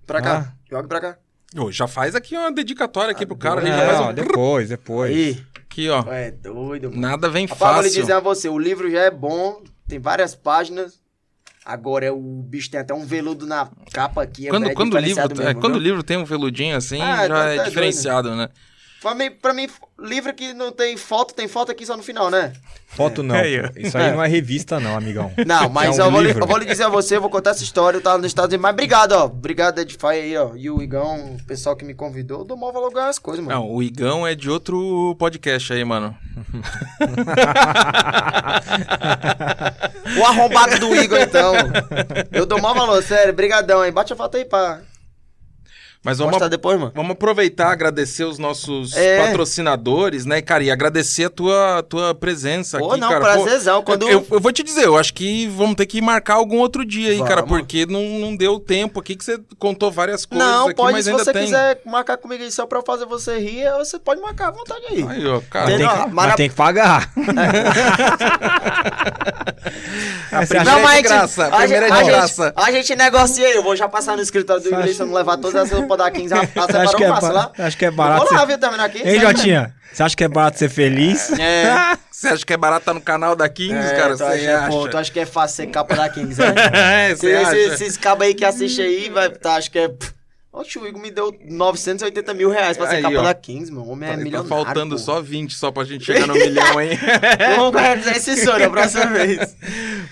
Pra 0.05 0.21
cá. 0.21 0.45
Ah. 0.47 0.53
Jogue 0.69 0.87
pra 0.87 1.01
cá. 1.01 1.17
Ô, 1.57 1.71
já 1.71 1.87
faz 1.87 2.15
aqui 2.15 2.35
uma 2.37 2.51
dedicatória 2.51 3.11
aqui 3.11 3.25
pro 3.25 3.35
cara. 3.35 3.61
É, 3.61 3.63
ali, 3.63 3.69
Não, 3.71 3.77
já 3.77 3.85
faz 3.95 4.09
um... 4.09 4.13
depois, 4.13 4.69
depois. 4.69 5.11
Aí. 5.15 5.43
Aqui, 5.55 5.89
ó. 5.89 6.03
É 6.11 6.31
doido, 6.31 6.89
mano. 6.89 7.01
Nada 7.01 7.29
vem 7.29 7.45
Rapaz, 7.45 7.59
vou 7.73 7.81
lhe 7.81 7.87
fácil. 7.89 8.01
dizer 8.01 8.13
a 8.13 8.19
você, 8.19 8.47
o 8.49 8.57
livro 8.59 8.89
já 8.91 9.01
é 9.01 9.11
bom, 9.11 9.61
tem 9.87 9.99
várias 9.99 10.35
páginas. 10.35 11.01
Agora 11.65 12.05
é 12.05 12.11
o 12.11 12.19
bicho 12.19 12.69
tem 12.69 12.79
até 12.79 12.93
um 12.93 13.05
veludo 13.05 13.45
na 13.47 13.69
capa 13.93 14.21
aqui. 14.23 14.47
é- 14.47 14.49
Quando, 14.49 14.67
é 14.69 14.73
quando, 14.73 14.93
o 14.95 14.97
livro, 14.99 15.21
é, 15.21 15.27
mesmo, 15.45 15.61
quando 15.61 15.75
o 15.75 15.79
livro 15.79 16.03
tem 16.03 16.17
um 16.17 16.25
veludinho 16.25 16.75
assim, 16.75 17.01
Ah, 17.01 17.27
já 17.27 17.33
tá- 17.33 17.45
é 17.49 17.55
tá 17.57 17.63
diferenciado, 17.63 18.35
né? 18.35 18.49
Pra 19.03 19.13
mim, 19.13 19.31
pra 19.31 19.53
mim, 19.53 19.67
livro 19.99 20.33
que 20.33 20.53
não 20.53 20.71
tem 20.71 20.95
foto, 20.95 21.33
tem 21.33 21.45
foto 21.45 21.69
aqui 21.69 21.85
só 21.85 21.97
no 21.97 22.01
final, 22.01 22.29
né? 22.29 22.53
Foto 22.87 23.21
não. 23.21 23.35
É. 23.35 23.69
Isso 23.75 23.97
aí 23.97 24.13
não 24.13 24.23
é 24.23 24.29
revista, 24.29 24.79
não, 24.79 24.95
amigão. 24.95 25.29
Não, 25.45 25.67
mas 25.67 25.99
É 25.99 26.03
um 26.03 26.05
eu, 26.05 26.11
vou 26.11 26.21
lhe, 26.21 26.31
eu 26.31 26.47
vou 26.47 26.57
lhe 26.57 26.65
dizer 26.65 26.83
a 26.83 26.89
você, 26.89 27.17
eu 27.17 27.21
vou 27.21 27.29
contar 27.29 27.49
essa 27.49 27.63
história, 27.63 27.97
eu 27.97 28.01
tava 28.01 28.19
nos 28.19 28.27
Estados 28.27 28.49
Unidos, 28.49 28.61
mas 28.61 28.71
obrigado, 28.71 29.11
ó. 29.11 29.25
Obrigado, 29.25 29.79
Edify 29.79 30.07
aí, 30.07 30.37
ó. 30.37 30.55
E 30.55 30.69
o 30.69 30.81
Igão, 30.81 31.35
o 31.35 31.43
pessoal 31.45 31.75
que 31.75 31.83
me 31.83 31.93
convidou, 31.93 32.39
eu 32.39 32.45
dou 32.45 32.55
maior 32.55 32.71
valor 32.71 32.93
ganhar 32.93 33.09
as 33.09 33.19
coisas, 33.19 33.43
mano. 33.43 33.59
Não, 33.59 33.69
o 33.69 33.83
Igão 33.83 34.25
é 34.25 34.35
de 34.35 34.49
outro 34.49 35.17
podcast 35.19 35.73
aí, 35.73 35.83
mano. 35.83 36.15
O 40.17 40.25
arrombado 40.25 40.79
do 40.79 40.95
Igor, 40.95 41.19
então. 41.19 41.53
Eu 42.31 42.45
dou 42.45 42.61
maior 42.61 42.75
valor, 42.75 43.03
sério. 43.03 43.33
Brigadão 43.33 43.81
aí. 43.81 43.91
Bate 43.91 44.13
a 44.13 44.15
foto 44.15 44.37
aí 44.37 44.45
pra 44.45 44.79
Mas 46.03 46.17
vamos, 46.17 46.31
mostrar 46.31 46.49
depois, 46.49 46.77
mano. 46.77 46.91
vamos 46.93 47.11
aproveitar, 47.11 47.71
agradecer 47.71 48.25
os 48.25 48.37
nossos 48.37 48.93
É. 48.95 49.25
patrocinadores, 49.25 50.25
né, 50.25 50.41
cara? 50.41 50.61
E 50.63 50.69
agradecer 50.69 51.25
a 51.25 51.29
tua, 51.29 51.81
tua 51.87 52.13
presença 52.13 52.77
Pô, 52.77 52.91
aqui, 52.91 52.99
não, 52.99 53.07
cara. 53.09 53.21
prazerzão. 53.21 53.81
Quando... 53.83 54.09
Eu, 54.09 54.25
eu 54.29 54.39
vou 54.39 54.51
te 54.51 54.63
dizer, 54.63 54.83
eu 54.83 54.97
acho 54.97 55.13
que 55.13 55.47
vamos 55.47 55.75
ter 55.75 55.85
que 55.85 56.01
marcar 56.01 56.33
algum 56.35 56.57
outro 56.57 56.85
dia 56.85 57.11
aí, 57.11 57.19
cara, 57.23 57.41
Vamos. 57.41 57.57
porque 57.59 57.85
não, 57.85 58.01
não 58.19 58.35
deu 58.35 58.59
tempo 58.59 58.99
aqui 58.99 59.15
que 59.15 59.23
você 59.23 59.39
contou 59.57 59.89
várias 59.91 60.25
coisas 60.25 60.45
Não, 60.45 60.65
aqui, 60.67 60.75
pode, 60.75 60.91
mas 60.91 61.05
se 61.05 61.11
ainda 61.11 61.23
você 61.23 61.31
tem. 61.31 61.45
quiser 61.45 61.79
marcar 61.85 62.17
comigo 62.17 62.43
aí 62.43 62.51
só 62.51 62.65
pra 62.65 62.79
eu 62.79 62.83
fazer 62.85 63.05
você 63.05 63.39
rir, 63.39 63.71
você 63.77 63.97
pode 63.97 64.19
marcar 64.19 64.49
à 64.49 64.51
vontade 64.51 64.83
aí. 64.89 65.05
Aí, 65.07 65.25
ó, 65.25 65.39
cara. 65.49 65.69
Mas 65.69 65.77
tem, 65.77 65.87
que, 65.87 66.13
Mara- 66.13 66.35
tem 66.35 66.49
que 66.49 66.55
pagar. 66.55 67.09
A 70.31 70.45
primeira 70.45 70.73
acha- 70.73 70.93
é 70.93 70.95
de 70.97 71.01
graça, 71.03 71.47
a 71.47 71.57
primeira 71.57 71.85
é 71.87 71.91
de 71.91 71.95
a 71.95 72.03
graça. 72.03 72.43
Gente, 72.45 72.53
a 72.67 72.71
gente 72.71 72.95
negocia 72.95 73.47
aí, 73.47 73.53
eu 73.53 73.63
vou 73.63 73.75
já 73.75 73.87
passar 73.87 74.15
no 74.15 74.21
escritório 74.21 74.61
do 74.63 74.87
se 74.93 74.99
eu 74.99 75.05
não 75.05 75.13
levar 75.13 75.37
todas 75.37 75.55
essas 75.71 75.85
roupas 75.97 76.05
da 76.05 76.11
15 76.11 76.33
a, 76.33 76.37
a 76.41 76.47
separar 76.47 76.95
que 76.95 77.03
é 77.03 77.07
passo 77.09 77.27
ba- 77.27 77.33
lá. 77.33 77.51
acho 77.59 77.77
que 77.77 77.85
é 77.85 77.91
barato. 77.91 78.25
vou 78.25 78.33
lá, 78.33 78.45
viu, 78.45 78.57
terminar 78.57 78.85
aqui. 78.85 79.01
Hein, 79.07 79.19
Jotinha? 79.19 79.73
Você 79.91 80.03
acha 80.03 80.15
que 80.17 80.23
é 80.23 80.27
barato 80.27 80.57
ser 80.57 80.69
feliz? 80.69 81.31
É. 81.37 81.97
Você 82.09 82.27
acha 82.29 82.45
que 82.45 82.53
é 82.53 82.57
barato 82.57 82.85
tá 82.85 82.93
no 82.93 83.01
canal 83.01 83.35
da 83.35 83.49
Kings, 83.49 83.73
É, 83.75 83.95
cara? 83.95 84.11
tu 84.13 84.17
Você 84.19 84.23
acha, 84.23 84.57
acha? 84.59 84.69
pô, 84.69 84.87
tu 84.87 84.97
acha 84.97 85.11
que 85.11 85.19
é 85.19 85.25
fácil 85.25 85.55
ser 85.57 85.67
capa 85.67 85.93
da 85.95 86.07
15, 86.09 86.39
né? 86.41 86.53
É, 87.11 87.15
você 87.15 87.27
Se- 87.29 87.35
acha? 87.35 87.51
se- 87.51 87.57
Esses 87.83 87.97
cabos 87.97 88.25
aí 88.25 88.33
que 88.33 88.45
assistem 88.45 88.85
aí, 88.85 89.09
vai, 89.09 89.29
tá, 89.29 89.55
acho 89.55 89.69
que 89.69 89.77
é... 89.79 89.91
Oxe, 90.53 90.77
o 90.77 90.87
Igor 90.87 91.01
me 91.01 91.09
deu 91.11 91.35
980 91.49 92.33
mil 92.35 92.49
reais 92.49 92.77
pra 92.77 92.87
ser 92.87 92.97
Aí, 92.97 93.01
capa 93.01 93.17
ó. 93.17 93.23
da 93.23 93.33
15, 93.33 93.71
meu. 93.71 93.81
O 93.81 93.89
homem 93.89 94.07
é 94.07 94.11
Tá- 94.11 94.17
tá 94.19 94.23
milionário, 94.23 94.49
faltando 94.49 94.95
pô. 94.95 95.01
só 95.01 95.19
20 95.19 95.53
só 95.55 95.71
pra 95.71 95.83
gente 95.83 96.05
chegar 96.05 96.27
no 96.27 96.33
milhão, 96.35 96.79
hein? 96.79 96.97
Vamos 97.57 97.81
realizar 97.81 98.11
esse 98.15 98.37
sonho 98.37 98.59
da 98.59 98.69
próxima 98.69 99.07
vez. 99.07 99.55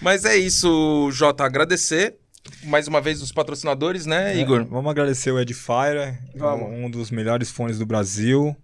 Mas 0.02 0.26
é 0.26 0.36
isso, 0.36 1.10
Jota. 1.12 1.44
Agradecer 1.46 2.16
mais 2.64 2.88
uma 2.88 3.02
vez 3.02 3.22
os 3.22 3.32
patrocinadores, 3.32 4.06
né, 4.06 4.38
Igor? 4.38 4.66
Vamos 4.66 4.90
agradecer 4.90 5.32
o 5.32 5.40
Edifier, 5.40 6.20
Vamos. 6.36 6.70
um 6.70 6.90
dos 6.90 7.12
melhores 7.12 7.50
fones 7.52 7.78
do 7.80 7.86
Brasil. 7.86 8.56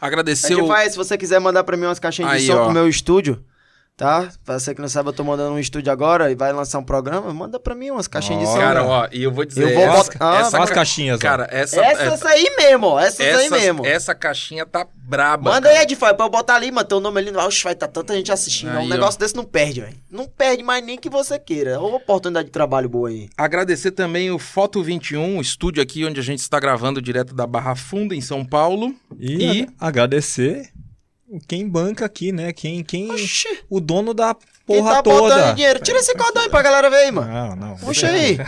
Agradecer 0.00 0.54
Gente, 0.54 0.62
o. 0.62 0.90
se 0.90 0.96
você 0.96 1.18
quiser 1.18 1.40
mandar 1.40 1.64
pra 1.64 1.76
mim 1.76 1.84
umas 1.84 1.98
caixinhas 1.98 2.30
Aí, 2.32 2.40
de 2.40 2.46
som 2.46 2.56
ó. 2.58 2.64
pro 2.64 2.74
meu 2.74 2.88
estúdio, 2.88 3.42
tá? 3.98 4.28
Pra 4.44 4.58
você 4.58 4.74
que 4.74 4.80
não 4.80 4.88
sabe, 4.88 5.08
eu 5.08 5.12
tô 5.12 5.22
mandando 5.24 5.52
um 5.54 5.58
estúdio 5.58 5.92
agora 5.92 6.30
e 6.30 6.34
vai 6.36 6.52
lançar 6.52 6.78
um 6.78 6.84
programa, 6.84 7.34
manda 7.34 7.58
pra 7.60 7.74
mim 7.74 7.90
umas 7.90 8.06
caixinhas 8.08 8.40
de 8.42 8.46
som. 8.46 8.56
Cara, 8.58 8.80
né? 8.80 8.86
ó, 8.88 9.08
e 9.12 9.22
eu 9.24 9.32
vou 9.32 9.44
dizer. 9.44 9.64
Eu 9.68 9.74
vou 9.74 9.82
essa, 9.84 10.12
botar- 10.12 10.18
Ah, 10.20 10.40
essa 10.40 10.58
ca- 10.58 10.66
caixinhas, 10.68 11.18
ó. 11.18 11.20
Cara, 11.20 11.48
essa. 11.50 11.84
Essas 11.84 12.24
aí 12.24 12.46
mesmo, 12.56 12.86
ó. 12.86 13.00
Essas 13.00 13.20
aí 13.20 13.44
essa, 13.46 13.56
mesmo. 13.58 13.84
essa 13.84 14.14
caixinha 14.14 14.64
tá 14.64 14.86
braba. 14.94 15.50
Manda 15.50 15.68
cara. 15.68 15.80
aí, 15.80 15.82
Edify, 15.82 16.14
pra 16.14 16.24
eu 16.26 16.30
botar 16.30 16.54
ali, 16.54 16.70
mano. 16.70 16.86
Teu 16.86 17.00
nome 17.00 17.18
ali 17.20 17.30
no 17.32 17.40
Oxe, 17.40 17.64
vai 17.64 17.74
tá 17.74 17.86
tanta 17.88 18.14
gente 18.14 18.30
assistindo. 18.30 18.70
Aí, 18.70 18.76
um 18.84 18.86
ó. 18.86 18.88
negócio 18.88 19.18
desse 19.18 19.34
não 19.34 19.44
perde, 19.44 19.80
velho. 19.80 19.96
Não 20.10 20.26
perde 20.26 20.62
mais 20.62 20.84
nem 20.84 20.96
que 20.96 21.10
você 21.10 21.38
queira. 21.38 21.80
Ô, 21.80 21.96
oportunidade 21.96 22.46
de 22.46 22.52
trabalho 22.52 22.88
boa 22.88 23.08
aí. 23.08 23.28
Agradecer 23.36 23.90
também 23.90 24.30
o 24.30 24.38
Foto 24.38 24.80
21, 24.82 25.38
o 25.38 25.40
estúdio 25.40 25.82
aqui 25.82 26.04
onde 26.04 26.20
a 26.20 26.22
gente 26.22 26.38
está 26.38 26.60
gravando 26.60 27.02
direto 27.02 27.34
da 27.34 27.46
Barra 27.48 27.74
Funda, 27.74 28.14
em 28.14 28.20
São 28.20 28.44
Paulo. 28.44 28.94
E, 29.18 29.62
E- 29.62 29.66
agradecer 29.80 30.68
quem 31.46 31.68
banca 31.68 32.04
aqui, 32.06 32.32
né? 32.32 32.52
Quem, 32.52 32.82
quem 32.82 33.10
Oxi. 33.10 33.46
o 33.68 33.80
dono 33.80 34.14
da 34.14 34.34
Quem 34.34 34.76
porra 34.78 34.94
tá 34.96 35.02
botando 35.02 35.20
toda. 35.30 35.52
dinheiro? 35.52 35.78
Tira 35.80 35.98
esse 35.98 36.14
cordão 36.14 36.42
aí 36.42 36.48
pra 36.48 36.62
galera 36.62 36.88
ver 36.88 36.96
aí, 36.96 37.10
mano. 37.12 37.32
Não, 37.32 37.56
não. 37.56 37.76
Puxa 37.76 38.08
aí. 38.08 38.38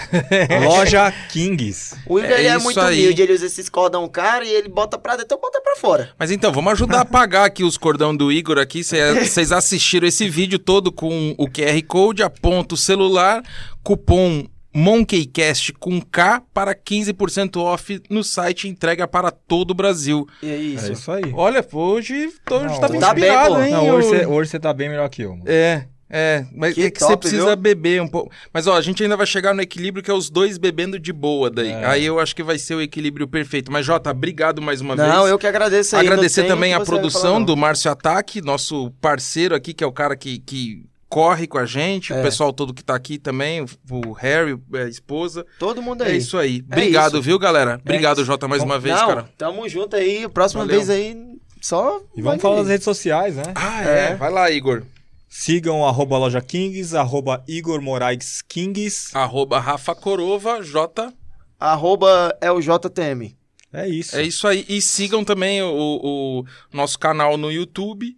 Loja 0.65 1.13
Kings. 1.31 1.95
O 2.07 2.19
Igor 2.19 2.31
É 2.33 2.39
ele 2.41 2.49
é 2.49 2.59
muito 2.59 2.81
aí. 2.81 3.01
humilde, 3.05 3.23
ele 3.23 3.33
usa 3.33 3.47
esses 3.47 3.69
cordão 3.69 4.09
cara 4.09 4.45
e 4.45 4.49
ele 4.51 4.69
bota 4.69 4.99
pra 4.99 5.13
dentro, 5.13 5.27
então 5.27 5.41
bota 5.41 5.61
pra 5.61 5.77
fora. 5.77 6.11
Mas 6.19 6.31
então, 6.31 6.53
vamos 6.53 6.73
ajudar 6.73 7.01
a 7.01 7.05
pagar 7.05 7.45
aqui 7.45 7.63
os 7.65 7.77
cordão 7.77 8.17
do 8.17 8.31
Igor 8.33 8.59
aqui. 8.59 8.83
Cê- 8.85 9.15
Vocês 9.25 9.53
assistiram 9.53 10.07
esse 10.09 10.29
vídeo 10.29 10.59
todo 10.59 10.91
com 10.93 11.35
o 11.39 11.47
QR 11.49 11.83
Code, 11.87 12.23
aponta 12.23 12.75
o 12.75 12.79
celular, 12.79 13.43
cupom 13.83 14.47
Monkeycast 14.73 15.73
com 15.75 16.01
K 16.01 16.43
para 16.55 16.75
15% 16.75 17.57
off 17.61 18.01
no 18.09 18.23
site 18.25 18.69
entrega 18.69 19.07
para 19.07 19.31
todo 19.31 19.71
o 19.73 19.75
Brasil. 19.75 20.27
E 20.43 20.49
é 20.51 20.57
isso. 20.57 20.87
É 20.87 20.93
isso 20.93 21.13
aí. 21.13 21.23
Olha, 21.35 21.67
hoje 21.73 22.33
tô, 22.45 22.57
hoje 22.57 22.67
Não, 22.67 22.81
Tá 22.81 22.89
bem, 22.89 23.25
inspirado, 23.25 23.55
pô. 23.55 23.61
hein? 23.63 23.71
Não, 23.73 23.87
eu- 23.87 24.31
hoje 24.31 24.51
você, 24.51 24.59
tá 24.59 24.73
bem 24.73 24.89
melhor 24.89 25.09
que 25.09 25.23
eu. 25.23 25.31
mano. 25.31 25.45
É, 25.47 25.87
é, 26.09 26.45
mas 26.55 26.75
Que 26.75 26.85
é 26.85 26.91
que 26.91 27.01
você 27.01 27.17
precisa 27.17 27.47
viu? 27.47 27.57
beber 27.57 28.03
um 28.03 28.09
pouco. 28.09 28.31
Mas 28.53 28.67
ó, 28.67 28.77
a 28.77 28.81
gente 28.81 29.03
ainda 29.03 29.17
vai 29.17 29.27
chegar 29.27 29.55
no 29.55 29.63
equilíbrio 29.63 30.03
que 30.03 30.11
é 30.11 30.15
os 30.15 30.29
dois 30.31 30.59
bebendo 30.59 30.99
de 30.99 31.13
boa 31.13 31.51
daí. 31.51 31.69
É. 31.71 31.85
Aí 31.87 32.05
eu 32.05 32.19
acho 32.19 32.35
que 32.35 32.43
vai 32.43 32.59
ser 32.59 32.75
o 32.75 32.81
equilíbrio 32.83 33.29
perfeito. 33.29 33.71
Mas 33.71 33.87
Jota, 33.87 34.11
obrigado 34.11 34.61
mais 34.61 34.81
uma 34.81 34.97
Não, 34.97 35.21
vez. 35.21 35.31
eu 35.31 35.39
que 35.39 35.47
agradeço 35.47 35.97
aí. 35.97 36.07
Agradecer 36.07 36.43
não 36.43 36.49
também 36.49 36.75
a 36.75 36.81
produção 36.81 37.21
falar, 37.23 37.39
não. 37.39 37.45
do 37.47 37.57
Márcio 37.57 37.91
Ataque, 37.91 38.41
nosso 38.41 38.91
parceiro 39.01 39.55
aqui, 39.55 39.73
que 39.73 39.85
é 39.85 39.87
o 39.87 39.93
cara 39.93 40.17
que, 40.17 40.39
que 40.41 40.85
corre 41.11 41.47
com 41.47 41.59
a 41.59 41.67
gente, 41.67 42.13
o 42.13 42.17
É. 42.17 42.23
pessoal 42.23 42.53
todo 42.53 42.73
que 42.73 42.83
tá 42.85 42.95
aqui 42.95 43.19
também, 43.19 43.61
o- 43.61 43.67
o 43.91 44.13
Harry, 44.13 44.57
a 44.75 44.89
esposa. 44.89 45.45
Todo 45.59 45.83
mundo 45.83 46.05
É 46.05 46.07
aí. 46.13 46.17
isso 46.19 46.39
aí. 46.39 46.63
Obrigado, 46.65 47.15
isso. 47.15 47.23
viu, 47.23 47.39
galera? 47.39 47.79
Obrigado, 47.85 48.19
isso. 48.19 48.25
Jota, 48.27 48.47
mais 48.49 48.63
Bom, 48.63 48.69
uma 48.69 48.79
vez, 48.79 48.95
não, 48.97 49.09
cara. 49.09 49.29
tamo 49.37 49.69
junto 49.69 49.97
aí. 49.97 50.27
Próxima 50.29 50.63
Valeu. 50.65 50.77
vez 50.77 50.89
aí, 50.89 51.17
só. 51.61 52.01
E 52.17 52.23
vamos 52.23 52.41
falar 52.41 52.57
das 52.57 52.69
redes 52.69 52.85
sociais, 52.85 53.35
né? 53.37 53.43
Ah, 53.57 53.83
é. 53.85 54.13
É. 54.13 54.15
Vai 54.15 54.31
lá, 54.31 54.51
Igor. 54.51 54.85
Sigam 55.29 55.85
arroba 55.87 56.17
loja 56.17 56.41
Kings, 56.41 56.97
arroba 56.97 57.43
Igor 57.47 57.83
Moraes 57.83 58.41
Kings. 58.43 59.11
Arroba 59.13 59.59
Rafa 59.61 59.95
Corova, 59.95 60.63
J. 60.63 61.13
Arroba 61.59 62.37
é 62.41 62.51
o 62.51 62.61
JTM. 62.61 63.37
É 63.73 63.87
isso. 63.89 64.17
É 64.17 64.23
isso 64.23 64.49
aí. 64.49 64.65
E 64.69 64.81
sigam 64.81 65.25
também 65.25 65.63
o, 65.63 65.69
o 65.73 66.45
nosso 66.73 66.99
canal 66.99 67.37
no 67.37 67.51
YouTube. 67.53 68.17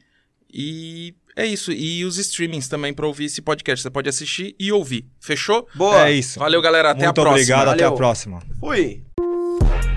E 0.55 1.15
é 1.37 1.47
isso. 1.47 1.73
E 1.73 2.05
os 2.05 2.19
streamings 2.19 2.69
também 2.69 2.93
pra 2.93 3.07
ouvir 3.07 3.25
esse 3.27 3.41
podcast. 3.43 3.83
Você 3.83 3.91
pode 3.91 4.09
assistir 4.09 4.55
e 4.59 4.71
ouvir. 4.73 5.07
Fechou? 5.21 5.67
Boa. 5.75 6.09
É 6.09 6.13
isso. 6.13 6.39
Valeu, 6.39 6.61
galera. 6.63 6.91
Até 6.91 7.05
Muito 7.05 7.21
a 7.21 7.23
próxima. 7.25 7.35
obrigado, 7.35 7.69
até 7.69 7.85
a 7.85 7.87
Valeu. 7.89 7.97
próxima. 7.97 8.43
Fui. 8.61 9.92